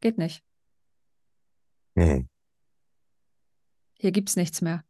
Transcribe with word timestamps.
geht 0.00 0.18
nicht. 0.18 0.42
Hm. 1.96 2.28
Hier 3.94 4.12
gibt's 4.12 4.36
nichts 4.36 4.60
mehr. 4.60 4.84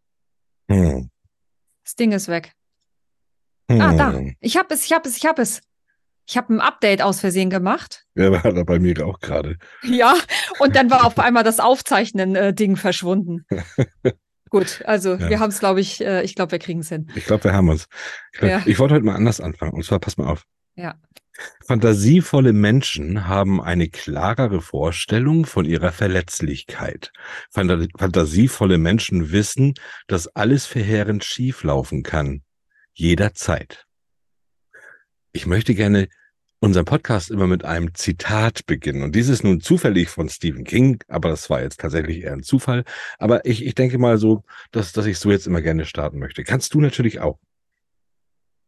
Hm. 0.71 1.11
Das 1.85 1.95
Ding 1.97 2.13
ist 2.13 2.29
weg. 2.29 2.53
Hm. 3.71 3.81
Ah, 3.81 3.95
da. 3.95 4.21
Ich 4.41 4.57
hab 4.57 4.71
es, 4.71 4.85
ich 4.85 4.93
hab 4.93 5.07
es, 5.07 5.17
ich 5.17 5.25
hab 5.27 5.39
es. 5.39 5.63
Ich 6.27 6.37
habe 6.37 6.53
ein 6.53 6.61
Update 6.61 7.01
aus 7.01 7.21
Versehen 7.21 7.49
gemacht. 7.49 8.05
Ja, 8.15 8.31
war 8.31 8.53
da 8.53 8.63
bei 8.63 8.79
mir 8.79 9.07
auch 9.07 9.19
gerade. 9.21 9.57
Ja, 9.83 10.15
und 10.59 10.77
dann 10.77 10.91
war 10.91 11.07
auf 11.07 11.19
einmal 11.19 11.43
das 11.43 11.59
Aufzeichnen-Ding 11.59 12.77
verschwunden. 12.77 13.47
Gut, 14.51 14.83
also 14.85 15.15
Ja. 15.15 15.31
wir 15.31 15.41
haben 15.41 15.49
es, 15.51 15.59
glaube 15.59 15.81
ich, 15.81 16.03
äh, 16.03 16.23
ich 16.23 16.35
glaube, 16.35 16.53
wir 16.53 16.59
kriegen 16.59 16.81
es 16.81 16.91
hin. 16.91 17.11
Ich 17.15 17.25
glaube, 17.25 17.45
wir 17.45 17.55
haben 17.55 17.71
uns. 17.71 17.87
Ich, 18.33 18.41
glaub, 18.41 18.51
Ja. 18.51 18.63
ich 18.67 18.79
wollte 18.79 18.95
heute 18.95 19.07
mal 19.07 19.15
anders 19.15 19.41
anfangen. 19.41 19.73
Und 19.73 19.85
zwar, 19.85 20.01
pass 20.01 20.19
mal 20.19 20.27
auf. 20.27 20.45
Ja. 20.75 21.01
Fantasievolle 21.67 22.53
Menschen 22.53 23.27
haben 23.27 23.61
eine 23.61 23.89
klarere 23.89 24.61
Vorstellung 24.61 25.47
von 25.47 25.65
ihrer 25.65 25.93
Verletzlichkeit. 25.93 27.13
Fantasievolle 27.51 28.79
Menschen 28.79 29.33
wissen, 29.33 29.75
dass 30.07 30.29
alles 30.29 30.67
verheerend 30.67 31.25
schieflaufen 31.25 32.03
kann. 32.03 32.43
Jederzeit. 32.95 33.87
Ich 35.33 35.47
möchte 35.47 35.75
gerne 35.75 36.09
unseren 36.61 36.85
Podcast 36.85 37.31
immer 37.31 37.47
mit 37.47 37.65
einem 37.65 37.95
Zitat 37.95 38.67
beginnen. 38.67 39.03
Und 39.03 39.15
dieses 39.15 39.45
nun 39.45 39.61
zufällig 39.61 40.09
von 40.09 40.29
Stephen 40.29 40.65
King, 40.65 41.03
aber 41.07 41.29
das 41.29 41.49
war 41.51 41.63
jetzt 41.63 41.81
tatsächlich 41.81 42.23
eher 42.23 42.33
ein 42.33 42.43
Zufall. 42.43 42.85
Aber 43.19 43.45
ich, 43.45 43.65
ich 43.65 43.75
denke 43.75 43.99
mal 43.99 44.19
so, 44.19 44.43
dass, 44.73 44.93
dass 44.93 45.07
ich 45.07 45.19
so 45.19 45.31
jetzt 45.31 45.47
immer 45.47 45.63
gerne 45.63 45.85
starten 45.85 46.19
möchte. 46.19 46.43
Kannst 46.43 46.75
du 46.75 46.81
natürlich 46.81 47.21
auch. 47.21 47.39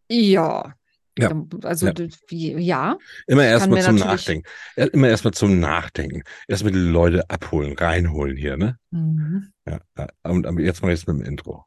Ja. 0.08 0.74
Ja. 1.18 1.32
Also, 1.64 1.88
Ja. 1.88 1.92
wie, 2.28 2.52
ja. 2.58 2.96
Immer 3.26 3.44
erstmal 3.44 3.82
zum 3.82 3.96
Nachdenken. 3.96 4.48
Immer 4.76 5.08
erstmal 5.08 5.34
zum 5.34 5.58
Nachdenken. 5.60 6.22
Erstmal 6.48 6.72
die 6.72 6.78
Leute 6.78 7.28
abholen, 7.28 7.76
reinholen 7.76 8.36
hier, 8.36 8.56
ne? 8.56 8.76
Mhm. 8.90 9.52
Ja. 9.68 9.80
Und 10.22 10.46
aber 10.46 10.60
jetzt 10.60 10.82
mal 10.82 10.90
jetzt 10.90 11.06
mit 11.08 11.18
dem 11.18 11.24
Intro. 11.24 11.64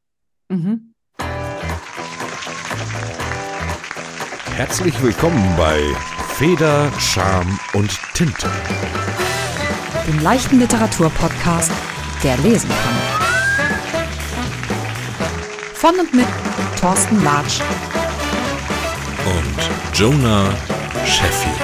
Mhm. 0.49 0.93
Herzlich 4.55 5.01
willkommen 5.01 5.55
bei 5.57 5.79
Feder, 6.35 6.91
Scham 6.99 7.59
und 7.73 7.91
Tinte. 8.13 8.49
Dem 10.07 10.19
leichten 10.21 10.59
Literaturpodcast, 10.59 11.71
der 12.23 12.37
lesen 12.37 12.69
kann. 12.69 12.95
Von 15.73 15.99
und 15.99 16.13
mit 16.13 16.27
Thorsten 16.79 17.23
Latsch. 17.23 17.61
Und 19.25 19.97
Jonah 19.97 20.53
Sheffield. 21.05 21.55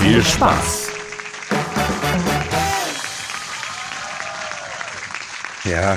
Viel 0.00 0.22
Spaß. 0.22 0.90
Ja, 5.64 5.96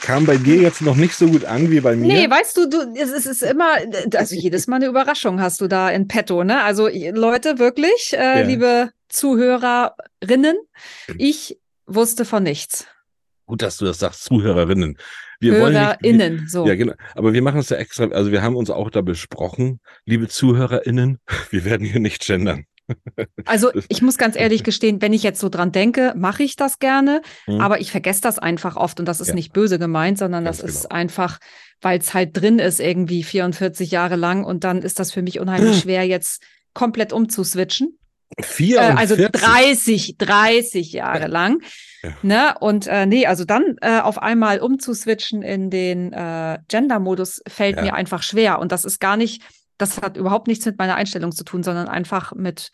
kam 0.00 0.24
bei 0.26 0.36
dir 0.36 0.56
jetzt 0.56 0.80
noch 0.80 0.94
nicht 0.96 1.14
so 1.14 1.26
gut 1.26 1.44
an 1.44 1.70
wie 1.70 1.80
bei 1.80 1.96
mir. 1.96 2.06
Nee, 2.14 2.30
weißt 2.30 2.56
du, 2.56 2.68
du, 2.68 2.94
es 2.94 3.10
ist, 3.10 3.26
es 3.26 3.42
ist 3.42 3.42
immer, 3.42 3.74
also 4.14 4.34
jedes 4.36 4.66
Mal 4.68 4.76
eine 4.76 4.86
Überraschung 4.86 5.40
hast 5.40 5.60
du 5.60 5.66
da 5.68 5.90
in 5.90 6.08
petto, 6.08 6.44
ne? 6.44 6.62
Also 6.62 6.88
Leute, 6.88 7.58
wirklich, 7.58 8.12
äh, 8.14 8.40
Ja. 8.40 8.46
liebe 8.46 8.90
Zuhörerinnen, 9.08 10.56
ich 11.18 11.58
wusste 11.86 12.24
von 12.24 12.42
nichts. 12.44 12.86
Gut, 13.46 13.60
dass 13.62 13.76
du 13.76 13.84
das 13.84 13.98
sagst, 13.98 14.22
Zuhörerinnen. 14.24 14.96
Wir 15.42 15.60
wollen 15.60 15.72
nicht, 15.72 15.82
HörerInnen, 15.82 16.48
so. 16.48 16.66
Ja, 16.66 16.74
genau. 16.74 16.94
Aber 17.14 17.32
wir 17.32 17.42
machen 17.42 17.60
es 17.60 17.68
ja 17.68 17.76
extra, 17.76 18.04
also 18.06 18.32
wir 18.32 18.42
haben 18.42 18.56
uns 18.56 18.70
auch 18.70 18.90
da 18.90 19.00
besprochen, 19.02 19.80
liebe 20.06 20.28
ZuhörerInnen, 20.28 21.18
wir 21.50 21.64
werden 21.64 21.86
hier 21.86 22.00
nicht 22.00 22.24
gendern. 22.24 22.64
Also 23.46 23.70
ich 23.88 24.02
muss 24.02 24.18
ganz 24.18 24.36
ehrlich 24.36 24.64
gestehen, 24.64 25.00
wenn 25.00 25.12
ich 25.12 25.22
jetzt 25.22 25.40
so 25.40 25.48
dran 25.48 25.72
denke, 25.72 26.12
mache 26.16 26.42
ich 26.42 26.56
das 26.56 26.78
gerne, 26.78 27.22
Hm. 27.46 27.60
aber 27.60 27.80
ich 27.80 27.90
vergesse 27.90 28.20
das 28.20 28.38
einfach 28.38 28.76
oft 28.76 28.98
und 29.00 29.06
das 29.06 29.20
ist 29.20 29.28
Ja. 29.28 29.34
nicht 29.34 29.52
böse 29.52 29.78
gemeint, 29.78 30.18
sondern 30.18 30.44
Ganz 30.44 30.58
das 30.58 30.68
ist 30.68 30.82
genau. 30.88 30.94
einfach, 30.96 31.38
weil 31.80 31.98
es 32.00 32.12
halt 32.12 32.30
drin 32.38 32.58
ist 32.58 32.80
irgendwie 32.80 33.22
44 33.22 33.90
Jahre 33.92 34.16
lang 34.16 34.44
und 34.44 34.64
dann 34.64 34.82
ist 34.82 34.98
das 34.98 35.12
für 35.12 35.22
mich 35.22 35.38
unheimlich 35.40 35.78
schwer 35.82 36.04
jetzt 36.06 36.42
komplett 36.74 37.12
umzuswitchen. 37.12 37.98
Äh, 38.36 38.42
44. 38.42 38.98
also 38.98 39.16
30, 39.16 40.16
30 40.18 40.92
Jahre 40.92 41.26
lang. 41.26 41.60
Ja. 42.02 42.10
Ne? 42.22 42.54
Und 42.60 42.86
äh, 42.86 43.06
nee, 43.06 43.26
also 43.26 43.44
dann 43.44 43.76
äh, 43.80 44.00
auf 44.00 44.20
einmal 44.20 44.60
umzuswitchen 44.60 45.42
in 45.42 45.70
den 45.70 46.12
äh, 46.12 46.58
Gender-Modus 46.68 47.42
fällt 47.46 47.76
Ja. 47.76 47.82
mir 47.82 47.94
einfach 47.94 48.22
schwer. 48.22 48.58
Und 48.58 48.72
das 48.72 48.84
ist 48.84 49.00
gar 49.00 49.16
nicht, 49.16 49.42
das 49.78 50.00
hat 50.02 50.16
überhaupt 50.16 50.48
nichts 50.48 50.66
mit 50.66 50.78
meiner 50.78 50.96
Einstellung 50.96 51.32
zu 51.32 51.44
tun, 51.44 51.62
sondern 51.62 51.88
einfach 51.88 52.34
mit 52.34 52.70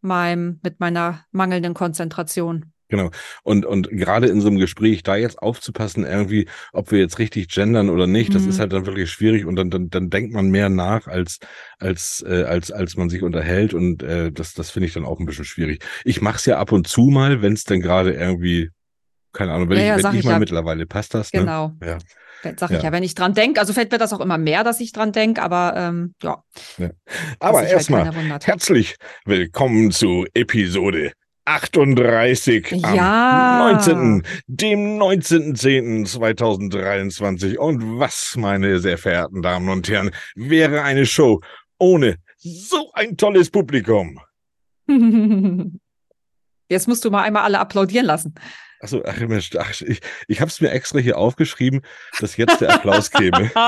meinem, 0.00 0.58
mit 0.62 0.80
meiner 0.80 1.24
mangelnden 1.30 1.74
Konzentration. 1.74 2.71
Genau. 2.92 3.10
Und, 3.42 3.64
und 3.64 3.88
gerade 3.88 4.26
in 4.26 4.42
so 4.42 4.48
einem 4.48 4.58
Gespräch 4.58 5.02
da 5.02 5.16
jetzt 5.16 5.38
aufzupassen, 5.38 6.04
irgendwie, 6.04 6.46
ob 6.74 6.90
wir 6.92 6.98
jetzt 6.98 7.18
richtig 7.18 7.48
gendern 7.48 7.88
oder 7.88 8.06
nicht, 8.06 8.34
das 8.34 8.42
Mhm. 8.42 8.48
ist 8.50 8.60
halt 8.60 8.74
dann 8.74 8.84
wirklich 8.84 9.10
schwierig 9.10 9.46
und 9.46 9.56
dann, 9.56 9.70
dann, 9.70 9.88
dann 9.88 10.10
denkt 10.10 10.34
man 10.34 10.50
mehr 10.50 10.68
nach, 10.68 11.06
als, 11.06 11.38
als, 11.78 12.22
äh, 12.28 12.42
als, 12.42 12.70
als 12.70 12.96
man 12.98 13.08
sich 13.08 13.22
unterhält 13.22 13.72
und 13.72 14.02
äh, 14.02 14.30
das, 14.30 14.52
das 14.52 14.68
finde 14.70 14.88
ich 14.88 14.92
dann 14.92 15.06
auch 15.06 15.18
ein 15.18 15.24
bisschen 15.24 15.46
schwierig. 15.46 15.82
Ich 16.04 16.20
mache 16.20 16.36
es 16.36 16.44
ja 16.44 16.58
ab 16.58 16.70
und 16.70 16.86
zu 16.86 17.06
mal, 17.06 17.40
wenn 17.40 17.54
es 17.54 17.64
dann 17.64 17.80
gerade 17.80 18.12
irgendwie, 18.12 18.68
keine 19.32 19.52
Ahnung, 19.54 19.70
wenn 19.70 19.78
Ja, 19.78 19.96
ich, 19.96 20.02
ja, 20.02 20.08
wenn 20.10 20.12
ich 20.12 20.18
ich 20.20 20.24
mal 20.26 20.32
ja. 20.32 20.38
mittlerweile 20.38 20.84
passt 20.84 21.14
das, 21.14 21.32
ne? 21.32 21.40
Genau. 21.40 21.72
Ja. 21.82 21.96
Sag 22.58 22.72
ich 22.72 22.76
Ja. 22.78 22.82
ja, 22.82 22.92
wenn 22.92 23.04
ich 23.04 23.14
dran 23.14 23.32
denke, 23.32 23.58
also 23.58 23.72
fällt 23.72 23.90
mir 23.90 23.96
das 23.98 24.12
auch 24.12 24.20
immer 24.20 24.36
mehr, 24.36 24.64
dass 24.64 24.80
ich 24.80 24.92
dran 24.92 25.12
denke, 25.12 25.40
aber 25.42 25.72
ähm, 25.76 26.14
ja. 26.22 26.42
Aber 27.38 27.62
dass 27.62 27.70
sich 27.70 27.70
halt 27.70 27.70
erstmal, 27.70 28.14
wundert. 28.14 28.46
herzlich 28.46 28.96
willkommen 29.24 29.92
zu 29.92 30.26
Episode 30.34 31.12
38 31.44 32.70
Ja. 32.70 33.60
am 33.60 33.72
19., 33.72 34.22
dem 34.46 34.98
19.10.2023. 34.98 37.56
Und 37.56 37.98
was, 37.98 38.36
meine 38.36 38.78
sehr 38.78 38.98
verehrten 38.98 39.42
Damen 39.42 39.68
und 39.68 39.88
Herren, 39.88 40.12
wäre 40.34 40.82
eine 40.82 41.06
Show 41.06 41.40
ohne 41.78 42.16
so 42.38 42.90
ein 42.94 43.16
tolles 43.16 43.50
Publikum? 43.50 44.20
Jetzt 46.68 46.88
musst 46.88 47.04
du 47.04 47.10
mal 47.10 47.22
einmal 47.22 47.44
alle 47.44 47.58
applaudieren 47.58 48.06
lassen. 48.06 48.34
Achso, 48.80 49.02
ach, 49.06 49.16
ach, 49.58 49.80
ich, 49.82 50.00
ich 50.26 50.40
habe 50.40 50.50
es 50.50 50.60
mir 50.60 50.70
extra 50.70 50.98
hier 50.98 51.16
aufgeschrieben, 51.16 51.82
dass 52.18 52.36
jetzt 52.36 52.60
der 52.60 52.74
Applaus 52.74 53.10
käme. 53.12 53.48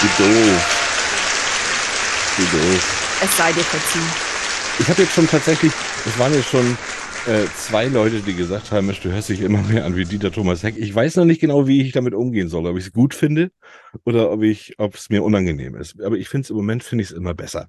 Wie 0.00 0.08
doof. 0.18 0.62
Wie 2.36 2.46
doof. 2.58 3.09
Es 3.22 3.36
sei 3.36 3.52
dir 3.52 3.64
verziehen. 3.64 4.30
Ich 4.78 4.88
habe 4.88 5.02
jetzt 5.02 5.14
schon 5.14 5.28
tatsächlich, 5.28 5.72
es 6.06 6.18
waren 6.18 6.32
jetzt 6.32 6.48
schon 6.48 6.76
äh, 7.26 7.44
zwei 7.54 7.86
Leute, 7.86 8.20
die 8.20 8.34
gesagt 8.34 8.72
haben, 8.72 8.86
Mensch, 8.86 9.00
du 9.00 9.10
hörst 9.10 9.28
dich 9.28 9.40
immer 9.40 9.62
mehr 9.62 9.84
an 9.84 9.94
wie 9.96 10.04
Dieter 10.04 10.32
Thomas 10.32 10.62
Heck. 10.62 10.76
Ich 10.78 10.94
weiß 10.94 11.16
noch 11.16 11.26
nicht 11.26 11.40
genau, 11.40 11.66
wie 11.66 11.82
ich 11.82 11.92
damit 11.92 12.14
umgehen 12.14 12.48
soll, 12.48 12.66
ob 12.66 12.78
ich 12.78 12.86
es 12.86 12.92
gut 12.92 13.14
finde 13.14 13.50
oder 14.04 14.30
ob 14.30 14.42
ich, 14.42 14.78
ob 14.78 14.94
es 14.94 15.10
mir 15.10 15.22
unangenehm 15.22 15.74
ist. 15.74 16.00
Aber 16.00 16.16
ich 16.16 16.28
finde 16.28 16.44
es 16.44 16.50
im 16.50 16.56
Moment 16.56 16.82
finde 16.82 17.02
ich 17.02 17.10
es 17.10 17.16
immer 17.16 17.34
besser. 17.34 17.68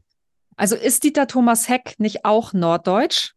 Also 0.56 0.76
ist 0.76 1.04
Dieter 1.04 1.28
Thomas 1.28 1.68
Heck 1.68 1.96
nicht 1.98 2.24
auch 2.24 2.54
norddeutsch? 2.54 3.34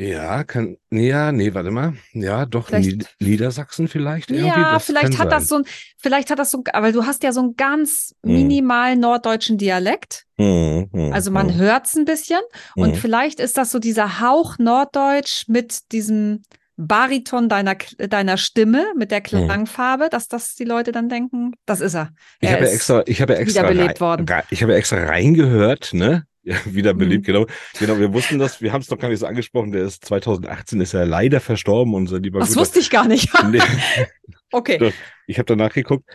Ja, 0.00 0.44
kann, 0.44 0.76
ja, 0.90 1.32
nee, 1.32 1.52
warte 1.54 1.72
mal. 1.72 1.94
Ja, 2.12 2.46
doch, 2.46 2.68
Vielleicht- 2.68 2.86
Nied 2.86 3.08
Niedersachsen 3.18 3.88
vielleicht 3.88 4.30
irgendwie. 4.30 4.46
Ja, 4.46 4.74
das 4.74 4.84
vielleicht 4.86 5.18
hat 5.18 5.32
das 5.32 5.48
sein. 5.48 5.64
so 5.64 5.70
ein, 5.70 5.74
vielleicht 6.00 6.30
hat 6.30 6.38
das 6.38 6.52
so, 6.52 6.58
ein- 6.58 6.72
aber 6.72 6.92
du 6.92 7.04
hast 7.04 7.24
ja 7.24 7.32
so 7.32 7.40
einen 7.40 7.56
ganz 7.56 8.14
Mhm. 8.22 8.32
minimal 8.32 8.94
norddeutschen 8.96 9.58
Dialekt. 9.58 10.24
Hm, 10.36 10.88
hm, 10.92 11.12
Also 11.12 11.32
man 11.32 11.48
hm, 11.52 11.56
hört's 11.58 11.96
ein 11.96 12.04
bisschen 12.04 12.38
und 12.76 12.92
hm. 12.92 12.94
vielleicht 12.94 13.40
ist 13.40 13.58
das 13.58 13.72
so 13.72 13.80
dieser 13.80 14.20
Hauch 14.20 14.56
norddeutsch 14.58 15.48
mit 15.48 15.90
diesem 15.90 16.42
Bariton 16.76 17.48
deiner, 17.48 17.74
deiner 17.74 18.36
Stimme, 18.36 18.86
mit 18.96 19.10
der 19.10 19.20
Klangfarbe, 19.20 20.08
dass 20.10 20.28
das 20.28 20.54
die 20.54 20.62
Leute 20.62 20.92
dann 20.92 21.08
denken, 21.08 21.54
das 21.66 21.80
ist 21.80 21.94
er. 21.94 22.04
Mhm. 22.04 22.10
Ich 22.40 22.48
Er 22.50 22.52
habe 22.54 22.64
ja 22.66 22.70
extra, 22.70 23.02
ich 23.04 23.20
habe 23.20 23.32
ja 23.32 23.38
extra. 23.40 23.62
Rein, 23.62 24.42
ich 24.50 24.62
habe 24.62 24.72
ja 24.72 24.78
extra 24.78 24.96
reingehört, 25.02 25.92
ne? 25.92 26.22
Ja, 26.44 26.56
wiederbelebt, 26.66 27.22
Mhm. 27.22 27.26
genau. 27.26 27.46
Genau, 27.78 27.98
wir 27.98 28.12
wussten 28.12 28.38
das, 28.38 28.62
wir 28.62 28.72
haben 28.72 28.80
es 28.80 28.88
noch 28.90 28.98
gar 28.98 29.08
nicht 29.08 29.18
so 29.18 29.26
angesprochen, 29.26 29.72
der 29.72 29.82
ist 29.84 30.04
2018 30.04 30.80
ist 30.80 30.94
er 30.94 31.04
leider 31.04 31.40
verstorben, 31.40 31.94
unser 31.94 32.20
lieber 32.20 32.38
Das 32.38 32.50
guter- 32.50 32.60
wusste 32.60 32.78
ich 32.78 32.90
gar 32.90 33.06
nicht. 33.06 33.28
Nee, 33.50 33.60
okay. 34.52 34.92
ich 35.26 35.38
habe 35.38 35.46
danach 35.46 35.72
geguckt 35.72 36.08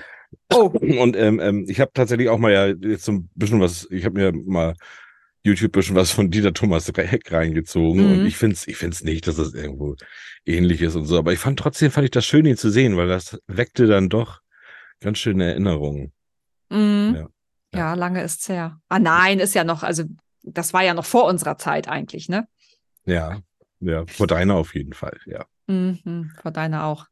Oh. 0.51 0.65
und 0.65 1.15
ähm, 1.15 1.39
ähm, 1.39 1.65
ich 1.67 1.79
habe 1.79 1.91
tatsächlich 1.93 2.29
auch 2.29 2.39
mal 2.39 2.51
ja 2.51 2.67
jetzt 2.67 3.05
so 3.05 3.11
ein 3.11 3.29
bisschen 3.35 3.59
was, 3.59 3.87
ich 3.91 4.03
habe 4.05 4.15
mir 4.19 4.31
mal 4.31 4.73
YouTube 5.43 5.69
ein 5.69 5.79
bisschen 5.79 5.95
was 5.95 6.09
von 6.11 6.31
Dieter 6.31 6.53
Thomas 6.53 6.87
Heck 6.95 7.31
reingezogen 7.31 8.03
Mhm. 8.07 8.19
und 8.21 8.25
ich 8.25 8.37
finde 8.37 8.55
es 8.55 8.67
ich 8.67 8.77
find's 8.77 9.03
nicht, 9.03 9.27
dass 9.27 9.35
das 9.35 9.53
irgendwo 9.53 9.95
ähnlich 10.45 10.81
ist 10.81 10.95
und 10.95 11.05
so, 11.05 11.17
aber 11.19 11.33
ich 11.33 11.39
fand 11.39 11.59
trotzdem, 11.59 11.91
fand 11.91 12.05
ich 12.05 12.11
das 12.11 12.25
schön, 12.25 12.45
ihn 12.47 12.57
zu 12.57 12.71
sehen, 12.71 12.97
weil 12.97 13.07
das 13.07 13.37
weckte 13.47 13.85
dann 13.85 14.09
doch 14.09 14.39
ganz 15.01 15.19
schöne 15.19 15.45
Erinnerungen. 15.51 16.11
Mhm. 16.69 17.13
Ja. 17.15 17.27
Ja. 17.79 17.93
lange 17.93 18.21
ist's 18.23 18.47
her. 18.49 18.79
Ah 18.89 18.99
nein, 18.99 19.39
ist 19.39 19.55
ja 19.55 19.63
noch, 19.63 19.83
also 19.83 20.03
das 20.43 20.73
war 20.73 20.83
ja 20.83 20.93
noch 20.93 21.05
vor 21.05 21.25
unserer 21.25 21.57
Zeit 21.57 21.87
eigentlich, 21.87 22.29
ne? 22.29 22.47
Ja, 23.05 23.39
ja, 23.79 24.05
vor 24.07 24.27
deiner 24.27 24.55
auf 24.55 24.75
jeden 24.75 24.93
Fall, 24.93 25.19
ja. 25.25 25.45
Mhm, 25.67 26.31
vor 26.41 26.51
deiner 26.51 26.85
auch. 26.85 27.07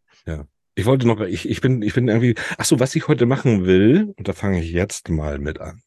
Ich 0.74 0.86
wollte 0.86 1.06
noch, 1.06 1.20
ich, 1.20 1.50
ich 1.50 1.60
bin, 1.60 1.82
ich 1.82 1.94
bin 1.94 2.08
irgendwie, 2.08 2.36
ach 2.58 2.66
so, 2.66 2.80
was 2.80 2.96
ich 2.96 3.08
heute 3.08 3.26
machen 3.26 3.66
will, 3.66 4.14
und 4.16 4.28
da 4.28 4.34
fange 4.34 4.62
ich 4.62 4.72
jetzt 4.72 5.10
mal 5.10 5.38
mit 5.38 5.60
an. 5.60 5.82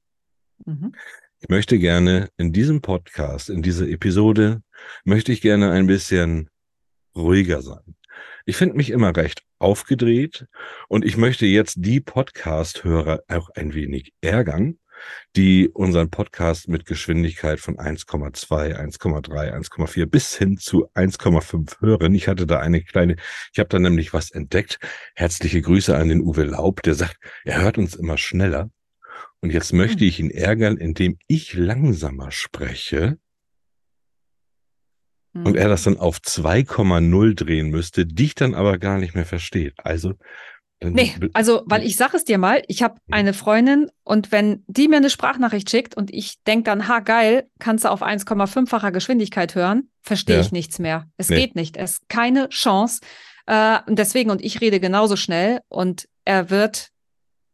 Mhm. 0.67 0.95
Ich 1.41 1.49
möchte 1.49 1.79
gerne 1.79 2.29
in 2.37 2.53
diesem 2.53 2.83
Podcast, 2.83 3.49
in 3.49 3.63
dieser 3.63 3.89
Episode, 3.89 4.63
möchte 5.05 5.33
ich 5.33 5.41
gerne 5.41 5.71
ein 5.71 5.87
bisschen 5.87 6.51
ruhiger 7.17 7.63
sein. 7.63 7.97
Ich 8.45 8.57
finde 8.57 8.77
mich 8.77 8.91
immer 8.91 9.17
recht 9.17 9.43
aufgedreht 9.65 10.47
und 10.89 11.07
ich 11.07 11.17
möchte 11.17 11.47
jetzt 11.47 11.77
die 11.79 12.01
Podcast-Hörer 12.01 13.23
auch 13.29 13.49
ein 13.55 13.73
wenig 13.73 14.13
ärgern, 14.21 14.79
die 15.37 15.71
unseren 15.71 16.11
Podcast 16.11 16.69
mit 16.69 16.85
Geschwindigkeit 16.85 17.61
von 17.61 17.77
1,2, 17.77 18.77
1,3, 18.77 19.55
1,4 19.55 20.07
bis 20.07 20.37
hin 20.37 20.59
zu 20.59 20.87
1,5 20.95 21.81
hören. 21.81 22.15
Ich 22.15 22.29
hatte 22.29 22.47
da 22.47 22.61
eine 22.61 22.83
kleine, 22.83 23.17
ich 23.55 23.59
habe 23.59 23.71
da 23.71 23.79
nämlich 23.79 24.13
was 24.13 24.31
entdeckt. 24.31 24.79
Herzliche 25.15 25.63
Grüße 25.63 25.97
an 25.97 26.11
den 26.11 26.21
Uwe 26.21 26.45
Laub, 26.45 26.83
der 26.83 26.95
sagt, 26.95 27.17
er 27.45 27.63
hört 27.63 27.79
uns 27.79 27.95
immer 27.95 28.19
schneller. 28.19 28.71
Und 29.41 29.51
jetzt 29.51 29.73
möchte 29.73 30.01
hm. 30.01 30.09
ich 30.09 30.21
ihn 30.21 30.31
ärgern, 30.31 30.77
indem 30.77 31.17
ich 31.27 31.55
langsamer 31.55 32.31
spreche 32.31 33.19
und 35.35 35.57
er 35.57 35.69
das 35.69 35.85
hm. 35.85 35.95
dann 35.95 36.03
auf 36.03 36.19
2,0 36.19 37.35
drehen 37.35 37.71
müsste, 37.71 38.07
dich 38.07 38.35
dann 38.35 38.55
aber 38.55 38.79
gar 38.79 38.99
nicht 38.99 39.15
mehr 39.15 39.27
versteht. 39.27 39.75
Also 39.79 40.15
Nee, 40.83 41.15
also, 41.33 41.63
weil 41.67 41.83
ich 41.83 41.97
sage 41.97 42.17
es 42.17 42.25
dir 42.25 42.37
mal, 42.37 42.63
ich 42.69 42.83
habe 42.83 42.95
hm. 42.95 43.15
eine 43.15 43.33
Freundin 43.33 43.91
und 44.03 44.33
wenn 44.33 44.65
die 44.67 44.89
mir 44.89 44.97
eine 44.97 45.09
Sprachnachricht 45.09 45.71
schickt 45.71 45.97
und 45.97 46.13
ich 46.13 46.43
denke 46.47 46.65
dann, 46.65 46.89
ha, 46.89 47.01
geil, 47.01 47.49
kannst 47.59 47.85
du 47.85 47.89
auf 47.89 48.03
1,5-facher 48.03 48.93
Geschwindigkeit 48.93 49.55
hören, 49.55 49.89
verstehe 50.03 50.37
ja. 50.37 50.43
ich 50.43 50.53
nichts 50.53 50.79
mehr. 50.79 51.07
Es 51.17 51.31
nee. 51.31 51.37
geht 51.37 51.55
nicht. 51.55 51.77
Es 51.77 51.93
ist 51.93 52.09
keine 52.09 52.49
Chance. 52.51 53.01
Äh, 53.47 53.79
deswegen, 53.89 54.31
und 54.31 54.45
ich 54.45 54.61
rede 54.61 54.81
genauso 54.81 55.17
schnell 55.17 55.61
und 55.69 56.07
er 56.25 56.51
wird 56.51 56.91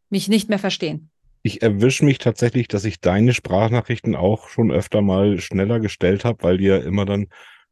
mich 0.08 0.28
nicht 0.28 0.48
mehr 0.48 0.58
verstehen. 0.58 1.10
Ich 1.42 1.62
erwische 1.62 2.04
mich 2.04 2.18
tatsächlich, 2.18 2.68
dass 2.68 2.84
ich 2.84 3.00
deine 3.00 3.32
Sprachnachrichten 3.32 4.14
auch 4.14 4.48
schon 4.48 4.70
öfter 4.70 5.00
mal 5.00 5.40
schneller 5.40 5.80
gestellt 5.80 6.24
habe, 6.24 6.42
weil 6.42 6.58
die 6.58 6.66
ja 6.66 6.76
immer 6.76 7.06
dann 7.06 7.28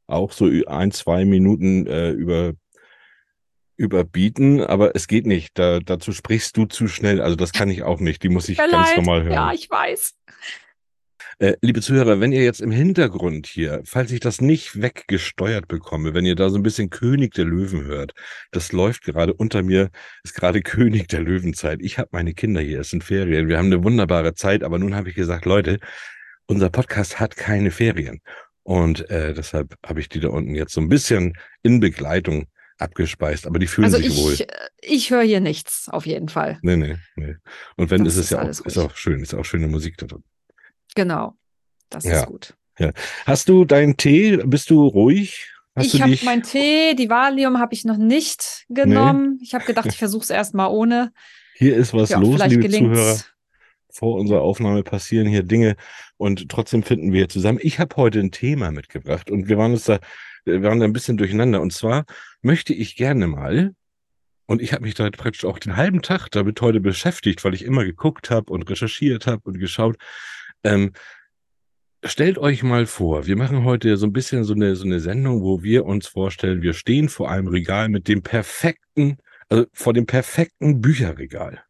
auch 0.09 0.33
so 0.33 0.51
ein, 0.67 0.91
zwei 0.91 1.25
Minuten 1.25 1.87
äh, 1.87 2.11
über 2.11 2.55
überbieten, 3.77 4.61
aber 4.61 4.97
es 4.97 5.07
geht 5.07 5.25
nicht. 5.25 5.57
Da, 5.57 5.79
dazu 5.79 6.13
sprichst 6.13 6.57
du 6.57 6.67
zu 6.67 6.89
schnell. 6.89 7.21
Also 7.21 7.37
das 7.37 7.53
kann 7.53 7.71
ich 7.71 7.85
auch 7.85 8.01
nicht. 8.01 8.23
Die 8.25 8.29
muss 8.29 8.49
ich 8.49 8.59
ganz 8.59 8.73
leid. 8.73 8.97
normal 8.97 9.23
hören. 9.23 9.33
Ja, 9.33 9.53
ich 9.53 9.71
weiß. 9.71 10.15
Äh, 11.41 11.55
liebe 11.61 11.81
Zuhörer, 11.81 12.19
wenn 12.19 12.33
ihr 12.33 12.43
jetzt 12.43 12.61
im 12.61 12.73
Hintergrund 12.73 13.47
hier, 13.47 13.83
falls 13.85 14.11
ich 14.11 14.19
das 14.19 14.41
nicht 14.41 14.83
weggesteuert 14.83 15.69
bekomme, 15.69 16.13
wenn 16.13 16.27
ihr 16.27 16.35
da 16.35 16.51
so 16.51 16.57
ein 16.57 16.65
bisschen 16.65 16.91
König 16.91 17.33
der 17.35 17.45
Löwen 17.45 17.85
hört, 17.85 18.13
das 18.51 18.73
läuft 18.73 19.05
gerade 19.05 19.33
unter 19.33 19.63
mir, 19.63 19.91
ist 20.25 20.35
gerade 20.35 20.61
König 20.63 21.07
der 21.07 21.21
Löwenzeit. 21.21 21.79
Ich 21.81 21.99
habe 21.99 22.09
meine 22.11 22.35
Kinder 22.35 22.61
hier, 22.61 22.81
es 22.81 22.91
sind 22.91 23.05
Ferien, 23.05 23.47
wir 23.47 23.57
haben 23.59 23.67
eine 23.67 23.85
wunderbare 23.85 24.35
Zeit, 24.35 24.65
aber 24.65 24.81
nun 24.81 24.97
habe 24.97 25.11
ich 25.11 25.15
gesagt, 25.15 25.45
Leute, 25.45 25.79
unser 26.47 26.71
Podcast 26.71 27.21
hat 27.21 27.37
keine 27.37 27.71
Ferien. 27.71 28.21
Und 28.69 29.09
äh, 29.09 29.33
deshalb 29.33 29.79
habe 29.83 29.99
ich 29.99 30.11
die 30.11 30.21
da 30.21 30.29
unten 30.29 30.55
jetzt 30.55 30.75
so 30.75 30.83
ein 30.83 30.91
bisschen 30.91 31.39
in 31.63 31.81
Begleitung 31.81 32.49
abgespeist, 32.77 33.47
aber 33.47 33.59
die 33.59 33.67
fühlen 33.67 33.87
also 33.87 33.97
sich 33.97 34.09
ich, 34.09 34.19
wohl. 34.19 34.47
Ich 34.83 35.11
höre 35.11 35.23
hier 35.23 35.41
nichts, 35.41 35.89
auf 35.89 36.05
jeden 36.05 36.29
Fall. 36.29 36.59
Nee, 36.61 36.77
nee, 36.77 36.97
nee. 37.17 37.37
Und 37.79 37.91
wenn, 37.91 38.05
das 38.05 38.17
ist 38.17 38.25
es 38.25 38.31
ja 38.31 38.43
auch, 38.43 38.47
ist 38.47 38.77
auch 38.77 38.95
schön, 38.95 39.23
ist 39.23 39.33
auch 39.33 39.47
schöne 39.47 39.69
Musik 39.69 39.97
da 39.97 40.05
drin. 40.05 40.23
Genau, 40.95 41.33
das 41.89 42.05
ja. 42.05 42.21
ist 42.21 42.27
gut. 42.27 42.55
Ja. 42.79 42.93
Hast 43.25 43.49
du 43.49 43.65
deinen 43.65 43.97
Tee? 43.97 44.37
Bist 44.37 44.69
du 44.69 44.87
ruhig? 44.87 45.51
Hast 45.75 45.95
ich 45.95 46.03
habe 46.03 46.19
meinen 46.25 46.43
Tee, 46.43 46.95
die 46.95 47.09
Valium 47.09 47.61
habe 47.61 47.73
ich 47.73 47.87
noch 47.87 47.97
nicht 47.97 48.67
genommen. 48.69 49.37
Nee. 49.39 49.45
Ich 49.45 49.55
habe 49.55 49.65
gedacht, 49.65 49.87
ich 49.87 49.97
versuche 49.97 50.25
es 50.25 50.31
erstmal 50.31 50.69
ohne. 50.69 51.11
Hier 51.55 51.75
ist 51.75 51.95
was 51.95 52.11
ja, 52.11 52.19
los, 52.19 52.39
liebe 52.47 52.65
gelingt's. 52.65 52.99
Zuhörer. 52.99 53.19
Vor 53.99 54.17
unserer 54.19 54.43
Aufnahme 54.43 54.83
passieren 54.83 55.27
hier 55.27 55.43
Dinge 55.43 55.77
und 56.17 56.49
trotzdem 56.49 56.83
finden 56.83 57.13
wir 57.13 57.29
zusammen. 57.29 57.59
Ich 57.63 57.79
habe 57.79 57.97
heute 57.97 58.21
ein 58.21 58.31
Thema 58.31 58.71
mitgebracht 58.71 59.31
und 59.31 59.49
wir 59.49 59.59
waren 59.59 59.73
uns 59.73 59.85
da 59.85 59.99
wir 60.49 60.63
waren 60.63 60.81
da 60.81 60.87
ein 60.87 60.93
bisschen 60.93 61.17
durcheinander. 61.17 61.61
Und 61.61 61.73
zwar 61.73 62.05
möchte 62.43 62.73
ich 62.73 62.97
gerne 62.97 63.27
mal, 63.27 63.75
und 64.47 64.63
ich 64.63 64.73
habe 64.73 64.83
mich 64.83 64.95
da 64.95 65.11
praktisch 65.11 65.45
auch 65.45 65.59
den 65.59 65.77
halben 65.77 66.01
Tag 66.03 66.29
damit 66.31 66.61
heute 66.61 66.81
beschäftigt, 66.81 67.45
weil 67.45 67.55
ich 67.55 67.65
immer 67.65 67.85
geguckt 67.85 68.31
habe 68.31 68.51
und 68.51 68.69
recherchiert 68.69 69.27
habe 69.27 69.43
und 69.45 69.59
geschaut. 69.59 69.97
Ähm, 70.65 70.93
stellt 72.03 72.39
euch 72.39 72.63
mal 72.63 72.87
vor, 72.87 73.27
wir 73.27 73.37
machen 73.37 73.65
heute 73.65 73.97
so 73.99 74.07
ein 74.07 74.13
bisschen 74.13 74.45
so 74.45 74.55
eine, 74.55 74.75
so 74.75 74.87
eine 74.87 75.01
Sendung, 75.01 75.43
wo 75.43 75.63
wir 75.63 75.85
uns 75.85 76.07
vorstellen, 76.07 76.63
wir 76.63 76.73
stehen 76.73 77.09
vor 77.11 77.31
einem 77.31 77.49
Regal 77.49 77.91
mit 77.91 78.09
dem 78.09 78.23
perfekten, 78.23 79.19
also 79.51 79.67
vor 79.75 79.93
dem 79.93 80.07
perfekten 80.07 80.81
Bücherregal. 80.81 81.63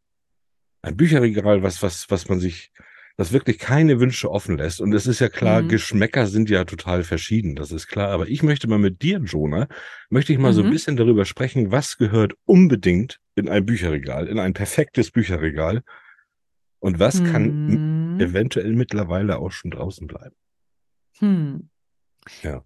Ein 0.83 0.97
Bücherregal, 0.97 1.63
was, 1.63 1.83
was, 1.83 2.11
was 2.11 2.29
man 2.29 2.41
sich 2.41 2.73
das 3.17 3.33
wirklich 3.33 3.59
keine 3.59 3.99
Wünsche 3.99 4.31
offen 4.31 4.59
lässt. 4.59 4.81
Und 4.81 4.93
es 4.95 5.09
ist 5.09 5.19
ja 5.19 5.29
klar, 5.29 5.63
mhm. 5.63 5.69
Geschmäcker 5.69 6.29
sind 6.29 6.49
ja 6.49 6.65
total 6.65 7.03
verschieden, 7.03 7.57
das 7.57 7.73
ist 7.73 7.89
klar. 7.89 8.11
Aber 8.11 8.29
ich 8.29 8.45
möchte 8.45 8.69
mal 8.69 8.79
mit 8.79 9.03
dir, 9.03 9.19
Jonah, 9.19 9.67
möchte 10.09 10.33
ich 10.33 10.39
mal 10.39 10.53
mhm. 10.53 10.55
so 10.55 10.61
ein 10.63 10.69
mhm. 10.69 10.73
bisschen 10.73 10.97
darüber 10.97 11.25
sprechen, 11.25 11.73
was 11.73 11.99
gehört 11.99 12.35
unbedingt 12.45 13.19
in 13.35 13.49
ein 13.49 13.67
Bücherregal, 13.67 14.29
in 14.29 14.39
ein 14.39 14.55
perfektes 14.55 15.11
Bücherregal. 15.11 15.83
Und 16.79 17.01
was 17.01 17.21
mhm. 17.21 17.33
kann 17.33 18.21
eventuell 18.21 18.73
mittlerweile 18.75 19.39
auch 19.39 19.51
schon 19.51 19.73
draußen 19.73 20.07
bleiben? 20.07 20.37
Hm. 21.19 21.69
Ja. 22.43 22.63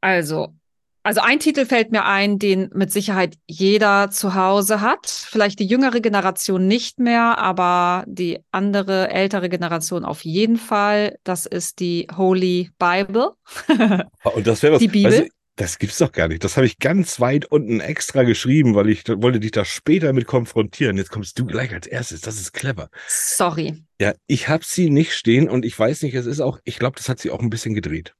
Also, 0.00 0.54
also 1.02 1.20
ein 1.22 1.38
Titel 1.38 1.64
fällt 1.64 1.92
mir 1.92 2.04
ein, 2.04 2.38
den 2.38 2.70
mit 2.74 2.92
Sicherheit 2.92 3.36
jeder 3.46 4.10
zu 4.10 4.34
Hause 4.34 4.80
hat. 4.80 5.06
Vielleicht 5.06 5.58
die 5.58 5.66
jüngere 5.66 6.00
Generation 6.00 6.66
nicht 6.66 6.98
mehr, 6.98 7.38
aber 7.38 8.04
die 8.06 8.40
andere 8.50 9.10
ältere 9.10 9.48
Generation 9.48 10.04
auf 10.04 10.24
jeden 10.24 10.56
Fall. 10.56 11.18
Das 11.24 11.46
ist 11.46 11.80
die 11.80 12.06
Holy 12.16 12.70
Bible. 12.78 13.32
Und 14.24 14.46
das 14.46 14.62
wäre 14.62 14.74
was. 14.74 14.80
Die 14.80 14.88
Bibel. 14.88 15.12
Also, 15.12 15.26
das 15.56 15.78
gibt's 15.78 15.98
doch 15.98 16.12
gar 16.12 16.28
nicht. 16.28 16.42
Das 16.42 16.56
habe 16.56 16.66
ich 16.66 16.78
ganz 16.78 17.20
weit 17.20 17.44
unten 17.44 17.80
extra 17.80 18.22
geschrieben, 18.22 18.74
weil 18.74 18.88
ich 18.88 19.06
wollte 19.06 19.40
dich 19.40 19.50
da 19.50 19.64
später 19.64 20.14
mit 20.14 20.26
konfrontieren. 20.26 20.96
Jetzt 20.96 21.10
kommst 21.10 21.38
du 21.38 21.44
gleich 21.44 21.74
als 21.74 21.86
erstes. 21.86 22.22
Das 22.22 22.40
ist 22.40 22.52
clever. 22.52 22.88
Sorry. 23.08 23.82
Ja, 24.00 24.14
ich 24.26 24.48
habe 24.48 24.64
sie 24.64 24.88
nicht 24.88 25.12
stehen 25.12 25.50
und 25.50 25.66
ich 25.66 25.78
weiß 25.78 26.02
nicht, 26.02 26.14
es 26.14 26.24
ist 26.24 26.40
auch, 26.40 26.58
ich 26.64 26.78
glaube, 26.78 26.96
das 26.96 27.10
hat 27.10 27.18
sie 27.18 27.30
auch 27.30 27.40
ein 27.40 27.50
bisschen 27.50 27.74
gedreht. 27.74 28.14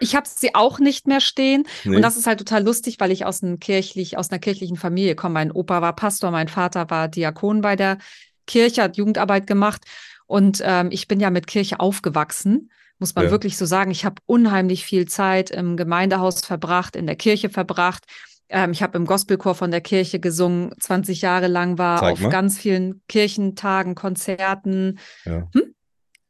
Ich 0.00 0.14
habe 0.14 0.26
sie 0.28 0.54
auch 0.54 0.78
nicht 0.78 1.06
mehr 1.06 1.20
stehen. 1.20 1.64
Nee. 1.84 1.96
Und 1.96 2.02
das 2.02 2.16
ist 2.16 2.26
halt 2.26 2.38
total 2.38 2.64
lustig, 2.64 2.96
weil 3.00 3.10
ich 3.10 3.24
aus, 3.24 3.40
kirchlich, 3.60 4.18
aus 4.18 4.30
einer 4.30 4.38
kirchlichen 4.38 4.76
Familie 4.76 5.14
komme. 5.14 5.34
Mein 5.34 5.52
Opa 5.52 5.82
war 5.82 5.94
Pastor, 5.94 6.30
mein 6.30 6.48
Vater 6.48 6.90
war 6.90 7.08
Diakon 7.08 7.60
bei 7.60 7.76
der 7.76 7.98
Kirche, 8.46 8.82
hat 8.82 8.96
Jugendarbeit 8.96 9.46
gemacht. 9.46 9.82
Und 10.26 10.62
ähm, 10.64 10.88
ich 10.90 11.08
bin 11.08 11.20
ja 11.20 11.30
mit 11.30 11.46
Kirche 11.46 11.80
aufgewachsen, 11.80 12.70
muss 12.98 13.14
man 13.14 13.26
ja. 13.26 13.30
wirklich 13.30 13.56
so 13.56 13.66
sagen. 13.66 13.90
Ich 13.90 14.04
habe 14.04 14.16
unheimlich 14.26 14.84
viel 14.84 15.06
Zeit 15.06 15.50
im 15.50 15.76
Gemeindehaus 15.76 16.44
verbracht, 16.44 16.96
in 16.96 17.06
der 17.06 17.16
Kirche 17.16 17.50
verbracht. 17.50 18.04
Ähm, 18.48 18.72
ich 18.72 18.82
habe 18.82 18.96
im 18.96 19.06
Gospelchor 19.06 19.54
von 19.54 19.70
der 19.70 19.80
Kirche 19.80 20.20
gesungen, 20.20 20.72
20 20.78 21.22
Jahre 21.22 21.48
lang 21.48 21.78
war 21.78 22.00
Zeig 22.00 22.12
auf 22.12 22.20
mal. 22.20 22.28
ganz 22.30 22.58
vielen 22.58 23.02
Kirchentagen, 23.08 23.94
Konzerten. 23.94 24.98
Ja. 25.24 25.48
Hm? 25.52 25.73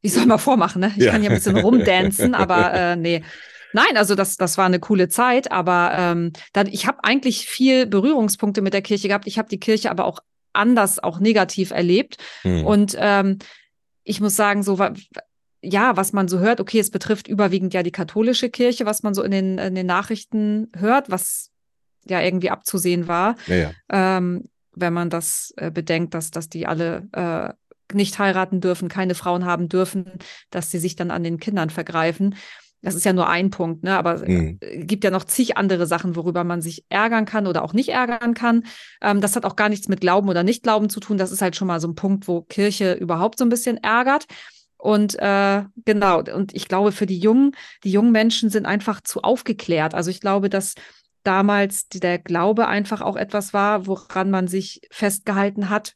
Ich 0.05 0.13
soll 0.13 0.27
mal 0.27 0.37
vormachen, 0.37 0.81
ne? 0.81 0.93
Ich 0.99 1.05
ja. 1.05 1.13
kann 1.13 1.23
hier 1.23 1.31
ein 1.31 1.37
bisschen 1.37 1.57
rumdancen, 1.57 2.35
aber 2.35 2.75
äh, 2.75 2.95
nee. 2.95 3.25
Nein, 3.73 3.97
also 3.97 4.15
das, 4.15 4.37
das 4.37 4.59
war 4.59 4.67
eine 4.67 4.79
coole 4.79 5.09
Zeit, 5.09 5.51
aber 5.51 5.93
ähm, 5.97 6.33
dann, 6.53 6.67
ich 6.67 6.87
habe 6.87 6.99
eigentlich 7.03 7.47
viel 7.47 7.87
Berührungspunkte 7.87 8.61
mit 8.61 8.75
der 8.75 8.83
Kirche 8.83 9.09
gehabt. 9.09 9.27
Ich 9.27 9.39
habe 9.39 9.49
die 9.49 9.59
Kirche 9.59 9.91
aber 9.91 10.05
auch 10.05 10.21
anders, 10.53 11.03
auch 11.03 11.21
negativ 11.21 11.71
erlebt. 11.71 12.19
Mhm. 12.45 12.67
Und 12.67 12.97
ähm, 12.99 13.39
ich 14.05 14.21
muss 14.21 14.37
sagen, 14.37 14.63
so 14.63 14.79
ja, 15.63 15.97
was 15.97 16.13
man 16.13 16.29
so 16.29 16.39
hört, 16.39 16.61
okay, 16.61 16.81
es 16.81 16.91
betrifft 16.91 17.27
überwiegend 17.27 17.73
ja 17.73 17.83
die 17.83 17.91
katholische 17.91 18.51
Kirche, 18.51 18.85
was 18.85 19.03
man 19.03 19.15
so 19.15 19.23
in 19.23 19.31
den, 19.31 19.57
in 19.57 19.75
den 19.75 19.87
Nachrichten 19.87 20.71
hört, 20.77 21.11
was 21.11 21.51
ja 22.05 22.21
irgendwie 22.21 22.51
abzusehen 22.51 23.09
war. 23.09 23.37
Ja, 23.47 23.57
ja. 23.57 23.71
Ähm, 23.91 24.51
wenn 24.75 24.93
man 24.93 25.09
das 25.09 25.55
äh, 25.57 25.71
bedenkt, 25.71 26.13
dass, 26.13 26.31
dass 26.31 26.51
die 26.51 26.67
alle 26.67 27.09
äh, 27.13 27.55
nicht 27.93 28.19
heiraten 28.19 28.61
dürfen, 28.61 28.89
keine 28.89 29.15
Frauen 29.15 29.45
haben 29.45 29.69
dürfen, 29.69 30.07
dass 30.51 30.71
sie 30.71 30.79
sich 30.79 30.97
dann 30.97 31.11
an 31.11 31.23
den 31.23 31.39
Kindern 31.39 31.71
vergreifen. 31.71 32.35
Das 32.85 32.95
ist 32.95 33.05
ja 33.05 33.15
nur 33.15 33.29
ein 33.29 33.49
Punkt, 33.49 33.83
ne? 33.83 33.97
aber 33.97 34.29
mhm. 34.29 34.59
es 34.61 34.87
gibt 34.87 35.05
ja 35.05 35.11
noch 35.11 35.25
zig 35.25 35.57
andere 35.57 35.87
Sachen, 35.87 36.17
worüber 36.17 36.45
man 36.45 36.61
sich 36.61 36.85
ärgern 36.91 37.25
kann 37.25 37.47
oder 37.47 37.65
auch 37.65 37.73
nicht 37.73 37.89
ärgern 37.89 38.35
kann. 38.35 38.65
Ähm, 39.01 39.23
das 39.23 39.37
hat 39.37 39.47
auch 39.47 39.57
gar 39.57 39.71
nichts 39.71 39.89
mit 39.89 40.03
Glauben 40.03 40.29
oder 40.29 40.43
Nicht-Glauben 40.43 40.91
zu 40.91 41.01
tun. 41.01 41.17
Das 41.17 41.33
ist 41.33 41.41
halt 41.41 41.57
schon 41.57 41.67
mal 41.67 41.81
so 41.81 41.89
ein 41.89 41.95
Punkt, 41.95 42.29
wo 42.29 42.43
Kirche 42.43 42.93
überhaupt 42.93 43.39
so 43.39 43.45
ein 43.47 43.49
bisschen 43.49 43.79
ärgert. 43.79 44.27
Und 44.77 45.19
äh, 45.19 45.63
genau, 45.87 46.21
und 46.21 46.55
ich 46.55 46.69
glaube, 46.69 46.93
für 46.93 47.07
die 47.07 47.19
Jungen, 47.19 47.53
die 47.85 47.91
jungen 47.91 48.13
Menschen 48.13 48.51
sind 48.51 48.67
einfach 48.67 49.01
zu 49.01 49.23
aufgeklärt. 49.23 49.95
Also 49.95 50.11
ich 50.11 50.21
glaube, 50.21 50.51
dass 50.51 50.75
damals 51.23 51.89
der 51.89 52.19
Glaube 52.19 52.69
einfach 52.69 53.01
auch 53.01 53.17
etwas 53.17 53.55
war, 53.55 53.87
woran 53.87 54.31
man 54.31 54.47
sich 54.47 54.83
festgehalten 54.91 55.71
hat 55.71 55.95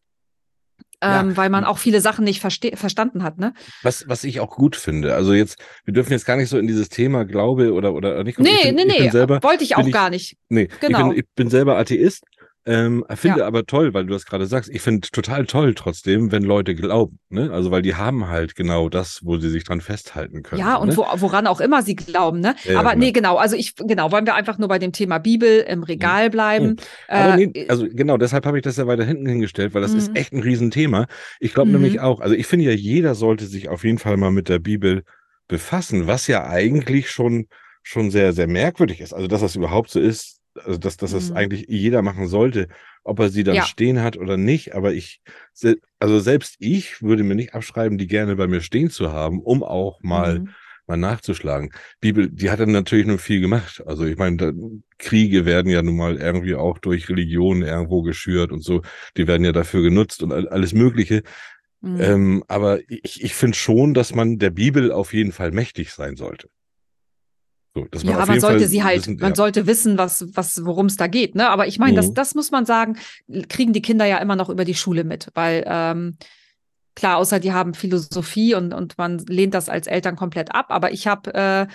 ähm, 1.01 1.31
ja. 1.31 1.37
weil 1.37 1.51
man 1.51 1.65
auch 1.65 1.79
viele 1.79 2.01
Sachen 2.01 2.25
nicht 2.25 2.41
verstanden 2.41 3.23
hat. 3.23 3.39
Ne? 3.39 3.55
Was, 3.83 4.09
was 4.09 4.25
ich 4.25 4.41
auch 4.41 4.57
gut 4.57 4.77
finde. 4.77 5.15
Also 5.15 5.33
jetzt, 5.33 5.59
wir 5.85 5.95
dürfen 5.95 6.13
jetzt 6.13 6.27
gar 6.27 6.37
nicht 6.37 6.49
so 6.49 6.59
in 6.59 6.67
dieses 6.67 6.89
Thema 6.89 7.25
Glaube 7.25 7.73
oder, 7.73 7.95
oder 7.95 8.25
nicht. 8.25 8.39
Nee, 8.39 8.51
bin, 8.65 8.75
nee, 8.75 8.85
nee, 8.85 9.13
wollte 9.13 9.65
ich 9.65 9.77
auch 9.77 9.87
ich, 9.87 9.93
gar 9.93 10.11
nicht. 10.11 10.37
Nee, 10.49 10.69
genau. 10.81 10.99
ich, 10.99 11.09
bin, 11.09 11.19
ich 11.19 11.35
bin 11.35 11.51
selber 11.51 11.79
Atheist. 11.79 12.25
Ähm, 12.69 13.03
finde 13.15 13.41
ja. 13.41 13.47
aber 13.47 13.65
toll, 13.65 13.95
weil 13.95 14.05
du 14.05 14.13
das 14.13 14.27
gerade 14.27 14.47
sagst. 14.47 14.69
Ich 14.71 14.83
finde 14.83 15.09
total 15.09 15.47
toll 15.47 15.75
trotzdem, 15.75 16.31
wenn 16.33 16.43
Leute 16.43 16.75
glauben. 16.75 17.19
Ne? 17.31 17.51
Also 17.51 17.71
weil 17.71 17.81
die 17.81 17.95
haben 17.95 18.29
halt 18.29 18.55
genau 18.55 18.91
das, 18.91 19.21
wo 19.25 19.39
sie 19.39 19.49
sich 19.49 19.65
dran 19.65 19.81
festhalten 19.81 20.43
können. 20.43 20.61
Ja, 20.61 20.77
und 20.77 20.89
ne? 20.89 20.97
wo, 20.99 21.07
woran 21.15 21.47
auch 21.47 21.61
immer 21.63 21.83
sie 21.83 21.97
glauben. 21.97 22.41
Ne? 22.41 22.55
Ja, 22.65 22.79
aber 22.79 22.91
genau. 22.91 23.05
nee, 23.05 23.13
genau. 23.13 23.37
Also 23.37 23.57
ich, 23.57 23.75
genau, 23.75 24.13
wollen 24.13 24.27
wir 24.27 24.35
einfach 24.35 24.59
nur 24.59 24.69
bei 24.69 24.79
dem 24.79 24.93
Thema 24.93 25.17
Bibel 25.17 25.61
im 25.61 25.83
Regal 25.83 26.27
mhm. 26.27 26.31
bleiben. 26.31 26.67
Mhm. 26.67 26.77
Äh, 27.09 27.37
nee, 27.37 27.67
also 27.69 27.87
genau, 27.91 28.19
deshalb 28.19 28.45
habe 28.45 28.59
ich 28.59 28.65
das 28.65 28.77
ja 28.77 28.87
weiter 28.87 29.05
hinten 29.05 29.27
hingestellt, 29.27 29.73
weil 29.73 29.81
das 29.81 29.93
mhm. 29.93 29.99
ist 29.99 30.17
echt 30.17 30.35
ein 30.35 30.43
Riesenthema. 30.43 31.07
Ich 31.41 31.55
glaube 31.55 31.71
nämlich 31.71 31.95
mhm. 31.95 32.01
auch, 32.01 32.21
also 32.21 32.35
ich 32.35 32.47
finde 32.47 32.67
ja, 32.67 32.73
jeder 32.73 33.15
sollte 33.15 33.47
sich 33.47 33.71
auf 33.71 33.83
jeden 33.83 33.99
Fall 33.99 34.19
mal 34.19 34.31
mit 34.31 34.51
der 34.51 34.59
Bibel 34.59 35.05
befassen, 35.49 36.07
was 36.07 36.27
ja 36.27 36.47
eigentlich 36.47 37.11
schon, 37.11 37.47
schon 37.83 38.11
sehr, 38.11 38.35
sehr 38.35 38.47
merkwürdig 38.47 39.01
ist. 39.01 39.15
Also 39.15 39.27
dass 39.27 39.41
das 39.41 39.57
überhaupt 39.57 39.89
so 39.89 40.01
ist, 40.01 40.38
also 40.65 40.79
dass, 40.79 40.97
dass 40.97 41.13
das 41.13 41.31
mhm. 41.31 41.37
eigentlich 41.37 41.67
jeder 41.69 42.03
machen 42.03 42.29
sollte, 42.29 42.69
ob 43.05 43.21
er 43.21 43.31
sie 43.31 43.45
dann 43.45 43.57
ja. 43.57 43.65
stehen 43.65 44.03
hat 44.03 44.17
oder 44.17 44.37
nicht. 44.37 44.75
Aber 44.75 44.93
ich, 44.93 45.21
also 45.99 46.21
selbst 46.21 46.57
ich 46.59 47.03
würde 47.03 47.25
mir 47.25 47.35
nicht 47.35 47.55
abschreiben, 47.55 47.99
die 47.99 48.07
gerne 48.07 48.37
bei 48.37 48.47
mir 48.47 48.61
stehen 48.61 48.91
zu 48.91 49.13
haben, 49.13 49.41
um 49.41 49.63
auch 49.63 50.03
mal, 50.03 50.41
mhm. 50.41 50.51
mal 50.87 50.97
nachzuschlagen. 50.97 51.71
Bibel, 52.01 52.29
die 52.29 52.51
hat 52.51 52.61
dann 52.61 52.73
natürlich 52.73 53.07
nur 53.07 53.19
viel 53.19 53.41
gemacht. 53.41 53.83
Also 53.87 54.05
ich 54.05 54.17
meine, 54.17 54.55
Kriege 54.99 55.45
werden 55.45 55.71
ja 55.71 55.83
nun 55.83 55.97
mal 55.97 56.17
irgendwie 56.17 56.55
auch 56.55 56.79
durch 56.79 57.09
Religionen 57.09 57.63
irgendwo 57.63 58.03
geschürt 58.03 58.53
und 58.53 58.63
so. 58.63 58.83
Die 59.17 59.27
werden 59.27 59.45
ja 59.45 59.53
dafür 59.53 59.83
genutzt 59.83 60.23
und 60.23 60.33
alles 60.33 60.73
Mögliche. 60.73 61.23
Mhm. 61.81 62.01
Ähm, 62.01 62.45
aber 62.49 62.81
ich, 62.89 63.23
ich 63.23 63.35
finde 63.35 63.57
schon, 63.57 63.95
dass 63.95 64.15
man 64.15 64.39
der 64.39 64.51
Bibel 64.51 64.91
auf 64.93 65.15
jeden 65.15 65.33
Fall 65.33 65.53
mächtig 65.53 65.93
sein 65.93 66.17
sollte. 66.17 66.49
So, 67.95 68.07
ja, 68.07 68.25
man 68.27 68.41
sollte 68.41 68.61
Fall 68.61 68.69
sie 68.69 68.83
halt, 68.83 68.99
wissen, 69.01 69.17
man 69.21 69.31
ja. 69.31 69.37
sollte 69.37 69.67
wissen, 69.67 69.99
was, 69.99 70.27
was, 70.35 70.65
worum 70.65 70.87
es 70.87 70.97
da 70.97 71.07
geht. 71.07 71.35
Ne? 71.35 71.49
Aber 71.49 71.67
ich 71.67 71.79
meine, 71.79 71.93
mhm. 71.93 71.97
das, 71.97 72.15
das 72.15 72.35
muss 72.35 72.51
man 72.51 72.67
sagen, 72.67 72.97
kriegen 73.49 73.73
die 73.73 73.83
Kinder 73.83 74.07
ja 74.07 74.19
immer 74.19 74.37
noch 74.37 74.49
über 74.49 74.65
die 74.65 74.75
Schule 74.75 75.05
mit, 75.05 75.29
weil 75.35 75.65
ähm, 75.67 76.17
klar, 76.95 77.19
außer 77.19 77.39
die 77.39 77.53
haben 77.53 77.75
Philosophie 77.75 78.55
und, 78.55 78.75
und 78.75 78.99
man 78.99 79.19
lehnt 79.19 79.55
das 79.55 79.69
als 79.69 79.87
Eltern 79.87 80.17
komplett 80.17 80.55
ab. 80.55 80.67
Aber 80.71 80.93
ich 80.93 81.07
habe, 81.07 81.33
äh, 81.35 81.67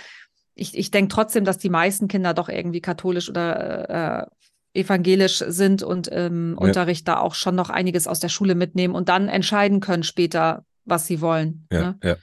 ich, 0.54 0.76
ich 0.76 0.90
denke 0.90 1.14
trotzdem, 1.14 1.44
dass 1.44 1.58
die 1.58 1.70
meisten 1.70 2.08
Kinder 2.08 2.34
doch 2.34 2.48
irgendwie 2.48 2.80
katholisch 2.80 3.30
oder 3.30 4.26
äh, 4.74 4.80
evangelisch 4.80 5.42
sind 5.46 5.82
und 5.82 6.08
im 6.08 6.52
ja. 6.52 6.58
Unterricht 6.58 7.08
da 7.08 7.18
auch 7.18 7.34
schon 7.34 7.54
noch 7.54 7.70
einiges 7.70 8.06
aus 8.06 8.20
der 8.20 8.28
Schule 8.28 8.54
mitnehmen 8.54 8.94
und 8.94 9.08
dann 9.08 9.28
entscheiden 9.28 9.80
können 9.80 10.02
später, 10.02 10.64
was 10.84 11.06
sie 11.06 11.20
wollen. 11.20 11.66
Ja, 11.72 11.80
ne? 11.80 11.98
ja. 12.02 12.16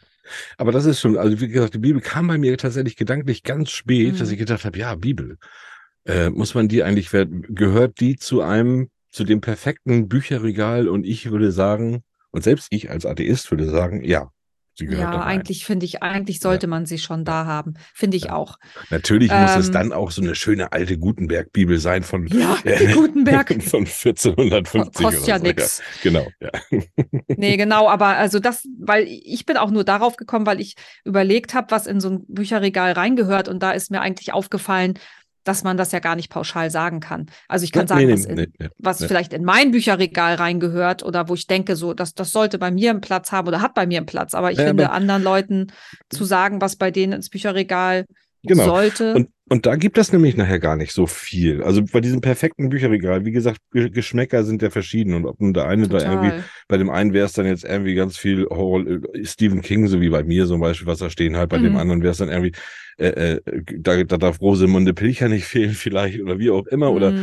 Aber 0.58 0.72
das 0.72 0.86
ist 0.86 1.00
schon, 1.00 1.18
also 1.18 1.40
wie 1.40 1.48
gesagt, 1.48 1.74
die 1.74 1.80
Bibel 1.80 2.02
kam 2.02 2.28
bei 2.28 2.38
mir 2.38 2.58
tatsächlich 2.58 2.96
gedanklich 2.96 3.44
ganz 3.44 3.72
spät, 3.72 4.14
mhm. 4.14 4.18
dass 4.18 4.32
ich 4.32 4.38
gedacht 4.38 4.66
habe, 4.66 4.78
ja, 4.78 4.96
Bibel. 4.96 5.38
Äh, 6.06 6.30
muss 6.30 6.56
man 6.56 6.68
die 6.68 6.84
eigentlich, 6.84 7.10
gehört 7.12 8.00
die 8.00 8.16
zu 8.16 8.42
einem, 8.42 8.90
zu 9.10 9.24
dem 9.24 9.42
perfekten 9.42 10.08
Bücherregal? 10.08 10.88
Und 10.88 11.06
ich 11.06 11.30
würde 11.30 11.52
sagen, 11.52 12.04
und 12.32 12.44
selbst 12.44 12.68
ich 12.72 12.90
als 12.90 13.06
Atheist 13.06 13.52
würde 13.52 13.70
sagen, 13.70 14.04
ja, 14.04 14.32
Sie 14.74 14.86
gehört 14.86 15.14
ja, 15.14 15.22
eigentlich 15.22 15.66
finde 15.66 15.86
ich, 15.86 16.02
eigentlich 16.02 16.40
sollte 16.40 16.66
ja. 16.66 16.70
man 16.70 16.86
sie 16.86 16.98
schon 16.98 17.26
da 17.26 17.46
haben. 17.46 17.74
Finde 17.94 18.18
ich 18.18 18.26
ja. 18.26 18.34
auch. 18.34 18.58
Natürlich 18.90 19.32
ähm, 19.32 19.42
muss 19.42 19.56
es 19.58 19.68
ähm, 19.68 19.74
dann 19.74 19.94
auch 19.94 20.12
so 20.12 20.22
eine 20.22 20.34
schöne 20.34 20.72
alte 20.72 20.98
Gutenberg-Bibel 20.98 21.78
sein 21.78 22.04
von, 22.04 22.26
ja, 22.28 22.58
äh, 22.64 22.94
Gutenberg. 22.94 23.50
von 23.64 23.82
1450. 23.82 24.94
Kostet 24.94 25.28
ja 25.28 25.38
so. 25.40 25.44
nichts. 25.44 25.82
Genau, 26.04 26.28
ja. 26.40 26.52
Nee, 27.28 27.58
genau, 27.58 27.90
aber 27.90 28.08
also 28.18 28.40
das, 28.40 28.66
weil 28.80 29.06
ich 29.08 29.46
bin 29.46 29.58
auch 29.58 29.72
nur 29.72 29.84
darauf 29.84 30.16
gekommen, 30.16 30.46
weil 30.46 30.62
ich 30.62 30.76
überlegt 31.04 31.54
habe, 31.54 31.72
was 31.72 31.86
in 31.86 32.00
so 32.00 32.10
ein 32.10 32.26
Bücherregal 32.28 32.94
reingehört 32.94 33.50
und 33.50 33.62
da 33.62 33.72
ist 33.72 33.92
mir 33.92 34.02
eigentlich 34.02 34.34
aufgefallen, 34.34 34.96
dass 35.44 35.64
man 35.64 35.78
das 35.78 35.92
ja 35.92 36.00
gar 36.00 36.16
nicht 36.16 36.30
pauschal 36.30 36.70
sagen 36.70 37.00
kann. 37.00 37.28
Also 37.48 37.64
ich 37.64 37.72
kann 37.72 37.88
sagen, 37.88 38.06
nee, 38.06 38.14
was, 38.14 38.26
in, 38.26 38.36
nee, 38.36 38.70
was 38.78 39.04
vielleicht 39.04 39.34
in 39.34 39.44
mein 39.44 39.72
Bücherregal 39.72 40.36
reingehört 40.36 41.04
oder 41.04 41.30
wo 41.30 41.34
ich 41.34 41.48
denke, 41.48 41.76
so, 41.76 41.94
dass 41.94 42.14
das 42.14 42.32
sollte 42.32 42.60
bei 42.60 42.72
mir 42.72 42.92
einen 42.92 43.02
Platz 43.02 43.32
haben 43.32 43.48
oder 43.48 43.62
hat 43.62 43.74
bei 43.74 43.88
mir 43.88 43.98
einen 43.98 44.06
Platz. 44.06 44.34
Aber 44.34 44.52
ich 44.52 44.60
ja, 44.60 44.68
finde, 44.68 44.86
aber 44.86 44.94
anderen 44.94 45.24
Leuten 45.24 45.68
zu 46.10 46.26
sagen, 46.26 46.62
was 46.62 46.76
bei 46.76 46.92
denen 46.92 47.14
ins 47.14 47.30
Bücherregal 47.30 48.06
genau. 48.44 48.66
sollte. 48.66 49.14
Und, 49.14 49.30
und 49.50 49.66
da 49.66 49.76
gibt 49.76 49.98
es 49.98 50.12
nämlich 50.12 50.38
nachher 50.38 50.60
gar 50.60 50.76
nicht 50.76 50.94
so 50.94 51.08
viel. 51.08 51.64
Also 51.64 51.84
bei 51.84 52.00
diesem 52.00 52.22
perfekten 52.22 52.70
Bücherregal, 52.70 53.26
wie 53.26 53.32
gesagt, 53.32 53.60
Geschmäcker 53.72 54.44
sind 54.44 54.62
ja 54.62 54.70
verschieden. 54.70 55.14
Und 55.14 55.26
ob 55.26 55.40
nun 55.40 55.54
der 55.54 55.68
eine 55.68 55.88
Total. 55.88 56.06
da 56.06 56.12
irgendwie, 56.12 56.44
bei 56.68 56.78
dem 56.78 56.90
einen 56.90 57.14
wäre 57.14 57.26
es 57.26 57.34
dann 57.34 57.46
jetzt 57.46 57.64
irgendwie 57.64 57.96
ganz 57.96 58.18
viel 58.18 58.46
Horror, 58.50 58.86
äh, 58.88 59.26
Stephen 59.26 59.62
King, 59.62 59.88
so 59.88 60.02
wie 60.02 60.10
bei 60.10 60.24
mir 60.24 60.48
zum 60.48 60.62
Beispiel, 60.62 60.88
was 60.88 61.00
da 61.00 61.10
stehen 61.10 61.38
halt, 61.38 61.50
bei 61.50 61.60
mhm. 61.60 61.64
dem 61.64 61.78
anderen 61.78 62.02
wäre 62.02 62.12
es 62.12 62.18
dann 62.18 62.30
irgendwie, 62.30 62.54
äh, 62.98 63.08
äh, 63.08 63.42
da, 63.78 64.04
da 64.04 64.18
darf 64.18 64.42
Rosemunde 64.42 64.94
Pilcher 64.94 65.30
nicht 65.30 65.46
fehlen 65.46 65.74
vielleicht 65.74 66.22
oder 66.22 66.40
wie 66.40 66.50
auch 66.50 66.66
immer. 66.68 66.90
Mhm. 66.90 66.96
Oder 66.96 67.14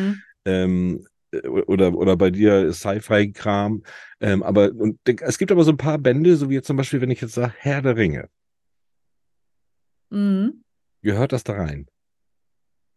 ähm, 0.45 1.07
äh, 1.31 1.47
oder, 1.49 1.95
oder 1.95 2.17
bei 2.17 2.31
dir 2.31 2.73
Sci-Fi-Kram. 2.73 3.83
Ähm, 4.21 4.43
aber 4.43 4.73
und 4.73 4.99
es 5.05 5.39
gibt 5.39 5.53
aber 5.53 5.65
so 5.65 5.73
ein 5.73 5.77
paar 5.77 5.99
Bände, 5.99 6.37
so 6.37 6.51
wie 6.51 6.55
jetzt 6.55 6.67
zum 6.67 6.77
Beispiel, 6.77 7.01
wenn 7.01 7.11
ich 7.11 7.21
jetzt 7.21 7.35
sage, 7.35 7.53
Herr 7.59 7.83
der 7.83 7.97
Ringe. 7.97 8.29
Mhm. 10.11 10.63
Gehört 11.03 11.33
das 11.33 11.45
da 11.45 11.55
rein? 11.55 11.87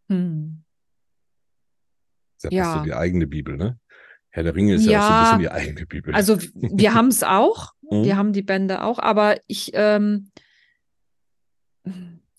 Hm. 0.08 0.64
Das 2.42 2.50
ist 2.50 2.56
ja, 2.56 2.64
ja. 2.64 2.78
so 2.78 2.84
die 2.84 2.94
eigene 2.94 3.26
Bibel, 3.26 3.56
ne? 3.56 3.78
Herr 4.30 4.42
der 4.44 4.54
Ringe 4.54 4.74
ist 4.74 4.86
ja, 4.86 4.92
ja 4.92 5.00
auch 5.00 5.08
so 5.08 5.12
ein 5.12 5.22
bisschen 5.22 5.38
die 5.40 5.50
eigene 5.50 5.86
Bibel. 5.86 6.14
Also 6.14 6.38
wir 6.54 6.94
haben 6.94 7.08
es 7.08 7.22
auch, 7.22 7.72
mhm. 7.82 8.04
wir 8.04 8.16
haben 8.16 8.32
die 8.32 8.42
Bände 8.42 8.82
auch, 8.82 8.98
aber 8.98 9.36
ich, 9.46 9.72
ähm, 9.74 10.30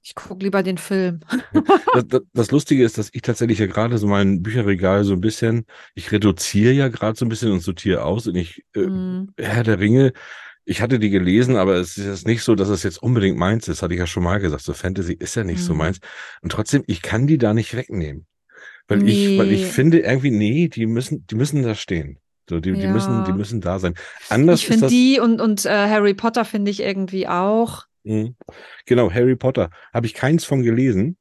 ich 0.01 0.15
gucke 0.15 0.43
lieber 0.43 0.63
den 0.63 0.79
Film. 0.79 1.19
das, 1.93 2.07
das, 2.07 2.21
das, 2.33 2.51
Lustige 2.51 2.83
ist, 2.83 2.97
dass 2.97 3.11
ich 3.13 3.21
tatsächlich 3.21 3.59
ja 3.59 3.67
gerade 3.67 3.99
so 3.99 4.07
mein 4.07 4.41
Bücherregal 4.41 5.03
so 5.03 5.13
ein 5.13 5.21
bisschen, 5.21 5.65
ich 5.93 6.11
reduziere 6.11 6.73
ja 6.73 6.87
gerade 6.87 7.17
so 7.17 7.25
ein 7.25 7.29
bisschen 7.29 7.51
und 7.51 7.61
sortiere 7.61 8.03
aus 8.03 8.25
und 8.25 8.35
ich, 8.35 8.65
äh, 8.75 8.87
mhm. 8.87 9.31
Herr 9.37 9.63
der 9.63 9.79
Ringe, 9.79 10.13
ich 10.65 10.81
hatte 10.81 10.99
die 10.99 11.09
gelesen, 11.09 11.55
aber 11.57 11.75
es 11.75 11.97
ist 11.97 12.05
jetzt 12.05 12.27
nicht 12.27 12.43
so, 12.43 12.55
dass 12.55 12.69
es 12.69 12.83
jetzt 12.83 13.01
unbedingt 13.01 13.37
meins 13.37 13.67
ist, 13.67 13.81
hatte 13.81 13.93
ich 13.93 13.99
ja 13.99 14.07
schon 14.07 14.23
mal 14.23 14.39
gesagt. 14.39 14.63
So 14.63 14.73
Fantasy 14.73 15.13
ist 15.13 15.35
ja 15.35 15.43
nicht 15.43 15.59
mhm. 15.59 15.63
so 15.63 15.73
meins. 15.73 15.99
Und 16.41 16.51
trotzdem, 16.51 16.83
ich 16.87 17.01
kann 17.01 17.27
die 17.27 17.37
da 17.37 17.53
nicht 17.53 17.75
wegnehmen. 17.75 18.25
Weil 18.87 18.99
nee. 18.99 19.33
ich, 19.33 19.39
weil 19.39 19.51
ich 19.51 19.65
finde 19.65 19.99
irgendwie, 19.99 20.31
nee, 20.31 20.67
die 20.67 20.85
müssen, 20.85 21.25
die 21.27 21.35
müssen 21.35 21.63
da 21.63 21.75
stehen. 21.75 22.19
So, 22.49 22.59
die, 22.59 22.71
ja. 22.71 22.75
die 22.75 22.87
müssen, 22.87 23.23
die 23.25 23.31
müssen 23.31 23.61
da 23.61 23.79
sein. 23.79 23.93
Anders 24.29 24.61
ich 24.61 24.67
finde 24.67 24.87
die 24.87 25.19
und, 25.19 25.39
und 25.39 25.65
äh, 25.65 25.69
Harry 25.69 26.13
Potter 26.13 26.43
finde 26.43 26.71
ich 26.71 26.81
irgendwie 26.81 27.27
auch. 27.27 27.85
Mhm. 28.03 28.35
Genau, 28.85 29.11
Harry 29.11 29.35
Potter. 29.35 29.69
Habe 29.93 30.05
ich 30.05 30.13
keins 30.13 30.43
von 30.43 30.63
gelesen. 30.63 31.17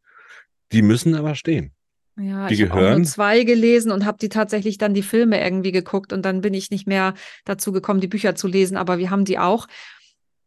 Die 0.73 0.83
müssen 0.83 1.15
aber 1.15 1.35
stehen. 1.35 1.73
Ja, 2.17 2.47
die 2.47 2.55
ich 2.55 2.71
habe 2.71 2.93
auch 2.93 2.97
nur 2.97 3.05
zwei 3.05 3.45
gelesen 3.45 3.91
und 3.91 4.05
habe 4.05 4.19
die 4.19 4.29
tatsächlich 4.29 4.77
dann 4.77 4.93
die 4.93 5.03
Filme 5.03 5.43
irgendwie 5.43 5.73
geguckt 5.73 6.13
und 6.13 6.23
dann 6.23 6.43
bin 6.43 6.53
ich 6.53 6.71
nicht 6.71 6.87
mehr 6.87 7.15
dazu 7.45 7.73
gekommen, 7.73 8.01
die 8.01 8.09
Bücher 8.09 8.35
zu 8.35 8.49
lesen, 8.49 8.77
aber 8.77 8.99
wir 8.99 9.11
haben 9.11 9.25
die 9.25 9.39
auch. 9.39 9.67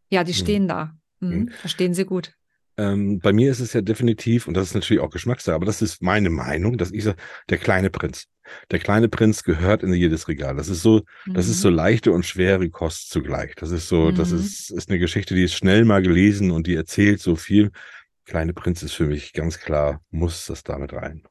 Ja, 0.10 0.24
die 0.24 0.34
hm. 0.34 0.40
stehen 0.40 0.64
mhm. 0.64 0.68
da. 0.68 0.92
Mhm. 1.22 1.50
Da 1.64 1.70
stehen 1.70 1.94
sie 1.94 2.06
gut. 2.06 2.34
Ähm, 2.78 3.20
bei 3.20 3.32
mir 3.32 3.52
ist 3.52 3.62
es 3.62 3.74
ja 3.74 3.82
definitiv, 3.82 4.48
und 4.48 4.54
das 4.56 4.68
ist 4.68 4.74
natürlich 4.76 5.02
auch 5.02 5.10
Geschmackssache, 5.10 5.56
aber 5.56 5.66
das 5.66 5.82
ist 5.82 6.02
meine 6.02 6.30
Meinung, 6.30 6.78
dass 6.78 6.92
ich 6.92 7.06
sage, 7.06 7.18
der 7.50 7.58
kleine 7.58 7.90
Prinz. 7.90 8.28
Der 8.70 8.80
kleine 8.80 9.10
Prinz 9.10 9.44
gehört 9.44 9.82
in 9.82 9.92
jedes 9.94 10.28
Regal. 10.28 10.56
Das 10.56 10.68
ist 10.68 10.82
so, 10.82 11.02
mhm. 11.26 11.34
das 11.34 11.48
ist 11.48 11.62
so 11.62 11.70
mhm. 11.70 11.78
leichte 11.78 12.12
und 12.12 12.26
schwere 12.26 12.70
Kost 12.70 13.10
zugleich. 13.10 13.56
Das 13.56 13.72
ist 13.72 13.88
so, 13.88 14.12
mhm. 14.12 14.16
das 14.16 14.32
ist, 14.32 14.72
ist 14.72 14.90
eine 14.90 15.00
Geschichte, 15.00 15.34
die 15.34 15.44
ist 15.44 15.56
schnell 15.56 15.86
mal 15.86 16.02
gelesen 16.02 16.52
und 16.52 16.68
die 16.68 16.76
erzählt 16.76 17.22
so 17.22 17.36
viel. 17.36 17.72
Kleine 18.26 18.54
Prinz 18.54 18.84
ist 18.84 18.94
für 18.94 19.06
mich 19.06 19.34
ganz 19.34 19.60
klar, 19.60 20.02
muss 20.12 20.46
das 20.46 20.64
damit 20.64 20.94
rein. 20.94 21.24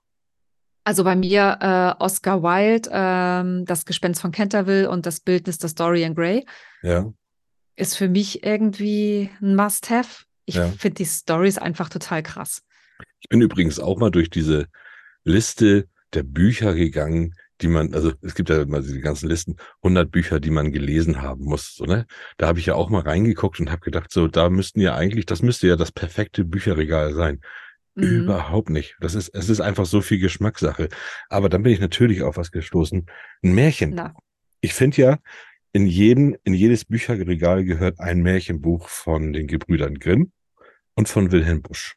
Also 0.85 1.03
bei 1.03 1.17
mir 1.17 1.59
äh, 1.61 2.03
Oscar 2.03 2.43
Wilde, 2.43 2.91
ähm, 2.93 3.64
Das 3.64 3.87
Gespenst 3.87 4.21
von 4.21 4.33
Canterville 4.33 4.88
und 4.91 5.07
das 5.07 5.21
Bildnis 5.21 5.59
des 5.59 5.75
Dorian 5.75 6.14
Gray. 6.14 6.47
Ja. 6.83 7.11
Ist 7.76 7.97
für 7.97 8.09
mich 8.09 8.45
irgendwie 8.45 9.31
ein 9.41 9.57
Must-Have. 9.57 10.25
Ich 10.45 10.57
ja. 10.57 10.69
finde 10.69 10.97
die 10.97 11.07
Stories 11.07 11.59
einfach 11.59 11.88
total 11.88 12.23
krass. 12.23 12.62
Ich 13.21 13.29
bin 13.29 13.41
übrigens 13.41 13.81
auch 13.81 13.99
mal 13.99 14.11
durch 14.11 14.29
diese 14.29 14.67
Liste 15.25 15.88
der 16.12 16.23
Bücher 16.23 16.75
gegangen, 16.75 17.35
die 17.61 17.69
man, 17.69 17.95
also 17.95 18.12
es 18.21 18.35
gibt 18.35 18.50
ja 18.50 18.61
immer 18.61 18.81
diese 18.81 19.00
ganzen 19.00 19.29
Listen, 19.29 19.57
100 19.83 20.11
Bücher, 20.11 20.38
die 20.38 20.50
man 20.50 20.71
gelesen 20.71 21.23
haben 21.23 21.45
muss. 21.45 21.75
So, 21.75 21.85
ne? 21.85 22.07
Da 22.37 22.47
habe 22.47 22.59
ich 22.59 22.67
ja 22.67 22.75
auch 22.75 22.91
mal 22.91 23.03
reingeguckt 23.03 23.59
und 23.59 23.71
habe 23.71 23.81
gedacht, 23.81 24.12
so, 24.12 24.29
da 24.29 24.50
müssten 24.50 24.81
ja 24.81 24.95
eigentlich, 24.95 25.25
das 25.25 25.41
müsste 25.41 25.67
ja 25.69 25.76
das 25.76 25.93
perfekte 25.93 26.45
Bücherregal 26.45 27.14
sein. 27.14 27.41
Mhm. 27.94 28.24
Überhaupt 28.24 28.70
nicht. 28.70 28.96
Das 29.00 29.14
ist, 29.14 29.28
es 29.28 29.48
ist 29.48 29.60
einfach 29.60 29.86
so 29.86 30.00
viel 30.00 30.18
Geschmackssache. 30.18 30.88
Aber 31.28 31.48
dann 31.48 31.62
bin 31.62 31.72
ich 31.72 31.80
natürlich 31.80 32.22
auf 32.22 32.36
was 32.36 32.50
gestoßen. 32.50 33.06
Ein 33.42 33.54
Märchen. 33.54 33.90
Na. 33.94 34.14
Ich 34.60 34.74
finde 34.74 35.00
ja, 35.00 35.18
in 35.72 35.86
jedem, 35.86 36.36
in 36.44 36.54
jedes 36.54 36.84
Bücherregal 36.84 37.64
gehört 37.64 38.00
ein 38.00 38.22
Märchenbuch 38.22 38.88
von 38.88 39.32
den 39.32 39.46
Gebrüdern 39.46 39.98
Grimm 39.98 40.32
und 40.94 41.08
von 41.08 41.30
Wilhelm 41.32 41.62
Busch. 41.62 41.96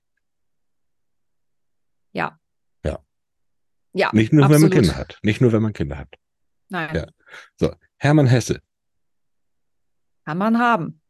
Ja. 2.11 2.39
Ja. 2.83 2.99
Ja. 3.93 4.09
Nicht 4.13 4.33
nur, 4.33 4.45
absolut. 4.45 4.63
wenn 4.63 4.69
man 4.69 4.81
Kinder 4.81 4.97
hat. 4.97 5.19
Nicht 5.23 5.41
nur, 5.41 5.51
wenn 5.51 5.61
man 5.61 5.73
Kinder 5.73 5.97
hat. 5.97 6.15
Nein. 6.69 6.95
Ja. 6.95 7.05
So. 7.55 7.73
Hermann 7.97 8.27
Hesse. 8.27 8.61
Kann 10.25 10.37
man 10.37 10.59
haben. 10.59 11.01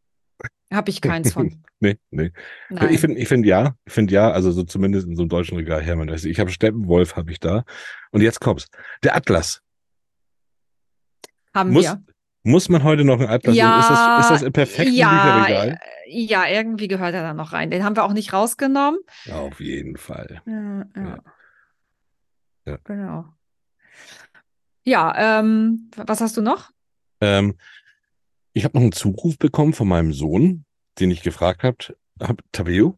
Habe 0.71 0.89
ich 0.89 1.01
keins 1.01 1.33
von. 1.33 1.63
nee, 1.79 1.97
nee. 2.11 2.31
Nein. 2.69 2.93
Ich 2.93 2.99
finde, 2.99 3.19
ich 3.19 3.27
finde 3.27 3.47
ja, 3.47 3.75
ich 3.85 3.93
finde 3.93 4.13
ja, 4.13 4.31
also 4.31 4.51
so 4.51 4.63
zumindest 4.63 5.07
in 5.07 5.15
so 5.15 5.23
einem 5.23 5.29
deutschen 5.29 5.57
Regal 5.57 5.81
Hermann. 5.81 6.09
Ich 6.09 6.39
habe 6.39 6.49
Steppenwolf, 6.49 7.15
habe 7.15 7.31
ich 7.31 7.39
da. 7.39 7.63
Und 8.11 8.21
jetzt 8.21 8.39
kommt's. 8.41 8.67
Der 9.03 9.15
Atlas. 9.15 9.61
Haben 11.53 11.71
muss, 11.71 11.85
wir. 11.85 12.03
Muss 12.43 12.69
man 12.69 12.83
heute 12.83 13.03
noch 13.03 13.19
ein 13.19 13.27
Atlas 13.27 13.55
Ja? 13.55 13.79
Ist 13.79 13.89
das, 13.89 14.19
ist 14.21 14.31
das 14.31 14.41
im 14.43 14.53
perfekten 14.53 14.93
ja, 14.93 15.09
Bücherregal? 15.09 15.79
ja, 16.07 16.47
irgendwie 16.47 16.87
gehört 16.87 17.13
er 17.13 17.21
da 17.21 17.33
noch 17.33 17.53
rein. 17.53 17.71
Den 17.71 17.83
haben 17.83 17.95
wir 17.95 18.03
auch 18.03 18.13
nicht 18.13 18.31
rausgenommen. 18.31 18.99
Auf 19.31 19.59
jeden 19.59 19.97
Fall. 19.97 20.41
Ja, 20.45 20.85
ja. 20.95 21.03
Ja. 21.03 21.19
Ja. 22.65 22.77
Genau. 22.83 23.25
Ja, 24.83 25.39
ähm, 25.39 25.89
was 25.95 26.21
hast 26.21 26.37
du 26.37 26.41
noch? 26.41 26.71
Ähm, 27.19 27.55
ich 28.57 28.63
habe 28.63 28.77
noch 28.77 28.81
einen 28.83 28.91
Zuruf 28.91 29.37
bekommen 29.37 29.73
von 29.73 29.87
meinem 29.87 30.13
Sohn, 30.13 30.65
den 30.99 31.11
ich 31.11 31.21
gefragt 31.21 31.63
habe, 31.63 31.77
hab, 32.19 32.41
Tabeo, 32.51 32.97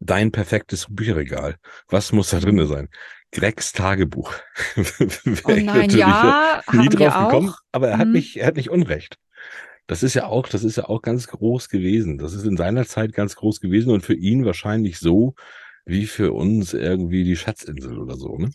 dein 0.00 0.30
perfektes 0.32 0.86
Bücherregal. 0.90 1.56
Was 1.88 2.12
muss 2.12 2.30
da 2.30 2.40
drin 2.40 2.64
sein? 2.66 2.88
Gregs 3.32 3.72
Tagebuch. 3.72 4.32
Oh 5.44 5.52
nein, 5.52 5.90
ja, 5.90 6.62
nie 6.72 6.88
drauf 6.88 7.14
gekommen, 7.14 7.48
auch. 7.50 7.58
aber 7.72 7.88
er 7.88 7.98
hat 7.98 8.08
Mhm. 8.08 8.12
nicht, 8.14 8.36
er 8.36 8.46
hat 8.46 8.56
nicht 8.56 8.70
Unrecht. 8.70 9.16
Das 9.86 10.02
ist 10.02 10.14
ja 10.14 10.26
auch, 10.26 10.48
das 10.48 10.64
ist 10.64 10.76
ja 10.76 10.84
auch 10.88 11.00
ganz 11.02 11.28
groß 11.28 11.68
gewesen. 11.68 12.18
Das 12.18 12.32
ist 12.34 12.44
in 12.44 12.56
seiner 12.56 12.86
Zeit 12.86 13.12
ganz 13.12 13.36
groß 13.36 13.60
gewesen 13.60 13.90
und 13.92 14.02
für 14.04 14.14
ihn 14.14 14.44
wahrscheinlich 14.44 14.98
so 14.98 15.34
wie 15.84 16.06
für 16.06 16.32
uns 16.32 16.74
irgendwie 16.74 17.22
die 17.24 17.36
Schatzinsel 17.36 17.98
oder 17.98 18.16
so, 18.16 18.36
ne? 18.36 18.50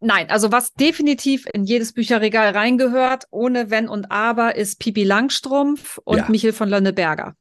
Nein, 0.00 0.28
also 0.30 0.52
was 0.52 0.74
definitiv 0.74 1.46
in 1.52 1.64
jedes 1.64 1.92
Bücherregal 1.94 2.50
reingehört, 2.52 3.24
ohne 3.30 3.70
Wenn 3.70 3.88
und 3.88 4.10
Aber, 4.10 4.56
ist 4.56 4.78
Pipi 4.78 5.04
Langstrumpf 5.04 5.98
und 6.04 6.18
Ja. 6.18 6.28
Michel 6.28 6.52
von 6.52 6.68
Lönneberger. 6.68 7.34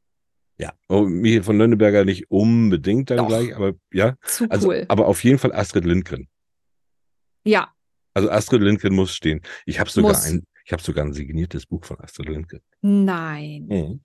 Ja. 0.58 0.72
Oh, 0.88 1.02
Michael 1.02 1.44
von 1.44 1.58
Lönneberger 1.58 2.06
nicht 2.06 2.30
unbedingt 2.32 3.10
dann 3.10 3.18
Doch. 3.18 3.28
gleich, 3.28 3.56
aber 3.56 3.74
ja. 3.92 4.16
Zu 4.24 4.46
Also, 4.50 4.68
cool. 4.70 4.86
aber 4.88 5.08
auf 5.08 5.24
jeden 5.24 5.40
Fall 5.40 5.52
Astrid 5.54 5.84
Lindgren. 5.84 6.28
Ja, 7.44 7.74
Also 8.14 8.30
Astrid 8.30 8.62
Lindgren 8.62 8.94
muss 8.94 9.14
stehen. 9.16 9.42
Ich 9.66 9.80
habe 9.80 9.90
sogar 9.90 10.12
Muss. 10.14 10.26
ein, 10.26 10.46
ich 10.66 10.72
habe 10.72 10.82
sogar 10.82 11.04
ein 11.04 11.14
signiertes 11.14 11.66
Buch 11.66 11.84
von 11.84 12.00
Astrid 12.00 12.30
Lindgren. 12.30 12.62
nein. 12.82 13.66
Mhm. 13.68 14.02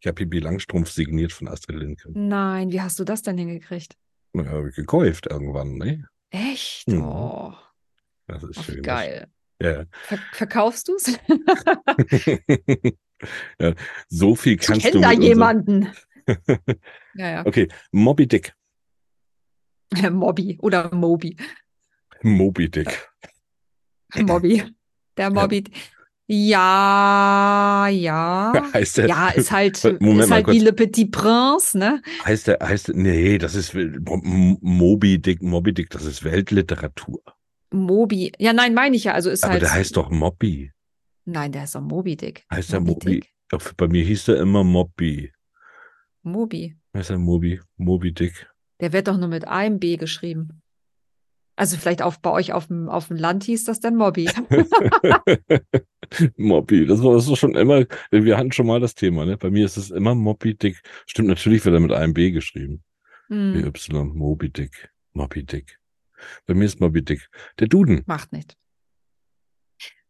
Ich 0.00 0.06
habe 0.06 0.14
Pippi 0.14 0.40
Langstrumpf 0.40 0.90
signiert 0.90 1.32
von 1.32 1.46
Astrid 1.48 1.76
Lindgren. 1.76 2.28
Nein, 2.28 2.72
wie 2.72 2.80
hast 2.80 2.98
du 2.98 3.04
das 3.04 3.22
denn 3.22 3.38
hingekriegt? 3.38 3.94
Na, 4.32 4.46
habe 4.46 4.70
ich 4.70 4.74
gekauft 4.74 5.26
irgendwann, 5.30 5.74
ne? 5.76 6.08
Echt? 6.30 6.88
Mhm. 6.88 7.02
Oh, 7.04 7.54
Das 8.26 8.42
ist 8.42 8.58
ach, 8.58 8.64
schön. 8.64 8.82
geil. 8.82 9.26
Ja. 9.60 9.84
Ver 10.04 10.18
verkaufst 10.32 10.88
du 10.88 10.96
es? 10.96 11.18
ja. 13.60 13.74
So 14.08 14.34
viel 14.34 14.54
Ich 14.54 14.60
kannst 14.60 14.86
du 14.86 15.00
kenne 15.00 15.02
da 15.02 15.12
jemanden. 15.12 15.88
ja, 17.14 17.30
ja. 17.30 17.46
Okay, 17.46 17.68
Moby 17.90 18.26
Dick. 18.26 18.54
Mobby 20.10 20.58
oder 20.60 20.94
Moby. 20.94 21.36
Moby 22.22 22.70
Dick. 22.70 23.08
Mobby. 24.14 24.62
Der 25.16 25.30
Mobby. 25.30 25.64
Ja, 26.26 27.88
ja. 27.90 28.52
Heißt 28.72 28.98
der, 28.98 29.06
Ja, 29.06 29.28
ist 29.28 29.52
halt, 29.52 29.82
Moment 30.00 30.24
ist 30.24 30.30
halt 30.30 30.46
wie 30.48 30.60
Le 30.60 30.72
Petit 30.72 31.10
Prince, 31.10 31.76
ne? 31.76 32.00
heißt 32.24 32.46
der, 32.46 32.58
heißt 32.62 32.90
nee, 32.94 33.36
das 33.36 33.54
ist 33.54 33.74
Moby 33.74 35.20
Dick, 35.20 35.42
Moby 35.42 35.74
Dick, 35.74 35.90
das 35.90 36.06
ist 36.06 36.24
Weltliteratur. 36.24 37.22
Moby. 37.72 38.32
Ja, 38.38 38.52
nein, 38.52 38.74
meine 38.74 38.96
ich 38.96 39.04
ja. 39.04 39.12
Also 39.14 39.30
ist 39.30 39.44
Aber 39.44 39.52
halt. 39.54 39.62
der 39.62 39.72
heißt 39.72 39.96
doch 39.96 40.10
Moby. 40.10 40.72
Nein, 41.24 41.52
der 41.52 41.64
ist 41.64 41.74
doch 41.74 41.80
Moby 41.80 42.16
Dick. 42.16 42.44
Heißt 42.50 42.72
der 42.72 42.80
Moby 42.80 42.92
Moby? 42.92 43.20
Dick? 43.20 43.30
Doch, 43.48 43.72
Bei 43.74 43.88
mir 43.88 44.02
hieß 44.04 44.24
der 44.26 44.38
immer 44.40 44.64
Moby. 44.64 45.32
Moby. 46.22 46.76
Heißt 46.96 47.10
der 47.10 47.18
Moby? 47.18 47.60
Moby 47.76 48.12
Dick. 48.12 48.48
Der 48.80 48.92
wird 48.92 49.08
doch 49.08 49.16
nur 49.18 49.28
mit 49.28 49.46
einem 49.46 49.78
B 49.78 49.96
geschrieben. 49.96 50.62
Also 51.54 51.76
vielleicht 51.76 52.02
auf, 52.02 52.20
bei 52.20 52.30
euch 52.30 52.52
auf 52.54 52.66
dem, 52.68 52.88
auf 52.88 53.08
dem 53.08 53.16
Land 53.18 53.44
hieß 53.44 53.64
das 53.64 53.78
dann 53.80 53.94
Mobby. 53.96 54.28
Moby, 56.36 56.86
das 56.86 57.02
war 57.02 57.14
das 57.14 57.28
ist 57.28 57.38
schon 57.38 57.54
immer, 57.54 57.84
wir 58.10 58.36
hatten 58.38 58.52
schon 58.52 58.66
mal 58.66 58.80
das 58.80 58.94
Thema, 58.94 59.24
ne? 59.26 59.36
Bei 59.36 59.50
mir 59.50 59.64
ist 59.64 59.76
es 59.76 59.90
immer 59.90 60.14
Moby 60.14 60.54
Dick. 60.56 60.80
Stimmt, 61.06 61.28
natürlich 61.28 61.64
wird 61.64 61.74
er 61.74 61.80
mit 61.80 61.92
einem 61.92 62.14
B 62.14 62.30
geschrieben. 62.30 62.82
Hm, 63.28 63.64
Y, 63.66 64.08
Moby 64.14 64.50
Dick, 64.50 64.90
Moby 65.12 65.44
Dick. 65.44 65.78
Bei 66.46 66.54
mir 66.54 66.64
ist 66.64 66.80
Moby 66.80 67.02
Dick. 67.02 67.28
Der 67.58 67.68
Duden. 67.68 68.02
macht 68.06 68.32
nicht. 68.32 68.54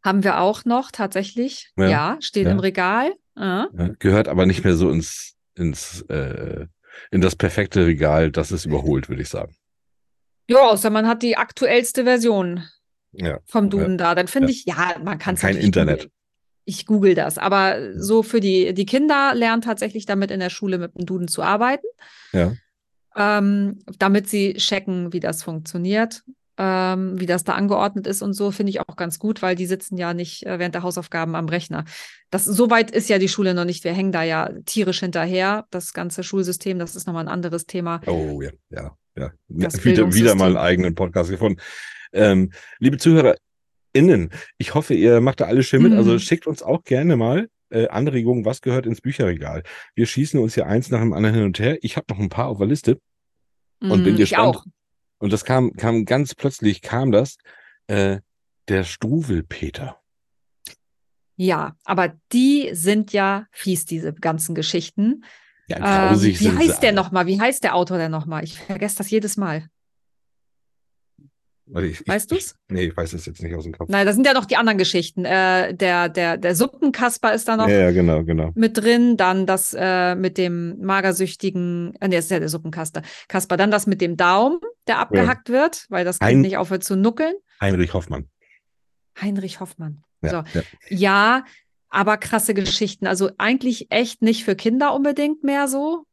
Haben 0.05 0.25
wir 0.25 0.40
auch 0.40 0.64
noch 0.64 0.90
tatsächlich. 0.90 1.70
Ja, 1.77 1.88
Ja, 1.88 2.16
steht 2.20 2.46
ja. 2.46 2.53
im 2.53 2.59
Regal. 2.59 3.12
Ja. 3.37 3.68
Gehört 3.98 4.29
aber 4.29 4.46
nicht 4.46 4.64
mehr 4.64 4.75
so 4.75 4.90
ins, 4.90 5.35
ins, 5.55 6.03
äh, 6.09 6.66
in 7.11 7.20
das 7.20 7.37
perfekte 7.37 7.87
Regal, 7.87 8.31
das 8.31 8.53
ist 8.53 8.66
überholt, 8.66 9.09
würde 9.09 9.22
ich 9.22 9.29
sagen. 9.29 9.55
Ja, 10.48 10.59
außer 10.59 10.90
man 10.90 11.07
hat 11.07 11.22
die 11.22 11.37
aktuellste 11.37 12.05
Version 12.05 12.64
vom 13.44 13.70
Duden 13.70 13.96
da. 13.96 14.14
Dann 14.14 14.27
finde 14.27 14.51
ich, 14.51 14.64
ja, 14.64 14.96
man 15.03 15.18
kann 15.18 15.35
es 15.37 15.40
Kein 15.42 15.57
Internet. 15.57 16.11
Ich 16.64 16.87
google 16.87 17.14
das. 17.14 17.38
Aber 17.38 17.94
so 17.98 18.22
für 18.22 18.40
die, 18.40 18.72
die 18.75 18.87
Kinder 18.87 19.33
lernen 19.35 19.62
tatsächlich 19.62 20.07
damit 20.07 20.31
in 20.31 20.40
der 20.40 20.51
Schule 20.51 20.79
mit 20.79 20.94
dem 20.96 21.07
Duden 21.07 21.29
zu 21.29 21.42
arbeiten, 21.42 21.87
Ja. 22.33 22.53
Ähm, 23.16 23.81
damit 23.98 24.29
sie 24.29 24.55
checken, 24.55 25.12
wie 25.12 25.20
das 25.20 25.42
funktioniert, 25.42 26.22
ähm, 26.59 27.18
wie 27.18 27.27
das 27.27 27.44
da 27.44 27.55
angeordnet 27.55 28.07
ist 28.07 28.22
und 28.22 28.35
so, 28.35 28.51
finde 28.51 28.70
ich 28.70 28.81
auch 28.81 28.96
ganz 28.96 29.18
gut, 29.18 29.42
weil 29.42 29.57
die 29.57 29.66
sitzen 29.66 29.96
ja 29.96 30.14
nicht 30.14 30.44
äh, 30.46 30.59
während 30.59 30.75
der 30.75 30.83
Hausaufgaben 30.83 31.35
am 31.35 31.48
Rechner. 31.48 31.85
Das, 32.31 32.44
so 32.44 32.70
weit 32.70 32.90
ist 32.90 33.09
ja 33.09 33.18
die 33.18 33.29
Schule 33.29 33.55
noch 33.55 33.64
nicht. 33.64 33.85
Wir 33.85 33.92
hängen 33.92 34.12
da 34.12 34.22
ja 34.22 34.51
tierisch 34.66 35.01
hinterher. 35.01 35.66
Das 35.70 35.92
ganze 35.92 36.22
Schulsystem, 36.22 36.79
das 36.79 36.94
ist 36.96 37.07
nochmal 37.07 37.25
ein 37.25 37.33
anderes 37.33 37.66
Thema. 37.66 38.01
Oh 38.07 38.40
ja, 38.42 38.51
ja, 38.70 38.96
ja. 39.16 39.33
Das 39.48 39.85
wieder, 39.85 40.12
wieder 40.12 40.35
mal 40.35 40.48
einen 40.48 40.57
eigenen 40.57 40.94
Podcast 40.94 41.31
gefunden. 41.31 41.61
Ähm, 42.12 42.53
liebe 42.79 42.98
ZuhörerInnen, 42.98 44.31
ich 44.59 44.75
hoffe, 44.75 44.94
ihr 44.94 45.20
macht 45.20 45.40
da 45.40 45.46
alles 45.46 45.66
schön 45.66 45.83
mit. 45.83 45.92
Mhm. 45.92 45.98
Also 45.98 46.18
schickt 46.18 46.46
uns 46.46 46.62
auch 46.62 46.85
gerne 46.85 47.16
mal 47.16 47.48
äh, 47.73 47.89
Anregungen, 47.89 48.45
was 48.45 48.61
gehört 48.61 48.87
ins 48.87 49.01
Bücherregal. 49.01 49.63
Wir 49.95 50.07
schießen 50.07 50.39
uns 50.41 50.55
hier 50.55 50.67
eins 50.67 50.91
nach 50.91 51.01
dem 51.01 51.13
anderen 51.13 51.35
hin 51.37 51.45
und 51.45 51.59
her. 51.59 51.79
Ich 51.83 51.97
habe 51.97 52.07
noch 52.11 52.19
ein 52.21 52.29
paar 52.29 52.49
auf 52.49 52.59
der 52.59 52.67
Liste 52.67 53.01
und 53.81 54.03
bin 54.05 54.15
Mm, 54.15 54.21
ich 54.21 54.31
gespannt. 54.31 54.57
auch. 54.57 54.65
Und 55.19 55.33
das 55.33 55.45
kam, 55.45 55.73
kam 55.75 56.05
ganz 56.05 56.35
plötzlich, 56.35 56.83
kam 56.83 57.13
das, 57.13 57.37
äh, 57.87 58.19
der 58.69 58.85
Struwelpeter. 58.85 59.99
Ja, 61.37 61.77
aber 61.85 62.15
die 62.33 62.71
sind 62.73 63.13
ja 63.13 63.47
fies, 63.51 63.85
diese 63.85 64.13
ganzen 64.13 64.55
Geschichten. 64.55 65.25
Ja, 65.69 65.79
Ähm, 65.79 66.09
grausig 66.11 66.39
wie 66.41 66.45
sind 66.45 66.61
sie 66.61 66.69
heißt 66.69 66.83
der 66.83 66.91
alle. 66.91 66.97
nochmal? 66.97 67.27
Wie 67.27 67.41
heißt 67.41 67.65
der 67.65 67.75
Autor 67.75 67.99
denn 67.99 68.11
nochmal? 68.11 68.45
Ich 68.45 68.59
vergesse 68.59 68.99
das 68.99 69.11
jedes 69.11 69.37
Mal. 69.37 69.67
Ich, 71.81 72.07
Weißt 72.07 72.31
ich, 72.33 72.39
du's? 72.39 72.55
Nee, 72.69 72.85
ich 72.85 72.97
weiß 72.97 73.13
es 73.15 73.25
jetzt 73.27 73.43
nicht 73.43 73.55
aus 73.55 73.65
dem 73.65 73.73
Kopf. 73.73 73.89
Nein, 73.89 74.05
da 74.07 74.13
sind 74.13 74.27
ja 74.27 74.35
noch 74.35 74.45
die 74.45 74.57
anderen 74.57 74.77
Geschichten. 74.79 75.25
Äh, 75.25 75.75
der, 75.75 76.09
der, 76.09 76.37
der 76.37 76.55
Suppenkasper 76.55 77.33
ist 77.33 77.49
da 77.49 77.57
noch 77.57 77.69
Ja, 77.69 77.81
ja, 77.81 77.91
genau, 77.93 78.25
genau. 78.25 78.51
mit 78.55 78.77
drin. 78.77 79.17
Dann 79.17 79.47
das 79.47 79.75
äh, 79.79 80.15
mit 80.15 80.37
dem 80.39 80.79
magersüchtigen, 80.85 81.95
äh, 82.01 82.09
nee, 82.09 82.17
das 82.17 82.27
ist 82.27 82.31
ja 82.31 82.39
der 82.41 82.49
Suppenkasper. 82.49 83.03
Kasper. 83.29 83.57
Dann 83.57 83.71
das 83.71 83.87
mit 83.87 84.01
dem 84.01 84.17
Daumen, 84.17 84.59
der 84.87 84.99
abgehackt 84.99 85.49
wird, 85.49 85.87
weil 85.89 86.05
das 86.05 86.19
Kind 86.19 86.31
Ein- 86.31 86.41
nicht 86.43 86.57
aufhört 86.59 86.85
zu 86.85 86.97
nuckeln. 86.97 87.35
Heinrich 87.61 87.95
Hoffmann. 87.95 88.29
Heinrich 89.21 89.61
Hoffmann. 89.61 90.03
Ja, 90.23 90.31
So. 90.31 90.59
ja. 90.59 90.63
Ja, 90.89 91.45
aber 91.89 92.17
krasse 92.17 92.55
Geschichten. 92.55 93.07
Also 93.07 93.31
eigentlich 93.39 93.89
echt 93.91 94.23
nicht 94.23 94.45
für 94.45 94.57
Kinder 94.57 94.95
unbedingt 94.95 95.45
mehr 95.45 95.69
so, 95.69 96.05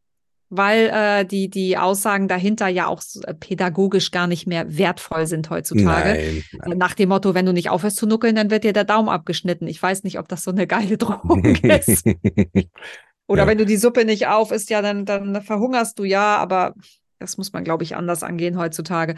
weil 0.50 0.90
äh, 0.94 1.26
die, 1.26 1.50
die 1.50 1.78
Aussagen 1.78 2.28
dahinter 2.28 2.68
ja 2.68 2.88
auch 2.88 3.02
äh, 3.24 3.34
pädagogisch 3.34 4.12
gar 4.12 4.28
nicht 4.28 4.48
mehr 4.48 4.78
wertvoll 4.78 5.28
sind 5.28 5.50
heutzutage. 5.50 6.10
Nein, 6.20 6.44
nein. 6.66 6.78
Nach 6.78 6.96
dem 6.96 7.10
Motto, 7.10 7.34
wenn 7.36 7.46
du 7.46 7.54
nicht 7.54 7.70
aufhörst 7.70 7.98
zu 7.98 8.08
nuckeln, 8.08 8.36
dann 8.36 8.50
wird 8.50 8.64
dir 8.64 8.74
der 8.74 8.84
Daumen 8.84 9.10
abgeschnitten. 9.10 9.68
Ich 9.68 9.82
weiß 9.82 10.04
nicht, 10.04 10.18
ob 10.20 10.28
das 10.28 10.44
so 10.44 10.52
eine 10.52 10.66
geile 10.68 10.98
Drohung 10.98 11.44
ist. 11.64 12.04
Oder 13.28 13.44
Ja. 13.44 13.48
wenn 13.48 13.58
du 13.60 13.66
die 13.66 13.78
Suppe 13.78 14.06
nicht 14.06 14.26
auf 14.28 14.52
isst, 14.52 14.72
ja, 14.72 14.82
dann, 14.82 15.06
dann 15.06 15.42
verhungerst 15.44 16.00
du 16.00 16.04
ja, 16.04 16.38
aber 16.38 16.74
das 17.20 17.38
muss 17.38 17.52
man, 17.54 17.64
glaube 17.64 17.84
ich, 17.84 17.96
anders 17.96 18.24
angehen 18.24 18.58
heutzutage. 18.58 19.16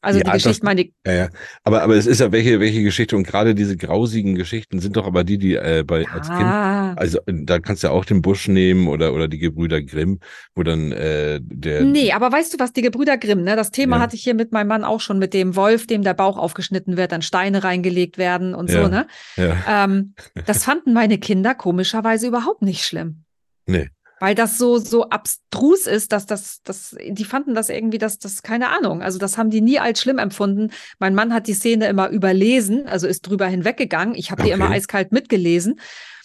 Also 0.00 0.18
Ja, 0.18 0.24
die 0.24 0.30
Geschichte, 0.32 0.64
meine, 0.64 0.86
Ja, 1.06 1.12
ja. 1.12 1.28
Aber, 1.64 1.82
aber 1.82 1.94
es 1.96 2.06
ist 2.06 2.20
ja 2.20 2.32
welche, 2.32 2.58
welche 2.60 2.82
Geschichte 2.82 3.14
und 3.14 3.24
gerade 3.26 3.54
diese 3.54 3.76
grausigen 3.76 4.34
Geschichten 4.34 4.80
sind 4.80 4.96
doch 4.96 5.06
aber 5.06 5.22
die, 5.22 5.36
die 5.38 5.54
äh, 5.56 5.84
bei, 5.86 6.06
als 6.10 6.28
Kind, 6.28 6.40
ja, 6.40 6.94
also 6.94 7.18
äh, 7.26 7.44
da 7.44 7.58
kannst 7.58 7.82
du 7.82 7.88
ja 7.88 7.92
auch 7.92 8.04
den 8.06 8.22
Busch 8.22 8.48
nehmen 8.48 8.88
oder, 8.88 9.12
oder 9.12 9.28
die 9.28 9.38
Gebrüder 9.38 9.82
Grimm, 9.82 10.18
wo 10.54 10.62
dann 10.62 10.92
äh, 10.92 11.40
der. 11.42 11.82
Nee, 11.82 12.12
aber 12.12 12.32
weißt 12.32 12.54
du 12.54 12.58
was, 12.58 12.72
die 12.72 12.82
Gebrüder 12.82 13.18
Grimm, 13.18 13.42
ne? 13.44 13.54
Das 13.54 13.70
Thema 13.70 13.96
Ja. 13.96 14.02
hatte 14.02 14.16
ich 14.16 14.24
hier 14.24 14.34
mit 14.34 14.50
meinem 14.50 14.68
Mann 14.68 14.84
auch 14.84 15.00
schon, 15.00 15.18
mit 15.18 15.34
dem 15.34 15.54
Wolf, 15.54 15.86
dem 15.86 16.02
der 16.02 16.14
Bauch 16.14 16.38
aufgeschnitten 16.38 16.96
wird, 16.96 17.12
dann 17.12 17.22
Steine 17.22 17.62
reingelegt 17.62 18.16
werden 18.16 18.54
und 18.54 18.70
Ja. 18.70 18.82
so, 18.82 18.88
ne? 18.88 19.06
Ja, 19.36 19.84
Ähm, 19.84 20.14
das 20.46 20.64
fanden 20.64 20.94
meine 20.94 21.18
Kinder 21.18 21.54
komischerweise 21.54 22.26
überhaupt 22.28 22.62
nicht 22.62 22.82
schlimm. 22.84 23.24
nee. 23.66 23.90
Weil 24.22 24.36
das 24.36 24.56
so, 24.56 24.78
so 24.78 25.08
abstrus 25.08 25.88
ist, 25.88 26.12
dass 26.12 26.26
das, 26.26 26.62
das, 26.62 26.94
die 27.08 27.24
fanden 27.24 27.54
das 27.56 27.68
irgendwie, 27.68 27.98
dass 27.98 28.20
das, 28.20 28.42
keine 28.44 28.68
Ahnung, 28.68 29.02
also 29.02 29.18
das 29.18 29.36
haben 29.36 29.50
die 29.50 29.60
nie 29.60 29.80
als 29.80 30.00
schlimm 30.00 30.18
empfunden. 30.18 30.70
Mein 31.00 31.16
Mann 31.16 31.34
hat 31.34 31.48
die 31.48 31.54
Szene 31.54 31.88
immer 31.88 32.08
überlesen, 32.08 32.86
also 32.86 33.08
ist 33.08 33.22
drüber 33.22 33.46
hinweggegangen. 33.48 34.14
Ich 34.14 34.30
habe 34.30 34.44
die 34.44 34.50
immer 34.50 34.66
Okay. 34.66 34.74
eiskalt 34.74 35.10
mitgelesen. 35.10 35.80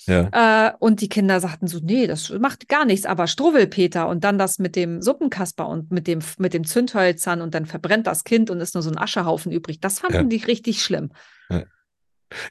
Ja. 0.06 0.70
Äh, 0.70 0.74
und 0.78 1.02
die 1.02 1.10
Kinder 1.10 1.40
sagten 1.40 1.66
so, 1.66 1.80
nee, 1.82 2.06
das 2.06 2.30
macht 2.30 2.70
gar 2.70 2.86
nichts, 2.86 3.08
aber 3.08 3.26
Struwwelpeter 3.26 4.08
und 4.08 4.24
dann 4.24 4.38
das 4.38 4.60
mit 4.60 4.76
dem 4.76 5.02
Suppenkasper 5.02 5.68
und 5.68 5.92
mit 5.92 6.06
dem, 6.06 6.20
mit 6.38 6.54
dem 6.54 6.66
Zündhölzern 6.66 7.42
und 7.42 7.56
dann 7.56 7.66
verbrennt 7.66 8.06
das 8.06 8.24
Kind 8.24 8.52
und 8.52 8.62
ist 8.62 8.76
nur 8.76 8.84
so 8.84 8.92
ein 8.92 8.98
Aschehaufen 9.00 9.52
übrig. 9.52 9.80
Das 9.82 10.00
fanden 10.02 10.16
Ja. 10.18 10.24
die 10.24 10.38
richtig 10.46 10.84
schlimm. 10.84 11.10
Ja. 11.50 11.64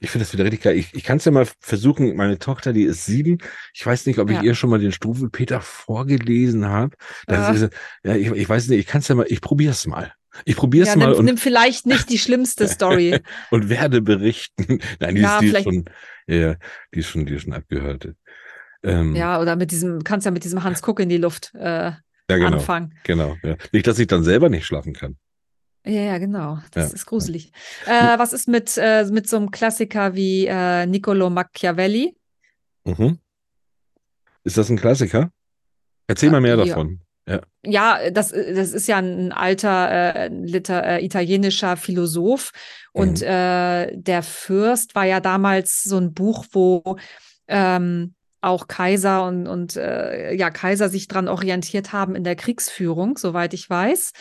Ich 0.01 0.11
finde 0.11 0.25
das 0.25 0.33
wieder 0.33 0.45
richtig 0.45 0.63
geil. 0.63 0.77
Ich, 0.77 0.95
ich 0.95 1.05
kann 1.05 1.19
es 1.19 1.25
ja 1.25 1.33
mal 1.33 1.47
versuchen. 1.61 2.15
Meine 2.17 2.39
Tochter, 2.39 2.73
die 2.73 2.85
ist 2.85 3.05
sieben. 3.07 3.39
Ich 3.75 3.85
weiß 3.85 4.07
nicht, 4.07 4.19
ob 4.19 4.31
ich 4.31 4.37
Ja. 4.37 4.43
ihr 4.43 4.55
schon 4.55 4.71
mal 4.71 4.79
den 4.79 4.93
Struwelpeter 4.93 5.61
vorgelesen 5.61 6.67
habe. 6.67 6.97
Ist, 7.27 7.71
ja, 8.05 8.15
ich, 8.17 8.31
ich 8.31 8.49
weiß 8.49 8.69
nicht. 8.69 8.79
Ich 8.81 8.87
kann 8.87 9.01
es 9.01 9.09
ja 9.09 9.15
mal. 9.15 9.27
Ich 9.29 9.41
probiere 9.41 9.73
es 9.73 9.87
mal. 9.87 10.13
Ich 10.45 10.57
probiere 10.57 10.85
es 10.87 10.91
Ja, 10.95 10.97
mal 10.99 11.11
nimm, 11.11 11.19
und, 11.19 11.25
nimm 11.25 11.39
vielleicht 11.39 11.87
nicht 11.87 12.11
die 12.11 12.19
schlimmste 12.19 12.69
Story. 12.69 13.21
und 13.51 13.69
werde 13.69 14.03
berichten. 14.03 14.81
Nein, 15.01 15.15
die, 15.15 15.23
Ja, 15.23 15.39
ist, 15.39 15.43
die 15.43 15.49
ist 15.57 15.63
schon, 15.65 15.85
ja, 16.27 16.57
die 16.95 16.99
ist 17.01 17.09
schon, 17.09 17.27
die 17.27 17.35
ist 17.35 17.43
schon 17.43 17.53
abgehört. 17.55 18.09
Ähm, 18.83 19.17
ja, 19.17 19.41
oder 19.41 19.57
mit 19.57 19.71
diesem, 19.71 20.05
kannst 20.05 20.27
ja 20.27 20.31
mit 20.31 20.45
diesem 20.45 20.63
Hans 20.63 20.83
Kuck 20.83 21.01
in 21.01 21.09
die 21.09 21.17
Luft 21.17 21.53
äh, 21.55 21.91
ja, 21.93 21.99
genau, 22.29 22.59
anfangen. 22.59 22.95
genau. 23.05 23.37
Ja. 23.43 23.57
Nicht, 23.73 23.87
dass 23.87 23.99
ich 23.99 24.07
dann 24.07 24.25
selber 24.25 24.49
nicht 24.49 24.67
schlafen 24.67 24.93
kann. 24.93 25.17
Ja, 25.87 26.01
ja, 26.03 26.19
genau. 26.19 26.59
Das 26.73 26.89
Ja. 26.89 26.95
ist 26.95 27.07
gruselig. 27.07 27.53
Äh, 27.87 28.19
was 28.19 28.33
ist 28.33 28.49
mit, 28.49 28.77
äh, 28.77 29.05
mit 29.05 29.29
so 29.29 29.37
einem 29.37 29.51
Klassiker 29.51 30.15
wie 30.15 30.47
äh, 30.47 30.85
Niccolo 30.87 31.31
Machiavelli? 31.31 32.17
Mhm. 32.85 33.19
Ist 34.43 34.59
das 34.59 34.69
ein 34.69 34.77
Klassiker? 34.77 35.31
Erzähl 36.09 36.29
Äh, 36.29 36.33
mal 36.33 36.41
mehr 36.41 36.57
ja. 36.57 36.65
davon. 36.65 37.01
Ja, 37.65 38.11
das, 38.11 38.31
das 38.31 38.73
ist 38.73 38.87
ja 38.87 38.99
ein 38.99 39.33
alter 39.33 39.91
äh, 40.15 40.29
Liter, 40.29 40.85
äh, 40.85 41.05
italienischer 41.05 41.77
Philosoph. 41.77 42.53
Und 42.93 43.21
Mhm. 43.21 43.27
äh, 43.27 43.97
der 43.97 44.23
Fürst 44.23 44.95
war 44.95 45.05
ja 45.05 45.19
damals 45.19 45.83
so 45.83 45.97
ein 45.99 46.15
Buch, 46.15 46.45
wo 46.53 46.97
ähm, 47.49 48.15
auch 48.41 48.69
Kaiser 48.69 49.27
und, 49.27 49.49
und 49.49 49.75
äh, 49.77 50.33
ja, 50.35 50.51
Kaiser 50.51 50.89
sich 50.89 51.09
dran 51.09 51.27
orientiert 51.27 51.93
haben 51.93 52.15
in 52.15 52.23
der 52.23 52.37
Kriegsführung, 52.37 53.19
soweit 53.19 53.53
ich 53.53 53.69
weiß. 53.69 54.13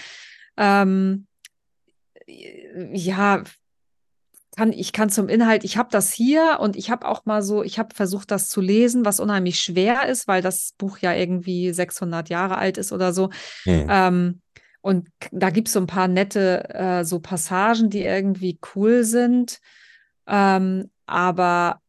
Ähm, 0.58 1.28
ja, 2.27 3.43
kann, 4.55 4.71
ich 4.71 4.93
kann 4.93 5.09
zum 5.09 5.27
Inhalt, 5.27 5.63
ich 5.63 5.77
habe 5.77 5.89
das 5.91 6.13
hier 6.13 6.57
und 6.61 6.75
ich 6.75 6.89
habe 6.89 7.07
auch 7.07 7.25
mal 7.25 7.43
so, 7.43 7.63
ich 7.63 7.77
habe 7.77 7.93
versucht, 7.93 8.31
das 8.31 8.47
zu 8.47 8.61
lesen, 8.61 9.05
was 9.05 9.19
unheimlich 9.19 9.59
schwer 9.59 10.07
ist, 10.07 10.27
weil 10.27 10.41
das 10.41 10.73
Buch 10.77 10.99
ja 10.99 11.13
irgendwie 11.13 11.73
600 11.73 12.29
Jahre 12.29 12.57
alt 12.57 12.77
ist 12.77 12.91
oder 12.91 13.13
so. 13.13 13.29
Hm. 13.63 13.88
Ähm, 13.89 14.41
und 14.81 15.09
da 15.31 15.49
gibt 15.49 15.67
es 15.67 15.73
so 15.73 15.79
ein 15.79 15.88
paar 15.88 16.07
nette 16.07 16.69
äh, 16.69 17.03
so 17.03 17.19
Passagen, 17.19 17.89
die 17.89 18.03
irgendwie 18.03 18.59
cool 18.75 19.03
sind. 19.03 19.59
Ähm, 20.27 20.91
aber 21.05 21.81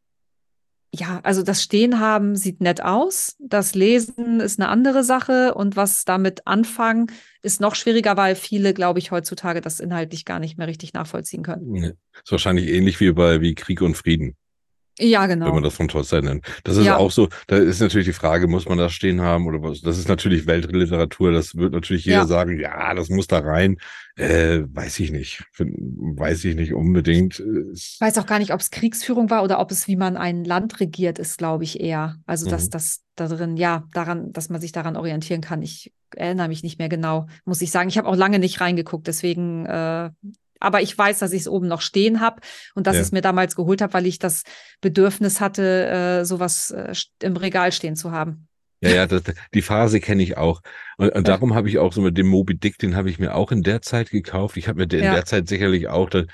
ja, 0.95 1.21
also 1.23 1.43
das 1.43 1.63
Stehen 1.63 2.01
haben 2.01 2.37
sieht 2.37 2.61
nett 2.61 2.83
aus. 2.83 3.37
Das 3.39 3.75
Lesen 3.75 4.41
ist 4.41 4.59
eine 4.59 4.69
andere 4.69 5.05
Sache. 5.05 5.55
Und 5.55 5.77
was 5.77 6.05
damit 6.05 6.47
anfangen, 6.47 7.11
ist 7.43 7.61
noch 7.61 7.75
schwieriger, 7.75 8.17
weil 8.17 8.35
viele, 8.35 8.73
glaube 8.75 8.99
ich, 8.99 9.11
heutzutage 9.11 9.61
das 9.61 9.81
inhaltlich 9.81 10.25
gar 10.25 10.39
nicht 10.39 10.59
mehr 10.59 10.67
richtig 10.67 10.95
nachvollziehen 10.95 11.43
können. 11.43 11.71
Nee. 11.71 11.93
Ist 12.23 12.33
wahrscheinlich 12.33 12.69
ähnlich 12.69 13.01
wie 13.01 13.13
bei 13.13 13.41
wie 13.41 13.55
Krieg 13.55 13.83
und 13.83 13.97
Frieden. 13.97 14.37
Ja, 14.99 15.23
wenn 15.23 15.39
genau. 15.41 15.53
man 15.53 15.63
das 15.63 15.75
von 15.75 15.89
Tolstoi 15.89 16.23
nennt. 16.23 16.45
Das 16.65 16.77
ist 16.77 16.87
Ja. 16.87 16.97
auch 16.97 17.11
so, 17.11 17.29
da 17.49 17.57
ist 17.57 17.81
natürlich 17.81 18.07
die 18.07 18.13
Frage, 18.15 18.49
muss 18.49 18.67
man 18.67 18.79
das 18.79 18.93
stehen 18.93 19.21
haben 19.21 19.47
oder 19.47 19.63
was? 19.63 19.81
Das 19.83 19.99
ist 19.99 20.09
natürlich 20.09 20.47
Weltliteratur, 20.47 21.33
das 21.33 21.55
wird 21.55 21.73
natürlich 21.75 22.05
jeder 22.07 22.19
Ja. 22.19 22.27
sagen, 22.27 22.59
ja, 22.59 22.95
das 22.95 23.11
muss 23.11 23.27
da 23.27 23.41
rein. 23.41 23.77
Äh, 24.17 24.63
weiß 24.69 24.99
ich 25.01 25.11
nicht. 25.13 25.45
Weiß 25.59 26.45
ich 26.47 26.55
nicht 26.55 26.73
unbedingt. 26.73 27.43
Ich 27.75 27.99
weiß 28.01 28.17
auch 28.17 28.25
gar 28.27 28.39
nicht, 28.39 28.55
ob 28.55 28.61
es 28.61 28.71
Kriegsführung 28.71 29.29
war 29.29 29.43
oder 29.45 29.61
ob 29.61 29.71
es, 29.71 29.87
wie 29.89 29.97
man 29.97 30.17
ein 30.17 30.45
Land 30.45 30.81
regiert, 30.81 31.19
ist, 31.19 31.37
glaube 31.37 31.65
ich, 31.65 31.81
eher. 31.81 32.17
Also, 32.25 32.49
dass 32.49 32.67
Mhm. 32.67 32.71
das 32.71 33.03
da 33.17 33.29
drin, 33.29 33.59
ja, 33.59 33.85
daran, 33.93 34.33
dass 34.33 34.49
man 34.49 34.61
sich 34.63 34.73
daran 34.73 34.97
orientieren 34.97 35.43
kann. 35.43 35.61
Ich 35.61 35.93
erinnere 36.15 36.49
mich 36.49 36.63
nicht 36.63 36.79
mehr 36.79 36.89
genau, 36.89 37.27
muss 37.45 37.61
ich 37.61 37.71
sagen. 37.71 37.91
Ich 37.91 37.99
habe 37.99 38.09
auch 38.09 38.17
lange 38.17 38.39
nicht 38.39 38.61
reingeguckt, 38.63 39.07
deswegen, 39.07 39.67
äh, 39.67 40.11
aber 40.61 40.83
ich 40.83 40.97
weiß, 40.97 41.19
dass 41.19 41.33
ich 41.33 41.43
es 41.43 41.49
oben 41.49 41.69
noch 41.69 41.81
stehen 41.81 42.21
habe 42.21 42.41
und 42.75 42.87
dass 42.87 42.95
Ja. 42.95 43.01
ich 43.01 43.07
es 43.07 43.13
mir 43.13 43.21
damals 43.23 43.57
geholt 43.57 43.83
habe, 43.83 43.93
weil 43.95 44.07
ich 44.07 44.19
das 44.19 44.43
Bedürfnis 44.81 45.41
hatte, 45.41 45.87
äh, 46.21 46.25
sowas 46.25 46.71
äh, 46.71 46.95
im 47.23 47.37
Regal 47.37 47.73
stehen 47.73 47.97
zu 47.97 48.13
haben. 48.13 48.49
Ja, 48.83 48.91
ja, 48.91 49.07
das, 49.07 49.23
die 49.55 49.63
Phase 49.63 50.01
kenne 50.01 50.23
ich 50.23 50.37
auch. 50.37 50.61
Und, 50.99 51.09
und 51.09 51.27
Ja. 51.29 51.35
darum 51.35 51.55
habe 51.55 51.69
ich 51.69 51.79
auch 51.79 51.93
so 51.95 52.03
mit 52.03 52.19
dem 52.19 52.27
Moby 52.27 52.57
Dick, 52.59 52.79
den 52.79 52.95
habe 52.95 53.09
ich 53.09 53.19
mir 53.19 53.35
auch 53.35 53.51
in 53.51 53.63
der 53.63 53.81
Zeit 53.81 54.11
gekauft. 54.11 54.57
Ich 54.59 54.69
habe 54.69 54.79
mir 54.81 54.87
de- 54.87 54.99
in 55.01 55.07
Ja. 55.07 55.15
der 55.15 55.25
Zeit 55.25 55.49
sicherlich 55.49 55.89
auch 55.89 56.11
das, 56.11 56.27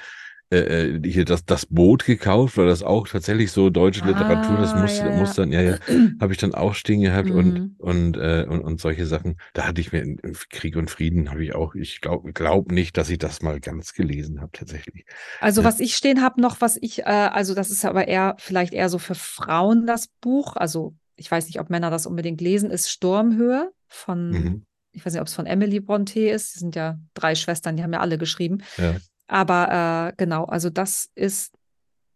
äh, 0.53 0.97
äh, 0.97 1.11
hier 1.11 1.25
das, 1.25 1.45
das 1.45 1.67
Boot 1.67 2.05
gekauft, 2.05 2.57
weil 2.57 2.67
das 2.67 2.83
auch 2.83 3.09
tatsächlich 3.09 3.51
so 3.53 3.71
deutsche 3.71 4.05
Literatur, 4.05 4.59
das 4.59 4.75
Ah, 4.75 4.79
muss, 4.81 4.99
ja, 5.01 5.07
ja. 5.07 5.13
muss 5.13 5.35
dann, 5.35 5.51
ja, 5.53 5.61
ja, 5.63 5.77
habe 6.21 6.33
ich 6.33 6.39
dann 6.39 6.55
auch 6.55 6.75
stehen 6.75 7.01
gehabt 7.01 7.31
Mhm. 7.31 7.37
und, 7.37 7.71
und, 7.79 8.17
äh, 8.17 8.47
und, 8.49 8.61
und 8.61 8.81
solche 8.81 9.07
Sachen. 9.07 9.37
Da 9.55 9.67
hatte 9.67 9.81
ich 9.81 9.93
mir 9.93 10.03
in, 10.03 10.19
in 10.19 10.35
Krieg 10.51 10.77
und 10.77 10.91
Frieden 10.91 11.31
habe 11.31 11.43
ich 11.45 11.55
auch, 11.55 11.75
ich 11.75 12.01
glaube 12.01 12.33
glaub 12.33 12.71
nicht, 12.71 12.97
dass 12.97 13.09
ich 13.11 13.19
das 13.19 13.43
mal 13.43 13.61
ganz 13.61 13.95
gelesen 13.95 14.41
habe, 14.41 14.53
tatsächlich. 14.53 15.05
Also 15.41 15.63
Ja. 15.63 15.69
was 15.69 15.81
ich 15.81 15.97
stehen 15.97 16.23
habe 16.23 16.41
noch, 16.41 16.61
was 16.61 16.79
ich, 16.81 17.01
äh, 17.01 17.05
also 17.05 17.55
das 17.55 17.71
ist 17.71 17.85
aber 17.85 18.07
eher 18.09 18.37
vielleicht 18.39 18.73
eher 18.75 18.89
so 18.89 18.99
für 18.99 19.15
Frauen 19.15 19.87
das 19.87 20.09
Buch. 20.21 20.57
Also 20.57 20.95
ich 21.17 21.31
weiß 21.31 21.47
nicht, 21.47 21.61
ob 21.61 21.71
Männer 21.71 21.91
das 21.91 22.07
unbedingt 22.07 22.41
lesen, 22.41 22.71
ist 22.71 22.91
Sturmhöhe 22.91 23.71
von, 23.89 24.31
Mhm. 24.31 24.63
ich 24.93 25.05
weiß 25.05 25.13
nicht, 25.13 25.21
ob 25.21 25.29
es 25.29 25.35
von 25.35 25.47
Emily 25.47 25.81
Bronte 25.81 26.21
ist. 26.29 26.55
Die 26.55 26.59
sind 26.61 26.75
ja 26.77 26.99
drei 27.15 27.35
Schwestern, 27.35 27.77
die 27.77 27.83
haben 27.83 27.93
ja 27.93 28.01
alle 28.01 28.19
geschrieben. 28.19 28.63
Ja. 28.79 28.97
Aber 29.27 30.11
äh, 30.11 30.15
genau, 30.17 30.45
also 30.45 30.71
das 30.71 31.11
ist 31.15 31.53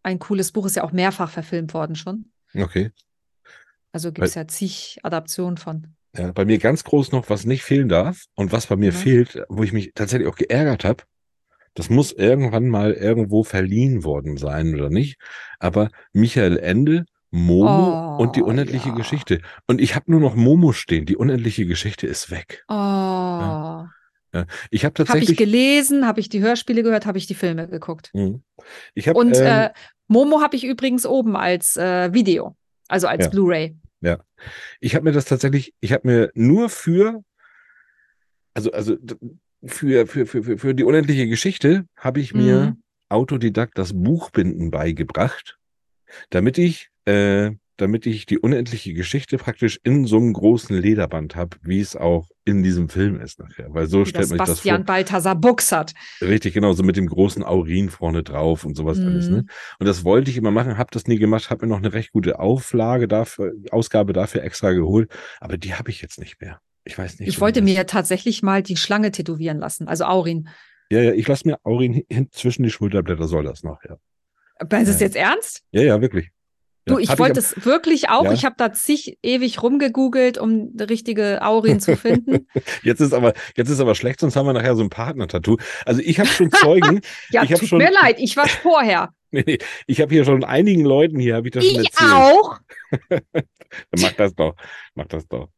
ein 0.03 0.19
cooles 0.19 0.53
Buch, 0.53 0.67
ist 0.67 0.77
ja 0.77 0.85
auch 0.85 0.93
mehrfach 0.93 1.31
verfilmt 1.31 1.75
worden 1.75 1.97
schon. 1.97 2.31
Okay. 2.55 2.91
Also 3.93 4.13
gibt 4.13 4.27
es 4.27 4.35
ja 4.35 4.47
zig 4.47 4.99
Adaptionen 5.03 5.57
von. 5.57 5.95
Ja, 6.17 6.33
bei 6.33 6.45
mir 6.45 6.59
ganz 6.59 6.85
groß 6.85 7.13
noch, 7.13 7.29
was 7.31 7.45
nicht 7.45 7.63
fehlen 7.63 7.89
darf 7.89 8.25
und 8.35 8.53
was 8.53 8.67
bei 8.67 8.77
mir 8.77 8.93
Ja. 8.93 8.99
fehlt, 8.99 9.43
wo 9.49 9.63
ich 9.63 9.73
mich 9.73 9.93
tatsächlich 9.95 10.29
auch 10.29 10.37
geärgert 10.37 10.85
habe. 10.85 11.05
Das 11.75 11.91
muss 11.91 12.13
irgendwann 12.13 12.69
mal 12.69 12.93
irgendwo 12.93 13.43
verliehen 13.45 14.03
worden 14.05 14.37
sein 14.39 14.75
oder 14.75 14.89
nicht. 14.89 15.19
Aber 15.59 15.91
Michael 16.13 16.57
Ende, 16.59 17.05
Momo 17.31 18.17
Oh, 18.17 18.23
und 18.23 18.37
die 18.37 18.43
unendliche 18.43 18.89
ja. 18.91 18.95
Geschichte. 18.95 19.43
Und 19.67 19.81
ich 19.81 19.95
habe 19.95 20.11
nur 20.11 20.21
noch 20.21 20.35
Momo 20.37 20.73
stehen. 20.73 21.05
Die 21.05 21.17
unendliche 21.17 21.67
Geschichte 21.67 22.07
ist 22.07 22.31
weg. 22.31 22.65
Oh, 22.69 22.73
Ja. 22.75 23.91
Ich 24.71 24.85
habe 24.85 24.93
habe 24.95 25.03
ich 25.03 25.09
tatsächlich. 25.09 25.37
gelesen, 25.39 26.07
habe 26.07 26.21
ich 26.21 26.29
die 26.29 26.41
Hörspiele 26.41 26.83
gehört, 26.83 27.07
habe 27.07 27.19
ich 27.19 27.27
die 27.27 27.35
Filme 27.35 27.69
geguckt. 27.69 28.11
Mhm. 28.13 28.43
ich 28.95 29.09
habe 29.09 29.19
Und 29.19 29.37
ähm, 29.37 29.47
äh, 29.47 29.71
Momo 30.09 30.41
habe 30.43 30.57
ich 30.57 30.65
übrigens 30.65 31.07
oben 31.07 31.37
als 31.37 31.77
äh, 31.77 32.13
Video, 32.13 32.57
also 32.89 33.07
als 33.07 33.25
Ja. 33.25 33.31
Blu-ray. 33.31 33.77
Ich 34.81 34.95
habe 34.95 35.05
mir 35.05 35.13
das 35.13 35.25
tatsächlich, 35.25 35.75
ich 35.81 35.93
habe 35.93 36.07
mir 36.07 36.31
nur 36.35 36.69
für, 36.69 37.25
also, 38.55 38.71
also 38.71 38.97
für, 39.65 40.07
für, 40.07 40.27
für, 40.27 40.43
für, 40.45 40.59
für 40.59 40.75
die 40.75 40.85
unendliche 40.85 41.27
Geschichte 41.27 41.87
habe 41.97 42.21
ich 42.21 42.35
mir 42.35 42.61
Mhm. 42.61 42.83
Autodidakt 43.09 43.79
das 43.79 43.93
Buchbinden 43.95 44.71
beigebracht, 44.71 45.59
damit 46.31 46.59
ich, 46.59 46.91
äh, 47.05 47.53
damit 47.77 48.07
ich 48.07 48.27
die 48.27 48.39
unendliche 48.39 48.93
Geschichte 48.95 49.37
praktisch 49.39 49.79
in 49.83 50.07
so 50.07 50.17
einem 50.17 50.33
großen 50.33 50.77
Lederband 50.79 51.37
habe, 51.37 51.57
wie 51.63 51.81
es 51.81 51.95
auch 51.97 52.29
in 52.45 52.63
diesem 52.63 52.89
Film 52.89 53.21
ist 53.21 53.39
nachher. 53.39 53.67
Weil 53.75 53.87
so 53.87 54.01
Wie 54.01 54.07
stellt 54.11 54.29
man 54.29 54.29
sich 54.31 54.39
das 54.39 54.49
Bastian 54.51 54.77
vor. 54.79 54.85
Balthasar 54.87 55.35
Buchs 55.37 55.75
Richtig, 56.21 56.55
genau, 56.55 56.73
so 56.73 56.83
mit 56.83 56.97
dem 56.97 57.07
großen 57.07 57.43
Aurin 57.43 57.91
vorne 57.91 58.23
drauf 58.23 58.65
und 58.65 58.77
sowas 58.77 58.99
alles, 58.99 59.29
ne? 59.29 59.43
Mhm. 59.43 59.49
Und 59.79 59.87
das 59.87 60.05
wollte 60.05 60.31
ich 60.31 60.37
immer 60.37 60.51
machen, 60.51 60.79
habe 60.79 60.91
das 60.93 61.07
nie 61.07 61.19
gemacht, 61.19 61.51
habe 61.51 61.67
mir 61.67 61.71
noch 61.71 61.79
eine 61.79 61.93
recht 61.93 62.13
gute 62.13 62.39
Auflage 62.39 63.09
dafür, 63.09 63.53
Ausgabe 63.71 64.13
dafür 64.13 64.43
extra 64.43 64.73
geholt, 64.73 65.11
aber 65.41 65.57
die 65.59 65.75
habe 65.75 65.91
ich 65.91 66.01
jetzt 66.03 66.19
nicht 66.19 66.41
mehr. 66.41 66.61
Ich 66.85 66.97
weiß 66.97 67.19
nicht. 67.19 67.29
Ich 67.29 67.39
wo 67.39 67.43
wollte 67.43 67.63
mir 67.63 67.87
tatsächlich 67.87 68.43
mal 68.43 68.63
die 68.63 68.77
Schlange 68.77 69.11
tätowieren 69.11 69.59
lassen, 69.59 69.89
also 69.89 70.05
Aurin. 70.05 70.49
Ja, 70.89 71.01
ja, 71.03 71.13
ich 71.13 71.27
lasse 71.27 71.49
mir 71.49 71.59
Aurin 71.65 72.05
hin- 72.09 72.29
zwischen 72.31 72.63
die 72.63 72.71
Schulterblätter 72.71 73.27
soll 73.27 73.43
das 73.45 73.65
noch, 73.65 73.83
ja. 73.85 73.97
Meinst 74.71 74.89
du 74.89 74.95
es 74.95 75.01
Ja. 75.01 75.07
jetzt 75.07 75.17
ernst? 75.17 75.63
Ja, 75.73 75.83
ja, 75.83 76.01
wirklich. 76.01 76.31
Du, 76.89 76.99
ich 76.99 77.19
wollte 77.19 77.41
es 77.41 77.65
wirklich 77.67 78.09
auch. 78.11 78.25
Ja. 78.25 78.33
Ich 78.33 78.45
habe 78.45 78.55
da 78.57 78.73
zig 78.73 79.19
ewig 79.23 79.61
rumgegoogelt, 79.63 80.39
um 80.39 80.77
die 80.77 80.85
richtige 80.85 81.45
Aurin 81.45 81.81
zu 81.81 81.97
finden. 81.97 82.47
Jetzt 82.85 83.01
ist 83.01 83.13
aber, 83.13 83.33
jetzt 83.57 83.69
ist 83.71 83.81
aber 83.81 83.97
schlecht, 83.97 84.21
sonst 84.21 84.37
haben 84.37 84.47
wir 84.47 84.53
nachher 84.53 84.77
so 84.77 84.83
ein 84.85 84.89
Partner-Tattoo. 84.91 85.57
Also 85.85 86.01
ich 86.05 86.21
habe 86.21 86.29
schon 86.29 86.51
Zeugen, 86.53 87.01
Ja, 87.31 87.43
Ich 87.43 87.51
tut 87.59 87.69
schon- 87.69 87.79
mir 87.79 87.91
leid, 87.91 88.17
ich 88.21 88.37
war 88.37 88.47
vorher. 88.47 89.11
nee, 89.33 89.43
nee, 89.45 89.59
ich 89.89 90.01
habe 90.01 90.15
hier 90.15 90.25
schon 90.25 90.45
einigen 90.45 90.85
Leuten 90.85 91.19
hier, 91.19 91.35
habe 91.35 91.49
ich 91.49 91.53
das 91.55 91.65
schon 91.65 91.81
Ich 91.81 91.89
erzählt. 91.89 92.13
auch. 92.13 92.59
Mach 94.01 94.13
das 94.13 94.35
doch, 94.37 94.55
mach 94.95 95.07
das 95.07 95.27
doch. 95.27 95.49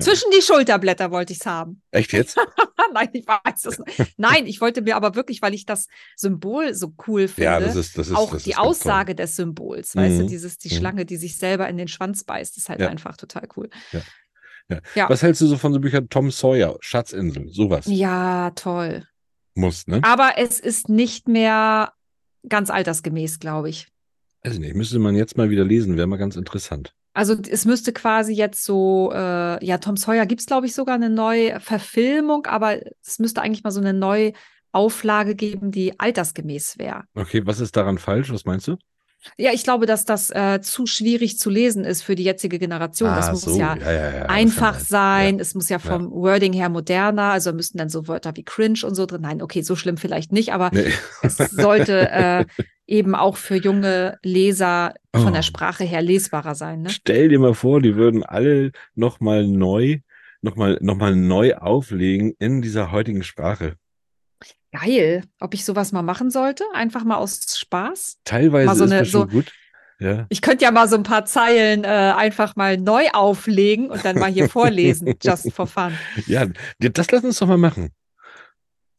Zwischen 0.00 0.30
die 0.36 0.42
Schulterblätter 0.42 1.10
wollte 1.10 1.32
ich 1.32 1.40
es 1.40 1.46
haben. 1.46 1.82
Echt 1.90 2.12
jetzt? 2.12 2.36
Nein, 2.92 3.08
ich 3.14 3.26
weiß 3.26 3.64
es 3.64 3.78
nicht. 3.78 4.14
Nein, 4.18 4.46
ich 4.46 4.60
wollte 4.60 4.82
mir 4.82 4.96
aber 4.96 5.14
wirklich, 5.14 5.40
weil 5.42 5.54
ich 5.54 5.64
das 5.66 5.86
Symbol 6.16 6.74
so 6.74 6.92
cool 7.06 7.28
finde. 7.28 7.44
Ja, 7.44 7.60
das 7.60 7.76
ist, 7.76 7.96
das 7.96 8.08
ist 8.08 8.14
auch 8.14 8.32
das 8.32 8.42
die 8.44 8.56
Aussage 8.56 9.14
des 9.14 9.36
Symbols, 9.36 9.96
weißt 9.96 10.18
du, 10.20 10.22
Mhm. 10.24 10.28
dieses, 10.28 10.58
die 10.58 10.72
Mhm. 10.72 10.78
Schlange, 10.78 11.06
die 11.06 11.16
sich 11.16 11.38
selber 11.38 11.68
in 11.68 11.76
den 11.78 11.88
Schwanz 11.88 12.24
beißt, 12.24 12.56
ist 12.58 12.68
halt 12.68 12.80
Ja. 12.80 12.88
einfach 12.88 13.16
total 13.16 13.48
cool. 13.56 13.70
Ja. 13.92 14.02
Ja. 14.68 14.80
Ja. 14.94 15.08
Was 15.08 15.22
hältst 15.22 15.40
du 15.40 15.46
so 15.46 15.56
von 15.56 15.72
so 15.72 15.80
Büchern 15.80 16.08
Tom 16.08 16.30
Sawyer, 16.30 16.76
Schatzinsel, 16.80 17.48
sowas? 17.50 17.86
Ja, 17.88 18.50
toll. 18.56 19.06
Muss, 19.54 19.86
ne? 19.86 20.00
Aber 20.02 20.32
es 20.36 20.60
ist 20.60 20.88
nicht 20.88 21.28
mehr 21.28 21.92
ganz 22.48 22.68
altersgemäß, 22.70 23.38
glaube 23.38 23.70
ich. 23.70 23.88
Weiß 24.44 24.54
ich 24.54 24.60
nicht, 24.60 24.74
müsste 24.74 24.98
man 24.98 25.14
jetzt 25.16 25.36
mal 25.36 25.50
wieder 25.50 25.64
lesen, 25.64 25.96
wäre 25.96 26.06
mal 26.06 26.18
ganz 26.18 26.36
interessant. 26.36 26.94
Also 27.16 27.34
es 27.48 27.64
müsste 27.64 27.94
quasi 27.94 28.34
jetzt 28.34 28.62
so, 28.62 29.10
äh, 29.10 29.64
ja, 29.64 29.78
Tom 29.78 29.96
Sawyer 29.96 30.26
gibt 30.26 30.42
es, 30.42 30.46
glaube 30.46 30.66
ich, 30.66 30.74
sogar 30.74 30.96
eine 30.96 31.08
neue 31.08 31.60
Verfilmung, 31.60 32.44
aber 32.44 32.78
es 33.02 33.18
müsste 33.18 33.40
eigentlich 33.40 33.64
mal 33.64 33.70
so 33.70 33.80
eine 33.80 34.34
Auflage 34.70 35.34
geben, 35.34 35.70
die 35.70 35.98
altersgemäß 35.98 36.78
wäre. 36.78 37.04
Okay, 37.14 37.40
was 37.46 37.60
ist 37.60 37.74
daran 37.74 37.96
falsch? 37.96 38.30
Was 38.30 38.44
meinst 38.44 38.68
du? 38.68 38.76
Ja, 39.38 39.50
ich 39.52 39.64
glaube, 39.64 39.86
dass 39.86 40.04
das 40.04 40.30
äh, 40.30 40.60
zu 40.62 40.86
schwierig 40.86 41.38
zu 41.38 41.50
lesen 41.50 41.84
ist 41.84 42.02
für 42.02 42.14
die 42.14 42.22
jetzige 42.22 42.58
Generation. 42.58 43.08
Ah, 43.10 43.16
das 43.16 43.32
muss 43.32 43.42
so. 43.42 43.58
ja, 43.58 43.76
Ja, 43.76 43.92
ja, 43.92 44.22
einfach 44.26 44.78
sein. 44.78 45.40
Es 45.40 45.54
muss 45.54 45.68
ja 45.68 45.78
vom 45.78 46.10
Wording 46.12 46.52
her 46.52 46.68
moderner. 46.68 47.32
Also 47.32 47.52
müssten 47.52 47.78
dann 47.78 47.88
so 47.88 48.06
Wörter 48.06 48.36
wie 48.36 48.44
cringe 48.44 48.80
und 48.84 48.94
so 48.94 49.04
drin. 49.06 49.22
Nein, 49.22 49.42
okay, 49.42 49.62
so 49.62 49.74
schlimm 49.74 49.96
vielleicht 49.96 50.32
nicht, 50.32 50.52
aber 50.52 50.70
Nee. 50.72 50.92
es 51.22 51.36
sollte 51.38 52.08
äh, 52.10 52.44
eben 52.86 53.14
auch 53.16 53.36
für 53.36 53.56
junge 53.56 54.18
Leser 54.22 54.94
von 55.14 55.28
Oh. 55.28 55.30
der 55.32 55.42
Sprache 55.42 55.82
her 55.84 56.02
lesbarer 56.02 56.54
sein. 56.54 56.82
Ne? 56.82 56.90
Stell 56.90 57.28
dir 57.28 57.40
mal 57.40 57.54
vor, 57.54 57.80
die 57.80 57.96
würden 57.96 58.22
alle 58.22 58.70
nochmal 58.94 59.44
neu, 59.46 59.98
nochmal 60.40 60.78
noch 60.80 60.96
mal 60.96 61.16
neu 61.16 61.56
auflegen 61.56 62.34
in 62.38 62.62
dieser 62.62 62.92
heutigen 62.92 63.24
Sprache. 63.24 63.74
Geil. 64.80 65.24
Ob 65.40 65.54
ich 65.54 65.64
sowas 65.64 65.92
mal 65.92 66.02
machen 66.02 66.30
sollte? 66.30 66.64
Einfach 66.74 67.04
mal 67.04 67.16
aus 67.16 67.40
Spaß? 67.58 68.18
Teilweise 68.24 68.74
so 68.74 68.84
ist 68.84 68.90
eine- 68.92 69.00
das 69.00 69.08
schon 69.08 69.20
so- 69.22 69.26
gut. 69.28 69.52
Ja. 69.98 70.26
Ich 70.28 70.42
könnte 70.42 70.62
ja 70.64 70.70
mal 70.70 70.88
so 70.88 70.96
ein 70.96 71.04
paar 71.04 71.24
Zeilen 71.24 71.84
äh, 71.84 71.86
einfach 71.86 72.54
mal 72.54 72.76
neu 72.76 73.06
auflegen 73.14 73.88
und 73.90 74.04
dann 74.04 74.18
mal 74.18 74.30
hier 74.30 74.48
vorlesen, 74.50 75.14
just 75.22 75.50
for 75.54 75.66
fun. 75.66 75.94
ja, 76.26 76.44
das 76.78 77.10
lass 77.10 77.24
uns 77.24 77.38
doch 77.38 77.46
mal 77.46 77.56
machen. 77.56 77.90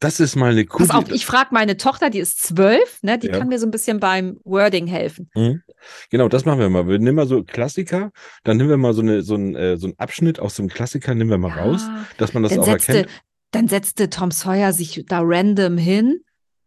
Das 0.00 0.20
ist 0.20 0.36
mal 0.36 0.52
eine 0.52 0.64
coole. 0.64 0.86
Pass 0.88 0.96
auf, 0.96 1.10
ich 1.10 1.26
frage 1.26 1.48
meine 1.52 1.76
Tochter, 1.76 2.08
die 2.10 2.20
ist 2.20 2.40
zwölf, 2.42 3.00
ne, 3.02 3.18
die 3.18 3.28
Ja. 3.28 3.38
kann 3.38 3.48
mir 3.48 3.58
so 3.60 3.66
ein 3.66 3.72
bisschen 3.72 3.98
beim 4.00 4.38
Wording 4.44 4.86
helfen. 4.88 5.28
Mhm. 5.34 5.62
Genau, 6.10 6.28
das 6.28 6.44
machen 6.44 6.60
wir 6.60 6.68
mal. 6.68 6.86
Wir 6.88 6.98
nehmen 7.00 7.16
mal 7.16 7.26
so 7.26 7.42
Klassiker, 7.44 8.10
dann 8.44 8.56
nehmen 8.58 8.68
wir 8.68 8.76
mal 8.76 8.92
so, 8.94 9.02
eine, 9.02 9.22
so, 9.22 9.34
ein, 9.36 9.54
äh, 9.56 9.76
so 9.76 9.86
einen 9.88 9.98
Abschnitt 9.98 10.38
aus 10.40 10.54
dem 10.56 10.68
Klassiker, 10.68 11.14
nehmen 11.14 11.30
wir 11.30 11.38
mal 11.38 11.50
raus, 11.52 11.82
Ja, 11.86 12.06
dass 12.16 12.32
man 12.34 12.42
das 12.44 12.52
dann 12.52 12.60
auch 12.62 12.68
erkennt. 12.68 13.08
Dann 13.52 13.68
setzte 13.68 14.10
Tom 14.10 14.30
Sawyer 14.30 14.72
sich 14.72 15.04
da 15.06 15.20
random 15.22 15.78
hin 15.78 16.20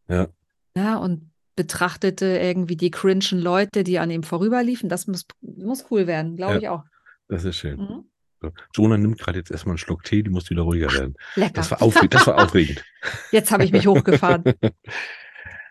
Ja. 0.08 0.28
ja, 0.76 0.98
und 0.98 1.32
betrachtete 1.56 2.26
irgendwie 2.26 2.76
die 2.78 2.92
cringen 2.92 3.22
Leute, 3.40 3.84
die 3.84 4.00
an 4.00 4.10
ihm 4.10 4.24
vorüberliefen. 4.24 4.90
Das 4.90 5.06
muss, 5.08 5.26
muss 5.42 5.86
cool 5.92 6.08
werden, 6.08 6.36
glaube 6.38 6.54
Ja. 6.54 6.60
ich 6.60 6.70
auch. 6.70 6.84
Das 7.28 7.44
ist 7.44 7.58
schön. 7.58 7.78
Mhm. 7.80 8.06
So. 8.42 8.52
Jonah 8.74 8.98
nimmt 8.98 9.20
gerade 9.20 9.38
jetzt 9.38 9.52
erstmal 9.52 9.74
einen 9.74 9.78
Schluck 9.78 10.04
Tee, 10.04 10.24
die 10.24 10.32
muss 10.32 10.50
wieder 10.50 10.64
ruhiger 10.64 10.92
werden. 10.92 11.16
Lecker. 11.36 11.54
Das 11.54 11.70
war, 11.70 11.82
aufregend. 11.84 12.16
das 12.16 12.26
war 12.26 12.44
aufregend. 12.44 12.84
Jetzt 13.32 13.52
habe 13.52 13.64
ich 13.64 13.72
mich 13.72 13.86
hochgefahren. 13.88 14.44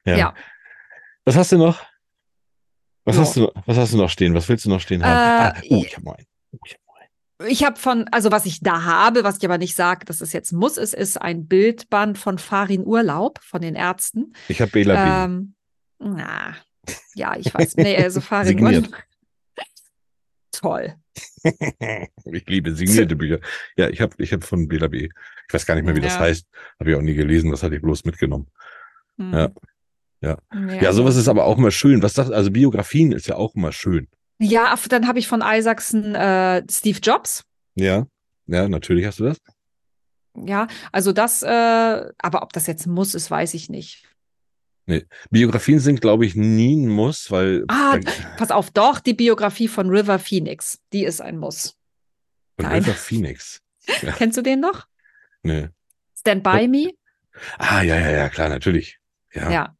Ja. 0.06 0.16
Ja. 0.16 0.34
Was 1.26 1.36
hast 1.36 1.52
du 1.52 1.58
noch? 1.58 1.84
Was 3.04 3.16
Ja. 3.16 3.22
hast 3.22 3.36
du, 3.36 3.52
was 3.66 3.76
hast 3.76 3.92
du 3.92 3.98
noch 3.98 4.08
stehen? 4.08 4.34
Was 4.34 4.48
willst 4.48 4.64
du 4.64 4.70
noch 4.70 4.80
stehen 4.80 5.04
haben? 5.04 5.56
Äh, 5.56 5.58
ah, 5.58 5.62
oh, 5.70 5.82
ich 5.84 5.94
habe 5.96 6.06
noch 6.06 6.14
einen. 6.16 6.26
Oh, 6.52 6.58
ich 6.64 6.72
hab. 6.74 6.80
Ich 7.48 7.64
habe 7.64 7.78
von, 7.78 8.06
also 8.12 8.30
was 8.30 8.44
ich 8.46 8.60
da 8.60 8.84
habe, 8.84 9.24
was 9.24 9.38
ich 9.38 9.44
aber 9.44 9.58
nicht 9.58 9.74
sage, 9.76 10.04
dass 10.04 10.20
es 10.20 10.32
jetzt 10.32 10.52
muss, 10.52 10.76
ist, 10.76 10.94
ist 10.94 11.20
ein 11.20 11.46
Bildband 11.46 12.18
von 12.18 12.38
Farin 12.38 12.84
Urlaub 12.84 13.38
von 13.42 13.62
den 13.62 13.74
Ärzten. 13.74 14.34
Ich 14.48 14.60
habe 14.60 14.70
Bela 14.72 14.94
B. 14.94 15.32
Ähm, 15.32 15.54
na, 15.98 16.56
ja, 17.14 17.36
ich 17.36 17.52
weiß. 17.54 17.76
Nee, 17.76 17.96
also 17.96 18.20
Farin. 18.20 18.60
Urlaub. 18.62 18.88
Toll. 20.52 20.94
Ich 22.24 22.46
liebe 22.48 22.74
signierte 22.74 23.16
Bücher. 23.16 23.40
Ja, 23.76 23.88
ich 23.88 24.00
habe 24.00 24.14
ich 24.18 24.32
hab 24.32 24.44
von 24.44 24.68
Bela 24.68 24.86
B. 24.88 25.08
Ich 25.48 25.54
weiß 25.54 25.64
gar 25.66 25.74
nicht 25.74 25.84
mehr, 25.84 25.96
wie 25.96 26.00
das 26.00 26.14
Ja. 26.14 26.20
heißt. 26.20 26.46
Habe 26.78 26.90
ich 26.90 26.96
auch 26.96 27.02
nie 27.02 27.14
gelesen, 27.14 27.50
das 27.50 27.62
hatte 27.62 27.74
ich 27.76 27.82
bloß 27.82 28.04
mitgenommen. 28.04 28.46
Hm. 29.18 29.32
Ja. 29.32 29.48
Ja. 30.20 30.38
Nee, 30.54 30.82
Ja, 30.82 30.92
sowas 30.92 31.16
ist 31.16 31.28
aber 31.28 31.44
auch 31.44 31.56
immer 31.58 31.70
schön. 31.70 32.02
Was 32.02 32.14
sagt, 32.14 32.30
also 32.30 32.50
Biografien 32.50 33.12
ist 33.12 33.26
ja 33.26 33.36
auch 33.36 33.54
immer 33.54 33.72
schön. 33.72 34.06
Ja, 34.40 34.74
dann 34.88 35.06
habe 35.06 35.18
ich 35.18 35.28
von 35.28 35.42
Isaacson 35.44 36.14
äh, 36.14 36.62
Steve 36.70 36.98
Jobs. 37.00 37.44
Ja. 37.74 38.06
Ja, 38.46 38.68
natürlich 38.68 39.06
hast 39.06 39.20
du 39.20 39.24
das. 39.24 39.38
Ja, 40.34 40.66
also 40.92 41.12
das, 41.12 41.42
äh, 41.42 41.48
aber 42.18 42.42
ob 42.42 42.52
das 42.52 42.66
jetzt 42.66 42.86
muss, 42.86 43.14
ist, 43.14 43.30
weiß 43.30 43.54
ich 43.54 43.68
nicht. 43.68 44.06
Biografien 45.30 45.78
sind, 45.78 46.00
glaube 46.00 46.26
ich, 46.26 46.34
nie 46.34 46.74
ein 46.74 46.88
Muss, 46.88 47.30
weil 47.30 47.64
Ah, 47.68 47.98
pass 48.36 48.50
auf, 48.50 48.70
doch, 48.70 48.98
die 48.98 49.14
Biografie 49.14 49.68
von 49.68 49.88
River 49.88 50.18
Phoenix, 50.18 50.80
die 50.92 51.04
ist 51.04 51.20
ein 51.20 51.38
Muss. 51.38 51.76
von 52.56 52.66
nein. 52.66 52.82
River 52.82 52.94
Phoenix. 52.94 53.60
Kennst 54.16 54.36
du 54.36 54.42
den 54.42 54.60
noch? 54.60 54.86
Nee. 55.42 55.68
Stand 56.18 56.42
By 56.42 56.66
Me? 56.66 56.90
Ah, 57.58 57.82
ja, 57.82 57.98
ja, 57.98 58.10
ja, 58.10 58.28
klar, 58.28 58.48
natürlich. 58.48 58.98
Ja. 59.32 59.50
Ja, 59.50 59.76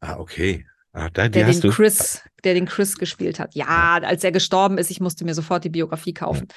Ah, 0.00 0.18
okay. 0.18 0.64
Ah, 0.98 1.10
da, 1.12 1.28
der 1.28 1.46
den. 1.46 1.60
Chris, 1.70 2.22
der 2.42 2.54
den 2.54 2.66
Chris 2.66 2.98
gespielt 2.98 3.38
hat. 3.38 3.54
Ja, 3.54 4.00
als 4.02 4.24
er 4.24 4.32
gestorben 4.32 4.78
ist, 4.78 4.90
ich 4.90 4.98
musste 4.98 5.24
mir 5.24 5.34
sofort 5.34 5.62
die 5.62 5.68
Biografie 5.68 6.12
kaufen. 6.12 6.48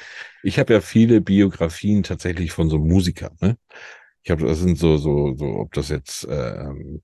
Ich 0.42 0.58
habe 0.58 0.74
ja 0.74 0.82
viele 0.82 1.22
Biografien 1.22 2.02
tatsächlich 2.02 2.52
von 2.52 2.68
so 2.68 2.80
Musikern. 2.80 3.38
Ne? 3.40 3.58
Ich 4.24 4.32
habe, 4.32 4.44
das 4.48 4.58
sind 4.60 4.80
so, 4.80 4.98
so, 4.98 5.36
so, 5.36 5.46
ob 5.46 5.74
das 5.74 5.90
jetzt, 5.90 6.28
ähm, 6.28 7.04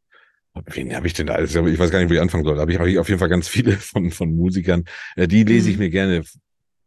wen 0.65 0.95
habe 0.95 1.05
ich 1.05 1.13
denn 1.13 1.27
da 1.27 1.35
alles? 1.35 1.53
Ich 1.55 1.79
weiß 1.79 1.91
gar 1.91 1.99
nicht, 1.99 2.09
wo 2.09 2.15
ich 2.15 2.21
anfangen 2.21 2.43
soll. 2.43 2.55
Da 2.55 2.61
habe 2.61 2.71
ich, 2.71 2.79
hab 2.79 2.87
ich 2.87 2.97
auf 2.97 3.07
jeden 3.07 3.19
Fall 3.19 3.29
ganz 3.29 3.47
viele 3.47 3.73
von, 3.73 4.09
von 4.09 4.35
Musikern. 4.35 4.85
Äh, 5.15 5.27
die 5.27 5.43
lese 5.43 5.69
ich 5.69 5.75
Mhm. 5.75 5.83
mir 5.83 5.89
gerne, 5.91 6.23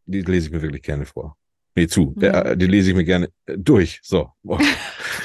die 0.06 0.22
lese 0.22 0.48
ich 0.48 0.52
mir 0.52 0.62
wirklich 0.62 0.82
gerne 0.82 1.06
vor. 1.06 1.36
Nee, 1.76 1.86
zu. 1.86 2.12
Mhm. 2.16 2.24
Äh, 2.24 2.56
die 2.56 2.66
lese 2.66 2.90
ich 2.90 2.96
mir 2.96 3.04
gerne 3.04 3.28
äh, 3.46 3.56
durch. 3.56 4.00
So. 4.02 4.30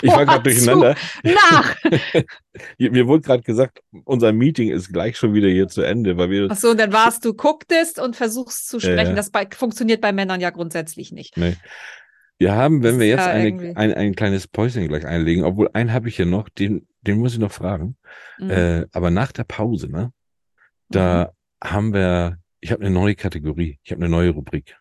Ich 0.05 0.11
war 0.11 0.25
gerade 0.25 0.43
durcheinander. 0.43 0.95
Nach! 1.23 1.75
Mir 2.77 3.07
wurde 3.07 3.21
gerade 3.21 3.43
gesagt, 3.43 3.81
unser 4.03 4.31
Meeting 4.31 4.69
ist 4.69 4.93
gleich 4.93 5.17
schon 5.17 5.33
wieder 5.33 5.47
hier 5.47 5.67
zu 5.67 5.81
Ende, 5.81 6.17
weil 6.17 6.29
wir. 6.29 6.51
Achso, 6.51 6.71
und 6.71 6.79
dann 6.79 6.93
warst 6.93 7.25
du, 7.25 7.33
gucktest 7.33 7.99
und 7.99 8.15
versuchst 8.15 8.69
zu 8.69 8.79
sprechen. 8.79 9.09
ja. 9.09 9.15
Das 9.15 9.31
bei, 9.31 9.47
funktioniert 9.51 10.01
bei 10.01 10.11
Männern 10.11 10.41
ja 10.41 10.51
grundsätzlich 10.51 11.11
nicht. 11.11 11.37
Nee. 11.37 11.55
Wir 12.37 12.53
haben, 12.53 12.83
wenn 12.83 12.99
wir 12.99 13.07
jetzt 13.07 13.25
ja 13.25 13.31
eine, 13.31 13.73
ein, 13.75 13.93
ein 13.93 14.15
kleines 14.15 14.47
Päuschen 14.47 14.87
gleich 14.87 15.05
einlegen, 15.05 15.43
obwohl 15.43 15.69
einen 15.73 15.93
habe 15.93 16.09
ich 16.09 16.17
hier 16.17 16.25
noch, 16.25 16.49
den, 16.49 16.85
den 17.01 17.17
muss 17.17 17.33
ich 17.33 17.39
noch 17.39 17.51
fragen. 17.51 17.97
Mhm. 18.37 18.49
Äh, 18.49 18.85
aber 18.91 19.09
nach 19.09 19.31
der 19.31 19.45
Pause, 19.45 19.89
ne, 19.89 20.11
da 20.89 21.31
haben 21.63 21.93
wir, 21.93 22.37
ich 22.59 22.71
habe 22.71 22.81
eine 22.81 22.93
neue 22.93 23.15
Kategorie, 23.15 23.79
ich 23.83 23.91
habe 23.91 24.01
eine 24.01 24.09
neue 24.09 24.31
Rubrik. 24.31 24.77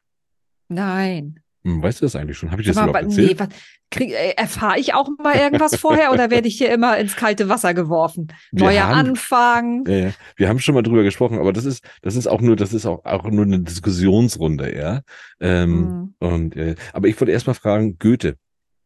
Nein. 0.68 1.43
Hm, 1.66 1.82
weißt 1.82 2.00
du 2.00 2.04
das 2.06 2.14
eigentlich 2.16 2.36
schon? 2.36 2.50
Habe 2.50 2.60
ich 2.62 2.68
das 2.68 2.76
mal, 2.76 2.88
überhaupt 2.88 3.06
nee, 3.08 3.22
erzählt? 3.22 3.40
was, 3.40 3.48
krieg, 3.90 4.10
äh, 4.10 4.30
erfahre 4.36 4.78
ich 4.78 4.92
auch 4.92 5.08
mal 5.22 5.34
irgendwas 5.36 5.76
vorher 5.76 6.12
oder 6.12 6.30
werde 6.30 6.46
ich 6.48 6.58
hier 6.58 6.70
immer 6.72 6.98
ins 6.98 7.16
kalte 7.16 7.48
Wasser 7.48 7.72
geworfen? 7.74 8.28
Wir 8.52 8.64
Neuer 8.66 8.82
haben- 8.88 9.08
Anfang. 9.10 9.86
Ja, 9.86 9.96
ja. 9.96 10.10
Wir 10.36 10.48
haben 10.48 10.58
schon 10.58 10.74
mal 10.74 10.82
drüber 10.82 11.02
gesprochen, 11.04 11.38
aber 11.38 11.52
das 11.54 11.64
ist, 11.64 11.82
das 12.02 12.16
ist 12.16 12.26
auch 12.26 12.40
nur, 12.42 12.56
das 12.56 12.72
ist 12.74 12.84
auch, 12.86 13.04
auch 13.04 13.24
nur 13.30 13.44
eine 13.46 13.60
Diskussionsrunde, 13.60 14.76
ja. 14.76 15.00
Ähm, 15.40 15.74
Mhm. 15.86 16.14
und, 16.18 16.56
äh, 16.56 16.74
aber 16.92 17.08
ich 17.08 17.18
wollte 17.20 17.32
erst 17.32 17.46
mal 17.46 17.54
fragen, 17.54 17.98
Goethe, 17.98 18.36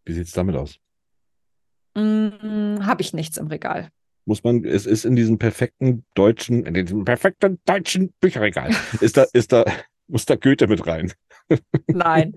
wie 0.04 0.12
sieht's 0.12 0.32
damit 0.32 0.54
aus? 0.54 0.78
Mm, 1.96 2.84
Habe 2.86 3.02
ich 3.02 3.12
nichts 3.12 3.38
im 3.38 3.48
Regal. 3.48 3.88
Muss 4.24 4.44
man, 4.44 4.64
es 4.64 4.86
ist 4.86 5.04
in 5.04 5.16
diesem 5.16 5.38
perfekten 5.38 6.04
deutschen, 6.14 6.64
in 6.66 6.74
diesem 6.74 7.04
perfekten 7.04 7.58
deutschen 7.64 8.12
Bücherregal, 8.20 8.70
ist 9.00 9.16
da, 9.16 9.24
ist 9.32 9.52
da, 9.52 9.64
muss 10.06 10.26
da 10.26 10.36
Goethe 10.36 10.66
mit 10.68 10.86
rein? 10.86 11.12
Nein, 11.88 12.34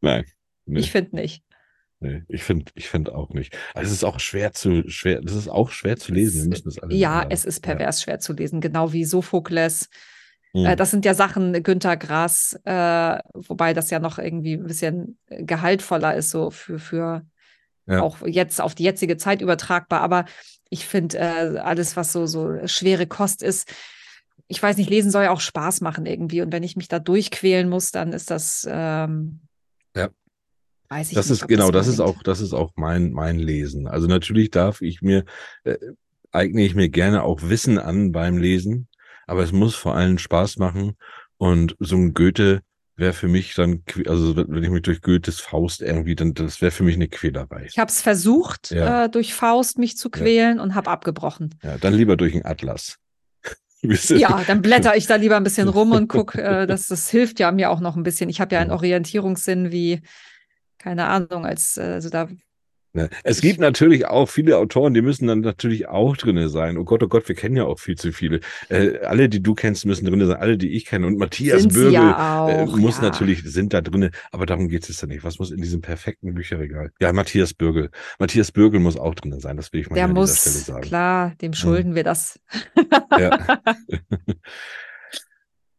Nein. 0.00 0.24
Nee, 0.66 0.80
ich 0.80 0.90
finde 0.92 1.16
nicht. 1.16 1.42
nee, 2.00 2.22
ich 2.28 2.42
finde, 2.42 2.72
ich 2.74 2.88
finde 2.88 3.14
auch 3.14 3.30
nicht. 3.30 3.56
Also 3.74 3.88
es 3.88 3.92
ist 3.98 4.04
auch 4.04 4.18
schwer 4.20 4.52
zu, 4.52 4.88
schwer, 4.88 5.20
das 5.20 5.34
ist 5.34 5.48
auch 5.48 5.70
schwer 5.70 5.96
zu 5.96 6.12
lesen. 6.12 6.42
Wir 6.42 6.48
müssen 6.50 6.64
das 6.68 6.78
alle 6.78 6.94
Ja, 6.94 7.08
miteinander- 7.10 7.34
es 7.34 7.44
ist 7.44 7.60
pervers 7.60 8.02
schwer 8.02 8.18
zu 8.20 8.32
lesen, 8.32 8.60
genau 8.60 8.92
wie 8.92 9.04
Sophokles. 9.04 9.88
Ja. 10.52 10.72
Äh, 10.72 10.76
das 10.76 10.90
sind 10.90 11.04
ja 11.04 11.14
Sachen, 11.14 11.62
Günter 11.62 11.96
Grass, 11.96 12.58
äh, 12.64 13.18
wobei 13.34 13.74
das 13.74 13.90
ja 13.90 13.98
noch 13.98 14.18
irgendwie 14.18 14.54
ein 14.54 14.64
bisschen 14.66 15.18
gehaltvoller 15.28 16.14
ist, 16.14 16.30
so 16.30 16.50
für, 16.50 16.78
für 16.78 17.26
Ja. 17.86 18.00
auch 18.02 18.18
jetzt 18.26 18.60
auf 18.60 18.74
die 18.74 18.84
jetzige 18.84 19.16
Zeit 19.16 19.42
übertragbar. 19.42 20.00
Aber 20.00 20.24
ich 20.70 20.86
finde, 20.86 21.18
äh, 21.18 21.58
alles, 21.58 21.96
was 21.96 22.12
so, 22.12 22.24
so 22.26 22.66
schwere 22.66 23.06
Kost 23.06 23.42
ist, 23.42 23.70
ich 24.48 24.62
weiß 24.62 24.76
nicht, 24.76 24.90
lesen 24.90 25.10
soll 25.10 25.24
ja 25.24 25.30
auch 25.30 25.40
Spaß 25.40 25.80
machen 25.80 26.06
irgendwie. 26.06 26.40
Und 26.42 26.52
wenn 26.52 26.62
ich 26.62 26.76
mich 26.76 26.88
da 26.88 26.98
durchquälen 26.98 27.68
muss, 27.68 27.90
dann 27.90 28.12
ist 28.12 28.30
das, 28.30 28.66
ähm, 28.70 29.40
Ja. 29.96 30.08
weiß 30.88 31.08
ich 31.10 31.14
Das 31.14 31.30
nicht. 31.30 31.42
ist 31.42 31.48
genau, 31.48 31.70
das 31.70 31.86
ist 31.86 32.00
unbedingt- 32.00 32.18
auch, 32.18 32.22
das 32.22 32.40
ist 32.40 32.52
auch 32.52 32.72
mein 32.76 33.12
mein 33.12 33.38
Lesen. 33.38 33.86
Also 33.86 34.06
natürlich 34.06 34.50
darf 34.50 34.80
ich 34.82 35.02
mir 35.02 35.24
äh, 35.64 35.76
eigne 36.32 36.64
ich 36.64 36.74
mir 36.74 36.88
gerne 36.88 37.22
auch 37.22 37.40
Wissen 37.42 37.78
an 37.78 38.12
beim 38.12 38.36
Lesen, 38.38 38.88
aber 39.26 39.42
es 39.42 39.52
muss 39.52 39.74
vor 39.74 39.94
allem 39.94 40.18
Spaß 40.18 40.58
machen 40.58 40.96
und 41.36 41.76
so 41.78 41.96
ein 41.96 42.12
Goethe 42.14 42.60
wäre 42.96 43.12
für 43.12 43.26
mich 43.26 43.54
dann, 43.54 43.82
also 44.06 44.36
wenn 44.36 44.62
ich 44.62 44.70
mich 44.70 44.82
durch 44.82 45.02
Goethes 45.02 45.40
Faust 45.40 45.82
irgendwie, 45.82 46.14
dann 46.14 46.32
das 46.34 46.60
wäre 46.60 46.70
für 46.70 46.84
mich 46.84 46.94
eine 46.94 47.08
Quälerei. 47.08 47.66
Ich 47.68 47.78
habe 47.80 47.88
es 47.90 48.00
versucht, 48.00 48.70
Ja. 48.70 49.06
äh, 49.06 49.08
durch 49.10 49.34
Faust 49.34 49.78
mich 49.78 49.96
zu 49.96 50.10
quälen 50.10 50.60
und 50.60 50.76
habe 50.76 50.90
abgebrochen. 50.90 51.56
Ja, 51.64 51.76
dann 51.78 51.94
lieber 51.94 52.16
durch 52.16 52.34
einen 52.34 52.44
Atlas. 52.44 52.98
Ja, 54.10 54.42
dann 54.46 54.62
blätter 54.62 54.96
ich 54.96 55.06
da 55.06 55.16
lieber 55.16 55.36
ein 55.36 55.44
bisschen 55.44 55.68
rum 55.68 55.92
und 55.92 56.08
guck, 56.08 56.34
äh, 56.36 56.66
das, 56.66 56.88
das 56.88 57.08
hilft 57.10 57.40
ja 57.40 57.52
mir 57.52 57.70
auch 57.70 57.80
noch 57.80 57.96
ein 57.96 58.02
bisschen. 58.02 58.28
Ich 58.28 58.40
habe 58.40 58.54
ja 58.54 58.60
einen. 58.60 58.70
Orientierungssinn 58.70 59.70
wie, 59.70 60.02
keine 60.78 61.06
Ahnung, 61.06 61.46
als 61.46 61.76
äh, 61.76 61.82
also 61.82 62.10
da? 62.10 62.28
Es 63.24 63.40
gibt 63.40 63.58
natürlich 63.58 64.06
auch 64.06 64.28
viele 64.28 64.56
Autoren, 64.58 64.94
die 64.94 65.02
müssen 65.02 65.26
dann 65.26 65.40
natürlich 65.40 65.88
auch 65.88 66.16
drinne 66.16 66.48
sein. 66.48 66.78
Oh 66.78 66.84
Gott, 66.84 67.02
oh 67.02 67.08
Gott, 67.08 67.28
wir 67.28 67.34
kennen 67.34 67.56
ja 67.56 67.64
auch 67.64 67.80
viel 67.80 67.96
zu 67.96 68.12
viele. 68.12 68.40
Äh, 68.68 68.98
alle, 69.00 69.28
die 69.28 69.42
du 69.42 69.54
kennst, 69.54 69.84
müssen 69.84 70.06
drinne 70.06 70.26
sein. 70.26 70.36
Alle, 70.36 70.56
die 70.56 70.70
ich 70.70 70.84
kenne. 70.84 71.06
Und 71.08 71.18
Matthias 71.18 71.66
Bürgel 71.66 71.92
ja 71.92 72.48
äh, 72.48 72.66
muss 72.66 72.98
ja. 72.98 73.02
natürlich, 73.02 73.42
sind 73.44 73.74
da 73.74 73.80
drinne. 73.80 74.12
Aber 74.30 74.46
darum 74.46 74.68
geht 74.68 74.88
es 74.88 75.00
ja 75.00 75.08
nicht. 75.08 75.24
Was 75.24 75.40
muss 75.40 75.50
in 75.50 75.60
diesem 75.60 75.80
perfekten 75.80 76.34
Bücherregal? 76.34 76.92
Ja, 77.00 77.12
Matthias 77.12 77.52
Bürgel. 77.52 77.90
Matthias 78.20 78.52
Bürgel 78.52 78.78
muss 78.78 78.96
auch 78.96 79.14
drinne 79.16 79.40
sein. 79.40 79.56
Das 79.56 79.72
will 79.72 79.80
ich 79.80 79.90
mal 79.90 79.96
Der 79.96 80.04
an 80.04 80.10
dieser 80.14 80.20
muss, 80.20 80.40
Stelle 80.40 80.56
sagen. 80.56 80.80
klar, 80.82 81.34
dem 81.42 81.52
schulden 81.52 81.94
wir 81.96 82.04
das. 82.04 82.38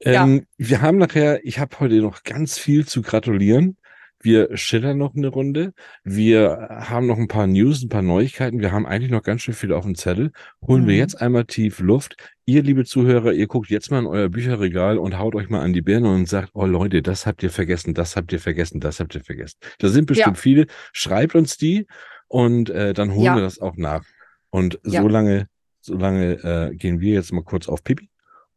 Ja. 0.05 0.23
ähm, 0.23 0.45
Wir 0.57 0.81
haben 0.81 0.97
nachher, 0.97 1.43
ich 1.45 1.57
habe 1.59 1.79
heute 1.79 1.95
noch 2.01 2.23
ganz 2.23 2.59
viel 2.59 2.85
zu 2.85 3.01
gratulieren. 3.01 3.77
Wir 4.25 4.57
schillern 4.57 4.97
noch 4.97 5.13
eine 5.15 5.27
Runde. 5.27 5.71
Wir 6.03 6.67
haben 6.71 7.05
noch 7.05 7.19
ein 7.19 7.27
paar 7.27 7.45
News, 7.45 7.83
ein 7.83 7.89
paar 7.89 8.01
Neuigkeiten. 8.01 8.59
Wir 8.59 8.71
haben 8.71 8.87
eigentlich 8.87 9.11
noch 9.11 9.21
ganz 9.21 9.43
schön 9.43 9.53
viel 9.53 9.71
auf 9.71 9.85
dem 9.85 9.93
Zettel. 9.93 10.31
Holen 10.65 10.87
wir 10.87 10.93
Mhm. 10.95 10.99
jetzt 10.99 11.21
einmal 11.21 11.45
tief 11.45 11.79
Luft. 11.79 12.15
Ihr, 12.45 12.63
liebe 12.63 12.85
Zuhörer, 12.85 13.33
ihr 13.33 13.45
guckt 13.45 13.69
jetzt 13.69 13.91
mal 13.91 13.99
in 13.99 14.07
euer 14.07 14.29
Bücherregal 14.29 14.97
und 14.97 15.19
haut 15.19 15.35
euch 15.35 15.49
mal 15.49 15.61
an 15.61 15.73
die 15.73 15.83
Birne 15.83 16.11
und 16.11 16.27
sagt, 16.27 16.49
oh 16.55 16.65
Leute, 16.65 17.03
das 17.03 17.27
habt 17.27 17.43
ihr 17.43 17.51
vergessen, 17.51 17.93
das 17.93 18.15
habt 18.15 18.33
ihr 18.33 18.39
vergessen, 18.39 18.79
das 18.79 18.99
habt 18.99 19.13
ihr 19.13 19.23
vergessen. 19.23 19.57
Da 19.77 19.89
sind 19.89 20.07
bestimmt 20.07 20.39
viele. 20.39 20.65
Schreibt 20.91 21.35
uns 21.35 21.57
die 21.57 21.85
und 22.27 22.71
äh, 22.71 22.93
dann 22.95 23.11
holen 23.11 23.25
Ja. 23.25 23.35
wir 23.35 23.43
das 23.43 23.59
auch 23.59 23.77
nach. 23.77 24.03
Und 24.49 24.79
Ja. 24.83 25.03
so 25.03 25.07
lange, 25.07 25.47
so 25.81 25.95
lange 25.95 26.33
äh, 26.71 26.75
gehen 26.75 26.99
wir 26.99 27.13
jetzt 27.13 27.31
mal 27.31 27.43
kurz 27.43 27.69
auf 27.69 27.83
Pipi 27.83 28.09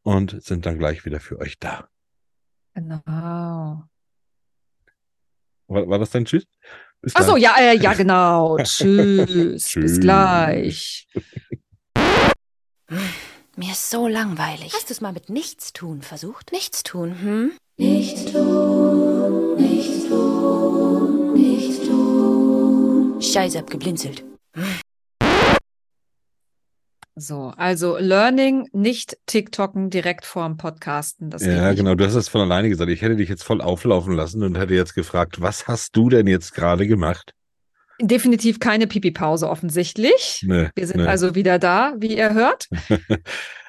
und 0.03 0.43
sind 0.43 0.65
dann 0.65 0.79
gleich 0.79 1.05
wieder 1.05 1.21
für 1.21 1.39
euch 1.39 1.59
da. 1.59 1.89
Genau. 2.75 3.85
War, 5.69 5.89
war 5.89 5.99
das 5.99 6.11
dein 6.11 6.25
Tschüss? 6.25 6.45
Bis 7.01 7.15
Ach 7.15 7.23
so, 7.23 7.35
gleich. 7.35 7.43
ja, 7.43 7.57
äh, 7.59 7.77
ja, 7.77 7.93
genau. 7.95 8.57
Tschüss. 8.59 9.65
Tschüss. 9.65 9.75
Bis 9.75 10.01
gleich. 10.01 11.07
Mir 13.57 13.73
ist 13.73 13.91
so 13.91 14.09
langweilig. 14.09 14.73
Hast 14.75 14.89
du 14.89 14.95
es 14.95 15.01
mal 15.01 15.13
mit 15.13 15.31
Nichtstun 15.31 16.03
versucht? 16.03 16.53
Nichtstun, 16.53 17.21
hm? 17.21 17.53
Scheiße, 23.21 23.59
hab 23.59 23.71
geblinzelt. 23.71 24.25
So, 27.21 27.53
also 27.57 27.97
Learning, 27.99 28.69
nicht 28.73 29.19
TikToken 29.27 29.91
direkt 29.91 30.25
vorm 30.25 30.57
Podcasten. 30.57 31.31
Das 31.31 31.45
Ja, 31.45 31.73
genau. 31.73 31.95
Du 31.95 32.05
hast 32.05 32.15
das 32.15 32.29
von 32.29 32.41
alleine 32.41 32.69
gesagt. 32.69 32.91
Ich 32.91 33.03
hätte 33.03 33.17
dich 33.17 33.29
jetzt 33.29 33.43
voll 33.43 33.61
auflaufen 33.61 34.15
lassen 34.15 34.43
und 34.43 34.57
hätte 34.57 34.75
jetzt 34.75 34.95
gefragt, 34.95 35.41
was 35.41 35.67
hast 35.67 35.97
du 35.97 36.09
denn 36.09 36.27
jetzt 36.27 36.55
gerade 36.55 36.87
gemacht? 36.87 37.35
Definitiv 38.01 38.61
keine 38.61 38.87
Pipi-Pause 38.87 39.49
offensichtlich. 39.49 40.45
Nee, 40.47 40.69
Wir 40.77 40.87
sind 40.87 40.99
nee. 41.01 41.07
also 41.07 41.35
wieder 41.35 41.59
da, 41.59 41.95
wie 41.99 42.17
ihr 42.17 42.35
hört. 42.35 42.69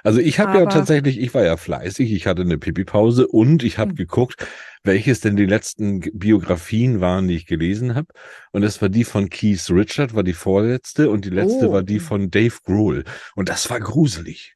Also 0.01 0.21
ich 0.21 0.39
habe 0.39 0.57
ja 0.57 0.65
tatsächlich, 0.65 1.19
ich 1.19 1.33
war 1.33 1.43
ja 1.43 1.57
fleißig, 1.57 2.13
ich 2.13 2.25
hatte 2.25 2.43
eine 2.43 2.57
Pipi-Pause 2.57 3.27
und 3.27 3.63
ich 3.63 3.77
habe 3.77 3.89
Hm. 3.89 3.95
geguckt, 3.97 4.47
welches 4.81 5.19
denn 5.19 5.35
die 5.35 5.45
letzten 5.45 5.99
Biografien 6.17 7.01
waren, 7.01 7.27
die 7.27 7.35
ich 7.35 7.45
gelesen 7.45 7.95
habe. 7.95 8.07
Und 8.53 8.61
das 8.61 8.81
war 8.81 8.87
die 8.87 9.03
von 9.03 9.29
Keith 9.29 9.69
Richard, 9.69 10.15
war 10.15 10.23
die 10.23 10.31
vorletzte 10.31 11.09
und 11.09 11.25
die 11.25 11.29
letzte 11.31 11.67
Oh. 11.69 11.73
war 11.73 11.83
die 11.83 11.99
von 11.99 12.31
Dave 12.31 12.55
Grohl. 12.63 13.03
Und 13.35 13.49
das 13.49 13.69
war 13.69 13.81
gruselig. 13.81 14.55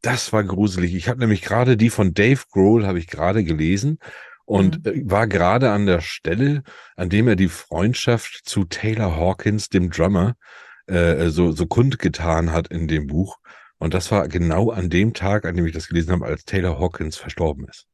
Das 0.00 0.32
war 0.32 0.42
gruselig. 0.42 0.96
Ich 0.96 1.08
habe 1.08 1.20
nämlich 1.20 1.42
gerade 1.42 1.76
die 1.76 1.88
von 1.90 2.12
Dave 2.12 2.42
Grohl 2.50 2.84
habe 2.84 2.98
ich 2.98 3.06
gerade 3.06 3.44
gelesen 3.44 3.98
und 4.52 4.86
äh, 4.86 5.00
war 5.10 5.26
gerade 5.26 5.70
an 5.70 5.86
der 5.86 6.02
Stelle, 6.02 6.62
an 6.94 7.08
dem 7.08 7.26
er 7.26 7.36
die 7.36 7.48
Freundschaft 7.48 8.42
zu 8.44 8.64
Taylor 8.64 9.16
Hawkins, 9.16 9.70
dem 9.70 9.88
Drummer, 9.88 10.34
äh, 10.86 11.30
so, 11.30 11.52
so 11.52 11.66
kundgetan 11.66 12.52
hat 12.52 12.68
in 12.68 12.86
dem 12.86 13.06
Buch. 13.06 13.38
Und 13.78 13.94
das 13.94 14.10
war 14.10 14.28
genau 14.28 14.70
an 14.70 14.90
dem 14.90 15.14
Tag, 15.14 15.46
an 15.46 15.56
dem 15.56 15.64
ich 15.64 15.72
das 15.72 15.88
gelesen 15.88 16.12
habe, 16.12 16.26
als 16.26 16.44
Taylor 16.44 16.78
Hawkins 16.78 17.16
verstorben 17.16 17.66
ist. 17.66 17.86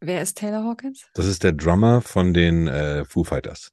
Wer 0.00 0.22
ist 0.22 0.36
Taylor 0.36 0.64
Hawkins? 0.64 1.06
Das 1.14 1.26
ist 1.26 1.44
der 1.44 1.52
Drummer 1.52 2.00
von 2.00 2.34
den 2.34 2.66
äh, 2.66 3.04
Foo 3.04 3.22
Fighters. 3.22 3.70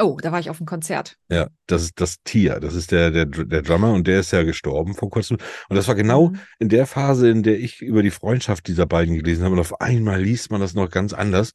Oh, 0.00 0.16
da 0.22 0.30
war 0.30 0.38
ich 0.38 0.48
auf 0.50 0.58
dem 0.58 0.66
Konzert. 0.66 1.16
Ja, 1.28 1.48
das 1.66 1.82
ist 1.82 2.00
das 2.00 2.16
Tier. 2.22 2.60
Das 2.60 2.74
ist 2.74 2.92
der, 2.92 3.10
der, 3.10 3.26
der 3.26 3.62
Drummer 3.62 3.92
und 3.92 4.06
der 4.06 4.20
ist 4.20 4.30
ja 4.30 4.44
gestorben 4.44 4.94
vor 4.94 5.10
kurzem. 5.10 5.38
Und 5.68 5.76
das 5.76 5.88
war 5.88 5.94
genau 5.96 6.28
Mhm. 6.28 6.40
in 6.60 6.68
der 6.68 6.86
Phase, 6.86 7.28
in 7.30 7.42
der 7.42 7.58
ich 7.58 7.82
über 7.82 8.02
die 8.02 8.10
Freundschaft 8.12 8.68
dieser 8.68 8.86
beiden 8.86 9.14
gelesen 9.16 9.42
habe. 9.44 9.54
Und 9.54 9.60
auf 9.60 9.80
einmal 9.80 10.20
liest 10.22 10.50
man 10.52 10.60
das 10.60 10.74
noch 10.74 10.88
ganz 10.90 11.12
anders 11.12 11.52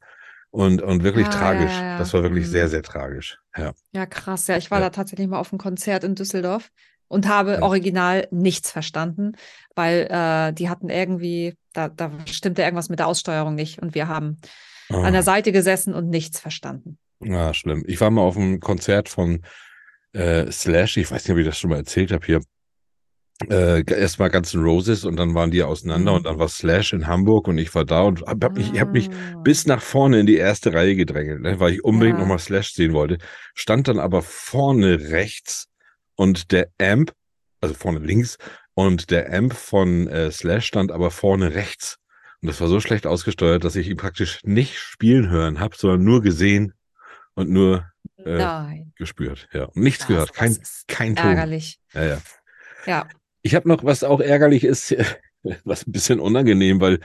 und, 0.51 0.82
und 0.82 1.03
wirklich 1.03 1.27
Ah, 1.27 1.32
tragisch. 1.32 1.71
ja, 1.71 1.84
ja. 1.84 1.97
Das 1.97 2.13
war 2.13 2.21
wirklich 2.23 2.45
Mhm. 2.47 2.51
sehr, 2.51 2.67
sehr 2.69 2.84
tragisch. 2.84 3.38
Ja. 3.58 3.71
Ja, 3.93 4.06
krass. 4.06 4.47
Ja, 4.47 4.58
ich 4.58 4.69
war 4.71 4.79
Ja. 4.79 4.86
da 4.86 4.89
tatsächlich 4.89 5.27
mal 5.29 5.39
auf 5.39 5.49
dem 5.49 5.58
Konzert 5.58 6.03
in 6.03 6.15
Düsseldorf 6.15 6.69
und 7.08 7.27
habe 7.29 7.62
original 7.62 8.27
nichts 8.32 8.71
verstanden, 8.71 9.34
weil 9.75 10.08
äh, 10.10 10.51
die 10.53 10.67
hatten 10.69 10.89
irgendwie, 10.89 11.56
da, 11.71 11.88
da 11.88 12.12
stimmte 12.25 12.62
irgendwas 12.63 12.89
mit 12.89 12.99
der 12.99 13.08
Aussteuerung 13.08 13.56
nicht 13.56 13.79
und 13.82 13.95
wir 13.95 14.08
haben 14.10 14.39
an 14.89 15.06
Ah. 15.06 15.12
der 15.12 15.23
Seite 15.23 15.51
gesessen 15.53 15.93
und 15.93 16.10
nichts 16.10 16.39
verstanden. 16.39 16.97
Ja, 17.25 17.53
schlimm. 17.53 17.83
Ich 17.88 17.99
war 18.01 18.09
mal 18.12 18.21
auf 18.21 18.38
einem 18.38 18.59
Konzert 18.59 19.09
von 19.09 19.41
äh, 20.13 20.51
Slash, 20.51 20.97
ich 20.97 21.09
weiß 21.12 21.23
nicht, 21.25 21.33
ob 21.33 21.39
ich 21.39 21.45
das 21.45 21.57
schon 21.59 21.69
mal 21.71 21.77
erzählt 21.77 22.12
habe 22.12 22.25
hier. 22.25 22.41
Äh, 23.49 23.83
Erst 23.91 24.19
mal 24.19 24.29
Guns 24.29 24.53
N' 24.53 24.62
Roses 24.63 25.03
und 25.05 25.15
dann 25.17 25.33
waren 25.33 25.51
die 25.51 25.63
auseinander 25.63 26.12
Mhm. 26.12 26.17
und 26.17 26.25
dann 26.25 26.39
war 26.39 26.47
Slash 26.47 26.93
in 26.93 27.07
Hamburg 27.07 27.47
und 27.47 27.57
ich 27.57 27.73
war 27.75 27.83
da 27.83 28.01
und 28.03 28.21
hab, 28.21 28.43
hab 28.43 28.55
mich, 28.55 28.71
ich 28.73 28.79
habe 28.79 28.91
mich 28.91 29.09
Ah. 29.09 29.41
bis 29.43 29.65
nach 29.65 29.81
vorne 29.81 30.19
in 30.19 30.25
die 30.27 30.38
erste 30.38 30.71
Reihe 30.73 30.95
gedrängelt, 30.95 31.41
ne, 31.41 31.59
weil 31.59 31.73
ich 31.73 31.83
unbedingt 31.83 32.17
Ja. 32.17 32.21
nochmal 32.21 32.39
Slash 32.39 32.73
sehen 32.73 32.93
wollte. 32.93 33.17
Stand 33.55 33.88
dann 33.88 33.99
aber 33.99 34.21
vorne 34.21 35.09
rechts 35.09 35.67
und 36.15 36.51
der 36.51 36.69
Amp, 36.79 37.12
also 37.59 37.73
vorne 37.73 37.99
links, 37.99 38.38
und 38.75 39.09
der 39.12 39.33
Amp 39.33 39.53
von 39.53 40.07
äh, 40.07 40.31
Slash 40.31 40.67
stand 40.67 40.91
aber 40.91 41.12
vorne 41.12 41.53
rechts. 41.55 41.97
Und 42.41 42.47
das 42.49 42.62
war 42.62 42.67
so 42.67 42.79
schlecht 42.79 43.07
ausgesteuert, 43.07 43.63
dass 43.63 43.75
ich 43.75 43.89
ihn 43.89 43.97
praktisch 43.97 44.39
nicht 44.43 44.77
spielen 44.77 45.29
hören 45.29 45.59
habe, 45.59 45.75
sondern 45.75 46.03
nur 46.03 46.21
gesehen 46.21 46.73
und 47.35 47.49
nur 47.49 47.85
äh, 48.17 48.83
gespürt. 48.95 49.47
Ja. 49.53 49.65
Und 49.65 49.77
nichts 49.83 50.03
Ja, 50.03 50.07
gehört. 50.07 50.35
sowas 50.35 50.85
Kein, 50.87 51.15
kein 51.15 51.15
Ton. 51.15 51.31
Ärgerlich. 51.31 51.79
Ja, 51.93 52.03
ja. 52.03 52.21
Ja. 52.85 53.07
Ich 53.41 53.55
habe 53.55 53.67
noch, 53.67 53.83
was 53.83 54.03
auch 54.03 54.19
ärgerlich 54.19 54.63
ist, 54.63 54.95
was 55.63 55.87
ein 55.87 55.91
bisschen 55.91 56.19
unangenehm, 56.19 56.79
weil 56.79 56.99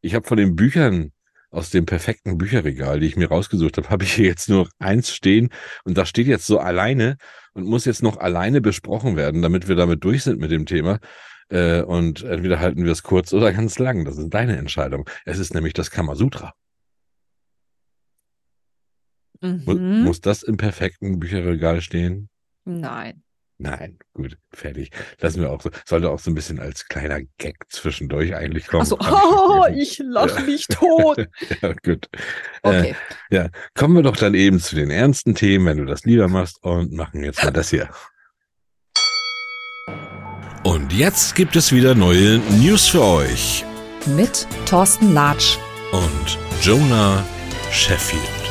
ich 0.00 0.14
habe 0.14 0.26
von 0.26 0.36
den 0.36 0.56
Büchern 0.56 1.12
aus 1.50 1.68
dem 1.70 1.84
perfekten 1.84 2.38
Bücherregal, 2.38 3.00
die 3.00 3.06
ich 3.06 3.16
mir 3.16 3.28
rausgesucht 3.28 3.76
habe, 3.76 3.88
habe 3.90 4.04
ich 4.04 4.14
hier 4.14 4.26
jetzt 4.26 4.48
nur 4.48 4.68
eins 4.78 5.14
stehen 5.14 5.50
und 5.84 5.98
das 5.98 6.08
steht 6.08 6.26
jetzt 6.26 6.46
so 6.46 6.58
alleine 6.58 7.16
und 7.52 7.64
muss 7.64 7.84
jetzt 7.84 8.02
noch 8.02 8.16
alleine 8.16 8.60
besprochen 8.60 9.16
werden, 9.16 9.42
damit 9.42 9.68
wir 9.68 9.76
damit 9.76 10.02
durch 10.04 10.24
sind 10.24 10.40
mit 10.40 10.50
dem 10.50 10.64
Thema. 10.66 10.98
Äh, 11.50 11.82
und 11.82 12.22
entweder 12.22 12.60
halten 12.60 12.84
wir 12.84 12.92
es 12.92 13.02
kurz 13.02 13.32
oder 13.34 13.52
ganz 13.52 13.78
lang. 13.78 14.04
Das 14.04 14.16
ist 14.16 14.30
deine 14.30 14.56
Entscheidung. 14.56 15.08
Es 15.26 15.38
ist 15.38 15.54
nämlich 15.54 15.74
das 15.74 15.90
Kamasutra. 15.90 16.54
Mhm. 19.42 20.04
Muss 20.04 20.20
das 20.20 20.42
im 20.42 20.56
perfekten 20.56 21.18
Bücherregal 21.18 21.80
stehen? 21.80 22.28
Nein. 22.64 23.22
Nein, 23.58 23.98
gut, 24.14 24.38
fertig. 24.52 24.90
Lassen 25.20 25.40
wir 25.40 25.50
auch 25.52 25.62
so. 25.62 25.70
Sollte 25.86 26.10
auch 26.10 26.18
so 26.18 26.32
ein 26.32 26.34
bisschen 26.34 26.58
als 26.58 26.86
kleiner 26.88 27.20
Gag 27.38 27.56
zwischendurch 27.68 28.34
eigentlich 28.34 28.66
kommen. 28.66 28.84
Ich 28.84 28.92
oh, 28.92 29.66
ich 29.72 29.98
lache 30.04 30.40
Ja. 30.40 30.46
mich 30.46 30.66
tot. 30.68 31.28
ja, 31.60 31.72
gut. 31.84 32.08
Äh, 32.64 32.68
Okay. 32.80 32.96
ja, 33.30 33.48
kommen 33.74 33.94
wir 33.94 34.02
doch 34.02 34.16
dann 34.16 34.34
eben 34.34 34.58
zu 34.58 34.74
den 34.74 34.90
ernsten 34.90 35.36
Themen, 35.36 35.66
wenn 35.66 35.76
du 35.78 35.84
das 35.84 36.02
lieber 36.04 36.26
machst 36.26 36.58
und 36.64 36.92
machen 36.92 37.22
jetzt 37.22 37.44
mal 37.44 37.52
das 37.52 37.70
hier. 37.70 37.88
Und 40.64 40.92
jetzt 40.92 41.34
gibt 41.36 41.54
es 41.54 41.72
wieder 41.72 41.94
neue 41.94 42.38
News 42.60 42.88
für 42.88 43.02
euch 43.04 43.64
Mit 44.16 44.46
Thorsten 44.66 45.12
Latsch. 45.14 45.56
und 45.92 46.38
Jonah 46.62 47.24
Sheffield. 47.70 48.41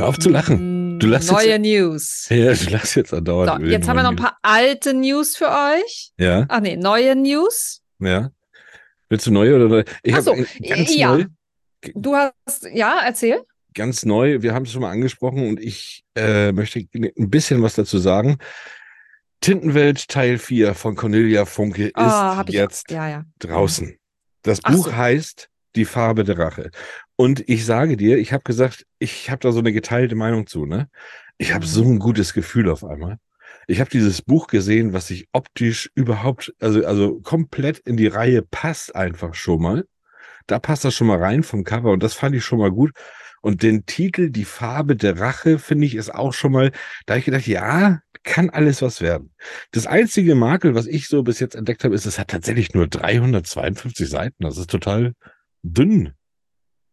Hör 0.00 0.08
auf 0.08 0.18
zu 0.18 0.30
lachen. 0.30 0.98
Du 0.98 1.06
lachst 1.08 1.30
Neue 1.30 1.46
jetzt- 1.48 1.60
News. 1.60 2.26
Ja, 2.30 2.54
du 2.54 2.70
lachst 2.70 2.96
jetzt 2.96 3.12
andauernd. 3.12 3.62
So, 3.66 3.70
jetzt 3.70 3.86
haben 3.86 3.96
wir 3.96 4.02
noch 4.02 4.12
ein 4.12 4.16
paar 4.16 4.38
alte 4.40 4.94
News 4.94 5.36
für 5.36 5.48
euch. 5.50 6.12
Ja, 6.18 6.46
Ach 6.48 6.60
nee, 6.60 6.74
neue 6.76 7.14
News. 7.14 7.82
ja. 7.98 8.30
Willst 9.10 9.26
du 9.26 9.30
neue 9.30 9.56
oder 9.56 9.68
neue? 9.68 9.84
Ich 10.02 10.14
Ach 10.14 10.22
so, 10.22 10.34
ganz 10.34 10.94
ja. 10.96 11.14
neu. 11.18 11.26
Du 11.94 12.14
hast, 12.16 12.66
ja, 12.72 13.00
erzähl. 13.04 13.42
ganz 13.74 14.06
neu. 14.06 14.40
Wir 14.40 14.54
haben 14.54 14.64
es 14.64 14.72
schon 14.72 14.80
mal 14.80 14.90
angesprochen 14.90 15.46
und 15.48 15.60
ich 15.60 16.02
äh, 16.16 16.50
möchte 16.52 16.78
ein 16.94 17.28
bisschen 17.30 17.60
was 17.60 17.74
dazu 17.74 17.98
sagen. 17.98 18.38
Tintenwelt 19.42 20.08
Teil 20.08 20.38
4 20.38 20.74
von 20.74 20.96
Cornelia 20.96 21.44
Funke 21.44 21.88
ist 21.88 21.96
Ah, 21.96 22.36
hab 22.36 22.48
ich, 22.48 22.54
jetzt 22.54 22.90
ja, 22.90 23.06
ja. 23.06 23.24
draußen. 23.38 23.98
Das 24.42 24.60
Ach 24.62 24.72
Buch 24.72 24.86
so. 24.86 24.96
heißt 24.96 25.48
Die 25.76 25.84
Farbe 25.84 26.24
der 26.24 26.38
Rache. 26.38 26.70
Und 27.20 27.46
ich 27.50 27.66
sage 27.66 27.98
dir, 27.98 28.16
ich 28.16 28.32
habe 28.32 28.44
gesagt, 28.44 28.86
ich 28.98 29.28
habe 29.28 29.40
da 29.40 29.52
so 29.52 29.58
eine 29.58 29.74
geteilte 29.74 30.14
Meinung 30.14 30.46
zu. 30.46 30.64
Ne? 30.64 30.88
Ich 31.36 31.52
habe 31.52 31.66
so 31.66 31.84
ein 31.84 31.98
gutes 31.98 32.32
Gefühl 32.32 32.70
auf 32.70 32.82
einmal. 32.82 33.18
Ich 33.66 33.78
habe 33.78 33.90
dieses 33.90 34.22
Buch 34.22 34.46
gesehen, 34.46 34.94
was 34.94 35.08
sich 35.08 35.28
optisch 35.32 35.90
überhaupt, 35.94 36.54
also, 36.60 36.82
also 36.86 37.20
komplett 37.20 37.78
in 37.80 37.98
die 37.98 38.06
Reihe 38.06 38.40
passt 38.40 38.96
einfach 38.96 39.34
schon 39.34 39.60
mal. 39.60 39.84
Da 40.46 40.58
passt 40.58 40.86
das 40.86 40.94
schon 40.94 41.08
mal 41.08 41.18
rein 41.18 41.42
vom 41.42 41.62
Cover 41.62 41.90
und 41.90 42.02
das 42.02 42.14
fand 42.14 42.34
ich 42.34 42.42
schon 42.42 42.58
mal 42.58 42.70
gut. 42.70 42.92
Und 43.42 43.62
den 43.62 43.84
Titel 43.84 44.30
Die 44.30 44.46
Farbe 44.46 44.96
der 44.96 45.20
Rache 45.20 45.58
finde 45.58 45.88
ich 45.88 45.96
ist 45.96 46.14
auch 46.14 46.32
schon 46.32 46.52
mal, 46.52 46.72
da 47.04 47.16
ich 47.16 47.26
gedacht, 47.26 47.46
ja, 47.46 48.00
kann 48.22 48.48
alles 48.48 48.80
was 48.80 49.02
werden. 49.02 49.34
Das 49.72 49.86
einzige 49.86 50.34
Makel, 50.34 50.74
was 50.74 50.86
ich 50.86 51.06
so 51.06 51.22
bis 51.22 51.38
jetzt 51.38 51.54
entdeckt 51.54 51.84
habe, 51.84 51.94
ist, 51.94 52.06
es 52.06 52.18
hat 52.18 52.28
tatsächlich 52.28 52.72
nur 52.72 52.88
352 52.88 54.08
Seiten. 54.08 54.42
Das 54.42 54.56
ist 54.56 54.70
total 54.70 55.12
dünn 55.62 56.14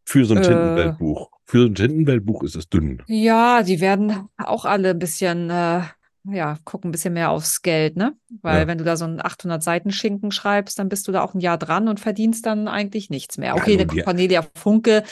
für 0.08 0.24
so 0.26 0.34
ein 0.36 0.42
Äh. 0.42 0.48
Tintenweltbuch. 0.48 1.30
Für 1.46 1.60
so 1.62 1.66
ein 1.68 1.76
Tintenweltbuch 1.76 2.44
ist 2.44 2.56
es 2.56 2.70
dünn. 2.70 3.04
Ja, 3.08 3.62
die 3.64 3.82
werden 3.82 4.30
auch 4.38 4.64
alle 4.66 4.92
ein 4.92 5.00
bisschen, 5.00 5.50
äh, 5.50 5.82
ja, 6.30 6.58
gucken 6.64 6.90
ein 6.90 6.92
bisschen 6.92 7.14
mehr 7.14 7.30
aufs 7.30 7.62
Geld, 7.62 7.98
ne? 7.98 8.14
Weil 8.42 8.62
Ja. 8.62 8.68
wenn 8.68 8.78
du 8.78 8.84
da 8.86 8.96
so 8.96 9.04
einen 9.06 9.22
800 9.22 9.62
Seiten 9.62 9.92
Schinken 9.92 10.32
schreibst, 10.32 10.80
dann 10.80 10.88
bist 10.90 11.08
du 11.08 11.12
da 11.12 11.22
auch 11.24 11.34
ein 11.34 11.40
Jahr 11.42 11.58
dran 11.58 11.88
und 11.90 12.00
verdienst 12.00 12.46
dann 12.46 12.68
eigentlich 12.70 13.10
nichts 13.10 13.38
mehr. 13.38 13.50
Ja, 13.50 13.56
Okay, 13.56 13.78
nun, 13.78 13.88
der 13.96 14.04
Cornelia 14.06 14.46
Funke 14.56 15.04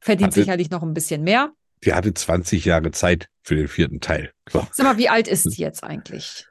verdient 0.00 0.28
Hatte- 0.28 0.40
sicherlich 0.40 0.70
noch 0.70 0.82
ein 0.82 0.94
bisschen 0.94 1.22
mehr. 1.22 1.50
Die 1.84 1.92
hatte 1.94 2.12
20 2.12 2.64
Jahre 2.66 2.90
Zeit 2.92 3.28
für 3.42 3.56
den 3.56 3.68
vierten 3.68 4.00
Teil. 4.00 4.32
So. 4.50 4.66
Sag 4.72 4.84
mal, 4.86 4.98
wie 4.98 5.08
alt 5.08 5.28
ist 5.28 5.44
die 5.56 5.62
jetzt 5.62 5.82
eigentlich? 5.84 6.46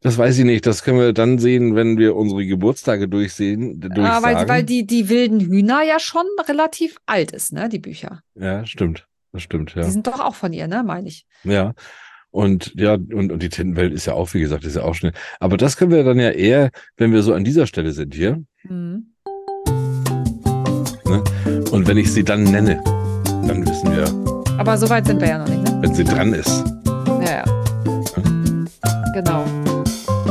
Das 0.00 0.16
weiß 0.16 0.38
ich 0.38 0.44
nicht. 0.44 0.64
Das 0.66 0.84
können 0.84 0.98
wir 0.98 1.12
dann 1.12 1.38
sehen, 1.38 1.74
wenn 1.74 1.98
wir 1.98 2.14
unsere 2.14 2.46
Geburtstage 2.46 3.08
durchsehen. 3.08 3.80
Ah, 3.82 3.88
Durchsagen. 3.88 4.24
weil, 4.24 4.48
weil 4.48 4.62
die, 4.64 4.86
die 4.86 5.08
wilden 5.08 5.40
Hühner 5.40 5.82
ja 5.82 5.98
schon 5.98 6.26
relativ 6.48 6.96
alt 7.06 7.32
ist, 7.32 7.52
ne? 7.52 7.68
Die 7.68 7.80
Bücher. 7.80 8.22
ja, 8.34 8.64
stimmt. 8.64 9.06
Das 9.32 9.42
stimmt, 9.42 9.74
ja. 9.74 9.82
Die 9.82 9.90
sind 9.90 10.06
doch 10.06 10.20
auch 10.20 10.34
von 10.34 10.52
ihr, 10.52 10.68
ne? 10.68 10.82
Meine 10.82 11.08
ich. 11.08 11.26
Ja. 11.44 11.74
Und 12.30 12.72
ja, 12.76 12.94
und, 12.94 13.32
und 13.32 13.42
die 13.42 13.48
Tintenwelt 13.48 13.92
ist 13.92 14.06
ja 14.06 14.14
auch, 14.14 14.32
wie 14.34 14.40
gesagt, 14.40 14.64
ist 14.64 14.76
ja 14.76 14.82
auch 14.82 14.94
schnell. 14.94 15.12
Aber 15.40 15.56
das 15.56 15.76
können 15.76 15.90
wir 15.90 16.04
dann 16.04 16.18
ja 16.18 16.30
eher, 16.30 16.70
wenn 16.96 17.12
wir 17.12 17.22
so 17.22 17.34
an 17.34 17.44
dieser 17.44 17.66
Stelle 17.66 17.92
sind 17.92 18.14
hier. 18.14 18.42
Mhm. 18.64 19.14
Und 21.70 21.86
wenn 21.88 21.96
ich 21.96 22.12
sie 22.12 22.22
dann 22.22 22.44
nenne, 22.44 22.82
dann 23.46 23.66
wissen 23.66 23.90
wir, 23.96 24.58
Aber 24.58 24.76
so 24.76 24.88
weit 24.88 25.06
sind 25.06 25.20
wir 25.20 25.28
ja 25.28 25.38
noch 25.38 25.48
nicht, 25.48 25.62
ne? 25.62 25.78
wenn 25.82 25.94
sie 25.94 26.04
dran 26.04 26.32
ist. 26.34 26.64
Ja, 27.24 27.44
ja. 27.44 27.44
Genau. 29.14 29.44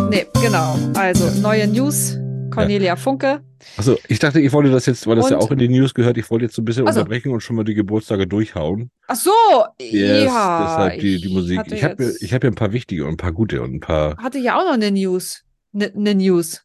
Nee, 0.09 0.25
genau. 0.41 0.75
Also 0.95 1.29
neue 1.41 1.67
News. 1.67 2.17
Cornelia 2.51 2.95
Funke. 2.95 3.41
Achso, 3.77 3.97
ich 4.07 4.19
dachte, 4.19 4.39
ich 4.39 4.51
wollte 4.53 4.71
das 4.71 4.85
jetzt, 4.85 5.05
weil 5.05 5.15
das 5.17 5.29
ja 5.29 5.37
Und- 5.37 5.43
auch 5.43 5.51
in 5.51 5.59
die 5.59 5.67
News 5.67 5.93
gehört, 5.93 6.17
ich 6.17 6.29
wollte 6.31 6.45
jetzt 6.45 6.55
so 6.55 6.61
ein 6.61 6.65
bisschen 6.65 6.87
Ach 6.87 6.93
so. 6.93 6.99
unterbrechen 7.01 7.31
und 7.31 7.41
schon 7.41 7.55
mal 7.55 7.63
die 7.65 7.73
Geburtstage 7.75 8.25
durchhauen. 8.25 8.89
Ach 9.07 9.15
so, 9.15 9.31
Yes, 9.79 10.25
ja. 10.25 10.63
deshalb 10.63 10.99
die, 11.01 11.19
die 11.21 11.27
ich 11.27 11.33
Musik. 11.33 11.61
Ich 11.71 11.83
habe 11.83 12.13
ich 12.19 12.33
hab 12.33 12.43
ja 12.43 12.49
ein 12.49 12.55
paar 12.55 12.71
wichtige 12.71 13.05
und 13.05 13.11
ein 13.13 13.17
paar 13.17 13.33
gute 13.33 13.61
und 13.61 13.73
ein 13.75 13.79
paar. 13.79 14.17
hatte 14.17 14.39
ja 14.39 14.57
auch 14.57 14.63
noch 14.65 14.73
eine 14.73 14.91
News. 14.91 15.43
Eine 15.73 15.91
ne 15.93 16.15
News. 16.15 16.63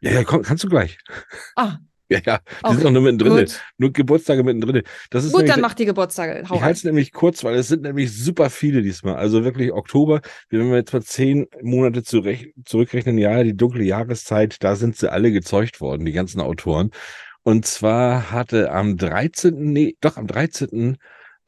Ja, 0.00 0.12
ja, 0.12 0.24
komm, 0.24 0.42
kannst 0.42 0.62
du 0.64 0.68
gleich. 0.68 0.98
Ah, 1.56 1.78
Ja, 2.12 2.20
ja, 2.24 2.38
die 2.38 2.64
Okay, 2.64 2.74
sind 2.76 2.86
auch 2.86 2.90
nur 2.90 3.02
mittendrin. 3.02 3.36
gut. 3.36 3.60
Nur 3.78 3.92
Geburtstage 3.92 4.42
mittendrin. 4.44 4.82
Das 5.10 5.24
ist 5.24 5.32
Gut, 5.32 5.40
nämlich- 5.40 5.54
dann 5.54 5.60
mach 5.62 5.74
die 5.74 5.84
Geburtstage. 5.86 6.44
Hau 6.48 6.56
Ich 6.56 6.62
halte 6.62 6.76
es 6.78 6.84
nämlich 6.84 7.12
kurz, 7.12 7.42
weil 7.44 7.54
es 7.56 7.68
sind 7.68 7.82
nämlich 7.82 8.12
super 8.16 8.50
viele 8.50 8.82
diesmal. 8.82 9.16
Also 9.16 9.44
wirklich 9.44 9.72
Oktober, 9.72 10.20
wenn 10.50 10.70
wir 10.70 10.76
jetzt 10.76 10.92
mal 10.92 11.02
zehn 11.02 11.46
Monate 11.62 12.02
zurückrechnen, 12.02 13.18
ja, 13.18 13.42
die 13.42 13.56
dunkle 13.56 13.84
Jahreszeit, 13.84 14.56
da 14.62 14.76
sind 14.76 14.96
sie 14.96 15.10
alle 15.10 15.32
gezeugt 15.32 15.80
worden, 15.80 16.04
die 16.04 16.12
ganzen 16.12 16.40
Autoren. 16.40 16.90
Und 17.44 17.66
zwar 17.66 18.30
hatte 18.30 18.70
am 18.70 18.96
13., 18.96 19.72
nee, 19.72 19.96
doch 20.00 20.16
am 20.16 20.26
13. 20.26 20.96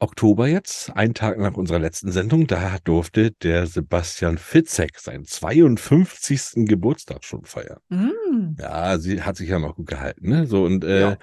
Oktober 0.05 0.47
jetzt, 0.47 0.95
einen 0.95 1.13
Tag 1.15 1.39
nach 1.39 1.55
unserer 1.55 1.79
letzten 1.79 2.11
Sendung, 2.11 2.45
da 2.47 2.77
durfte 2.83 3.31
der 3.31 3.65
Sebastian 3.65 4.37
Fitzek 4.37 4.99
seinen 4.99 5.25
52. 5.25 6.67
Geburtstag 6.67 7.23
schon 7.23 7.43
feiern. 7.45 7.79
Mm. 7.89 8.55
Ja, 8.59 8.99
sie 8.99 9.23
hat 9.23 9.35
sich 9.35 9.49
ja 9.49 9.57
noch 9.59 9.75
gut 9.75 9.87
gehalten, 9.87 10.29
ne? 10.29 10.45
So 10.45 10.63
und 10.63 10.83
äh, 10.83 11.01
Ja. 11.01 11.17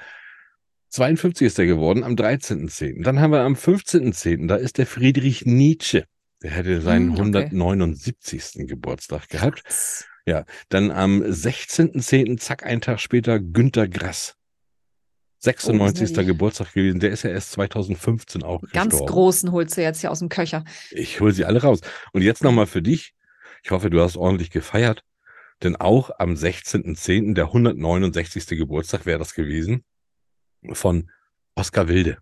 52 0.88 1.46
ist 1.46 1.58
er 1.58 1.66
geworden 1.66 2.04
am 2.04 2.14
13.10. 2.16 3.02
Dann 3.02 3.20
haben 3.20 3.30
wir 3.30 3.40
am 3.40 3.54
15.10. 3.54 4.46
Da 4.48 4.56
ist 4.56 4.76
der 4.78 4.86
Friedrich 4.86 5.46
Nietzsche. 5.46 6.04
Der 6.42 6.50
hätte 6.50 6.80
seinen 6.82 7.16
Hm, 7.16 7.34
okay. 7.34 7.44
179. 7.48 8.66
Geburtstag 8.66 9.28
gehabt. 9.28 9.62
Dann 10.68 10.90
am 10.90 11.22
16.10. 11.22 12.38
zack, 12.38 12.64
einen 12.64 12.80
Tag 12.80 13.00
später 13.00 13.40
Günter 13.40 13.88
Grass. 13.88 14.34
96. 15.42 16.16
Oh, 16.18 16.24
Geburtstag 16.24 16.72
gewesen. 16.72 17.00
Der 17.00 17.10
ist 17.10 17.24
ja 17.24 17.30
erst 17.30 17.52
2015 17.52 18.42
auch 18.42 18.62
Ganz 18.72 18.90
gestorben. 18.92 19.12
großen 19.12 19.52
holst 19.52 19.76
du 19.76 19.82
jetzt 19.82 20.00
hier 20.00 20.10
aus 20.10 20.20
dem 20.20 20.28
Köcher. 20.28 20.64
Ich 20.90 21.20
hole 21.20 21.32
sie 21.32 21.44
alle 21.44 21.60
raus. 21.62 21.80
Und 22.12 22.22
jetzt 22.22 22.42
nochmal 22.44 22.66
für 22.66 22.80
dich. 22.82 23.14
Ich 23.64 23.70
hoffe, 23.70 23.90
du 23.90 24.00
hast 24.00 24.16
ordentlich 24.16 24.50
gefeiert. 24.50 25.02
Denn 25.62 25.76
auch 25.76 26.10
am 26.18 26.34
16.10., 26.34 27.34
der 27.34 27.46
169. 27.46 28.46
Geburtstag 28.58 29.06
wäre 29.06 29.18
das 29.18 29.34
gewesen, 29.34 29.84
von 30.72 31.10
Oscar 31.54 31.86
Wilde. 31.88 32.18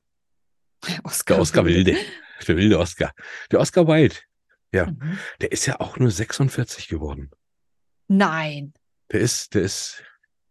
Oscar, 1.04 1.34
Der 1.34 1.42
Oscar 1.42 1.64
Wilde. 1.66 1.96
Der 2.48 2.56
wilde 2.56 2.78
Oscar. 2.78 3.12
Der 3.50 3.60
Oscar 3.60 3.86
Wilde. 3.86 4.16
Ja, 4.72 4.86
Mhm. 4.86 5.18
der 5.40 5.52
ist 5.52 5.66
ja 5.66 5.78
auch 5.80 5.98
nur 5.98 6.10
46 6.10 6.88
geworden. 6.88 7.30
Nein. 8.08 8.72
Der 9.12 9.20
ist, 9.20 9.54
der 9.54 9.62
ist, 9.62 10.02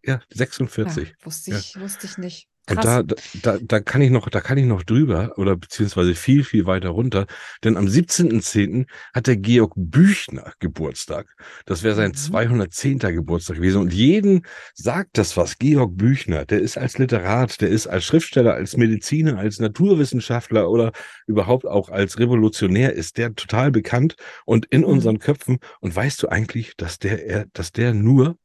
ja, 0.04 0.22
46. 0.30 1.10
Ja, 1.10 1.26
wusste 1.26 1.52
Ja. 1.52 1.58
ich, 1.58 1.80
wusste 1.80 2.06
ich 2.08 2.18
nicht. 2.18 2.48
Und 2.70 2.76
Krass. 2.76 2.86
da, 2.86 3.04
da, 3.04 3.16
da, 3.42 3.58
da 3.62 3.80
kann 3.80 4.02
ich 4.02 4.12
noch, 4.12 4.30
da 4.30 4.42
kann 4.42 4.58
ich 4.58 4.66
noch 4.66 4.84
drüber 4.84 5.34
oder 5.38 5.56
beziehungsweise 5.56 6.14
viel, 6.16 6.44
viel 6.44 6.66
weiter 6.66 6.90
runter. 6.90 7.26
Denn 7.64 7.78
am 7.78 7.88
17.10. 7.88 8.86
hat 9.14 9.28
der 9.28 9.38
Georg 9.38 9.74
Büchner 9.76 10.54
Geburtstag. 10.60 11.36
Das 11.66 11.84
wäre 11.84 11.96
sein 11.96 12.12
Mhm. 12.12 12.16
210. 12.16 13.00
Geburtstag 13.14 13.56
gewesen. 13.58 13.82
Und 13.82 13.94
jeden 13.94 14.46
sagt 14.76 15.18
das 15.18 15.36
was. 15.36 15.58
Georg 15.58 15.98
Büchner, 15.98 16.46
der 16.46 16.60
ist 16.60 16.78
als 16.78 16.98
Literat, 16.98 17.60
der 17.62 17.70
ist 17.70 17.88
als 17.88 18.06
Schriftsteller, 18.06 18.54
als 18.54 18.78
Mediziner, 18.78 19.38
als 19.40 19.60
Naturwissenschaftler 19.60 20.70
oder 20.70 20.92
überhaupt 21.28 21.66
auch 21.66 21.90
als 21.90 22.20
Revolutionär 22.20 22.94
ist 22.94 23.18
der 23.18 23.34
total 23.34 23.72
bekannt 23.72 24.16
und 24.46 24.66
in 24.68 24.82
Mhm. 24.82 24.88
unseren 24.88 25.20
Köpfen. 25.20 25.58
Und 25.80 25.96
weißt 25.96 26.22
du 26.24 26.28
eigentlich, 26.30 26.76
dass 26.78 27.00
der, 27.00 27.26
er, 27.26 27.46
dass 27.54 27.72
der 27.72 27.94
nur 27.94 28.38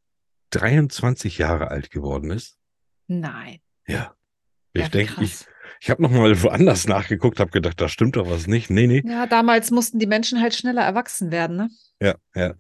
23 0.51 1.39
Jahre 1.39 1.71
alt 1.71 1.91
geworden 1.91 2.31
ist? 2.31 2.57
Nein. 3.07 3.59
Ja. 3.87 4.15
Ich 4.73 4.83
Ja, 4.83 4.89
denke, 4.89 5.23
ich, 5.23 5.45
ich 5.81 5.91
habe 5.91 6.03
nochmal 6.03 6.43
woanders 6.43 6.87
nachgeguckt, 6.89 7.39
habe 7.41 7.51
gedacht, 7.51 7.81
da 7.81 7.89
stimmt 7.89 8.17
doch 8.17 8.29
was 8.29 8.47
nicht. 8.47 8.71
Nee, 8.71 8.87
nee. 8.87 9.03
Ja, 9.07 9.27
damals 9.27 9.71
mussten 9.71 9.99
die 9.99 10.07
Menschen 10.07 10.41
halt 10.41 10.55
schneller 10.55 10.83
erwachsen 10.83 11.31
werden, 11.31 11.57
ne? 11.57 11.69
Ja, 12.01 12.15
ja. 12.35 12.55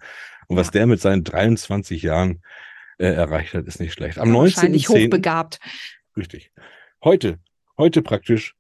Und 0.47 0.57
was 0.57 0.69
Ja. 0.69 0.73
der 0.73 0.87
mit 0.87 1.01
seinen 1.01 1.25
23 1.25 2.03
Jahren 2.03 2.43
äh, 2.99 3.07
erreicht 3.07 3.55
hat, 3.55 3.67
ist 3.67 3.81
nicht 3.81 3.93
schlecht. 3.93 4.19
Am 4.19 4.29
Ja, 4.33 4.41
Wahrscheinlich 4.41 4.87
19.10. 4.87 5.05
hochbegabt. 5.07 5.59
Richtig. 6.17 6.53
Heute, 7.03 7.41
heute 7.77 8.03
praktisch 8.03 8.55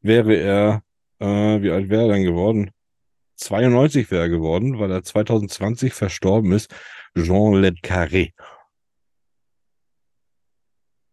wäre 0.00 0.34
er, 0.36 0.82
äh, 1.18 1.26
wie 1.62 1.70
alt 1.70 1.88
wäre 1.88 2.02
er 2.02 2.08
dann 2.08 2.22
geworden? 2.22 2.70
92 3.36 4.10
wäre 4.10 4.22
er 4.24 4.28
geworden, 4.28 4.78
weil 4.78 4.90
er 4.92 5.02
2020 5.02 5.92
verstorben 5.94 6.52
ist. 6.52 6.72
Jean 7.16 7.54
Le 7.60 7.70
Carré. 7.82 8.32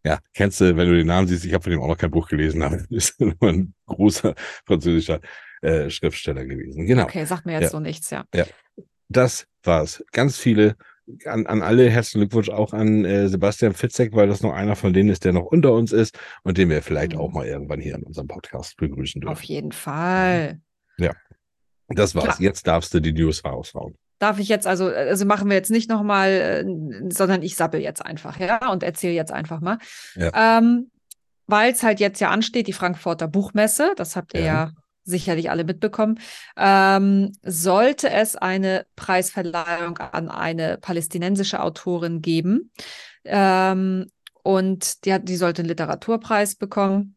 Ja, 0.04 0.18
kennst 0.34 0.60
du, 0.60 0.76
wenn 0.76 0.88
du 0.88 0.96
den 0.96 1.06
Namen 1.06 1.26
siehst, 1.26 1.44
ich 1.44 1.52
habe 1.54 1.62
von 1.64 1.72
dem 1.72 1.80
auch 1.80 1.88
noch 1.88 1.98
kein 1.98 2.10
Buch 2.10 2.28
gelesen, 2.28 2.62
aber 2.62 2.78
ist 2.90 3.20
nur 3.20 3.34
ein 3.42 3.74
großer 3.86 4.34
französischer 4.66 5.20
äh, 5.62 5.90
Schriftsteller 5.90 6.44
gewesen. 6.44 6.86
Genau. 6.86 7.02
Okay, 7.04 7.24
sagt 7.24 7.46
mir 7.46 7.52
jetzt 7.54 7.62
Ja. 7.64 7.68
so 7.70 7.80
nichts, 7.80 8.10
ja. 8.10 8.24
Das 9.08 9.46
war's. 9.64 10.04
Ganz 10.12 10.38
viele, 10.38 10.76
an, 11.24 11.46
an 11.46 11.62
alle 11.62 11.88
herzlichen 11.90 12.20
Glückwunsch 12.20 12.50
auch 12.50 12.72
an 12.72 13.04
äh, 13.04 13.28
Sebastian 13.28 13.72
Fitzek, 13.74 14.14
weil 14.14 14.28
das 14.28 14.42
noch 14.42 14.52
einer 14.52 14.76
von 14.76 14.92
denen 14.92 15.08
ist, 15.08 15.24
der 15.24 15.32
noch 15.32 15.46
unter 15.46 15.72
uns 15.72 15.92
ist 15.92 16.18
und 16.44 16.58
den 16.58 16.68
wir 16.70 16.82
vielleicht 16.82 17.12
Mhm. 17.14 17.18
auch 17.18 17.32
mal 17.32 17.46
irgendwann 17.46 17.80
hier 17.80 17.94
in 17.96 18.02
unserem 18.04 18.28
Podcast 18.28 18.76
begrüßen 18.76 19.22
Auf 19.24 19.38
dürfen. 19.40 19.52
jeden 19.52 19.72
Fall. 19.72 20.60
Das 21.90 22.14
war's. 22.14 22.24
Klar. 22.24 22.40
Jetzt 22.40 22.66
darfst 22.66 22.92
du 22.92 23.00
die 23.00 23.14
News 23.14 23.42
raushauen. 23.44 23.96
Darf 24.18 24.38
ich 24.38 24.48
jetzt 24.48 24.66
also, 24.66 24.86
also 24.86 25.24
machen 25.24 25.48
wir 25.48 25.56
jetzt 25.56 25.70
nicht 25.70 25.88
nochmal, 25.88 26.30
äh, 26.30 27.10
sondern 27.10 27.42
ich 27.42 27.56
sappel 27.56 27.80
jetzt 27.80 28.04
einfach, 28.04 28.38
ja, 28.40 28.70
und 28.70 28.82
erzähle 28.82 29.14
jetzt 29.14 29.32
einfach 29.32 29.60
mal. 29.60 29.78
Ähm, 30.34 30.90
Weil 31.46 31.72
es 31.72 31.82
halt 31.82 32.00
jetzt 32.00 32.20
ja 32.20 32.30
ansteht, 32.30 32.66
die 32.66 32.72
Frankfurter 32.72 33.28
Buchmesse, 33.28 33.92
das 33.96 34.16
habt 34.16 34.34
ihr 34.34 34.40
Ja. 34.40 34.46
ja, 34.46 34.70
sicherlich 35.04 35.50
alle 35.50 35.64
mitbekommen, 35.64 36.20
ähm, 36.56 37.32
sollte 37.42 38.10
es 38.10 38.36
eine 38.36 38.86
Preisverleihung 38.94 39.96
an 39.98 40.28
eine 40.28 40.76
palästinensische 40.78 41.62
Autorin 41.62 42.20
geben. 42.20 42.70
Ähm, 43.24 44.10
und 44.42 45.04
die, 45.04 45.14
hat, 45.14 45.28
die 45.28 45.36
sollte 45.36 45.62
einen 45.62 45.68
Literaturpreis 45.68 46.56
bekommen. 46.56 47.16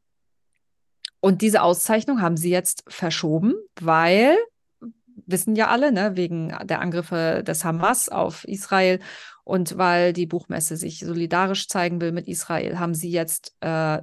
Und 1.20 1.42
diese 1.42 1.62
Auszeichnung 1.62 2.22
haben 2.22 2.38
sie 2.38 2.50
jetzt 2.50 2.84
verschoben, 2.88 3.54
weil 3.80 4.38
wissen 5.32 5.56
ja 5.56 5.68
alle, 5.68 5.92
ne, 5.92 6.16
wegen 6.16 6.56
der 6.64 6.82
Angriffe 6.82 7.44
des 7.46 7.64
Hamas 7.64 8.10
auf 8.10 8.44
Israel 8.48 9.00
und 9.44 9.78
weil 9.78 10.14
die 10.14 10.26
Buchmesse 10.26 10.78
sich 10.78 11.00
solidarisch 11.00 11.68
zeigen 11.68 12.02
will 12.02 12.12
mit 12.12 12.28
Israel, 12.28 12.80
haben 12.80 12.94
sie 12.94 13.10
jetzt 13.10 13.56
äh, 13.62 14.00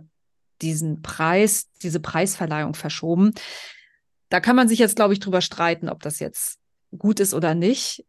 diesen 0.61 1.03
Preis, 1.03 1.69
diese 1.83 2.01
Preisverleihung 2.01 2.75
verschoben. 2.75 3.33
Da 4.29 4.41
kann 4.41 4.57
man 4.57 4.69
sich 4.69 4.79
jetzt, 4.79 4.97
glaube 4.97 5.15
ich, 5.15 5.21
drüber 5.21 5.41
streiten, 5.41 5.89
ob 5.89 6.03
das 6.03 6.19
jetzt 6.19 6.59
gut 6.97 7.21
ist 7.21 7.35
oder 7.35 7.55
nicht, 7.55 8.05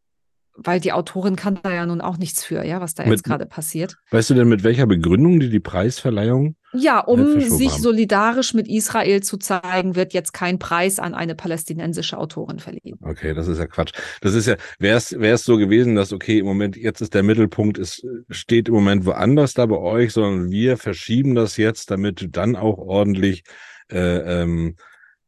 weil 0.63 0.79
die 0.79 0.91
Autorin 0.93 1.35
kann 1.35 1.59
da 1.63 1.73
ja 1.73 1.85
nun 1.85 2.01
auch 2.01 2.17
nichts 2.17 2.43
für, 2.43 2.63
ja, 2.65 2.81
was 2.81 2.93
da 2.95 3.03
Mit- 3.03 3.11
jetzt 3.13 3.23
gerade 3.23 3.45
passiert. 3.45 3.95
Weißt 4.11 4.29
du 4.29 4.33
denn, 4.33 4.47
mit 4.49 4.63
welcher 4.63 4.85
Begründung 4.87 5.39
die 5.39 5.49
die 5.49 5.59
Preisverleihung? 5.59 6.55
Ja, 6.73 6.99
um 6.99 7.19
verschoben 7.19 7.57
sich 7.57 7.71
haben. 7.71 7.81
solidarisch 7.81 8.53
mit 8.53 8.67
Israel 8.67 9.21
zu 9.23 9.37
zeigen, 9.37 9.95
wird 9.95 10.13
jetzt 10.13 10.33
kein 10.33 10.59
Preis 10.59 10.99
an 10.99 11.15
eine 11.15 11.33
palästinensische 11.33 12.17
Autorin 12.17 12.59
verliehen. 12.59 12.99
Okay, 13.01 13.33
das 13.33 13.47
ist 13.47 13.57
ja 13.57 13.65
Quatsch. 13.65 13.91
Das 14.21 14.35
ist 14.35 14.45
ja, 14.45 14.55
wäre 14.77 14.97
es 14.97 15.11
wäre 15.19 15.33
es 15.35 15.43
so 15.43 15.57
gewesen, 15.57 15.95
dass 15.95 16.13
okay, 16.13 16.37
im 16.39 16.45
Moment 16.45 16.75
jetzt 16.77 17.01
ist 17.01 17.15
der 17.15 17.23
Mittelpunkt, 17.23 17.79
es 17.79 18.05
steht 18.29 18.67
im 18.67 18.75
Moment 18.75 19.05
woanders 19.05 19.55
da 19.55 19.65
bei 19.65 19.77
euch, 19.77 20.13
sondern 20.13 20.51
wir 20.51 20.77
verschieben 20.77 21.33
das 21.33 21.57
jetzt, 21.57 21.89
damit 21.89 22.21
du 22.21 22.27
dann 22.27 22.55
auch 22.55 22.77
ordentlich 22.77 23.43
äh, 23.91 24.41
ähm, 24.41 24.75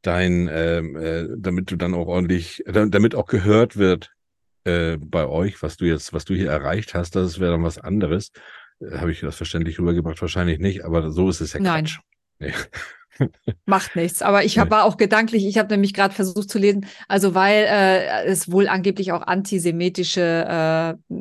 dein, 0.03 0.47
ähm, 0.51 0.95
äh, 0.95 1.27
damit 1.37 1.71
du 1.71 1.75
dann 1.75 1.93
auch 1.95 2.07
ordentlich, 2.07 2.63
da- 2.71 2.85
damit 2.85 3.15
auch 3.15 3.25
gehört 3.25 3.77
wird 3.77 4.11
äh, 4.65 4.97
bei 4.97 5.27
euch, 5.27 5.61
was 5.61 5.77
du 5.77 5.85
jetzt, 5.85 6.13
was 6.13 6.25
du 6.25 6.33
hier 6.33 6.49
erreicht 6.49 6.93
hast, 6.93 7.15
das 7.15 7.39
wäre 7.39 7.51
dann 7.51 7.63
was 7.63 7.77
anderes. 7.77 8.31
Äh, 8.79 8.97
Habe 8.97 9.11
ich 9.11 9.21
das 9.21 9.35
verständlich 9.35 9.79
rübergebracht? 9.79 10.21
Wahrscheinlich 10.21 10.59
nicht, 10.59 10.85
aber 10.85 11.11
so 11.11 11.29
ist 11.29 11.41
es 11.41 11.53
ja 11.53 11.59
Nein. 11.59 11.85
Quatsch. 11.85 11.99
Nee. 12.39 12.53
Macht 13.65 13.95
nichts. 13.95 14.21
Aber 14.21 14.43
ich 14.43 14.57
hab, 14.57 14.71
war 14.71 14.85
auch 14.85 14.97
gedanklich, 14.97 15.45
ich 15.45 15.57
habe 15.57 15.69
nämlich 15.69 15.93
gerade 15.93 16.13
versucht 16.13 16.49
zu 16.49 16.57
lesen, 16.57 16.87
also 17.07 17.35
weil 17.35 17.65
äh, 17.67 18.25
es 18.25 18.51
wohl 18.51 18.67
angeblich 18.67 19.11
auch 19.11 19.21
antisemitische 19.21 20.97
äh, 21.09 21.17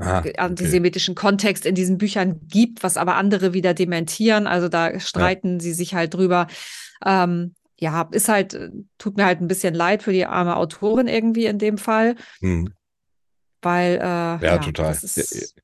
Ah, 0.00 0.20
okay. 0.20 0.32
antisemitischen 0.38 1.14
Kontext 1.14 1.66
in 1.66 1.74
diesen 1.74 1.98
Büchern 1.98 2.40
gibt, 2.48 2.82
was 2.82 2.96
aber 2.96 3.16
andere 3.16 3.52
wieder 3.52 3.74
dementieren. 3.74 4.46
Also 4.46 4.68
da 4.68 4.98
streiten 4.98 5.60
sie 5.60 5.74
sich 5.74 5.94
halt 5.94 6.14
drüber. 6.14 6.46
Ähm, 7.04 7.54
ja, 7.80 8.08
ist 8.12 8.28
halt, 8.28 8.54
äh, 8.54 8.70
tut 8.98 9.16
mir 9.16 9.24
halt 9.26 9.40
ein 9.40 9.48
bisschen 9.48 9.74
leid 9.74 10.02
für 10.02 10.12
die 10.12 10.26
arme 10.26 10.56
Autorin 10.56 11.08
irgendwie 11.08 11.46
in 11.46 11.58
dem 11.58 11.78
Fall, 11.78 12.14
Hm. 12.40 12.72
weil 13.62 13.94
äh, 13.94 13.98
ja, 14.00 14.38
Ja, 14.42 14.58
total. 14.58 14.92
Das 14.92 15.02
ist, 15.04 15.54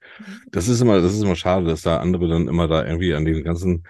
Das 0.51 0.69
ist 0.69 0.81
immer, 0.81 1.01
das 1.01 1.15
ist 1.15 1.23
immer 1.23 1.37
schade, 1.37 1.67
dass 1.67 1.83
da 1.83 1.99
andere 1.99 2.29
dann 2.29 2.49
immer 2.49 2.69
da 2.69 2.85
irgendwie 2.85 3.15
an 3.15 3.25
dem 3.25 3.45
ganzen 3.45 3.85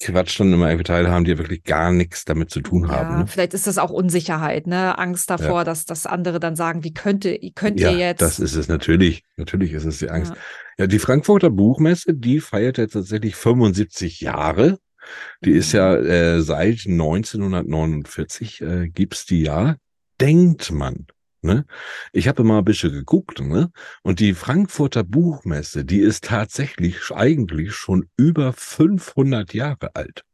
Quatsch 0.00 0.38
dann 0.40 0.52
immer 0.52 0.68
irgendwie 0.68 0.84
teilhaben, 0.84 1.24
die 1.24 1.30
ja 1.30 1.38
wirklich 1.38 1.62
gar 1.62 1.92
nichts 1.92 2.24
damit 2.24 2.50
zu 2.50 2.60
tun 2.60 2.82
ja, 2.88 2.90
haben. 2.96 3.18
Ne? 3.20 3.26
vielleicht 3.26 3.54
ist 3.54 3.66
das 3.66 3.78
auch 3.78 3.90
Unsicherheit, 3.90 4.66
ne? 4.66 4.98
Angst 4.98 5.30
davor, 5.30 5.64
dass, 5.64 5.84
dass 5.84 6.06
andere 6.06 6.40
dann 6.40 6.56
sagen, 6.56 6.82
wie 6.82 6.92
könnte, 6.92 7.38
könnt 7.54 7.78
Ja, 7.80 7.90
ihr 7.90 7.98
jetzt? 7.98 8.20
das 8.20 8.40
ist 8.40 8.56
es 8.56 8.68
natürlich. 8.68 9.22
Natürlich 9.36 9.72
ist 9.72 9.84
es 9.84 9.98
die 9.98 10.10
Angst. 10.10 10.32
Ja. 10.32 10.38
Ja, 10.76 10.86
die 10.88 10.98
Frankfurter 10.98 11.50
Buchmesse, 11.50 12.12
die 12.12 12.40
feiert 12.40 12.78
ja 12.78 12.86
tatsächlich 12.88 13.36
75 13.36 14.20
Jahre. 14.20 14.78
Die 15.44 15.52
ist 15.52 15.72
ja 15.72 15.94
äh, 15.94 16.40
seit 16.40 16.86
1949 16.86 18.60
äh, 18.62 18.88
gibt's 18.88 19.26
die 19.26 19.42
ja. 19.42 19.76
Denkt 20.20 20.70
man. 20.70 21.06
Ne? 21.42 21.66
Ich 22.12 22.26
habe 22.26 22.42
mal 22.42 22.58
ein 22.58 22.64
bisschen 22.64 22.92
geguckt, 22.92 23.40
ne? 23.40 23.70
Und 24.02 24.18
die 24.20 24.32
Frankfurter 24.32 25.04
Buchmesse, 25.04 25.84
die 25.84 25.98
ist 25.98 26.24
tatsächlich 26.24 27.10
eigentlich 27.10 27.74
schon 27.74 28.08
über 28.16 28.54
500 28.54 29.52
Jahre 29.52 29.94
alt. 29.94 30.24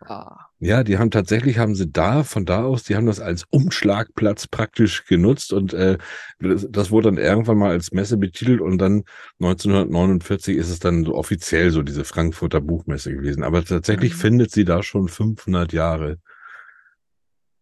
Ah. 0.00 0.47
Ja, 0.60 0.82
die 0.82 0.98
haben 0.98 1.12
tatsächlich, 1.12 1.58
haben 1.58 1.76
sie 1.76 1.88
da, 1.88 2.24
von 2.24 2.44
da 2.44 2.64
aus, 2.64 2.82
die 2.82 2.96
haben 2.96 3.06
das 3.06 3.20
als 3.20 3.44
Umschlagplatz 3.50 4.48
praktisch 4.48 5.04
genutzt 5.04 5.52
und 5.52 5.72
äh, 5.72 5.98
das, 6.40 6.66
das 6.68 6.90
wurde 6.90 7.12
dann 7.12 7.18
irgendwann 7.18 7.58
mal 7.58 7.70
als 7.70 7.92
Messe 7.92 8.16
betitelt 8.16 8.60
und 8.60 8.78
dann 8.78 9.04
1949 9.40 10.56
ist 10.56 10.70
es 10.70 10.80
dann 10.80 11.04
so 11.04 11.14
offiziell 11.14 11.70
so 11.70 11.82
diese 11.82 12.04
Frankfurter 12.04 12.60
Buchmesse 12.60 13.12
gewesen. 13.14 13.44
Aber 13.44 13.64
tatsächlich 13.64 14.14
Mhm. 14.14 14.18
findet 14.18 14.50
sie 14.50 14.64
da 14.64 14.82
schon 14.82 15.08
500 15.08 15.72
Jahre 15.72 16.18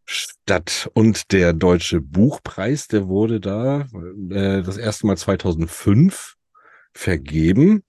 statt. 0.07 0.89
Und 0.95 1.33
der 1.33 1.53
Deutsche 1.53 2.01
Buchpreis, 2.01 2.89
der 2.89 3.09
wurde 3.09 3.41
da 3.41 3.83
äh, 4.31 4.63
das 4.63 4.79
erste 4.79 5.07
Mal 5.07 5.17
2005 5.19 6.37
vergeben. 6.95 7.83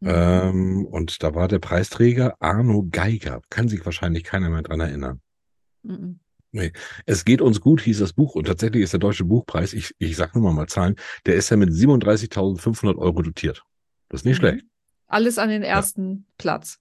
Mhm. 0.00 0.08
Ähm, 0.10 0.86
und 0.86 1.22
da 1.22 1.34
war 1.34 1.48
der 1.48 1.58
Preisträger 1.58 2.36
Arno 2.40 2.86
Geiger. 2.90 3.40
Kann 3.50 3.68
sich 3.68 3.84
wahrscheinlich 3.84 4.24
keiner 4.24 4.50
mehr 4.50 4.62
dran 4.62 4.80
erinnern. 4.80 5.20
Mhm. 5.82 6.20
Es 7.04 7.24
geht 7.24 7.40
uns 7.40 7.60
gut, 7.60 7.80
hieß 7.80 7.98
das 7.98 8.12
Buch. 8.12 8.36
Und 8.36 8.46
tatsächlich 8.46 8.82
ist 8.84 8.92
der 8.92 9.00
Deutsche 9.00 9.24
Buchpreis, 9.24 9.72
ich, 9.72 9.92
ich 9.98 10.16
sag 10.16 10.34
nur 10.36 10.44
mal 10.44 10.52
mal 10.52 10.68
Zahlen, 10.68 10.94
der 11.26 11.34
ist 11.34 11.50
ja 11.50 11.56
mit 11.56 11.70
37.500 11.70 12.96
Euro 12.96 13.22
dotiert. 13.22 13.64
Das 14.08 14.20
ist 14.20 14.24
nicht 14.24 14.36
Mhm. 14.36 14.48
schlecht. 14.48 14.64
Alles 15.08 15.38
an 15.38 15.48
den 15.48 15.62
ersten 15.62 16.26
Platz. 16.38 16.78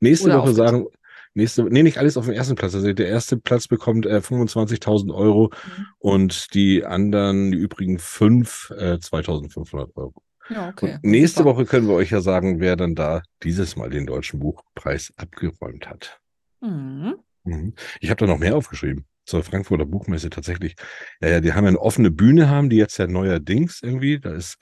Nächste 0.00 0.26
Oder 0.26 0.38
Woche 0.42 0.54
sagen, 0.54 0.86
nächste, 1.34 1.62
nee, 1.64 1.84
nicht 1.84 1.98
alles 1.98 2.16
auf 2.16 2.24
dem 2.24 2.34
ersten 2.34 2.56
Platz. 2.56 2.74
Also 2.74 2.92
der 2.92 3.06
erste 3.08 3.36
Platz 3.36 3.68
bekommt 3.68 4.06
äh, 4.06 4.20
25.000 4.20 5.14
Euro 5.14 5.52
Mhm. 5.52 5.86
und 5.98 6.54
die 6.54 6.84
anderen, 6.84 7.52
die 7.52 7.58
übrigen 7.58 7.98
fünf, 8.00 8.72
äh, 8.76 8.98
2.500 8.98 9.94
Euro. 9.96 10.14
Ja, 10.48 10.68
okay. 10.68 10.98
Nächste 11.02 11.38
Super. 11.38 11.50
Woche 11.50 11.66
können 11.66 11.88
wir 11.88 11.94
euch 11.94 12.10
ja 12.10 12.20
sagen, 12.20 12.60
wer 12.60 12.76
dann 12.76 12.94
da 12.94 13.22
dieses 13.42 13.76
Mal 13.76 13.90
den 13.90 14.06
Deutschen 14.06 14.40
Buchpreis 14.40 15.12
abgeräumt 15.16 15.88
hat. 15.88 16.20
Mhm. 16.60 17.16
Mhm. 17.44 17.74
Ich 18.00 18.10
habe 18.10 18.18
da 18.18 18.26
noch 18.26 18.38
mehr 18.38 18.56
aufgeschrieben 18.56 19.06
zur 19.24 19.42
Frankfurter 19.42 19.86
Buchmesse 19.86 20.30
tatsächlich. 20.30 20.76
Ja, 21.20 21.28
ja, 21.28 21.40
die 21.40 21.52
haben 21.52 21.64
ja 21.64 21.70
eine 21.70 21.80
offene 21.80 22.10
Bühne, 22.10 22.48
haben 22.48 22.70
die 22.70 22.76
jetzt 22.76 22.96
ja 22.98 23.06
neuerdings 23.06 23.82
irgendwie. 23.82 24.18
Da 24.20 24.32
ist 24.32 24.58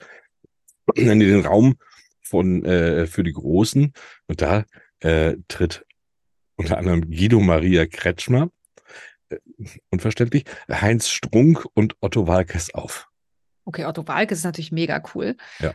nennen 0.95 1.19
die 1.19 1.27
den 1.27 1.45
Raum 1.45 1.75
von 2.21 2.65
äh, 2.65 3.05
für 3.07 3.23
die 3.23 3.33
Großen 3.33 3.93
und 4.27 4.41
da 4.41 4.65
äh, 4.99 5.37
tritt 5.47 5.85
unter 6.55 6.77
anderem 6.77 7.09
Guido 7.09 7.39
Maria 7.39 7.85
Kretschmer, 7.85 8.49
äh, 9.29 9.37
unverständlich, 9.89 10.45
Heinz 10.69 11.09
Strunk 11.09 11.65
und 11.73 11.95
Otto 12.01 12.27
Walkes 12.27 12.73
auf. 12.73 13.07
Okay, 13.65 13.85
Otto 13.85 14.07
Walkes 14.07 14.39
ist 14.39 14.43
natürlich 14.45 14.71
mega 14.71 15.01
cool. 15.13 15.35
Ja. 15.59 15.67
Ja. 15.67 15.73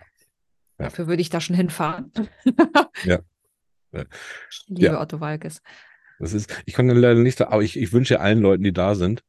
Dafür 0.87 1.07
würde 1.09 1.21
ich 1.21 1.29
da 1.31 1.41
schon 1.41 1.57
hinfahren. 1.57 2.13
Ja. 3.05 3.19
Ja. 3.93 4.05
Ich 4.49 4.65
liebe 4.69 4.83
Ja. 4.87 5.01
Otto 5.01 5.19
Walkes. 5.19 5.63
Das 6.21 6.33
ist, 6.33 6.63
ich 6.65 6.75
konnte 6.75 6.95
leider 6.95 7.19
nicht, 7.19 7.41
da, 7.41 7.49
aber 7.49 7.63
ich, 7.63 7.77
ich 7.77 7.93
wünsche 7.93 8.21
allen 8.21 8.41
Leuten, 8.41 8.63
die 8.63 8.73
da 8.73 8.95
sind, 8.95 9.25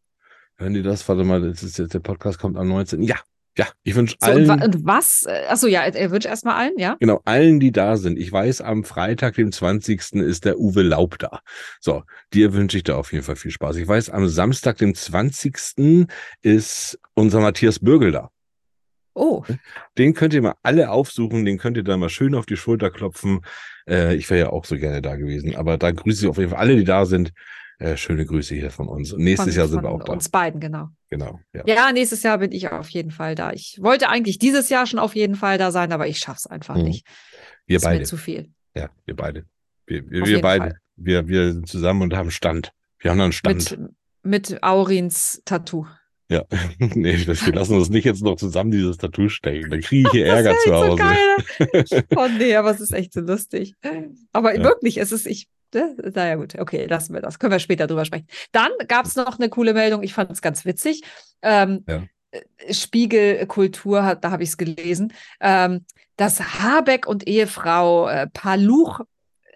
hören 0.57 0.75
die 0.75 0.83
das, 0.83 1.09
warte 1.09 1.23
mal, 1.23 1.41
das 1.41 1.63
ist 1.63 1.79
jetzt, 1.79 1.95
der 1.95 1.99
Podcast 1.99 2.37
kommt 2.37 2.57
am 2.57 2.67
19. 2.67 3.01
Ja, 3.01 3.15
ja, 3.57 3.65
ich 3.81 3.95
wünsche 3.95 4.17
So, 4.19 4.27
allen. 4.31 4.47
und, 4.51 4.63
und 4.63 4.85
was? 4.85 5.23
Äh, 5.25 5.47
Achso, 5.47 5.65
ja, 5.65 5.81
er 5.81 6.11
wünscht 6.11 6.27
erstmal 6.27 6.57
allen, 6.57 6.77
ja? 6.77 6.95
Genau, 6.99 7.21
allen, 7.25 7.59
die 7.59 7.71
da 7.71 7.97
sind. 7.97 8.19
Ich 8.19 8.31
weiß, 8.31 8.61
am 8.61 8.83
Freitag, 8.83 9.33
dem 9.33 9.51
20. 9.51 10.13
ist 10.21 10.45
der 10.45 10.59
Uwe 10.59 10.83
Laub 10.83 11.17
da. 11.17 11.39
So, 11.79 12.03
dir 12.33 12.53
wünsche 12.53 12.77
ich 12.77 12.83
da 12.83 12.97
auf 12.97 13.11
jeden 13.13 13.23
Fall 13.23 13.35
viel 13.37 13.49
Spaß. 13.51 13.77
Ich 13.77 13.87
weiß, 13.87 14.11
am 14.11 14.27
Samstag, 14.27 14.77
dem 14.77 14.93
20. 14.93 16.07
ist 16.43 16.99
unser 17.15 17.39
Matthias 17.39 17.79
Bürgel 17.79 18.11
da. 18.11 18.29
Oh, 19.13 19.43
Den 19.97 20.13
könnt 20.13 20.33
ihr 20.33 20.41
mal 20.41 20.55
alle 20.63 20.89
aufsuchen, 20.89 21.43
den 21.45 21.57
könnt 21.57 21.75
ihr 21.77 21.83
da 21.83 21.97
mal 21.97 22.09
schön 22.09 22.33
auf 22.35 22.45
die 22.45 22.55
Schulter 22.57 22.89
klopfen. 22.91 23.41
Äh, 23.87 24.15
ich 24.15 24.29
wäre 24.29 24.39
ja 24.47 24.49
auch 24.51 24.63
so 24.65 24.77
gerne 24.77 25.01
da 25.01 25.15
gewesen, 25.15 25.55
aber 25.55 25.77
da 25.77 25.91
grüße 25.91 26.23
ich 26.25 26.29
auf 26.29 26.37
jeden 26.37 26.51
Fall 26.51 26.59
alle, 26.59 26.75
die 26.77 26.83
da 26.85 27.05
sind. 27.05 27.33
Äh, 27.79 27.97
schöne 27.97 28.25
Grüße 28.25 28.53
hier 28.53 28.69
von 28.69 28.87
uns. 28.87 29.11
Und 29.11 29.23
nächstes 29.23 29.55
von, 29.55 29.57
Jahr 29.59 29.67
sind 29.67 29.81
wir 29.81 29.89
auch 29.89 30.03
da. 30.03 30.13
uns 30.13 30.29
beiden, 30.29 30.61
genau. 30.61 30.89
Genau. 31.09 31.39
Ja. 31.51 31.63
Ja, 31.65 31.91
nächstes 31.91 32.21
Jahr 32.23 32.37
bin 32.37 32.51
ich 32.51 32.69
auf 32.71 32.89
jeden 32.89 33.09
Fall 33.11 33.33
da. 33.35 33.51
Ich 33.53 33.79
wollte 33.81 34.07
eigentlich 34.07 34.37
dieses 34.37 34.69
Jahr 34.69 34.85
schon 34.85 34.99
auf 34.99 35.15
jeden 35.15 35.35
Fall 35.35 35.57
da 35.57 35.71
sein, 35.71 35.91
aber 35.91 36.07
ich 36.07 36.19
schaff's 36.19 36.45
einfach 36.45 36.75
Mhm. 36.75 36.83
nicht. 36.83 37.07
Wir 37.65 37.77
ist 37.77 37.83
beide. 37.83 37.99
mir 37.99 38.05
zu 38.05 38.17
viel. 38.17 38.51
Ja, 38.75 38.89
wir 39.05 39.15
beide. 39.15 39.45
Wir, 39.87 40.07
wir, 40.09 40.25
wir 40.25 40.41
beide. 40.41 40.63
Fall. 40.65 40.77
Wir, 40.95 41.27
wir 41.27 41.53
sind 41.53 41.67
zusammen 41.67 42.03
und 42.03 42.13
haben 42.15 42.29
Stand. 42.31 42.71
Wir 42.99 43.09
haben 43.11 43.17
dann 43.17 43.31
Stand. 43.31 43.71
Mit, 44.23 44.51
mit 44.51 44.63
Aurins 44.63 45.41
Tattoo. 45.43 45.87
Ja, 46.31 46.43
nee, 46.79 47.25
das, 47.25 47.45
wir 47.45 47.53
lassen 47.53 47.75
uns 47.75 47.89
nicht 47.89 48.05
jetzt 48.05 48.23
noch 48.23 48.37
zusammen 48.37 48.71
dieses 48.71 48.97
Tattoo 48.97 49.27
stechen. 49.27 49.69
Dann 49.69 49.81
kriege 49.81 50.07
ich 50.07 50.11
hier 50.11 50.25
Ärger 50.33 50.55
zu 50.63 50.73
Hause. 50.73 51.03
so. 51.85 52.01
Oh 52.15 52.27
nee, 52.37 52.55
aber 52.55 52.71
es 52.71 52.79
ist 52.79 52.93
echt 52.93 53.11
so 53.13 53.19
lustig. 53.19 53.75
Aber 54.31 54.55
Ja. 54.55 54.63
wirklich, 54.63 54.97
es 54.97 55.11
ist, 55.11 55.27
ich, 55.27 55.47
ne, 55.73 55.95
naja 56.15 56.35
gut, 56.35 56.57
okay, 56.57 56.85
lassen 56.85 57.13
wir 57.13 57.21
das. 57.21 57.37
Können 57.37 57.51
wir 57.51 57.59
später 57.59 57.85
drüber 57.85 58.05
sprechen. 58.05 58.27
Dann 58.53 58.71
gab 58.87 59.05
es 59.05 59.15
noch 59.17 59.39
eine 59.39 59.49
coole 59.49 59.73
Meldung, 59.73 60.03
ich 60.03 60.13
fand 60.13 60.31
es 60.31 60.41
ganz 60.41 60.63
witzig. 60.63 61.01
Ähm, 61.41 61.83
Ja. 61.87 62.03
äh, 62.31 62.73
Spiegelkultur, 62.73 64.05
hat- 64.05 64.23
da 64.23 64.31
habe 64.31 64.43
ich 64.43 64.49
es 64.49 64.57
gelesen, 64.57 65.13
ähm, 65.41 65.85
dass 66.15 66.39
Habeck 66.61 67.07
und 67.07 67.27
Ehefrau 67.27 68.07
äh, 68.07 68.27
Paluch 68.31 69.01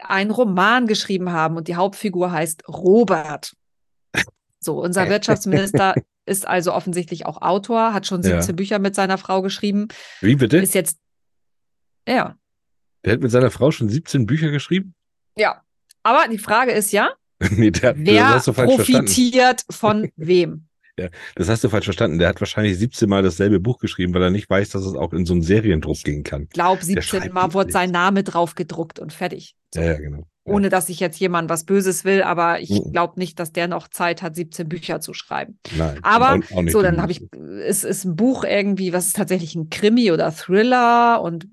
einen 0.02 0.32
Roman 0.32 0.88
geschrieben 0.88 1.32
haben 1.32 1.56
und 1.56 1.68
die 1.70 1.76
Hauptfigur 1.76 2.32
heißt 2.32 2.68
Robert. 2.68 3.54
So, 4.60 4.82
unser 4.82 5.08
Wirtschaftsminister 5.10 5.96
ist 6.26 6.48
also 6.48 6.74
offensichtlich 6.74 7.26
auch 7.26 7.42
Autor, 7.42 7.94
hat 7.94 8.08
schon 8.08 8.22
Ja. 8.24 8.38
17 8.42 8.56
Bücher 8.56 8.80
mit 8.80 8.96
seiner 8.96 9.18
Frau 9.18 9.42
geschrieben, 9.42 9.88
Wie 10.22 10.36
bitte? 10.36 10.58
ist 10.58 10.74
jetzt, 10.74 10.98
ja, 12.08 12.36
Der 13.04 13.14
hat 13.14 13.22
mit 13.22 13.32
seiner 13.32 13.52
Frau 13.52 13.72
schon 13.72 13.90
17 13.90 14.26
Bücher 14.26 14.52
geschrieben? 14.52 14.96
ja. 15.38 15.62
Aber 16.04 16.28
die 16.32 16.38
Frage 16.38 16.72
ist 16.72 16.92
ja, 16.92 17.10
nee, 17.50 17.72
der 17.72 17.96
wer 17.98 18.40
profitiert 18.40 19.64
von 19.72 20.12
wem? 20.16 20.68
Das 21.36 21.50
hast 21.50 21.64
du 21.64 21.70
falsch 21.70 21.86
verstanden. 21.86 22.20
Der 22.20 22.30
hat 22.30 22.40
wahrscheinlich 22.40 22.78
17 22.78 23.10
Mal 23.10 23.24
dasselbe 23.24 23.60
Buch 23.60 23.80
geschrieben, 23.80 24.14
weil 24.14 24.22
er 24.22 24.30
nicht 24.30 24.48
weiß, 24.50 24.70
dass 24.70 24.86
es 24.86 24.94
auch 24.94 25.12
in 25.14 25.26
so 25.26 25.34
einen 25.34 25.42
Seriendruck 25.42 25.98
gehen 26.04 26.24
kann. 26.24 26.44
Ich 26.44 26.50
glaube, 26.52 26.78
Der 26.78 26.86
17 27.02 27.22
schreibt 27.22 27.34
Mal 27.34 27.54
wurde 27.54 27.72
sein 27.72 27.90
Name 27.92 28.24
drauf 28.24 28.54
gedruckt 28.56 29.00
und 29.00 29.12
fertig. 29.14 29.56
So. 29.74 29.82
Ja, 29.82 29.88
ja, 29.94 29.98
genau. 29.98 30.28
Ohne 30.48 30.70
dass 30.70 30.89
ich 30.89 31.00
jetzt 31.00 31.20
jemand 31.20 31.50
was 31.50 31.64
Böses 31.64 32.06
will, 32.06 32.22
aber 32.22 32.60
ich 32.60 32.70
Mhm. 32.70 32.91
glaube 32.91 33.20
nicht, 33.20 33.39
dass 33.39 33.52
der 33.52 33.68
noch 33.68 33.88
Zeit 33.88 34.22
hat, 34.22 34.36
17 34.36 34.70
Bücher 34.70 35.02
zu 35.02 35.14
schreiben. 35.16 35.58
Nein. 35.76 35.98
Aber 36.04 36.34
auch- 36.34 36.58
auch 36.58 36.70
so, 36.70 36.84
dann 36.84 37.02
habe 37.02 37.12
ich, 37.12 37.24
es 37.66 37.84
ist 37.84 38.06
ein 38.06 38.16
Buch 38.16 38.43
irgendwie, 38.43 38.93
was 38.93 39.08
ist 39.08 39.16
tatsächlich 39.16 39.56
ein 39.56 39.72
Krimi 39.72 40.12
oder 40.12 40.32
Thriller 40.32 41.20
und 41.22 41.48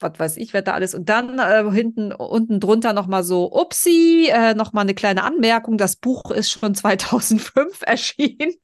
was 0.00 0.12
weiß 0.16 0.36
ich, 0.38 0.54
wer 0.54 0.62
da 0.62 0.72
alles. 0.72 0.94
Und 0.94 1.08
dann 1.08 1.38
äh, 1.40 1.70
hinten, 1.72 2.12
unten 2.12 2.58
drunter 2.60 2.92
nochmal 2.94 3.22
so, 3.24 3.52
upsi, 3.52 4.28
äh, 4.32 4.54
nochmal 4.54 4.82
eine 4.84 4.94
kleine 4.94 5.24
Anmerkung. 5.24 5.76
Das 5.76 5.96
Buch 5.96 6.30
ist 6.30 6.50
schon 6.50 6.74
2005 6.74 7.82
erschienen. 7.86 8.54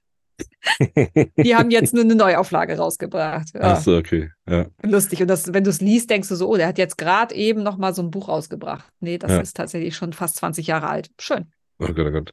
Die 1.38 1.54
haben 1.54 1.70
jetzt 1.70 1.94
nur 1.94 2.04
eine 2.04 2.14
Neuauflage 2.14 2.76
rausgebracht. 2.76 3.48
Ja, 3.54 3.60
Ach 3.62 3.80
so, 3.80 3.96
okay. 3.96 4.30
Ja. 4.48 4.66
lustig. 4.82 5.20
Und 5.22 5.28
das, 5.28 5.52
wenn 5.52 5.64
du 5.64 5.70
es 5.70 5.80
liest, 5.80 6.10
denkst 6.10 6.28
du 6.28 6.34
so, 6.36 6.48
oh, 6.48 6.56
der 6.56 6.66
hat 6.68 6.78
jetzt 6.78 6.98
gerade 6.98 7.34
eben 7.34 7.62
nochmal 7.62 7.94
so 7.94 8.02
ein 8.02 8.10
Buch 8.10 8.28
rausgebracht. 8.28 8.84
Nee, 9.00 9.18
das 9.18 9.30
Ja. 9.30 9.40
ist 9.40 9.56
tatsächlich 9.56 9.94
schon 9.96 10.12
fast 10.12 10.36
20 10.36 10.66
Jahre 10.66 10.88
alt. 10.88 11.10
Schön, 11.20 11.52
Oh 11.78 11.86
Gott, 11.86 12.06
oh 12.06 12.10
Gott. 12.12 12.32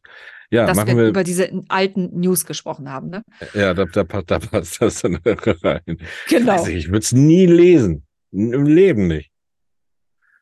Ja, 0.51 0.65
dass 0.65 0.77
wir 0.85 0.97
wir. 0.97 1.07
über 1.07 1.23
diese 1.23 1.49
alten 1.69 2.19
News 2.19 2.45
gesprochen 2.45 2.91
haben. 2.91 3.09
Ne? 3.09 3.23
Ja, 3.53 3.73
da, 3.73 3.85
da, 3.85 4.03
passt- 4.03 4.29
da 4.29 4.37
passt 4.39 4.81
das 4.81 5.01
dann 5.01 5.15
rein. 5.25 5.81
Genau. 6.27 6.51
Weiß 6.53 6.67
ich, 6.67 6.87
würde 6.89 6.99
es 6.99 7.11
nie 7.13 7.45
lesen. 7.45 8.05
Im 8.31 8.65
Leben 8.65 9.07
nicht. 9.07 9.31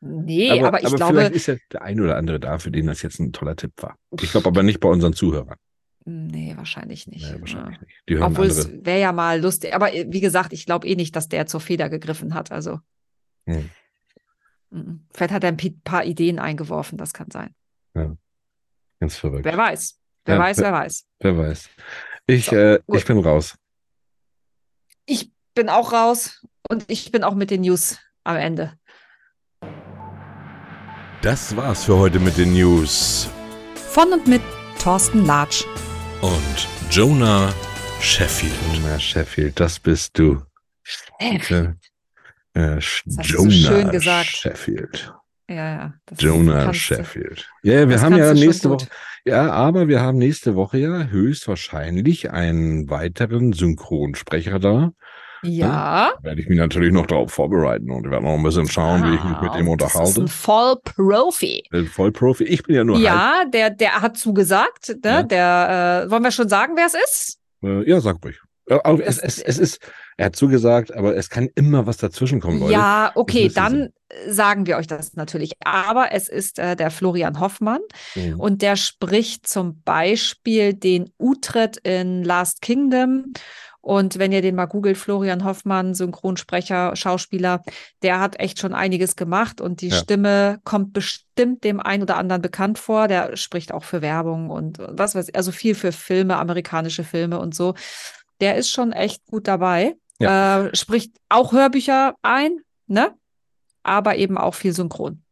Nee, 0.02 0.50
aber, 0.62 0.80
ich 0.80 0.86
aber 0.86 0.96
glaube, 0.96 1.14
vielleicht 1.14 1.34
ist 1.34 1.46
ja 1.46 1.56
der 1.72 1.82
ein 1.82 2.00
oder 2.00 2.16
andere 2.16 2.40
da, 2.40 2.58
für 2.58 2.70
den 2.70 2.86
das 2.86 3.02
jetzt 3.02 3.20
ein 3.20 3.32
toller 3.32 3.54
Tipp 3.54 3.72
war. 3.76 3.96
Ich 4.20 4.30
glaube 4.32 4.48
aber 4.48 4.62
nicht 4.62 4.80
bei 4.80 4.88
unseren 4.88 5.12
Zuhörern. 5.12 5.56
Nee, 6.04 6.54
wahrscheinlich 6.56 7.06
nicht. 7.06 7.30
Nee, 7.30 7.40
wahrscheinlich 7.40 7.76
Ja. 7.76 7.82
nicht. 7.82 7.94
Die 8.08 8.14
hören 8.14 8.32
Obwohl 8.32 8.48
andere. 8.50 8.60
es 8.60 8.84
wäre 8.86 9.00
ja 9.00 9.12
mal 9.12 9.40
lustig. 9.40 9.74
Aber 9.74 9.92
äh, 9.94 10.06
wie 10.08 10.20
gesagt, 10.20 10.52
ich 10.52 10.64
glaube 10.66 10.88
eh 10.88 10.96
nicht, 10.96 11.14
dass 11.14 11.28
der 11.28 11.46
zur 11.46 11.60
Feder 11.60 11.88
gegriffen 11.90 12.34
hat. 12.34 12.50
Also 12.52 12.80
Hm. 13.46 13.70
vielleicht 15.12 15.32
hat 15.32 15.44
er 15.44 15.50
ein 15.50 15.80
paar 15.84 16.04
Ideen 16.04 16.38
eingeworfen. 16.38 16.96
Das 16.98 17.12
kann 17.12 17.30
sein. 17.30 17.54
Ganz 19.00 19.16
verrückt. 19.16 19.44
Wer 19.44 19.56
weiß. 19.56 19.98
Wer 20.26 20.34
Ja, 20.36 20.40
weiß, 20.40 20.58
wer- 20.58 20.64
wer 20.64 20.72
weiß. 20.72 21.06
Wer 21.20 21.38
weiß. 21.38 21.68
Ich, 22.26 22.46
So, 22.46 22.56
äh, 22.56 22.80
ich 22.92 23.04
bin 23.04 23.18
raus. 23.18 23.56
Ich 25.06 25.32
bin 25.54 25.68
auch 25.68 25.92
raus 25.92 26.44
und 26.68 26.84
ich 26.88 27.10
bin 27.10 27.24
auch 27.24 27.34
mit 27.34 27.50
den 27.50 27.62
News 27.62 27.98
am 28.24 28.36
Ende. 28.36 28.74
Das 31.22 31.56
war's 31.56 31.84
für 31.84 31.96
heute 31.98 32.18
mit 32.20 32.36
den 32.38 32.52
News. 32.54 33.28
Von 33.74 34.12
und 34.12 34.26
mit 34.26 34.42
Thorsten 34.78 35.26
Latsch. 35.26 35.64
Und 36.20 36.68
Jonah 36.90 37.52
Sheffield. 38.00 38.52
Jonah 38.74 38.98
Sheffield, 38.98 39.58
das 39.58 39.78
bist 39.78 40.18
du. 40.18 40.42
Sheffield. 40.82 41.76
Äh, 42.54 42.76
hast 42.76 43.02
du 43.06 43.12
so 43.12 43.20
Jonah 43.22 43.50
schön 43.52 43.90
gesagt. 43.90 44.26
Sheffield. 44.28 45.14
Ja, 45.48 45.54
ja. 45.54 45.94
das 46.06 46.20
Jonah 46.20 46.64
kannst 46.64 46.90
du- 46.90 46.94
Sheffield. 46.94 47.48
Ja, 47.62 47.72
ja, 47.80 47.88
wir 47.88 48.00
haben 48.00 48.16
ja 48.16 48.34
nächste. 48.34 48.70
Woche. 48.70 48.86
Ja, 49.24 49.50
aber 49.50 49.88
wir 49.88 50.00
haben 50.00 50.18
nächste 50.18 50.54
Woche 50.54 50.78
ja 50.78 51.04
höchstwahrscheinlich 51.04 52.30
einen 52.30 52.88
weiteren 52.88 53.52
Synchronsprecher 53.52 54.58
da. 54.58 54.92
Ja. 55.42 56.12
Da 56.18 56.24
werde 56.24 56.40
ich 56.40 56.48
mich 56.48 56.58
natürlich 56.58 56.92
noch 56.92 57.06
darauf 57.06 57.32
vorbereiten 57.32 57.90
und 57.90 58.10
werde 58.10 58.24
noch 58.24 58.34
ein 58.34 58.42
bisschen 58.42 58.68
schauen, 58.68 59.02
wie 59.04 59.14
ich 59.14 59.24
mich 59.24 59.40
mit 59.40 59.54
ihm 59.56 59.68
Ah, 59.70 59.76
Das 59.76 59.92
ist 59.94 59.96
unterhalte. 59.96 60.20
ein 60.22 60.28
Vollprofi. 60.28 61.62
Äh, 61.72 61.84
Vollprofi. 61.84 62.44
Ich 62.44 62.62
bin 62.62 62.76
ja 62.76 62.84
nur 62.84 62.96
halb. 62.96 63.04
Ja, 63.04 63.44
der, 63.46 63.70
der 63.70 64.02
hat 64.02 64.16
zugesagt. 64.16 64.88
Ne? 65.02 65.10
Ja. 65.10 65.22
Der, 65.22 66.04
äh, 66.06 66.10
wollen 66.10 66.22
wir 66.22 66.30
schon 66.30 66.48
sagen, 66.48 66.74
wer 66.76 66.86
es 66.86 66.94
ist? 66.94 67.38
Äh, 67.62 67.88
ja, 67.88 68.00
sag 68.00 68.16
ruhig. 68.24 68.36
Äh, 68.66 68.78
es, 69.02 69.18
es, 69.18 69.38
es 69.40 69.58
ist, 69.58 69.80
er 70.16 70.26
hat 70.26 70.36
zugesagt, 70.36 70.94
aber 70.94 71.16
es 71.16 71.28
kann 71.30 71.48
immer 71.56 71.86
was 71.86 71.96
dazwischenkommen, 71.96 72.60
Leute. 72.60 72.72
Ja, 72.72 73.10
okay, 73.16 73.50
dann 73.52 73.88
äh, 74.08 74.30
sagen 74.30 74.66
wir 74.66 74.76
euch 74.76 74.86
das 74.86 75.14
natürlich. 75.14 75.52
Aber 75.64 76.12
es 76.12 76.28
ist 76.28 76.58
äh, 76.58 76.76
der 76.76 76.90
Florian 76.90 77.40
Hoffmann 77.40 77.80
Mhm. 78.14 78.38
und 78.38 78.62
der 78.62 78.76
spricht 78.76 79.48
zum 79.48 79.82
Beispiel 79.82 80.74
den 80.74 81.10
Utrecht 81.18 81.78
in 81.78 82.22
Last 82.22 82.62
Kingdom. 82.62 83.32
Und 83.82 84.18
wenn 84.18 84.30
ihr 84.32 84.42
den 84.42 84.54
mal 84.54 84.66
googelt, 84.66 84.98
Florian 84.98 85.44
Hoffmann, 85.44 85.94
Synchronsprecher, 85.94 86.94
Schauspieler, 86.96 87.62
der 88.02 88.20
hat 88.20 88.38
echt 88.38 88.58
schon 88.58 88.74
einiges 88.74 89.16
gemacht 89.16 89.60
und 89.60 89.80
die 89.80 89.88
Ja. 89.88 89.96
Stimme 89.96 90.60
kommt 90.64 90.92
bestimmt 90.92 91.64
dem 91.64 91.80
einen 91.80 92.02
oder 92.02 92.16
anderen 92.18 92.42
bekannt 92.42 92.78
vor. 92.78 93.08
Der 93.08 93.36
spricht 93.36 93.72
auch 93.72 93.84
für 93.84 94.02
Werbung 94.02 94.50
und 94.50 94.78
was 94.78 95.14
weiß 95.14 95.28
ich, 95.28 95.36
also 95.36 95.50
viel 95.50 95.74
für 95.74 95.92
Filme, 95.92 96.36
amerikanische 96.36 97.04
Filme 97.04 97.38
und 97.38 97.54
so. 97.54 97.74
Der 98.40 98.56
ist 98.56 98.70
schon 98.70 98.92
echt 98.92 99.24
gut 99.26 99.48
dabei. 99.48 99.96
Äh, 100.28 100.76
spricht 100.76 101.16
auch 101.30 101.52
Hörbücher 101.52 102.14
ein, 102.22 102.58
ne? 102.86 103.14
Aber 103.82 104.16
eben 104.16 104.36
auch 104.36 104.54
viel 104.54 104.74
synchron. 104.74 105.22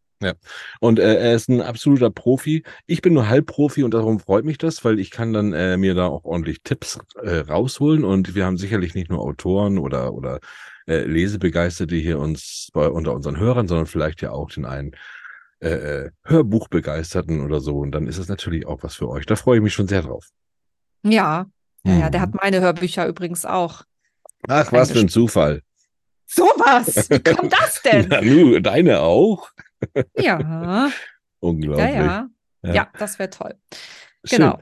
Und 0.81 0.99
äh, 0.99 1.15
er 1.17 1.35
ist 1.35 1.49
ein 1.49 1.61
absoluter 1.61 2.11
Profi. 2.11 2.65
Ich 2.87 3.03
bin 3.03 3.15
nur 3.15 3.29
Halbprofi 3.29 3.83
und 3.85 3.95
darum 3.95 4.21
freut 4.21 4.45
mich 4.45 4.59
das, 4.59 4.85
weil 4.85 4.99
ich 4.99 5.11
kann 5.11 5.33
dann 5.33 5.53
äh, 5.53 5.77
mir 5.77 5.95
da 5.95 6.07
auch 6.07 6.25
ordentlich 6.25 6.63
Tipps 6.63 6.99
äh, 7.23 7.37
rausholen. 7.39 8.05
Und 8.05 8.35
wir 8.35 8.45
haben 8.45 8.57
sicherlich 8.59 8.95
nicht 8.95 9.11
nur 9.11 9.21
Autoren 9.21 9.79
oder, 9.79 10.13
oder 10.15 10.41
äh, 10.87 11.05
Lesebegeisterte 11.05 11.95
hier 11.97 12.19
uns 12.19 12.69
bei, 12.73 12.89
unter 12.89 13.15
unseren 13.15 13.39
Hörern, 13.39 13.69
sondern 13.69 13.87
vielleicht 13.87 14.23
ja 14.23 14.31
auch 14.33 14.51
den 14.51 14.65
einen 14.65 14.93
äh, 15.61 15.71
äh, 15.71 16.11
Hörbuchbegeisterten 16.25 17.45
oder 17.45 17.61
so. 17.61 17.79
Und 17.79 17.93
dann 17.93 18.07
ist 18.07 18.19
es 18.19 18.29
natürlich 18.29 18.67
auch 18.67 18.83
was 18.83 18.97
für 18.97 19.09
euch. 19.09 19.27
Da 19.27 19.37
freue 19.37 19.59
ich 19.59 19.63
mich 19.63 19.75
schon 19.75 19.89
sehr 19.89 20.03
drauf. 20.03 20.29
Ja, 21.03 21.47
ja, 21.85 21.99
ja, 21.99 22.11
der 22.11 22.21
Mhm. 22.21 22.25
hat 22.25 22.35
meine 22.43 22.61
Hörbücher 22.61 23.07
übrigens 23.07 23.45
auch. 23.45 23.83
Ach, 24.49 24.73
was 24.73 24.93
für 24.93 25.01
ein 25.01 25.09
Zufall. 25.09 25.63
Sowas! 26.27 27.09
Wie 27.09 27.21
kommt 27.21 27.53
das 27.53 27.83
denn? 27.83 28.07
Na, 28.11 28.21
nu, 28.21 28.61
deine 28.61 29.01
auch? 29.01 29.51
Ja, 30.17 30.41
ja, 30.41 30.91
Unglaublich. 31.41 31.95
ja. 31.95 32.29
Ja. 32.63 32.75
Ja, 32.75 32.89
das 32.99 33.19
wäre 33.19 33.31
toll. 33.31 33.55
Schön. 34.25 34.39
Genau. 34.39 34.59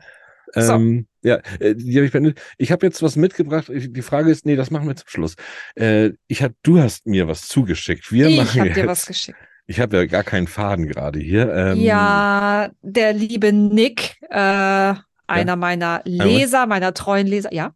So. 0.55 0.75
Ähm, 0.75 1.07
ja, 1.23 1.41
äh, 1.59 1.75
die 1.75 1.97
hab 1.97 2.05
ich 2.05 2.13
beendet. 2.13 2.41
Ich 2.57 2.71
habe 2.73 2.87
jetzt 2.87 3.03
was 3.03 3.17
mitgebracht. 3.17 3.67
Die 3.69 4.03
Frage 4.03 4.31
ist, 4.31 4.47
nee, 4.47 4.57
das 4.57 4.71
machen 4.71 4.87
wir 4.87 4.97
zum 4.97 5.09
Schluss. 5.09 5.35
Äh, 5.75 6.11
ich 6.29 6.43
hab, 6.43 6.53
du 6.63 6.79
hast 6.79 7.07
mir 7.07 7.27
was 7.27 7.49
zugeschickt. 7.49 8.13
Wir 8.13 8.29
ich 8.29 8.37
machen 8.37 8.61
habe 8.61 8.71
dir 8.71 8.87
was 8.87 9.07
geschickt. 9.07 9.39
Ich 9.67 9.81
habe 9.81 9.97
ja 9.97 10.07
gar 10.07 10.23
keinen 10.23 10.47
Faden 10.47 10.87
gerade 10.87 11.19
hier. 11.19 11.53
Ähm, 11.53 11.81
ja, 11.81 12.71
der 12.83 13.13
liebe 13.13 13.53
Nick, 13.53 14.17
äh, 14.31 14.95
einer 15.27 15.57
meiner 15.57 16.03
Leser, 16.05 16.67
meiner 16.67 16.95
treuen 16.95 17.27
Leser. 17.27 17.53
Ja. 17.53 17.75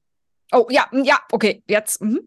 Oh, 0.52 0.66
ja, 0.70 0.86
ja, 0.92 1.18
okay, 1.32 1.62
jetzt. 1.66 2.00
Mhm. 2.00 2.20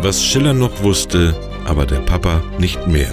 Was 0.00 0.24
Schiller 0.24 0.54
noch 0.54 0.82
wusste, 0.82 1.34
aber 1.70 1.86
der 1.86 2.00
Papa 2.00 2.42
nicht 2.58 2.84
mehr. 2.88 3.08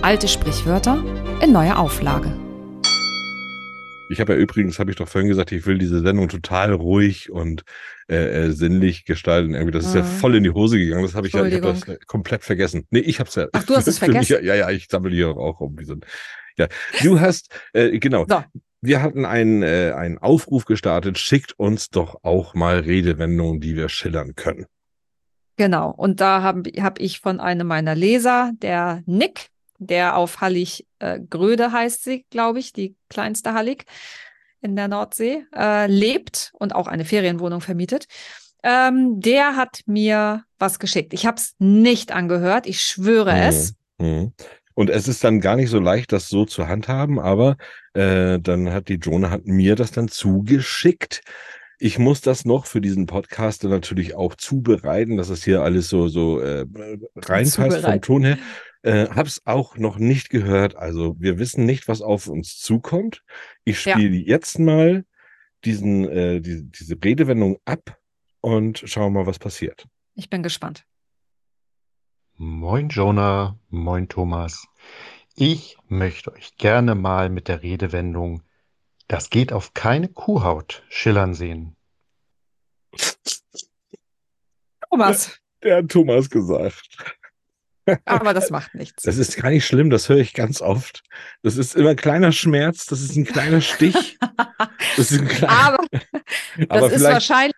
Alte 0.00 0.26
Sprichwörter 0.26 1.04
in 1.42 1.52
neuer 1.52 1.78
Auflage. 1.78 2.32
Ich 4.08 4.20
habe 4.20 4.32
ja 4.32 4.38
übrigens, 4.38 4.78
habe 4.78 4.90
ich 4.90 4.96
doch 4.96 5.06
vorhin 5.06 5.28
gesagt, 5.28 5.52
ich 5.52 5.66
will 5.66 5.76
diese 5.76 6.00
Sendung 6.00 6.30
total 6.30 6.72
ruhig 6.72 7.30
und 7.30 7.62
äh, 8.08 8.46
äh, 8.46 8.50
sinnlich 8.52 9.04
gestalten. 9.04 9.52
Irgendwie, 9.52 9.72
das 9.72 9.84
ist 9.84 9.94
ja 9.94 10.00
Mhm. 10.00 10.06
voll 10.06 10.34
in 10.36 10.44
die 10.44 10.50
Hose 10.50 10.78
gegangen. 10.78 11.02
Das 11.02 11.14
habe 11.14 11.26
ich 11.26 11.34
ja 11.34 11.44
ich 11.44 11.54
hab 11.56 11.62
das 11.62 11.86
äh, 11.86 11.98
komplett 12.06 12.42
vergessen. 12.42 12.86
Nee, 12.88 13.00
ich 13.00 13.20
habe 13.20 13.28
es 13.28 13.34
ja. 13.34 13.48
Ach, 13.52 13.64
du 13.64 13.76
hast 13.76 13.86
es 13.86 13.98
für 13.98 14.06
mich 14.08 14.28
vergessen? 14.28 14.46
Ja, 14.46 14.54
ja, 14.54 14.70
ich 14.70 14.86
sammle 14.88 15.14
hier 15.14 15.28
auch 15.36 15.60
um 15.60 15.78
wie 15.78 15.84
so 15.84 15.92
ein. 15.92 16.00
Ja, 16.56 16.68
du 17.02 17.20
hast, 17.20 17.48
äh, 17.74 17.98
genau. 17.98 18.24
So. 18.26 18.42
Wir 18.80 19.02
hatten 19.02 19.26
einen, 19.26 19.62
äh, 19.62 19.92
einen 19.94 20.16
Aufruf 20.16 20.64
gestartet. 20.64 21.18
Schickt 21.18 21.52
uns 21.58 21.90
doch 21.90 22.16
auch 22.22 22.54
mal 22.54 22.78
Redewendungen, 22.78 23.60
die 23.60 23.76
wir 23.76 23.90
schillern 23.90 24.34
können. 24.36 24.64
Genau. 25.56 25.90
Und 25.90 26.20
da 26.20 26.42
habe 26.42 26.70
hab 26.80 27.00
ich 27.00 27.20
von 27.20 27.40
einem 27.40 27.66
meiner 27.66 27.94
Leser, 27.94 28.52
der 28.54 29.02
Nick, 29.06 29.50
der 29.78 30.16
auf 30.16 30.40
Hallig 30.40 30.86
äh, 30.98 31.20
Gröde 31.20 31.72
heißt 31.72 32.04
sie, 32.04 32.24
glaube 32.30 32.58
ich, 32.58 32.72
die 32.72 32.96
kleinste 33.08 33.54
Hallig 33.54 33.84
in 34.60 34.76
der 34.76 34.88
Nordsee, 34.88 35.44
äh, 35.54 35.86
lebt 35.86 36.52
und 36.54 36.74
auch 36.74 36.86
eine 36.86 37.04
Ferienwohnung 37.04 37.60
vermietet. 37.60 38.06
Ähm, 38.62 39.20
der 39.20 39.56
hat 39.56 39.80
mir 39.84 40.44
was 40.58 40.78
geschickt. 40.78 41.12
Ich 41.12 41.26
habe 41.26 41.36
es 41.36 41.54
nicht 41.58 42.12
angehört, 42.12 42.66
ich 42.66 42.80
schwöre 42.80 43.36
es. 43.36 43.74
Mhm. 43.98 44.32
Und 44.72 44.90
es 44.90 45.06
ist 45.06 45.22
dann 45.22 45.40
gar 45.40 45.56
nicht 45.56 45.70
so 45.70 45.78
leicht, 45.78 46.12
das 46.12 46.28
so 46.28 46.46
zu 46.46 46.66
handhaben, 46.66 47.20
aber 47.20 47.56
äh, 47.92 48.40
dann 48.40 48.72
hat 48.72 48.88
die 48.88 48.94
Jonah 48.94 49.30
hat 49.30 49.44
mir 49.46 49.76
das 49.76 49.92
dann 49.92 50.08
zugeschickt. 50.08 51.20
Ich 51.78 51.98
muss 51.98 52.20
das 52.20 52.44
noch 52.44 52.66
für 52.66 52.80
diesen 52.80 53.06
Podcast 53.06 53.64
dann 53.64 53.70
natürlich 53.70 54.14
auch 54.14 54.34
zubereiten, 54.36 55.16
dass 55.16 55.28
es 55.28 55.44
hier 55.44 55.62
alles 55.62 55.88
so 55.88 56.08
so 56.08 56.40
äh, 56.40 56.64
reinpasst 57.16 57.80
vom. 57.82 58.00
Ton 58.00 58.24
her. 58.24 58.38
Äh, 58.82 59.08
hab's 59.08 59.40
auch 59.44 59.76
noch 59.78 59.98
nicht 59.98 60.30
gehört. 60.30 60.76
Also 60.76 61.16
wir 61.18 61.38
wissen 61.38 61.64
nicht, 61.64 61.88
was 61.88 62.02
auf 62.02 62.26
uns 62.28 62.58
zukommt. 62.58 63.22
Ich 63.64 63.84
Ja. 63.84 63.94
spiele 63.94 64.16
jetzt 64.16 64.58
mal 64.58 65.04
diesen 65.64 66.08
äh, 66.08 66.40
die, 66.40 66.64
diese 66.70 66.96
Redewendung 67.02 67.58
ab 67.64 67.98
und 68.40 68.82
schauen 68.84 69.14
mal, 69.14 69.26
was 69.26 69.38
passiert. 69.38 69.86
Ich 70.14 70.28
bin 70.30 70.42
gespannt. 70.42 70.84
Moin 72.36 72.88
Jonah, 72.88 73.58
moin 73.70 74.08
Thomas. 74.08 74.66
Ich 75.36 75.76
möchte 75.88 76.32
euch 76.32 76.56
gerne 76.56 76.94
mal 76.94 77.30
mit 77.30 77.48
der 77.48 77.62
Redewendung 77.62 78.42
Das 79.08 79.30
geht 79.30 79.52
auf 79.52 79.74
keine 79.74 80.08
Kuhhaut 80.08 80.82
schillern 80.88 81.34
sehen. 81.34 81.76
Thomas, 84.90 85.38
Der 85.62 85.78
hat 85.78 85.88
Thomas 85.88 86.30
gesagt. 86.30 87.14
Aber 88.06 88.32
das 88.32 88.48
macht 88.48 88.74
nichts. 88.74 89.02
Das 89.02 89.18
ist 89.18 89.36
gar 89.36 89.50
nicht 89.50 89.66
schlimm, 89.66 89.90
das 89.90 90.08
höre 90.08 90.16
ich 90.16 90.32
ganz 90.32 90.62
oft. 90.62 91.02
Das 91.42 91.58
ist 91.58 91.76
immer 91.76 91.90
ein 91.90 91.96
kleiner 91.96 92.32
Schmerz, 92.32 92.86
das 92.86 93.02
ist 93.02 93.14
ein 93.16 93.24
kleiner 93.24 93.60
Stich. 93.60 94.18
Das 94.96 95.10
ist 95.10 95.20
ein 95.20 95.28
kleiner, 95.28 95.52
Aber 95.52 95.86
das 95.92 96.68
aber 96.68 96.86
ist 96.86 96.92
vielleicht, 96.94 97.12
wahrscheinlich, 97.14 97.56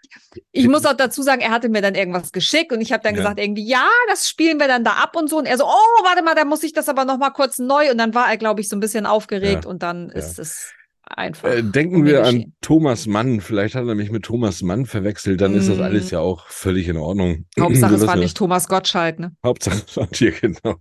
ich 0.53 0.68
muss 0.68 0.86
auch 0.86 0.94
dazu 0.94 1.22
sagen, 1.22 1.42
er 1.42 1.51
hatte 1.51 1.68
mir 1.68 1.82
dann 1.82 1.94
irgendwas 1.94 2.32
geschickt 2.32 2.72
und 2.72 2.80
ich 2.80 2.92
habe 2.92 3.03
dann 3.03 3.14
Ja. 3.14 3.20
gesagt, 3.20 3.38
irgendwie, 3.40 3.66
ja, 3.68 3.86
das 4.09 4.28
spielen 4.28 4.59
wir 4.59 4.68
dann 4.68 4.84
da 4.84 4.92
ab 4.94 5.16
und 5.16 5.28
so. 5.28 5.36
Und 5.36 5.44
er 5.47 5.59
so, 5.59 5.64
oh, 5.66 6.05
warte 6.05 6.22
mal, 6.22 6.34
da 6.34 6.44
muss 6.47 6.62
ich 6.62 6.72
das 6.72 6.88
aber 6.88 7.05
nochmal 7.05 7.32
kurz 7.32 7.59
neu. 7.59 7.90
Und 7.90 7.99
dann 7.99 8.14
war 8.14 8.30
er, 8.30 8.38
glaube 8.38 8.61
ich, 8.62 8.68
so 8.68 8.76
ein 8.76 8.80
bisschen 8.80 9.05
aufgeregt 9.05 9.64
Ja. 9.64 9.70
und 9.70 9.82
dann 9.82 10.09
Ja. 10.09 10.14
ist 10.14 10.38
es 10.38 10.72
einfach. 11.07 11.49
äh, 11.49 11.63
denken 11.63 12.05
wir 12.05 12.25
an 12.25 12.35
geschehen. 12.35 12.55
Thomas 12.61 13.07
Mann. 13.07 13.41
Vielleicht 13.41 13.75
hat 13.75 13.87
er 13.87 13.95
mich 13.95 14.11
mit 14.11 14.25
Thomas 14.25 14.63
Mann 14.63 14.87
verwechselt, 14.87 15.41
dann 15.41 15.55
ist 15.55 15.69
das 15.69 15.79
Mm. 15.79 15.83
alles 15.83 16.11
ja 16.11 16.21
auch 16.21 16.47
völlig 16.49 16.89
in 16.89 16.97
Ordnung. 16.97 17.47
Hauptsache, 17.61 17.95
es 17.95 18.07
war 18.07 18.17
nicht 18.17 18.37
Thomas 18.37 18.69
Gottschalk, 18.69 19.19
ne? 19.19 19.33
Hauptsache 19.45 19.83
es 19.87 19.97
war 19.97 20.07
dir, 20.09 20.31
genau. 20.41 20.77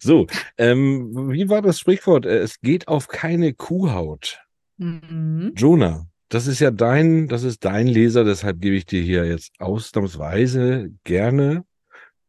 So, 0.00 0.26
ähm, 0.56 1.30
wie 1.32 1.48
war 1.48 1.62
das 1.62 1.78
Sprichwort? 1.78 2.26
Äh, 2.26 2.38
Es 2.38 2.60
geht 2.60 2.88
auf 2.88 3.08
keine 3.08 3.54
Kuhhaut. 3.54 4.40
Mhm. 4.78 5.52
Jonah, 5.56 6.06
das 6.28 6.46
ist 6.46 6.60
ja 6.60 6.70
dein, 6.70 7.26
das 7.28 7.42
ist 7.42 7.64
dein 7.64 7.86
Leser, 7.86 8.22
deshalb 8.24 8.60
gebe 8.60 8.76
ich 8.76 8.86
dir 8.86 9.02
hier 9.02 9.24
jetzt 9.26 9.52
ausnahmsweise 9.60 10.90
gerne 11.04 11.64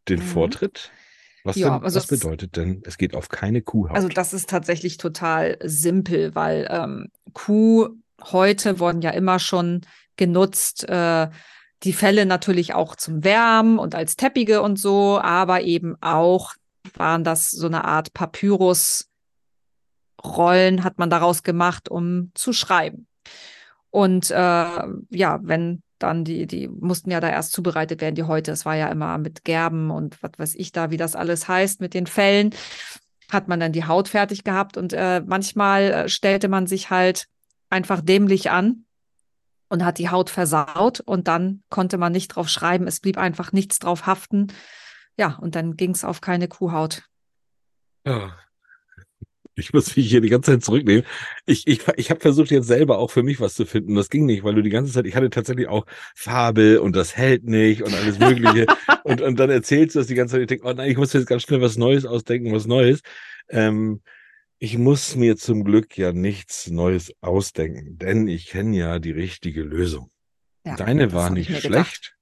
den 0.08 0.20
Mhm. 0.20 0.24
Vortritt. 0.24 0.92
Was, 1.44 1.56
Ja, 1.56 1.76
denn, 1.76 1.84
also 1.84 1.98
was 1.98 2.08
bedeutet 2.08 2.58
denn, 2.58 2.82
es 2.86 2.98
geht 2.98 3.16
auf 3.16 3.30
keine 3.30 3.62
Kuhhaut? 3.62 3.96
Also 3.96 4.08
das 4.08 4.34
ist 4.34 4.50
tatsächlich 4.50 4.98
total 4.98 5.58
simpel, 5.64 6.36
weil 6.36 6.68
ähm, 6.70 7.10
Kuh 7.34 7.90
heute 8.24 8.80
wurden 8.80 9.02
ja 9.02 9.12
immer 9.12 9.40
schon 9.40 9.82
genutzt, 10.18 10.88
äh, 10.90 11.30
die 11.84 11.94
Felle 11.94 12.26
natürlich 12.26 12.74
auch 12.74 12.96
zum 12.96 13.24
Wärmen 13.24 13.80
und 13.80 13.96
als 13.96 14.18
Teppige 14.18 14.62
und 14.62 14.78
so, 14.78 15.18
aber 15.20 15.62
eben 15.62 15.96
auch 16.02 16.56
waren 16.96 17.24
das 17.24 17.52
so 17.52 17.68
eine 17.68 17.86
Art 17.86 18.14
Papyrus-Rollen 18.14 20.84
hat 20.84 21.00
man 21.00 21.10
daraus 21.10 21.44
gemacht, 21.44 21.88
um 21.90 22.32
zu 22.34 22.52
schreiben. 22.52 23.08
Und 23.92 24.32
äh, 24.32 24.36
ja, 24.36 25.40
wenn 25.42 25.84
dann 26.00 26.24
die, 26.24 26.48
die 26.48 26.68
mussten 26.68 27.12
ja 27.12 27.20
da 27.20 27.30
erst 27.30 27.52
zubereitet 27.52 28.02
werden, 28.02 28.16
die 28.16 28.24
heute. 28.24 28.52
Es 28.52 28.66
war 28.66 28.76
ja 28.76 28.88
immer 28.90 29.18
mit 29.18 29.44
Gerben 29.44 29.92
und 29.92 30.22
was 30.24 30.32
weiß 30.38 30.56
ich 30.56 30.72
da, 30.72 30.92
wie 30.92 30.98
das 30.98 31.16
alles 31.16 31.48
heißt, 31.48 31.82
mit 31.82 31.94
den 31.94 32.08
Fellen 32.08 32.54
hat 33.32 33.48
man 33.48 33.60
dann 33.60 33.72
die 33.72 33.86
Haut 33.86 34.08
fertig 34.08 34.44
gehabt 34.44 34.76
und 34.76 34.94
äh, 34.94 35.22
manchmal 35.26 35.84
äh, 35.84 36.10
stellte 36.10 36.48
man 36.48 36.68
sich 36.68 36.90
halt 36.90 37.28
einfach 37.70 38.02
dämlich 38.02 38.50
an 38.50 38.86
und 39.70 39.86
hat 39.86 40.00
die 40.00 40.10
Haut 40.10 40.30
versaut 40.30 41.00
und 41.00 41.28
dann 41.28 41.64
konnte 41.70 41.98
man 41.98 42.12
nicht 42.12 42.30
drauf 42.30 42.50
schreiben, 42.50 42.88
es 42.88 43.00
blieb 43.00 43.18
einfach 43.18 43.52
nichts 43.52 43.80
drauf 43.80 44.08
haften. 44.08 44.48
Ja, 45.16 45.38
und 45.40 45.56
dann 45.56 45.76
ging 45.76 45.92
es 45.92 46.04
auf 46.04 46.22
keine 46.22 46.48
Kuhhaut. 46.48 47.04
Ja. 48.06 48.36
Ich 49.60 49.74
muss 49.74 49.96
mich 49.96 50.10
hier 50.10 50.22
die 50.22 50.30
ganze 50.30 50.52
Zeit 50.52 50.64
zurücknehmen. 50.64 51.04
Ich, 51.46 51.68
ich, 51.68 51.82
ich 51.96 52.10
habe 52.10 52.20
versucht, 52.20 52.52
jetzt 52.52 52.68
selber 52.68 52.98
auch 52.98 53.12
für 53.12 53.24
mich 53.24 53.40
was 53.40 53.54
zu 53.54 53.66
finden. 53.66 53.96
Das 53.96 54.10
ging 54.10 54.26
nicht, 54.26 54.44
weil 54.44 54.56
du 54.56 54.62
die 54.62 54.70
ganze 54.70 54.92
Zeit, 54.92 55.06
ich 55.06 55.16
hatte 55.16 55.30
tatsächlich 55.30 55.68
auch 55.68 55.86
Farbe 56.16 56.82
und 56.82 56.96
das 56.96 57.16
hält 57.16 57.44
nicht 57.44 57.84
und 57.84 57.94
alles 57.94 58.20
Mögliche. 58.20 58.66
und, 59.04 59.22
und 59.22 59.40
dann 59.40 59.50
erzählst 59.50 59.96
du 59.96 60.00
das 60.00 60.08
die 60.08 60.16
ganze 60.16 60.34
Zeit. 60.34 60.42
Ich 60.42 60.48
denke, 60.48 60.68
oh 60.68 60.74
nein, 60.74 60.90
ich 60.90 60.98
muss 60.98 61.14
jetzt 61.14 61.28
ganz 61.28 61.44
schnell 61.44 61.62
was 61.62 61.78
Neues 61.78 62.06
ausdenken, 62.06 62.54
was 62.54 62.66
Neues. 62.66 63.02
Ähm, 63.50 64.02
ich 64.60 64.78
muss 64.78 65.16
mir 65.16 65.38
zum 65.38 65.64
Glück 65.64 65.98
ja 65.98 66.12
nichts 66.12 66.70
Neues 66.70 67.14
ausdenken, 67.22 67.98
denn 67.98 68.28
ich 68.28 68.48
kenne 68.48 68.76
ja 68.76 69.00
die 69.00 69.12
richtige 69.12 69.64
Lösung. 69.64 70.12
Ja, 70.66 70.76
Deine 70.76 71.14
war 71.14 71.30
nicht 71.30 71.50
mir 71.50 71.62
gedacht. 71.62 72.19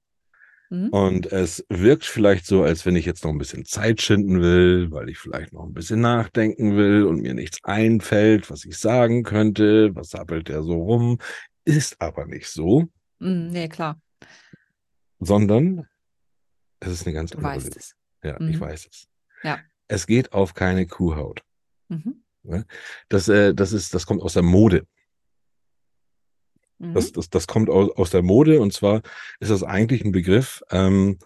Mhm. 0.70 0.88
Und 0.90 1.32
es 1.32 1.64
wirkt 1.70 2.04
vielleicht 2.04 2.44
so, 2.46 2.62
als 2.62 2.84
wenn 2.84 2.94
ich 2.96 3.06
jetzt 3.06 3.24
noch 3.24 3.30
ein 3.30 3.38
bisschen 3.38 3.64
Zeit 3.64 4.02
schinden 4.02 4.40
will, 4.42 4.90
weil 4.90 5.08
ich 5.08 5.18
vielleicht 5.18 5.52
noch 5.52 5.64
ein 5.64 5.72
bisschen 5.72 6.00
nachdenken 6.00 6.76
will 6.76 7.04
und 7.04 7.22
mir 7.22 7.32
nichts 7.34 7.58
einfällt, 7.64 8.50
was 8.50 8.64
ich 8.66 8.76
sagen 8.78 9.22
könnte. 9.22 9.94
Was 9.94 10.10
sappelt 10.10 10.48
der 10.48 10.62
so 10.62 10.74
rum? 10.82 11.18
Ist 11.64 12.00
aber 12.00 12.26
nicht 12.26 12.48
so, 12.48 12.84
Mm, 13.20 13.48
nee, 13.48 13.68
klar, 13.68 14.00
sondern 15.18 15.86
es 16.80 16.92
ist 16.92 17.06
eine 17.06 17.14
ganz 17.14 17.30
du 17.30 17.38
andere 17.38 17.54
weißt 17.54 17.66
Lösung. 17.66 17.80
es. 17.80 17.94
Ja, 18.22 18.34
ich 18.48 18.56
Mhm. 18.56 18.60
weiß 18.60 18.88
es. 18.90 19.08
Ja. 19.42 19.58
Es 19.88 20.06
geht 20.06 20.32
auf 20.32 20.54
keine 20.54 20.86
Kuhhaut. 20.86 21.42
Mhm. 21.88 22.22
Das, 23.08 23.28
äh, 23.28 23.54
das 23.54 23.72
ist, 23.72 23.94
das 23.94 24.06
kommt 24.06 24.22
aus 24.22 24.34
der 24.34 24.42
Mode. 24.42 24.86
Mhm. 26.78 26.94
Das, 26.94 27.12
das, 27.12 27.30
das 27.30 27.46
kommt 27.46 27.70
aus, 27.70 27.90
aus 27.96 28.10
der 28.10 28.22
Mode 28.22 28.60
und 28.60 28.72
zwar 28.72 29.02
ist 29.40 29.50
das 29.50 29.62
eigentlich 29.62 30.04
ein 30.04 30.12
Begriff, 30.12 30.62
ähm, 30.70 31.18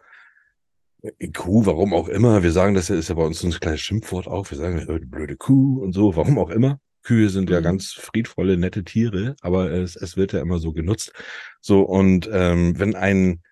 Kuh, 1.34 1.66
warum 1.66 1.94
auch 1.94 2.08
immer. 2.08 2.44
Wir 2.44 2.52
sagen, 2.52 2.74
das 2.74 2.88
ist 2.88 3.08
ja 3.08 3.16
bei 3.16 3.24
uns 3.24 3.40
so 3.40 3.48
ein 3.48 3.52
kleines 3.52 3.80
Schimpfwort 3.80 4.28
auch. 4.28 4.48
Wir 4.50 4.58
sagen, 4.58 4.78
äh, 4.88 5.00
blöde 5.00 5.36
Kuh 5.36 5.82
und 5.82 5.92
so, 5.92 6.14
warum 6.14 6.38
auch 6.38 6.50
immer. 6.50 6.78
Kühe 7.02 7.28
sind 7.28 7.50
ja 7.50 7.58
Mhm. 7.58 7.64
ganz 7.64 7.92
friedvolle, 7.92 8.56
nette 8.56 8.84
Tiere, 8.84 9.34
aber 9.40 9.72
es, 9.72 9.96
es 9.96 10.16
wird 10.16 10.32
ja 10.32 10.40
immer 10.40 10.58
so 10.58 10.72
genutzt. 10.72 11.12
So, 11.60 11.82
und 11.82 12.30
ähm, 12.32 12.78
wenn 12.78 12.94
ein, 12.94 13.42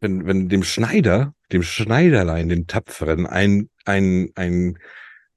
wenn, 0.00 0.26
wenn 0.26 0.48
dem 0.48 0.62
Schneider, 0.62 1.34
dem 1.50 1.64
Schneiderlein, 1.64 2.48
dem 2.48 2.68
Tapferen, 2.68 3.26
ein, 3.26 3.68
ein, 3.84 4.30
ein, 4.36 4.78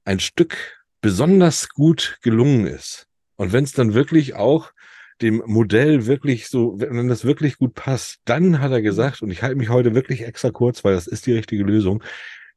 ein 0.04 0.20
Stück 0.20 0.56
besonders 1.00 1.68
gut 1.70 2.18
gelungen 2.22 2.68
ist, 2.68 3.08
und 3.34 3.52
wenn 3.52 3.64
es 3.64 3.72
dann 3.72 3.92
wirklich 3.92 4.34
auch 4.34 4.70
dem 5.22 5.42
Modell 5.46 6.06
wirklich 6.06 6.48
so, 6.48 6.78
wenn 6.78 7.08
das 7.08 7.24
wirklich 7.24 7.58
gut 7.58 7.74
passt, 7.74 8.18
dann 8.24 8.60
hat 8.60 8.72
er 8.72 8.82
gesagt, 8.82 9.22
und 9.22 9.30
ich 9.30 9.42
halte 9.42 9.56
mich 9.56 9.68
heute 9.68 9.94
wirklich 9.94 10.22
extra 10.22 10.50
kurz, 10.50 10.84
weil 10.84 10.94
das 10.94 11.06
ist 11.06 11.26
die 11.26 11.32
richtige 11.32 11.64
Lösung, 11.64 12.02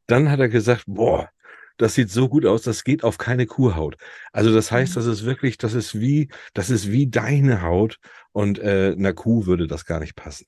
dann 0.08 0.30
hat 0.30 0.40
er 0.40 0.50
gesagt, 0.50 0.84
boah, 0.88 1.30
das 1.78 1.96
sieht 1.96 2.12
so 2.12 2.28
gut 2.28 2.46
aus, 2.46 2.64
das 2.64 2.84
geht 2.84 3.04
auf 3.06 3.18
keine 3.18 3.46
Kuhhaut. 3.46 3.96
Also 4.34 4.54
das 4.54 4.72
heißt, 4.72 4.92
Mhm. 4.92 5.00
das 5.00 5.06
ist 5.06 5.26
wirklich, 5.26 5.58
das 5.58 5.74
ist 5.74 6.00
wie, 6.00 6.30
das 6.54 6.70
ist 6.70 6.92
wie 6.92 7.08
deine 7.08 7.62
Haut 7.62 8.00
und 8.34 8.60
äh, 8.60 8.94
einer 8.98 9.14
Kuh 9.14 9.46
würde 9.46 9.66
das 9.68 9.86
gar 9.86 10.02
nicht 10.02 10.16
passen. 10.16 10.48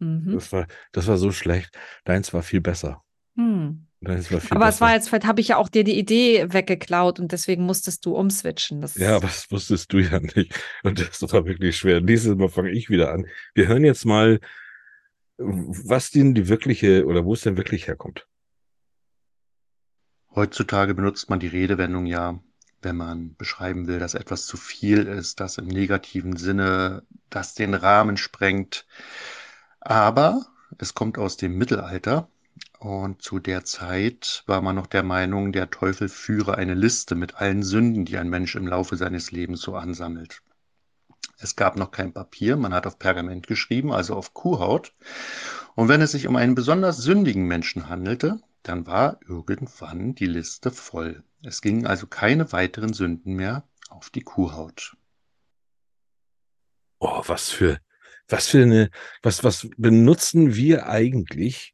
Mhm. 0.00 0.32
Das 0.32 0.52
war, 0.52 0.66
das 0.92 1.06
war 1.06 1.16
so 1.16 1.30
schlecht. 1.30 1.78
Deins 2.04 2.34
war 2.34 2.42
viel 2.42 2.60
besser. 2.60 3.02
Hm. 3.36 3.86
Deins 4.04 4.30
war 4.30 4.40
viel 4.40 4.56
Aber 4.56 4.68
es 4.68 4.80
war 4.80 4.92
jetzt, 4.92 5.08
vielleicht 5.08 5.26
habe 5.26 5.40
ich 5.40 5.48
ja 5.48 5.56
auch 5.56 5.68
dir 5.68 5.84
die 5.84 5.98
Idee 5.98 6.52
weggeklaut 6.52 7.18
und 7.18 7.32
deswegen 7.32 7.64
musstest 7.64 8.04
du 8.06 8.14
umswitchen. 8.14 8.80
Das 8.80 8.94
Ja, 8.96 9.16
aber 9.16 9.26
das 9.26 9.50
wusstest 9.50 9.92
du 9.92 9.98
ja 9.98 10.20
nicht. 10.20 10.54
Und 10.82 11.00
das 11.00 11.20
war 11.32 11.44
wirklich 11.46 11.76
schwer. 11.76 12.00
Dieses 12.00 12.36
Mal 12.36 12.48
fange 12.48 12.70
ich 12.70 12.90
wieder 12.90 13.12
an. 13.12 13.26
Wir 13.54 13.68
hören 13.68 13.84
jetzt 13.84 14.04
mal, 14.04 14.40
was 15.36 16.10
denn 16.10 16.34
die 16.34 16.48
wirkliche 16.48 17.06
oder 17.06 17.24
wo 17.24 17.34
es 17.34 17.42
denn 17.42 17.56
wirklich 17.56 17.86
herkommt. 17.86 18.26
Heutzutage 20.34 20.94
benutzt 20.94 21.30
man 21.30 21.40
die 21.40 21.48
Redewendung 21.48 22.06
ja, 22.06 22.40
wenn 22.82 22.96
man 22.96 23.34
beschreiben 23.36 23.86
will, 23.86 23.98
dass 23.98 24.14
etwas 24.14 24.46
zu 24.46 24.56
viel 24.56 25.06
ist, 25.06 25.40
das 25.40 25.58
im 25.58 25.66
negativen 25.66 26.36
Sinne, 26.36 27.02
das 27.30 27.54
den 27.54 27.74
Rahmen 27.74 28.16
sprengt. 28.16 28.86
Aber 29.80 30.46
es 30.78 30.94
kommt 30.94 31.18
aus 31.18 31.36
dem 31.36 31.56
Mittelalter 31.56 32.28
und 32.78 33.22
zu 33.22 33.38
der 33.38 33.64
Zeit 33.64 34.42
war 34.46 34.60
man 34.60 34.76
noch 34.76 34.86
der 34.86 35.02
Meinung, 35.02 35.52
der 35.52 35.70
Teufel 35.70 36.08
führe 36.08 36.56
eine 36.56 36.74
Liste 36.74 37.14
mit 37.14 37.36
allen 37.36 37.62
Sünden, 37.62 38.04
die 38.04 38.18
ein 38.18 38.28
Mensch 38.28 38.54
im 38.54 38.66
Laufe 38.66 38.96
seines 38.96 39.30
Lebens 39.30 39.60
so 39.60 39.74
ansammelt. 39.74 40.42
Es 41.38 41.56
gab 41.56 41.76
noch 41.76 41.90
kein 41.90 42.12
Papier, 42.12 42.56
man 42.56 42.74
hat 42.74 42.86
auf 42.86 42.98
Pergament 42.98 43.46
geschrieben, 43.46 43.92
also 43.92 44.14
auf 44.14 44.34
Kuhhaut. 44.34 44.94
Und 45.74 45.88
wenn 45.88 46.00
es 46.00 46.12
sich 46.12 46.26
um 46.26 46.36
einen 46.36 46.54
besonders 46.54 46.98
sündigen 46.98 47.46
Menschen 47.46 47.88
handelte, 47.88 48.40
dann 48.62 48.86
war 48.86 49.18
irgendwann 49.26 50.14
die 50.14 50.26
Liste 50.26 50.70
voll. 50.70 51.24
Es 51.42 51.60
gingen 51.60 51.86
also 51.86 52.06
keine 52.06 52.52
weiteren 52.52 52.92
Sünden 52.92 53.34
mehr 53.34 53.68
auf 53.88 54.10
die 54.10 54.22
Kuhhaut. 54.22 54.96
Oh, 56.98 57.22
was 57.26 57.50
für, 57.50 57.78
was 58.28 58.46
für 58.46 58.62
eine, 58.62 58.90
was, 59.22 59.44
was 59.44 59.68
benutzen 59.76 60.54
wir 60.54 60.86
eigentlich 60.86 61.73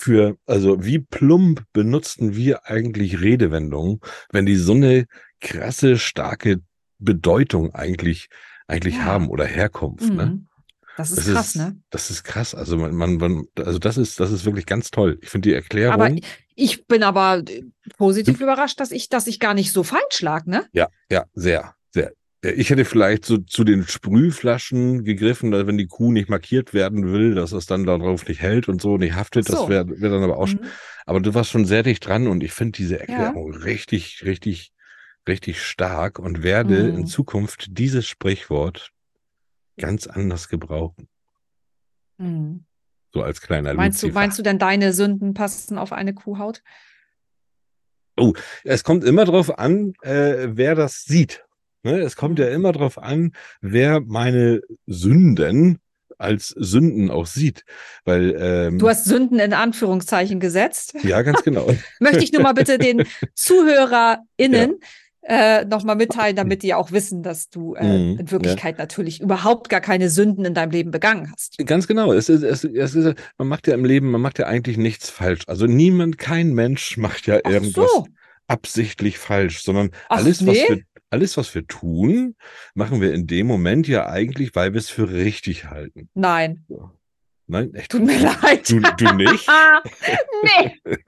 für, 0.00 0.38
also 0.46 0.82
wie 0.84 0.98
plump 0.98 1.64
benutzen 1.72 2.34
wir 2.34 2.66
eigentlich 2.66 3.20
Redewendungen, 3.20 4.00
wenn 4.32 4.46
die 4.46 4.56
so 4.56 4.72
eine 4.72 5.06
krasse, 5.40 5.98
starke 5.98 6.60
Bedeutung 6.98 7.74
eigentlich, 7.74 8.28
eigentlich 8.66 8.96
Ja. 8.96 9.04
haben 9.04 9.28
oder 9.28 9.44
Herkunft, 9.44 10.12
ne? 10.12 10.26
Mhm. 10.26 10.46
Das 10.96 11.10
ist 11.12 11.18
Das 11.18 11.34
krass, 11.34 11.46
ist, 11.48 11.56
ne? 11.56 11.80
Das 11.90 12.10
ist 12.10 12.24
krass. 12.24 12.54
Also 12.54 12.76
man, 12.76 12.94
man, 12.94 13.16
man 13.16 13.44
also 13.56 13.78
das 13.78 13.96
ist, 13.96 14.20
das 14.20 14.30
ist 14.32 14.44
wirklich 14.44 14.66
ganz 14.66 14.90
toll. 14.90 15.18
Ich 15.22 15.30
finde 15.30 15.48
die 15.48 15.54
Erklärung. 15.54 15.94
Aber 15.94 16.10
ich 16.54 16.86
bin 16.86 17.02
aber 17.02 17.42
äh, 17.48 17.62
positiv 17.96 18.40
überrascht, 18.40 18.80
dass 18.80 18.90
ich, 18.90 19.08
dass 19.08 19.26
ich 19.26 19.38
gar 19.38 19.54
nicht 19.54 19.72
so 19.72 19.82
falsch 19.82 20.20
lag, 20.20 20.46
ne? 20.46 20.66
Ja, 20.72 20.88
ja, 21.10 21.24
sehr, 21.32 21.74
sehr. 21.90 22.12
Ich 22.42 22.70
hätte 22.70 22.86
vielleicht 22.86 23.26
so 23.26 23.36
zu 23.36 23.64
den 23.64 23.86
Sprühflaschen 23.86 25.04
gegriffen, 25.04 25.50
dass 25.50 25.66
wenn 25.66 25.76
die 25.76 25.86
Kuh 25.88 26.10
nicht 26.10 26.30
markiert 26.30 26.72
werden 26.72 27.12
will, 27.12 27.34
dass 27.34 27.52
es 27.52 27.66
dann 27.66 27.84
darauf 27.84 28.26
nicht 28.26 28.40
hält 28.40 28.66
und 28.68 28.80
so 28.80 28.96
nicht 28.96 29.14
haftet. 29.14 29.46
So. 29.46 29.52
Das 29.52 29.68
wäre 29.68 30.00
wär 30.00 30.08
dann 30.10 30.22
aber 30.22 30.38
auch. 30.38 30.46
schon- 30.48 30.60
Mhm. 30.60 30.66
Aber 31.04 31.20
du 31.20 31.34
warst 31.34 31.50
schon 31.50 31.66
sehr 31.66 31.82
dicht 31.82 32.06
dran 32.06 32.26
und 32.28 32.42
ich 32.42 32.52
finde 32.52 32.72
diese 32.78 32.98
Erklärung 32.98 33.52
richtig, 33.54 34.24
richtig, 34.24 34.72
richtig 35.28 35.62
stark 35.62 36.18
und 36.18 36.42
werde 36.42 36.84
Mhm. 36.92 36.98
in 37.00 37.06
Zukunft 37.06 37.66
dieses 37.78 38.06
Sprichwort 38.08 38.90
ganz 39.76 40.06
anders 40.06 40.48
gebrauchen. 40.48 41.08
Mhm. 42.16 42.64
So 43.12 43.22
als 43.22 43.42
kleiner 43.42 43.74
Meinst 43.74 44.02
du, 44.02 44.06
Luzifer. 44.06 44.20
meinst 44.20 44.38
du 44.38 44.42
denn, 44.42 44.58
deine 44.58 44.92
Sünden 44.94 45.34
passen 45.34 45.76
auf 45.76 45.92
eine 45.92 46.14
Kuhhaut? 46.14 46.62
Oh, 48.16 48.32
es 48.64 48.82
kommt 48.84 49.04
immer 49.04 49.24
drauf 49.26 49.58
an, 49.58 49.92
äh, 50.02 50.48
wer 50.52 50.74
das 50.74 51.04
sieht. 51.04 51.44
Ne? 51.82 52.00
Es 52.00 52.16
kommt 52.16 52.38
ja 52.38 52.46
Mhm. 52.46 52.52
immer 52.54 52.72
drauf 52.72 52.98
an, 52.98 53.32
wer 53.60 54.00
meine 54.00 54.60
Sünden 54.86 55.78
als 56.18 56.48
Sünden 56.48 57.10
auch 57.10 57.24
sieht. 57.26 57.64
Weil, 58.04 58.36
ähm, 58.38 58.78
Du 58.78 58.88
hast 58.88 59.06
Sünden 59.06 59.38
in 59.38 59.54
Anführungszeichen 59.54 60.38
gesetzt. 60.40 60.94
ja, 61.02 61.22
ganz 61.22 61.42
genau. 61.42 61.66
Möchte 62.00 62.22
ich 62.22 62.32
nur 62.32 62.42
mal 62.42 62.52
bitte 62.52 62.76
den 62.78 63.04
ZuhörerInnen 63.34 64.80
äh, 65.22 65.64
nochmal 65.66 65.96
mitteilen, 65.96 66.34
damit 66.36 66.62
die 66.62 66.74
auch 66.74 66.92
wissen, 66.92 67.22
dass 67.22 67.48
du 67.50 67.74
äh, 67.74 67.84
Mhm, 67.84 68.18
in 68.20 68.30
Wirklichkeit 68.30 68.78
natürlich 68.78 69.20
überhaupt 69.20 69.68
gar 69.68 69.80
keine 69.80 70.08
Sünden 70.10 70.44
in 70.44 70.54
deinem 70.54 70.70
Leben 70.70 70.90
begangen 70.90 71.30
hast. 71.32 71.56
Ganz 71.64 71.86
genau. 71.86 72.12
Es 72.12 72.28
ist, 72.28 72.42
es, 72.42 72.64
es 72.64 72.94
ist, 72.94 73.18
man 73.38 73.48
macht 73.48 73.66
ja 73.66 73.74
im 73.74 73.84
Leben, 73.84 74.10
man 74.10 74.20
macht 74.20 74.38
ja 74.38 74.46
eigentlich 74.46 74.76
nichts 74.78 75.08
falsch. 75.10 75.42
Also 75.46 75.66
niemand, 75.66 76.18
kein 76.18 76.52
Mensch 76.54 76.96
macht 76.96 77.26
ja 77.26 77.38
Ach 77.44 77.50
irgendwas 77.50 77.90
so. 77.90 78.06
absichtlich 78.46 79.18
falsch, 79.18 79.62
sondern 79.62 79.90
Ach, 80.08 80.18
alles, 80.18 80.46
was 80.46 80.54
nee? 80.54 80.64
wir, 80.68 80.80
alles, 81.10 81.36
was 81.36 81.54
wir 81.54 81.66
tun, 81.66 82.36
machen 82.74 83.00
wir 83.00 83.12
in 83.12 83.26
dem 83.26 83.46
Moment 83.46 83.88
ja 83.88 84.08
eigentlich, 84.08 84.54
weil 84.54 84.72
wir 84.72 84.78
es 84.78 84.90
für 84.90 85.10
richtig 85.10 85.66
halten. 85.66 86.08
Nein, 86.14 86.64
Nein, 87.46 87.74
echt? 87.74 87.90
tut 87.90 88.04
mir 88.06 88.16
leid. 88.20 88.70
Du, 88.70 88.78
du 88.80 89.12
nicht? 89.16 89.48
nee, 90.44 90.76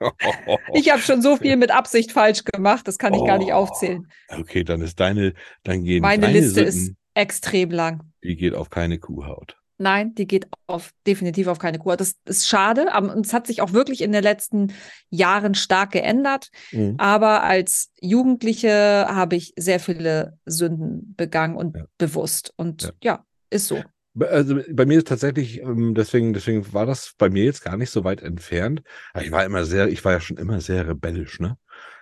ich 0.73 0.91
habe 0.91 1.01
schon 1.01 1.21
so 1.21 1.37
viel 1.37 1.55
mit 1.55 1.71
Absicht 1.71 2.11
falsch 2.11 2.43
gemacht, 2.43 2.85
das 2.87 2.97
kann 2.97 3.13
ich 3.13 3.23
gar 3.25 3.37
nicht 3.37 3.51
Oh. 3.51 3.57
aufzählen. 3.63 4.05
Okay, 4.29 4.63
dann 4.65 4.81
ist 4.81 4.99
deine, 4.99 5.33
dann 5.63 5.83
gehen 5.85 6.01
Meine 6.01 6.27
deine 6.27 6.39
Liste 6.39 6.69
Sünden, 6.69 6.89
ist 6.89 6.95
extrem 7.13 7.71
lang. 7.71 8.01
die 8.25 8.35
geht 8.35 8.55
auf 8.55 8.69
keine 8.69 8.99
Kuhhaut. 8.99 9.57
Nein, 9.83 10.15
die 10.15 10.25
geht 10.25 10.47
auf 10.65 10.91
definitiv 11.05 11.47
auf 11.47 11.59
keine 11.59 11.77
Kur. 11.77 11.97
Das 11.97 12.15
ist 12.25 12.47
schade, 12.47 12.91
aber 12.93 13.15
es 13.17 13.33
hat 13.33 13.47
sich 13.47 13.61
auch 13.61 13.73
wirklich 13.73 14.01
in 14.01 14.13
den 14.13 14.23
letzten 14.23 14.73
Jahren 15.09 15.55
stark 15.55 15.91
geändert. 15.91 16.49
Mhm. 16.71 16.95
Aber 16.97 17.43
als 17.43 17.91
Jugendliche 18.01 19.05
habe 19.09 19.35
ich 19.35 19.53
sehr 19.57 19.79
viele 19.81 20.37
Sünden 20.45 21.13
begangen 21.15 21.55
und 21.57 21.75
Ja. 21.75 21.83
bewusst. 21.97 22.53
Und 22.55 22.83
Ja. 22.83 22.91
ja. 23.03 23.25
ist 23.49 23.67
so. 23.67 23.83
Also 24.19 24.59
bei 24.71 24.85
mir 24.85 24.99
ist 24.99 25.07
tatsächlich, 25.07 25.61
ähm, 25.61 25.95
deswegen, 25.95 26.33
deswegen 26.33 26.71
war 26.71 26.85
das 26.85 27.13
bei 27.17 27.29
mir 27.29 27.43
jetzt 27.43 27.63
gar 27.63 27.77
nicht 27.77 27.89
so 27.89 28.03
weit 28.03 28.21
entfernt. 28.21 28.81
Aber 29.13 29.25
ich 29.25 29.31
war 29.31 29.43
immer 29.43 29.65
sehr, 29.65 29.89
ich 29.89 30.05
war 30.05 30.13
ja 30.13 30.21
schon 30.21 30.37
immer 30.37 30.61
sehr 30.61 30.87
rebellisch, 30.87 31.39
ne? 31.39 31.57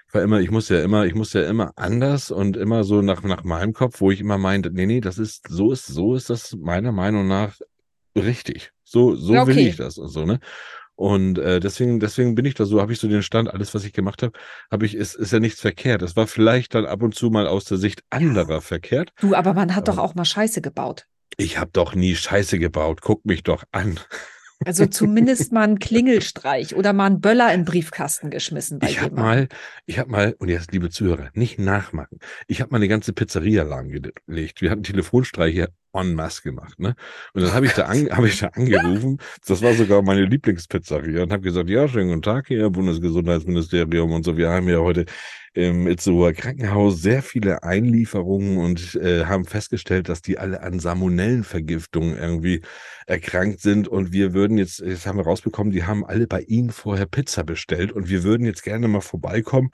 Ich 0.08 0.14
war 0.14 0.22
immer, 0.24 0.42
ich 0.42 0.52
musste 0.52 0.76
ja 0.76 0.84
immer, 0.84 1.06
ich 1.06 1.16
musste 1.16 1.42
ja 1.42 1.50
immer 1.50 1.72
anders 1.78 2.32
und 2.32 2.58
immer 2.58 2.84
so 2.84 3.02
nach, 3.02 3.24
nach 3.24 3.46
meinem 3.46 3.72
Kopf, 3.72 4.02
wo 4.02 4.12
ich 4.12 4.20
immer 4.20 4.38
meinte, 4.38 4.70
nee, 4.70 4.86
nee, 4.86 5.00
das 5.00 5.18
ist, 5.18 5.48
so 5.48 5.72
ist, 5.72 5.88
so 5.88 6.16
ist 6.16 6.30
das 6.30 6.54
meiner 6.60 6.92
Meinung 6.92 7.28
nach 7.30 7.58
richtig. 8.16 8.72
So, 8.84 9.16
so 9.16 9.34
Ja, 9.34 9.48
will 9.48 9.54
okay. 9.56 9.70
ich 9.70 9.76
das 9.78 9.98
und 9.98 10.10
so, 10.10 10.26
ne? 10.26 10.40
Und 10.96 11.40
äh, 11.40 11.60
deswegen, 11.60 12.00
deswegen 12.00 12.36
bin 12.36 12.46
ich 12.46 12.54
da 12.54 12.66
so, 12.66 12.80
habe 12.80 12.94
ich 12.94 13.00
so 13.00 13.08
den 13.08 13.24
Stand, 13.24 13.52
alles, 13.52 13.74
was 13.74 13.86
ich 13.86 13.94
gemacht 13.94 14.22
habe, 14.22 14.34
habe 14.70 14.86
ich, 14.86 14.94
ist, 14.94 15.16
ist 15.16 15.32
ja 15.34 15.40
nichts 15.40 15.60
verkehrt. 15.62 16.04
Es 16.04 16.16
war 16.16 16.28
vielleicht 16.28 16.76
dann 16.76 16.86
ab 16.86 17.02
und 17.02 17.16
zu 17.16 17.30
mal 17.32 17.48
aus 17.48 17.66
der 17.66 17.78
Sicht 17.78 18.04
anderer 18.12 18.62
verkehrt. 18.62 19.12
Du, 19.20 19.34
aber 19.34 19.54
man 19.54 19.76
hat 19.76 19.88
doch 19.88 19.94
Aber- 19.98 20.04
auch 20.04 20.14
mal 20.16 20.26
Scheiße 20.26 20.62
gebaut. 20.62 21.06
Ich 21.38 21.58
habe 21.58 21.72
doch 21.74 21.96
nie 21.96 22.16
Scheiße 22.16 22.60
gebaut. 22.60 23.00
Guck 23.02 23.26
mich 23.26 23.42
doch 23.42 23.64
an. 23.72 24.00
Also 24.66 24.86
zumindest 24.86 25.52
mal 25.52 25.64
einen 25.64 25.80
Klingelstreich 25.80 26.76
oder 26.76 26.94
mal 26.94 27.08
einen 27.08 27.22
Böller 27.22 27.54
in 27.54 27.62
den 27.62 27.66
Briefkasten 27.66 28.30
geschmissen 28.30 28.80
bei 28.80 28.90
Ich 28.90 29.02
habe 29.02 29.16
mal, 29.16 29.48
ich 29.86 30.00
habe 30.00 30.10
mal, 30.10 30.36
und 30.40 30.50
jetzt 30.50 30.72
liebe 30.72 30.90
Zuhörer, 30.90 31.30
nicht 31.34 31.60
nachmachen. 31.60 32.20
Ich 32.48 32.62
habe 32.62 32.72
mal 32.72 32.78
eine 32.78 32.88
ganze 32.88 33.14
Pizzeria 33.14 33.64
lahmgelegt. 33.64 34.62
Wir 34.62 34.70
hatten 34.70 34.84
Telefonstreiche 34.84 35.70
en 35.94 36.14
masse 36.14 36.42
gemacht, 36.42 36.80
ne? 36.80 36.96
Und 37.34 37.42
dann 37.42 37.54
habe 37.54 37.66
ich 37.66 37.74
da 37.74 37.86
an, 37.86 38.10
habe 38.12 38.28
ich 38.28 38.40
da 38.40 38.48
angerufen. 38.48 39.18
Das 39.46 39.62
war 39.62 39.74
sogar 39.74 40.02
meine 40.02 40.26
Lieblingspizzeria 40.26 41.24
und 41.24 41.32
habe 41.32 41.42
gesagt, 41.42 41.70
ja, 41.70 41.88
schönen 41.88 42.10
guten 42.10 42.22
Tag 42.22 42.48
hier, 42.48 42.70
Bundesgesundheitsministerium 42.70 44.12
und 44.12 44.24
so. 44.24 44.38
Wir 44.38 44.50
haben 44.50 44.70
ja 44.70 44.78
heute 44.78 45.06
im 45.54 45.88
Itzehoer 45.88 46.34
Krankenhaus 46.34 47.02
sehr 47.02 47.22
viele 47.22 47.64
Einlieferungen 47.64 48.58
und 48.58 48.96
äh, 48.96 49.26
haben 49.26 49.46
festgestellt, 49.46 50.08
dass 50.08 50.22
die 50.22 50.38
alle 50.38 50.62
an 50.62 50.80
Salmonellenvergiftung 50.80 52.16
irgendwie 52.16 52.62
erkrankt 53.06 53.60
sind 53.60 53.88
und 53.88 54.14
wir 54.14 54.34
würden 54.34 54.58
jetzt, 54.58 54.80
jetzt 54.80 55.06
haben 55.06 55.18
wir 55.18 55.26
rausbekommen, 55.26 55.74
die 55.74 55.84
haben 55.84 56.06
alle 56.06 56.28
bei 56.28 56.42
Ihnen 56.42 56.72
vorher 56.72 57.06
Pizza 57.06 57.44
bestellt 57.44 57.92
und 57.92 58.10
wir 58.10 58.24
würden 58.24 58.46
jetzt 58.46 58.64
gerne 58.64 58.88
mal 58.88 59.02
vorbeikommen 59.02 59.72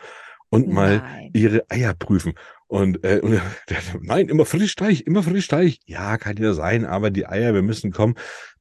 und 0.49 0.67
mal 0.67 0.97
Nein. 0.97 1.29
ihre 1.33 1.69
Eier 1.69 1.93
prüfen. 1.93 2.33
Und, 2.67 3.03
äh, 3.03 3.19
und 3.21 3.33
der, 3.69 3.77
nein, 4.01 4.29
immer 4.29 4.45
Frischteig, 4.45 5.01
immer 5.01 5.23
Frischteig. 5.23 5.77
Ja, 5.85 6.17
kann 6.17 6.37
ja 6.37 6.53
sein, 6.53 6.85
aber 6.85 7.11
die 7.11 7.27
Eier, 7.27 7.53
wir 7.53 7.61
müssen 7.61 7.91
kommen. 7.91 8.15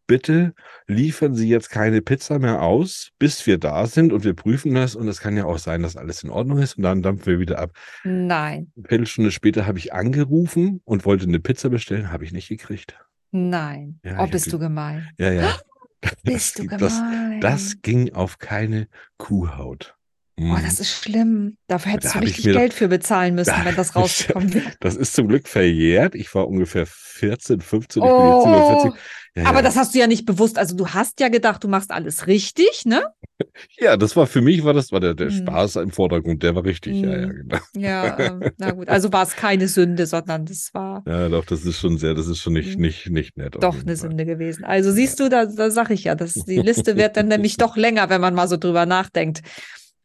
Bitte 0.07 0.55
liefern 0.87 1.35
Sie 1.35 1.49
jetzt 1.49 1.71
keine 1.71 2.01
Pizza 2.01 2.39
mehr 2.39 2.63
aus, 2.63 3.11
bis 3.19 3.47
wir 3.47 3.59
da 3.59 3.87
sind 3.87 4.13
und 4.13 4.25
wir 4.25 4.35
prüfen 4.35 4.75
das. 4.75 4.95
Und 4.95 5.09
es 5.09 5.21
kann 5.21 5.37
ja 5.37 5.45
auch 5.45 5.59
sein, 5.59 5.83
dass 5.83 5.97
alles 5.97 6.23
in 6.23 6.31
Ordnung 6.31 6.59
ist 6.59 6.77
und 6.77 6.85
dann 6.85 7.03
dampfen 7.03 7.27
wir 7.27 7.41
wieder 7.41 7.59
ab. 7.59 7.73
Nein. 8.05 8.71
Eine 8.77 8.89
Viertelstunde 8.89 9.31
später 9.33 9.67
habe 9.67 9.79
ich 9.79 9.93
angerufen 9.93 10.81
und 10.85 11.05
wollte 11.05 11.25
eine 11.25 11.41
Pizza 11.41 11.71
bestellen, 11.71 12.13
habe 12.13 12.25
ich 12.25 12.33
nicht 12.33 12.49
gekriegt. 12.49 12.97
Nein. 13.33 13.99
Ja, 14.05 14.23
oh, 14.23 14.27
bist 14.29 14.53
du 14.53 14.59
gemein. 14.59 15.09
Ja, 15.19 15.33
ja. 15.33 15.59
Bist 16.23 16.59
du 16.59 16.69
das, 16.69 16.95
gemein. 16.95 17.41
das 17.41 17.83
ging 17.83 18.13
auf 18.15 18.39
keine 18.39 18.87
Kuhhaut. 19.17 19.96
Oh, 20.41 20.57
das 20.65 20.81
ist 20.81 20.91
schlimm. 20.91 21.57
Dafür 21.67 21.93
hättest 21.93 22.15
Da 22.15 22.21
du 22.21 22.27
richtig 22.27 22.45
Geld 22.45 22.75
für 22.75 22.89
bezahlen 22.89 23.35
müssen, 23.35 23.51
Da- 23.51 23.65
wenn 23.65 23.77
das 23.77 23.97
rausgekommen 23.97 24.53
wäre. 24.55 24.73
Das 24.81 24.97
ist 24.97 25.15
zum 25.15 25.29
Glück 25.29 25.49
verjährt. 25.49 26.15
Ich 26.15 26.35
war 26.35 26.47
ungefähr 26.49 26.87
14, 26.87 27.61
15, 27.61 28.03
ich 28.05 28.09
bin 28.15 28.27
jetzt 28.27 28.45
über 28.47 28.59
Oh, 28.59 28.83
40. 28.83 28.93
Ja, 29.37 29.45
aber 29.47 29.59
ja. 29.59 29.63
das 29.63 29.77
hast 29.77 29.95
du 29.95 29.99
ja 29.99 30.07
nicht 30.07 30.25
bewusst. 30.27 30.59
Also 30.59 30.77
du 30.77 30.89
hast 30.89 31.21
ja 31.21 31.29
gedacht, 31.29 31.63
du 31.65 31.69
machst 31.69 31.91
alles 31.91 32.27
richtig, 32.27 32.85
ne? 32.85 33.03
ja, 33.79 33.97
das 33.97 34.17
war 34.17 34.27
für 34.27 34.41
mich, 34.41 34.65
war 34.65 34.73
das 34.75 34.93
war 34.93 35.01
der, 35.01 35.15
der 35.15 35.29
Hm. 35.29 35.37
Spaß 35.39 35.77
im 35.77 35.91
Vordergrund, 35.91 36.43
der 36.43 36.55
war 36.55 36.65
richtig. 36.65 37.01
Ja, 37.03 37.17
ja, 37.17 37.27
Hm. 37.29 37.37
genau. 37.49 37.59
Ja, 37.77 38.19
ähm, 38.19 38.51
na 38.59 38.71
gut. 38.73 38.89
Also 38.89 39.13
war 39.13 39.23
es 39.23 39.37
keine 39.37 39.69
Sünde, 39.69 40.07
sondern 40.07 40.45
das 40.47 40.71
war 40.73 41.03
Ja, 41.07 41.29
doch, 41.29 41.45
das 41.45 41.65
ist 41.65 41.79
schon 41.79 41.99
sehr, 41.99 42.15
das 42.15 42.27
ist 42.29 42.39
schon 42.39 42.53
nicht, 42.55 42.75
Hm. 42.75 42.81
nicht, 42.81 43.11
nicht 43.11 43.37
nett. 43.37 43.57
doch 43.61 43.79
eine. 43.81 43.97
Sünde 43.97 44.25
gewesen. 44.27 44.65
Also 44.65 44.93
siehst 44.93 45.21
du, 45.21 45.29
da, 45.29 45.47
da 45.47 45.71
sag 45.71 45.91
ich 45.91 46.05
ja, 46.05 46.15
dass 46.15 46.35
die 46.35 46.61
Liste 46.61 46.97
wird 46.97 47.17
dann 47.17 47.29
nämlich 47.29 47.57
doch 47.57 47.77
länger, 47.77 48.09
wenn 48.11 48.21
man 48.21 48.35
mal 48.35 48.49
so 48.49 48.57
drüber 48.57 48.85
nachdenkt. 48.87 49.41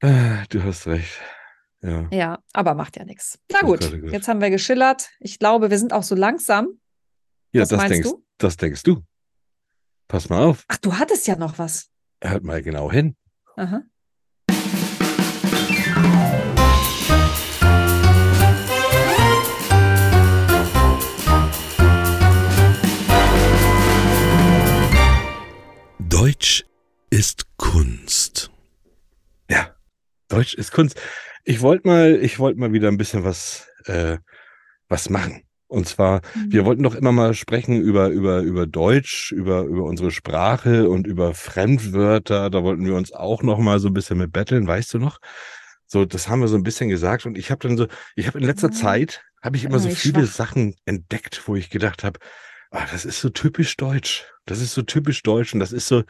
Ah, 0.02 0.46
Du 0.50 0.64
hast 0.64 0.88
recht. 0.88 1.20
Ja. 1.82 2.08
Ja, 2.12 2.40
aber 2.54 2.76
macht 2.76 2.98
ja 2.98 3.06
nichts. 3.06 3.40
Na 3.52 3.62
gut, 3.62 3.82
jetzt 4.12 4.28
haben 4.28 4.42
wir 4.42 4.50
geschillert. 4.52 5.10
Ich 5.20 5.40
glaube, 5.40 5.72
wir 5.72 5.80
sind 5.80 5.94
auch 5.94 6.04
so 6.04 6.16
langsam. 6.16 6.80
Ja, 7.54 7.62
Was 7.64 7.70
das 7.70 7.78
meinst 7.78 7.94
denkst, 7.96 8.10
du? 8.10 8.26
das 8.38 8.58
denkst 8.58 8.84
du. 8.84 9.04
Pass 10.08 10.30
mal 10.30 10.44
auf. 10.44 10.64
Ach, 10.68 10.78
du 10.78 10.98
hattest 10.98 11.28
ja 11.28 11.36
noch 11.36 11.58
was. 11.58 11.90
Hört 12.24 12.44
mal 12.44 12.62
genau 12.62 12.92
hin. 12.92 13.16
Aha. 13.56 13.82
Deutsch 26.00 26.66
ist 27.10 27.46
Kunst. 27.58 28.52
Ja, 29.50 29.76
Deutsch 30.32 30.54
ist 30.54 30.72
Kunst. 30.72 31.00
Ich 31.44 31.62
wollte 31.62 31.88
mal, 31.88 32.16
ich 32.22 32.40
wollte 32.40 32.60
mal 32.60 32.74
wieder 32.74 32.88
ein 32.88 32.98
bisschen 32.98 33.24
was, 33.24 33.68
äh, 33.86 34.18
was 34.88 35.10
machen. 35.10 35.44
Und 35.68 35.88
zwar, 35.88 36.22
Mhm. 36.36 36.52
wir 36.52 36.66
wollten 36.66 36.84
doch 36.84 36.96
immer 36.96 37.12
mal 37.12 37.34
sprechen 37.34 37.82
über, 37.82 38.10
über, 38.10 38.40
über 38.42 38.68
Deutsch, 38.68 39.32
über, 39.32 39.62
über 39.64 39.84
unsere 39.84 40.12
Sprache 40.12 40.90
und 40.90 41.08
über 41.08 41.34
Fremdwörter. 41.34 42.50
Da 42.50 42.64
wollten 42.64 42.86
wir 42.86 42.96
uns 42.96 43.12
auch 43.14 43.42
noch 43.44 43.58
mal 43.58 43.80
so 43.80 43.88
ein 43.88 43.94
bisschen 43.94 44.18
mit 44.18 44.32
betteln, 44.34 44.68
weißt 44.68 44.94
du 44.94 45.00
noch? 45.00 45.20
So, 45.88 46.06
das 46.06 46.28
haben 46.28 46.42
wir 46.42 46.48
so 46.48 46.56
ein 46.58 46.64
bisschen 46.64 46.90
gesagt. 46.90 47.26
Und 47.26 47.38
ich 47.38 47.52
habe 47.52 47.68
dann 47.68 47.78
so, 47.78 47.88
ich 48.16 48.28
habe 48.28 48.40
in 48.40 48.46
letzter 48.46 48.70
Ja. 48.70 48.74
Zeit, 48.74 49.22
habe 49.42 49.58
ich 49.58 49.64
immer 49.66 49.80
so 49.80 49.90
ich 49.90 49.98
viele 49.98 50.26
schwach. 50.28 50.34
Sachen 50.48 50.76
entdeckt, 50.86 51.44
wo 51.48 51.56
ich 51.56 51.70
gedacht 51.70 52.04
habe, 52.04 52.20
ah, 52.72 52.86
das 52.92 53.06
ist 53.06 53.22
so 53.22 53.30
typisch 53.30 53.76
deutsch. 53.78 54.26
Das 54.46 54.60
ist 54.62 54.74
so 54.74 54.82
typisch 54.82 55.24
deutsch 55.24 55.54
und 55.54 55.60
das 55.60 55.72
ist 55.72 55.88
so, 55.88 56.04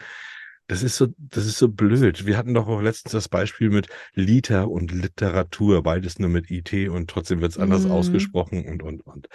das 0.71 0.83
ist 0.83 0.95
so, 0.95 1.07
das 1.17 1.45
ist 1.45 1.57
so 1.57 1.67
blöd. 1.67 2.25
Wir 2.25 2.37
hatten 2.37 2.53
doch 2.53 2.65
auch 2.69 2.79
letztens 2.79 3.11
das 3.11 3.27
Beispiel 3.27 3.69
mit 3.69 3.89
Liter 4.13 4.69
und 4.69 4.93
Literatur, 4.93 5.83
beides 5.83 6.17
nur 6.17 6.29
mit 6.29 6.49
IT 6.49 6.71
und 6.87 7.09
trotzdem 7.09 7.41
wird 7.41 7.51
es 7.51 7.57
anders 7.57 7.83
Mhm. 7.83 7.91
ausgesprochen 7.91 8.65
und, 8.65 8.81
und, 8.81 9.01
und. 9.01 9.27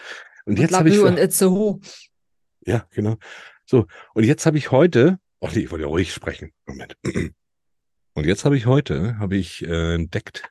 Und 0.47 0.59
jetzt 0.59 0.73
habe 0.75 0.89
ich, 0.89 0.99
und 0.99 1.19
Itzehoe. 1.19 1.79
ja, 2.65 2.89
genau. 2.91 3.19
So, 3.67 3.87
und 4.15 4.25
jetzt 4.25 4.47
habe 4.47 4.57
ich 4.57 4.71
heute, 4.71 5.19
oh 5.41 5.51
nee, 5.53 5.61
ich 5.65 5.71
wollte 5.71 5.83
ja 5.83 5.89
ruhig 5.89 6.15
sprechen. 6.15 6.53
Moment. 6.65 6.97
Und 8.15 8.25
jetzt 8.25 8.47
habe 8.47 8.57
ich 8.57 8.65
heute, 8.65 9.19
habe 9.19 9.37
ich 9.37 9.63
äh, 9.63 9.93
entdeckt, 9.95 10.49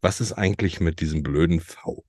was 0.00 0.20
ist 0.20 0.32
eigentlich 0.32 0.78
mit 0.78 1.00
diesem 1.00 1.24
blöden 1.24 1.58
V? 1.58 2.04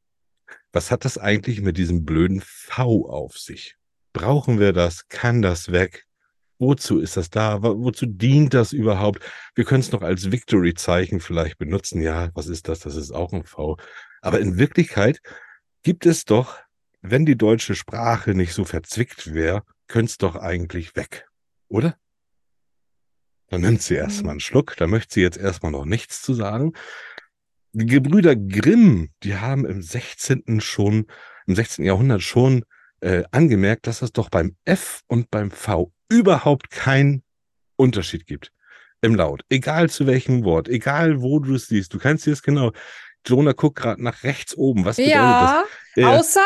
Was 0.72 0.92
hat 0.92 1.06
das 1.06 1.18
eigentlich 1.18 1.60
mit 1.62 1.78
diesem 1.80 2.06
blöden 2.06 2.40
V 2.46 3.10
auf 3.10 3.40
sich? 3.40 3.78
Brauchen 4.14 4.60
wir 4.60 4.74
das? 4.74 5.08
Kann 5.08 5.42
das 5.42 5.72
weg? 5.72 6.06
Wozu 6.58 7.00
ist 7.00 7.18
das 7.18 7.30
da? 7.30 7.62
Wo- 7.62 7.84
Wozu 7.84 8.06
dient 8.06 8.54
das 8.54 8.72
überhaupt? 8.72 9.20
Wir 9.56 9.66
können 9.66 9.82
es 9.82 9.92
noch 9.92 10.02
als 10.02 10.32
Victory-Zeichen 10.32 11.20
vielleicht 11.20 11.58
benutzen. 11.58 12.02
Ja, 12.02 12.30
was 12.34 12.48
ist 12.48 12.68
das? 12.70 12.80
Das 12.80 12.96
ist 12.96 13.12
auch 13.12 13.34
ein 13.34 13.44
V. 13.44 13.78
Aber 14.22 14.40
in 14.40 14.58
Wirklichkeit 14.58 15.20
gibt 15.84 16.06
es 16.06 16.26
doch, 16.26 16.58
wenn 17.02 17.26
die 17.26 17.38
deutsche 17.38 17.76
Sprache 17.76 18.34
nicht 18.34 18.54
so 18.54 18.66
verzwickt 18.66 19.34
wäre, 19.34 19.64
könnte 19.88 20.12
es 20.12 20.18
doch 20.18 20.36
eigentlich 20.36 20.96
weg. 20.96 21.28
Oder? 21.68 21.98
Dann 23.50 23.62
nimmt 23.62 23.82
sie 23.82 23.96
erstmal 23.96 24.32
einen 24.32 24.40
Schluck. 24.40 24.76
Da 24.78 24.88
möchte 24.88 25.14
sie 25.16 25.22
jetzt 25.22 25.38
erstmal 25.38 25.72
noch 25.72 25.86
nichts 25.86 26.22
zu 26.22 26.34
sagen. 26.34 26.74
Die 27.74 27.86
Gebrüder 27.86 28.36
Grimm, 28.36 29.10
die 29.24 29.36
haben 29.36 29.66
im 29.66 29.82
16. 29.82 30.62
schon, 30.62 31.08
im 31.46 31.56
16. 31.56 31.86
Jahrhundert 31.86 32.24
schon 32.24 32.64
äh, 33.02 33.24
angemerkt, 33.32 33.88
dass 33.88 34.02
es 34.02 34.12
doch 34.12 34.30
beim 34.30 34.56
F 34.66 35.02
und 35.08 35.30
beim 35.32 35.52
V 35.52 35.92
überhaupt 36.10 36.70
keinen 36.72 37.24
Unterschied 37.76 38.26
gibt 38.26 38.52
im 39.02 39.16
Laut. 39.16 39.44
Egal 39.50 39.90
zu 39.90 40.08
welchem 40.08 40.44
Wort, 40.44 40.68
egal 40.68 41.22
wo 41.22 41.40
du 41.40 41.56
es 41.56 41.68
siehst, 41.68 41.94
du 41.94 42.00
kannst 42.00 42.26
dir 42.26 42.34
es 42.34 42.42
genau. 42.42 42.72
Jonah 43.26 43.54
guckt 43.54 43.78
gerade 43.80 44.04
nach 44.04 44.24
rechts 44.24 44.56
oben. 44.56 44.86
Was 44.86 44.98
bedeutet 44.98 45.16
Ja, 45.16 45.64
das? 45.96 46.04
Äh, 46.04 46.06
außer 46.06 46.46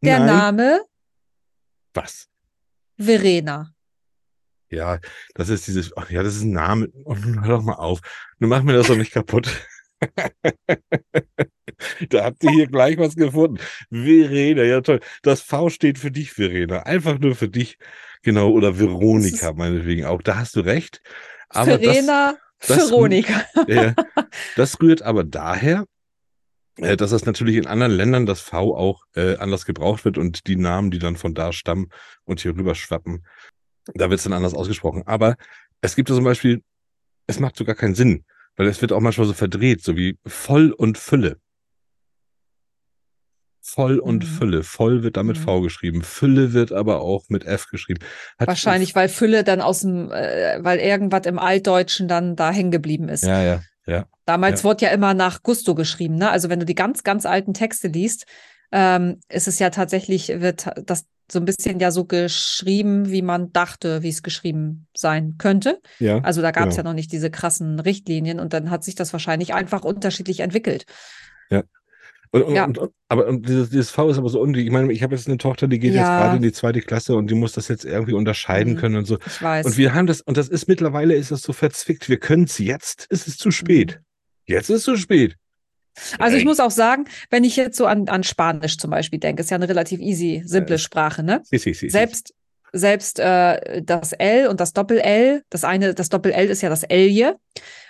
der 0.00 0.20
nein. 0.20 0.26
Name 0.26 0.80
Was? 1.92 2.28
Verena. 2.98 3.74
Ja, 4.70 4.98
das 5.34 5.50
ist 5.50 5.66
dieses, 5.66 5.96
ach 5.96 6.10
ja, 6.10 6.22
das 6.22 6.36
ist 6.36 6.42
ein 6.42 6.52
Name. 6.52 6.88
Oh, 7.04 7.14
hör 7.16 7.48
doch 7.48 7.62
mal 7.62 7.74
auf. 7.74 8.00
Nun 8.38 8.50
mach 8.50 8.62
mir 8.62 8.72
das 8.72 8.86
doch 8.88 8.96
nicht 8.96 9.12
kaputt. 9.12 9.48
da 12.10 12.24
habt 12.24 12.42
ihr 12.44 12.50
hier 12.50 12.66
gleich 12.66 12.98
was 12.98 13.16
gefunden. 13.16 13.58
Verena, 13.90 14.62
ja 14.62 14.80
toll. 14.80 15.00
Das 15.22 15.40
V 15.40 15.70
steht 15.70 15.98
für 15.98 16.10
dich, 16.10 16.32
Verena. 16.32 16.80
Einfach 16.82 17.18
nur 17.18 17.34
für 17.34 17.48
dich. 17.48 17.78
Genau, 18.22 18.50
oder 18.50 18.78
Veronika, 18.78 19.52
meinetwegen 19.52 20.06
auch. 20.06 20.22
Da 20.22 20.36
hast 20.36 20.56
du 20.56 20.60
recht. 20.60 21.00
Aber 21.48 21.78
Verena, 21.78 22.36
das- 22.66 22.90
Veronika. 22.90 23.44
Das, 23.54 23.66
ja, 23.68 23.94
das 24.56 24.80
rührt 24.80 25.02
aber 25.02 25.24
daher, 25.24 25.84
äh, 26.76 26.96
dass 26.96 27.10
das 27.10 27.26
natürlich 27.26 27.56
in 27.56 27.66
anderen 27.66 27.92
Ländern 27.92 28.26
das 28.26 28.40
V 28.40 28.76
auch 28.76 29.04
äh, 29.14 29.36
anders 29.36 29.66
gebraucht 29.66 30.04
wird 30.04 30.18
und 30.18 30.46
die 30.46 30.56
Namen, 30.56 30.90
die 30.90 30.98
dann 30.98 31.16
von 31.16 31.34
da 31.34 31.52
stammen 31.52 31.88
und 32.24 32.40
hier 32.40 32.56
rüber 32.56 32.74
schwappen, 32.74 33.26
da 33.94 34.10
wird 34.10 34.18
es 34.18 34.24
dann 34.24 34.32
anders 34.32 34.54
ausgesprochen. 34.54 35.02
Aber 35.06 35.36
es 35.82 35.94
gibt 35.94 36.08
ja 36.08 36.14
zum 36.14 36.24
Beispiel, 36.24 36.62
es 37.26 37.40
macht 37.40 37.56
sogar 37.56 37.74
keinen 37.74 37.94
Sinn, 37.94 38.24
weil 38.56 38.66
es 38.66 38.80
wird 38.80 38.92
auch 38.92 39.00
manchmal 39.00 39.26
so 39.26 39.34
verdreht, 39.34 39.82
so 39.82 39.96
wie 39.96 40.18
voll 40.26 40.72
und 40.72 40.98
Fülle. 40.98 41.38
Voll 43.66 43.98
und 43.98 44.24
Mhm. 44.24 44.28
Fülle. 44.28 44.62
Voll 44.62 45.02
wird 45.02 45.16
damit 45.16 45.38
Mhm. 45.38 45.42
V 45.42 45.60
geschrieben. 45.62 46.02
Fülle 46.02 46.52
wird 46.52 46.70
aber 46.70 47.00
auch 47.00 47.24
mit 47.30 47.46
F 47.46 47.68
geschrieben. 47.70 48.00
Hat- 48.38 48.46
Wahrscheinlich, 48.46 48.94
weil 48.94 49.08
Fülle 49.08 49.42
dann 49.42 49.62
aus 49.62 49.80
dem, 49.80 50.10
äh, 50.12 50.58
weil 50.62 50.78
irgendwas 50.80 51.24
im 51.24 51.38
Altdeutschen 51.38 52.06
dann 52.06 52.36
da 52.36 52.50
hängen 52.50 52.70
geblieben 52.70 53.08
ist. 53.08 53.24
Ja, 53.24 53.42
ja, 53.42 53.62
ja. 53.86 54.04
Damals 54.26 54.60
Ja. 54.60 54.64
wurde 54.64 54.84
ja 54.84 54.90
immer 54.90 55.14
nach 55.14 55.42
Gusto 55.42 55.74
geschrieben, 55.74 56.16
ne? 56.16 56.30
Also 56.30 56.50
wenn 56.50 56.60
du 56.60 56.66
die 56.66 56.74
ganz, 56.74 57.04
ganz 57.04 57.24
alten 57.24 57.54
Texte 57.54 57.88
liest, 57.88 58.26
ähm, 58.70 59.20
ist 59.30 59.48
es 59.48 59.58
ja 59.58 59.70
tatsächlich, 59.70 60.28
wird 60.28 60.66
das 60.84 61.06
so 61.32 61.38
ein 61.38 61.46
bisschen 61.46 61.80
ja 61.80 61.90
so 61.90 62.04
geschrieben, 62.04 63.10
wie 63.10 63.22
man 63.22 63.50
dachte, 63.52 64.02
wie 64.02 64.10
es 64.10 64.22
geschrieben 64.22 64.88
sein 64.94 65.36
könnte. 65.38 65.80
Ja. 66.00 66.18
Also 66.18 66.42
da 66.42 66.50
gab 66.50 66.68
es 66.68 66.76
genau. 66.76 66.88
ja 66.88 66.90
noch 66.90 66.94
nicht 66.94 67.12
diese 67.12 67.30
krassen 67.30 67.80
Richtlinien 67.80 68.40
und 68.40 68.52
dann 68.52 68.68
hat 68.70 68.84
sich 68.84 68.94
das 68.94 69.10
wahrscheinlich 69.14 69.54
einfach 69.54 69.84
unterschiedlich 69.84 70.40
entwickelt. 70.40 70.84
Und, 72.34 72.42
und, 72.42 72.54
Ja. 72.56 72.64
und, 72.64 72.80
aber 73.08 73.28
und 73.28 73.48
dieses, 73.48 73.70
dieses 73.70 73.90
V 73.90 74.10
ist 74.10 74.18
aber 74.18 74.28
so 74.28 74.40
unnötig. 74.40 74.66
Ich 74.66 74.72
meine, 74.72 74.92
ich 74.92 75.02
habe 75.04 75.14
jetzt 75.14 75.28
eine 75.28 75.38
Tochter, 75.38 75.68
die 75.68 75.78
geht 75.78 75.92
jetzt 75.94 76.00
Ja. 76.02 76.18
gerade 76.18 76.36
in 76.36 76.42
die 76.42 76.50
zweite 76.52 76.80
Klasse 76.80 77.14
und 77.14 77.28
die 77.30 77.34
muss 77.36 77.52
das 77.52 77.68
jetzt 77.68 77.84
irgendwie 77.84 78.12
unterscheiden 78.14 78.72
Mhm. 78.72 78.78
können 78.78 78.96
und 78.96 79.04
so. 79.04 79.18
Ich 79.24 79.40
weiß. 79.40 79.66
Und 79.66 79.76
wir 79.76 79.94
haben 79.94 80.06
das, 80.08 80.20
und 80.20 80.36
das 80.36 80.48
ist 80.48 80.66
mittlerweile 80.66 81.14
ist 81.14 81.30
das 81.30 81.42
so 81.42 81.52
verzwickt. 81.52 82.08
Wir 82.08 82.18
können 82.18 82.44
es 82.44 82.58
jetzt, 82.58 83.06
ist 83.10 83.28
es 83.28 83.36
zu 83.36 83.52
spät. 83.52 84.00
Jetzt 84.46 84.68
ist 84.68 84.78
es 84.78 84.82
zu 84.82 84.96
spät. 84.96 85.36
Also 86.18 86.36
ich 86.36 86.44
muss 86.44 86.58
auch 86.58 86.72
sagen, 86.72 87.04
wenn 87.30 87.44
ich 87.44 87.54
jetzt 87.54 87.76
so 87.76 87.86
an, 87.86 88.08
an 88.08 88.24
Spanisch 88.24 88.78
zum 88.78 88.90
Beispiel 88.90 89.20
denke, 89.20 89.42
ist 89.42 89.50
ja 89.52 89.54
eine 89.56 89.68
relativ 89.68 90.00
easy, 90.00 90.42
simple 90.44 90.74
Äh, 90.74 90.78
Sprache, 90.78 91.22
ne? 91.22 91.40
Si, 91.44 91.56
si, 91.58 91.72
si. 91.72 91.88
Selbst, 91.88 92.34
selbst 92.72 93.20
äh, 93.20 93.80
das 93.80 94.12
L 94.12 94.48
und 94.48 94.58
das 94.58 94.72
Doppel-L, 94.72 95.42
das 95.50 95.62
eine, 95.62 95.94
das 95.94 96.08
Doppel-L 96.08 96.48
ist 96.48 96.62
ja 96.62 96.68
das 96.68 96.82
Lje 96.90 97.36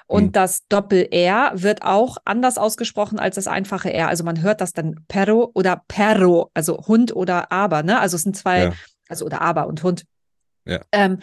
und 0.06 0.24
Hm. 0.24 0.32
das 0.32 0.60
Doppel-R 0.68 1.52
wird 1.54 1.82
auch 1.82 2.18
anders 2.24 2.58
ausgesprochen 2.58 3.18
als 3.18 3.36
das 3.36 3.46
einfache 3.46 3.92
R. 3.92 4.08
Also 4.08 4.22
man 4.24 4.42
hört 4.42 4.60
das 4.60 4.72
dann 4.72 5.04
Perro 5.08 5.50
oder 5.54 5.82
Perro, 5.88 6.50
also 6.54 6.76
Hund 6.86 7.14
oder 7.16 7.50
Aber, 7.50 7.82
ne? 7.82 7.98
Also 8.00 8.16
es 8.16 8.22
sind 8.22 8.36
zwei, 8.36 8.64
Ja. 8.64 8.72
also 9.08 9.24
oder 9.24 9.40
Aber 9.40 9.66
und 9.66 9.82
Hund. 9.82 10.04
Ja. 10.66 10.80
Ähm, 10.92 11.18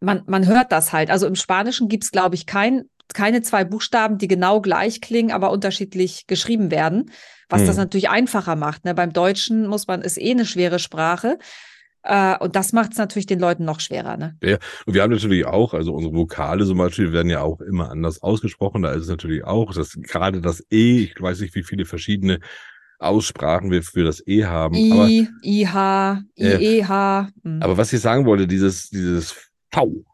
man, 0.00 0.22
man 0.26 0.46
hört 0.46 0.72
das 0.72 0.92
halt. 0.92 1.10
Also 1.10 1.26
im 1.26 1.34
Spanischen 1.36 1.88
gibt 1.88 2.04
es, 2.04 2.10
glaube 2.10 2.34
ich, 2.34 2.46
kein, 2.46 2.84
keine 3.14 3.42
zwei 3.42 3.64
Buchstaben, 3.64 4.18
die 4.18 4.28
genau 4.28 4.60
gleich 4.60 5.00
klingen, 5.00 5.32
aber 5.32 5.50
unterschiedlich 5.50 6.26
geschrieben 6.26 6.70
werden, 6.70 7.10
was 7.48 7.64
das 7.64 7.76
Mhm. 7.76 7.82
natürlich 7.82 8.08
einfacher 8.10 8.54
macht. 8.56 8.84
Ne? 8.84 8.94
Beim 8.94 9.12
Deutschen 9.12 9.66
muss 9.66 9.86
man, 9.86 10.02
ist 10.02 10.18
eh 10.18 10.30
eine 10.32 10.44
schwere 10.44 10.78
Sprache. 10.78 11.38
Äh, 12.02 12.38
und 12.38 12.56
das 12.56 12.72
macht 12.72 12.92
es 12.92 12.98
natürlich 12.98 13.26
den 13.26 13.40
Leuten 13.40 13.64
noch 13.64 13.80
schwerer. 13.80 14.16
Ne? 14.16 14.36
Und 14.86 14.94
wir 14.94 15.02
haben 15.02 15.12
natürlich 15.12 15.46
auch, 15.46 15.74
also 15.74 15.92
unsere 15.94 16.14
Vokale 16.14 16.64
zum 16.64 16.78
Beispiel 16.78 17.12
werden 17.12 17.30
ja 17.30 17.42
auch 17.42 17.60
immer 17.60 17.90
anders 17.90 18.22
ausgesprochen. 18.22 18.82
Da 18.82 18.92
ist 18.92 19.02
es 19.02 19.08
natürlich 19.08 19.44
auch, 19.44 19.74
dass 19.74 19.92
gerade 19.92 20.40
das 20.40 20.64
E, 20.70 21.02
ich 21.04 21.20
weiß 21.20 21.40
nicht, 21.40 21.54
wie 21.54 21.62
viele 21.62 21.84
verschiedene 21.84 22.40
Aussprachen 22.98 23.70
wir 23.70 23.82
für 23.82 24.04
das 24.04 24.26
E 24.26 24.44
haben. 24.44 24.74
aber, 24.92 25.08
I, 25.08 25.28
IH, 25.42 26.22
IEH. 26.36 27.28
mm, 27.42 27.62
aber 27.62 27.76
was 27.76 27.92
ich 27.92 28.00
sagen 28.00 28.26
wollte, 28.26 28.46
dieses, 28.46 28.90
dieses 28.90 29.50
V, 29.70 30.04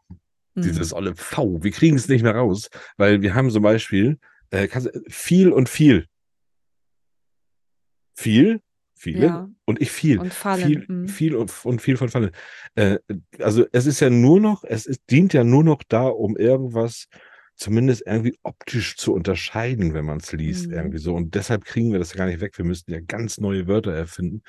mm. 0.53 0.61
dieses 0.61 0.93
olle 0.93 1.15
V, 1.15 1.63
wir 1.63 1.71
kriegen 1.71 1.95
es 1.95 2.07
nicht 2.07 2.21
mehr 2.21 2.35
raus, 2.35 2.69
weil 2.97 3.21
wir 3.21 3.33
haben 3.33 3.49
zum 3.49 3.63
Beispiel 3.63 4.19
äh, 4.51 4.67
viel 5.07 5.51
und 5.51 5.67
viel. 5.67 6.05
Viel, 8.13 8.61
viele 9.05 9.25
Ja. 9.27 9.49
und 9.65 9.81
ich 9.81 9.91
viel. 9.91 10.19
Und 10.19 10.33
fallen. 10.33 10.65
viel, 10.67 10.85
mm. 10.87 11.07
viel 11.07 11.35
und, 11.35 11.51
und 11.63 11.81
viel 11.81 11.97
von 11.97 12.09
Fallen. 12.09 12.31
Äh, 12.75 12.97
also 13.39 13.65
es 13.71 13.85
ist 13.85 13.99
ja 13.99 14.09
nur 14.09 14.39
noch, 14.39 14.63
es 14.63 14.85
ist, 14.87 15.01
dient 15.11 15.33
ja 15.33 15.43
nur 15.43 15.63
noch 15.63 15.83
da, 15.87 16.07
um 16.07 16.35
irgendwas 16.37 17.05
zumindest 17.55 18.03
irgendwie 18.05 18.37
optisch 18.43 18.97
zu 18.97 19.13
unterscheiden, 19.13 19.93
wenn 19.93 20.03
man 20.05 20.17
es 20.17 20.31
liest, 20.33 20.67
Mhm. 20.67 20.73
irgendwie 20.73 20.97
so. 20.97 21.13
Und 21.15 21.35
deshalb 21.35 21.63
kriegen 21.63 21.91
wir 21.91 21.99
das 21.99 22.11
ja 22.11 22.17
gar 22.17 22.25
nicht 22.25 22.41
weg. 22.41 22.57
Wir 22.57 22.65
müssten 22.65 22.91
ja 22.91 22.99
ganz 22.99 23.37
neue 23.37 23.67
Wörter 23.67 23.93
erfinden. 23.93 24.41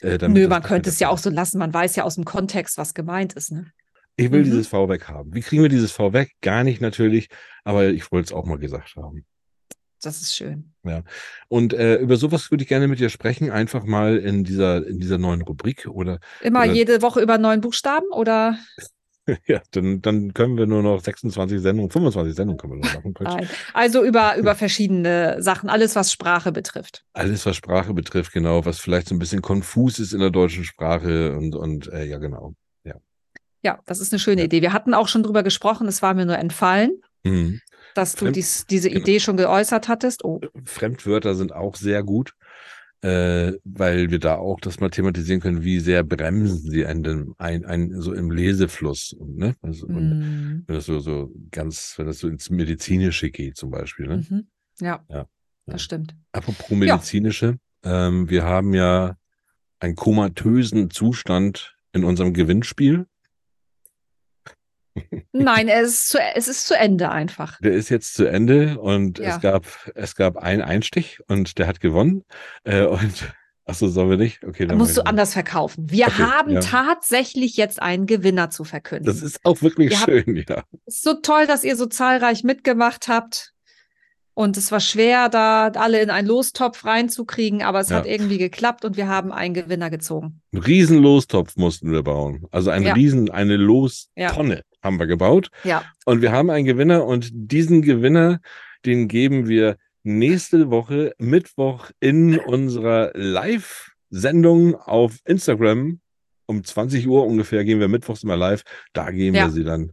Äh, 0.00 0.16
Nö, 0.28 0.48
man 0.48 0.62
könnte 0.62 0.88
es 0.88 0.98
ja 0.98 1.08
auch 1.10 1.18
so 1.18 1.28
lassen. 1.28 1.58
Man 1.58 1.74
weiß 1.74 1.96
ja 1.96 2.04
aus 2.04 2.14
dem 2.14 2.24
Kontext, 2.24 2.78
was 2.78 2.94
gemeint 2.94 3.34
ist. 3.34 3.52
Ne? 3.52 3.66
Ich 4.16 4.30
will 4.30 4.40
Mhm. 4.40 4.44
dieses 4.44 4.68
V 4.68 4.88
weg 4.88 5.08
haben. 5.08 5.34
Wie 5.34 5.40
kriegen 5.42 5.62
wir 5.62 5.68
dieses 5.68 5.92
V 5.92 6.12
weg? 6.14 6.30
Gar 6.40 6.64
nicht 6.64 6.80
natürlich, 6.80 7.28
aber 7.64 7.88
ich 7.88 8.10
wollte 8.12 8.26
es 8.28 8.32
auch 8.32 8.46
mal 8.46 8.58
gesagt 8.58 8.94
haben. 8.96 9.24
Das 10.04 10.20
ist 10.20 10.36
schön. 10.36 10.72
Und 11.48 11.72
äh, 11.72 11.96
über 11.96 12.16
sowas 12.16 12.50
würde 12.50 12.62
ich 12.62 12.68
gerne 12.68 12.88
mit 12.88 13.00
dir 13.00 13.08
sprechen, 13.08 13.50
einfach 13.50 13.84
mal 13.84 14.16
in 14.18 14.44
dieser, 14.44 14.86
in 14.86 15.00
dieser 15.00 15.18
neuen 15.18 15.42
Rubrik 15.42 15.86
oder 15.86 16.18
Immer 16.42 16.60
Oder- 16.64 16.72
jede 16.72 17.02
Woche 17.02 17.20
über 17.20 17.38
neun 17.38 17.60
Buchstaben 17.60 18.06
oder? 18.12 18.58
ja, 19.46 19.62
dann, 19.70 20.02
dann 20.02 20.34
können 20.34 20.58
wir 20.58 20.66
nur 20.66 20.82
noch 20.82 21.00
26 21.02 21.60
Sendungen, 21.60 21.90
25 21.90 22.34
Sendungen 22.34 22.58
können 22.58 22.74
wir 22.82 22.92
noch 22.92 22.94
machen. 23.02 23.14
Nein. 23.20 23.48
Also 23.72 24.04
über, 24.04 24.36
über 24.36 24.54
verschiedene 24.54 25.42
Sachen, 25.42 25.70
alles, 25.70 25.96
was 25.96 26.12
Sprache 26.12 26.52
betrifft. 26.52 27.04
Alles, 27.14 27.46
was 27.46 27.56
Sprache 27.56 27.94
betrifft, 27.94 28.32
genau, 28.32 28.66
was 28.66 28.78
vielleicht 28.80 29.08
so 29.08 29.14
ein 29.14 29.18
bisschen 29.18 29.40
konfus 29.40 29.98
ist 29.98 30.12
in 30.12 30.20
der 30.20 30.30
deutschen 30.30 30.64
Sprache 30.64 31.34
und, 31.36 31.54
und 31.54 31.90
äh, 31.92 32.04
ja, 32.04 32.18
genau. 32.18 32.54
Ja, 33.66 33.78
das 33.86 33.98
ist 34.00 34.12
eine 34.12 34.18
schöne 34.18 34.42
Ja. 34.42 34.44
Idee. 34.44 34.60
Wir 34.60 34.74
hatten 34.74 34.92
auch 34.92 35.08
schon 35.08 35.22
drüber 35.22 35.42
gesprochen, 35.42 35.88
es 35.88 36.02
war 36.02 36.12
mir 36.12 36.26
nur 36.26 36.36
entfallen, 36.36 37.00
Mhm. 37.26 37.62
Dass 37.94 38.14
du 38.14 38.26
Fremd- 38.26 38.36
dies, 38.36 38.66
diese 38.66 38.88
genau. 38.90 39.00
Idee 39.02 39.20
schon 39.20 39.36
geäußert 39.36 39.88
hattest. 39.88 40.24
Oh, 40.24 40.40
Fremdwörter 40.64 41.34
sind 41.34 41.52
auch 41.52 41.76
sehr 41.76 42.02
gut, 42.02 42.32
äh, 43.02 43.52
weil 43.64 44.10
wir 44.10 44.18
da 44.18 44.36
auch 44.36 44.60
das 44.60 44.80
mal 44.80 44.90
thematisieren 44.90 45.40
können, 45.40 45.62
wie 45.62 45.78
sehr 45.80 46.02
bremsen 46.02 46.70
sie 46.70 46.86
einen 46.86 47.02
denn 47.02 47.34
ein, 47.38 47.64
ein, 47.64 48.00
so 48.00 48.12
im 48.12 48.30
Lesefluss. 48.30 49.12
Und, 49.12 49.36
ne? 49.36 49.54
also, 49.62 49.86
und 49.86 50.18
mm, 50.18 50.64
wenn 50.66 50.74
das 50.74 50.86
so, 50.86 50.98
so 51.00 51.30
ganz, 51.50 51.94
wenn 51.96 52.06
das 52.06 52.18
so 52.18 52.28
ins 52.28 52.50
Medizinische 52.50 53.30
geht 53.30 53.56
zum 53.56 53.70
Beispiel. 53.70 54.06
Ne? 54.06 54.24
mhm. 54.28 54.46
ja, 54.80 55.04
Ja, 55.08 55.16
ja. 55.16 55.26
das 55.66 55.82
stimmt. 55.82 56.14
Apropos 56.32 56.70
medizinische, 56.70 57.58
ähm, 57.82 58.30
wir 58.30 58.44
haben 58.44 58.74
ja 58.74 59.16
einen 59.80 59.96
komatösen 59.96 60.90
Zustand 60.90 61.76
in 61.92 62.04
unserem 62.04 62.32
Gewinnspiel. 62.32 63.06
Nein, 65.32 65.68
es 65.68 65.88
ist, 65.90 66.08
zu, 66.10 66.18
es 66.34 66.48
ist 66.48 66.66
zu 66.66 66.76
Ende 66.78 67.10
einfach. 67.10 67.58
Der 67.60 67.72
ist 67.72 67.88
jetzt 67.88 68.14
zu 68.14 68.26
Ende 68.26 68.78
und 68.80 69.18
Ja. 69.18 69.36
es 69.36 69.40
gab 69.40 69.66
es 69.94 70.14
gab 70.14 70.36
einen 70.36 70.62
Einstich 70.62 71.18
und 71.28 71.58
der 71.58 71.66
hat 71.66 71.80
gewonnen. 71.80 72.24
Äh, 72.64 72.84
und 72.84 73.34
ach 73.64 73.74
so, 73.74 73.88
sollen 73.88 74.10
wir 74.10 74.16
nicht? 74.16 74.44
Okay, 74.44 74.64
Da 74.64 74.68
dann 74.68 74.78
musst 74.78 74.96
du 74.96 75.04
anders 75.04 75.32
verkaufen. 75.32 75.90
Wir 75.90 76.06
Okay, 76.06 76.22
haben 76.22 76.50
ja. 76.52 76.60
tatsächlich 76.60 77.56
jetzt 77.56 77.82
einen 77.82 78.06
Gewinner 78.06 78.50
zu 78.50 78.62
verkünden. 78.64 79.06
Das 79.06 79.22
ist 79.22 79.40
auch 79.44 79.62
wirklich 79.62 79.96
habt- 79.96 80.04
schön, 80.10 80.44
ja. 80.48 80.62
Es 80.86 80.96
ist 80.96 81.02
so 81.04 81.14
toll, 81.14 81.46
dass 81.46 81.64
ihr 81.64 81.76
so 81.76 81.86
zahlreich 81.86 82.44
mitgemacht 82.44 83.08
habt. 83.08 83.50
Und 84.36 84.56
es 84.56 84.72
war 84.72 84.80
schwer, 84.80 85.28
da 85.28 85.68
alle 85.68 86.00
in 86.02 86.10
einen 86.10 86.26
Lostopf 86.26 86.84
reinzukriegen, 86.84 87.62
aber 87.62 87.78
es 87.78 87.90
Ja. 87.90 87.98
hat 87.98 88.06
irgendwie 88.06 88.38
geklappt 88.38 88.84
und 88.84 88.96
wir 88.96 89.06
haben 89.06 89.30
einen 89.30 89.54
Gewinner 89.54 89.90
gezogen. 89.90 90.40
Einen 90.52 90.62
riesen 90.64 90.98
Lostopf 90.98 91.56
mussten 91.56 91.92
wir 91.92 92.02
bauen. 92.02 92.44
Also 92.50 92.70
einen 92.70 92.86
Ja. 92.86 92.94
riesen, 92.94 93.30
eine 93.30 93.56
Lostonne 93.56 94.62
haben 94.84 94.98
wir 95.00 95.06
gebaut. 95.06 95.50
Ja, 95.64 95.82
Und 96.04 96.22
wir 96.22 96.30
haben 96.30 96.50
einen 96.50 96.66
Gewinner 96.66 97.04
und 97.06 97.30
diesen 97.32 97.82
Gewinner, 97.82 98.40
den 98.84 99.08
geben 99.08 99.48
wir 99.48 99.76
nächste 100.02 100.70
Woche 100.70 101.14
Mittwoch 101.18 101.90
in 102.00 102.38
unserer 102.38 103.10
Live-Sendung 103.14 104.74
auf 104.76 105.18
Instagram. 105.24 106.00
Um 106.46 106.62
20 106.62 107.08
Uhr 107.08 107.26
ungefähr 107.26 107.64
gehen 107.64 107.80
wir 107.80 107.88
mittwochs 107.88 108.22
immer 108.22 108.36
live. 108.36 108.62
Da 108.92 109.10
geben 109.10 109.34
Ja. 109.34 109.46
wir 109.46 109.50
sie 109.50 109.64
dann 109.64 109.92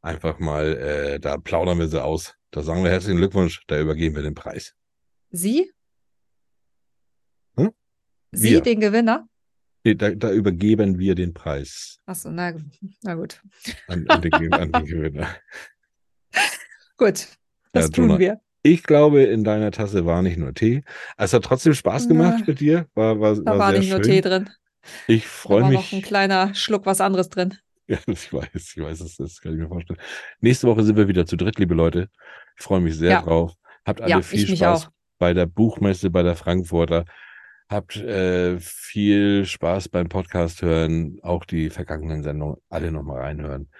einfach 0.00 0.38
mal, 0.38 0.76
äh, 0.76 1.18
da 1.20 1.36
plaudern 1.36 1.80
wir 1.80 1.88
sie 1.88 2.02
aus. 2.02 2.36
Da 2.52 2.62
sagen 2.62 2.84
wir 2.84 2.90
herzlichen 2.92 3.16
Glückwunsch, 3.18 3.62
da 3.66 3.80
übergeben 3.80 4.14
wir 4.14 4.22
den 4.22 4.34
Preis. 4.36 4.74
Sie? 5.30 5.70
Hm? 7.56 7.72
Sie, 8.32 8.50
Wir. 8.52 8.60
den 8.60 8.78
Gewinner? 8.80 9.26
Nee, 9.84 9.94
Da, 9.94 10.10
da 10.10 10.30
übergeben 10.32 10.98
wir 10.98 11.14
den 11.14 11.32
Preis 11.32 11.98
Achso, 12.06 12.30
na, 12.30 12.52
na 13.02 13.14
gut. 13.14 13.40
an, 13.88 14.06
an, 14.08 14.20
den, 14.20 14.54
an 14.54 14.72
den 14.72 14.84
Gewinner. 14.86 15.28
Gut, 16.96 17.28
das 17.72 17.84
Ja, 17.84 17.88
tun 17.88 18.08
Jonah. 18.08 18.18
wir. 18.18 18.40
Ich 18.62 18.82
glaube, 18.82 19.22
in 19.22 19.42
deiner 19.42 19.70
Tasse 19.70 20.04
war 20.04 20.20
nicht 20.20 20.36
nur 20.36 20.52
Tee. 20.52 20.84
Es 21.16 21.32
hat 21.32 21.44
trotzdem 21.44 21.72
Spaß 21.72 22.08
gemacht 22.08 22.40
Na, 22.40 22.44
mit 22.46 22.60
dir. 22.60 22.86
War, 22.94 23.18
war, 23.18 23.34
Da 23.36 23.42
war, 23.52 23.58
war 23.58 23.72
nicht 23.72 23.88
nur 23.88 24.02
schön. 24.02 24.10
Tee 24.12 24.20
drin. 24.20 24.50
Ich 25.08 25.24
Da 25.24 25.28
freue 25.30 25.62
war 25.62 25.70
mich. 25.70 25.80
noch 25.80 25.92
ein 25.92 26.02
kleiner 26.02 26.54
Schluck 26.54 26.84
was 26.84 27.00
anderes 27.00 27.30
drin. 27.30 27.56
Ja, 27.88 27.98
ich 28.06 28.32
weiß, 28.32 28.48
ich 28.54 28.76
weiß, 28.82 28.98
das, 28.98 29.16
das 29.16 29.40
kann 29.40 29.54
ich 29.54 29.58
mir 29.60 29.68
vorstellen. 29.68 29.98
Nächste 30.40 30.66
Woche 30.68 30.82
sind 30.84 30.96
wir 30.96 31.08
wieder 31.08 31.24
zu 31.24 31.36
dritt, 31.36 31.58
liebe 31.58 31.74
Leute. 31.74 32.10
Ich 32.58 32.64
freue 32.64 32.80
mich 32.80 32.96
sehr 32.96 33.12
Ja. 33.12 33.22
drauf. 33.22 33.54
Habt 33.86 34.02
alle 34.02 34.10
Ja, 34.10 34.20
viel 34.20 34.44
ich 34.44 34.50
mich 34.50 34.58
Spaß 34.58 34.86
auch. 34.86 34.90
bei 35.18 35.32
der 35.32 35.46
Buchmesse, 35.46 36.10
bei 36.10 36.22
der 36.22 36.36
Frankfurter. 36.36 37.06
Habt 37.70 37.96
äh, 37.96 38.58
viel 38.58 39.46
Spaß 39.46 39.90
beim 39.90 40.08
Podcast 40.08 40.60
hören, 40.62 41.20
auch 41.22 41.44
die 41.44 41.70
vergangenen 41.70 42.24
Sendungen 42.24 42.56
alle 42.68 42.90
nochmal 42.90 43.20
reinhören. 43.20 43.70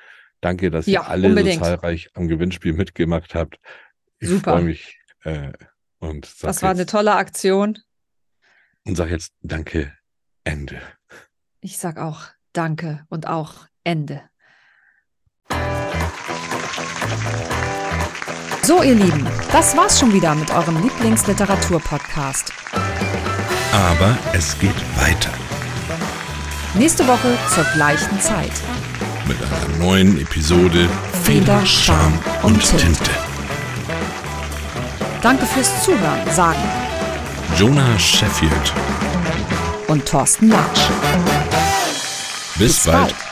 Danke, 0.41 0.70
dass 0.70 0.86
Ja, 0.86 1.01
ihr 1.03 1.09
alle 1.09 1.28
unbedingt. 1.28 1.57
so 1.59 1.64
zahlreich 1.64 2.09
am 2.14 2.28
Gewinnspiel 2.28 2.72
mitgemacht 2.72 3.34
habt. 3.34 3.59
Ich 4.20 4.28
Super. 4.28 4.53
freue 4.53 4.62
mich 4.62 5.01
äh, 5.24 5.53
und 5.99 6.24
sag 6.24 6.49
Das 6.51 6.62
war 6.62 6.70
eine 6.70 6.86
tolle 6.86 7.14
Aktion. 7.16 7.78
und 8.86 8.95
sag 8.95 9.11
jetzt 9.11 9.32
Danke, 9.43 9.93
Ende. 10.45 10.80
Ich 11.61 11.78
sag 11.78 11.99
auch 11.99 12.26
Danke 12.53 13.05
und 13.09 13.26
auch 13.26 13.66
Ende. 13.82 14.22
So, 18.62 18.82
ihr 18.84 18.95
Lieben, 18.95 19.26
das 19.51 19.76
war's 19.76 19.99
schon 19.99 20.12
wieder 20.12 20.34
mit 20.36 20.51
eurem 20.53 20.80
Lieblingsliteratur-Podcast. 20.80 22.53
Aber 23.73 24.16
es 24.33 24.59
geht 24.59 24.75
weiter 24.97 25.31
Nächste 26.75 27.07
Woche 27.07 27.37
zur 27.55 27.64
gleichen 27.75 28.21
Zeit. 28.21 28.53
mit 29.27 29.37
einer 29.43 29.79
neuen 29.85 30.21
Episode 30.21 30.89
Feder, 31.25 31.64
Charme 31.66 32.18
und 32.43 32.53
und 32.55 32.61
Tinte. 32.64 32.85
Tinte. 32.85 33.11
Danke 35.23 35.47
fürs 35.47 35.83
Zuhören, 35.85 36.21
sagen 36.35 36.59
Jonah 37.59 37.99
Sheffield. 37.99 38.73
und 39.89 40.07
Thorsten 40.07 40.49
Latsch. 40.49 40.81
Bis, 42.57 42.75
Bis 42.77 42.85
bald. 42.87 42.99
bald. 43.01 43.30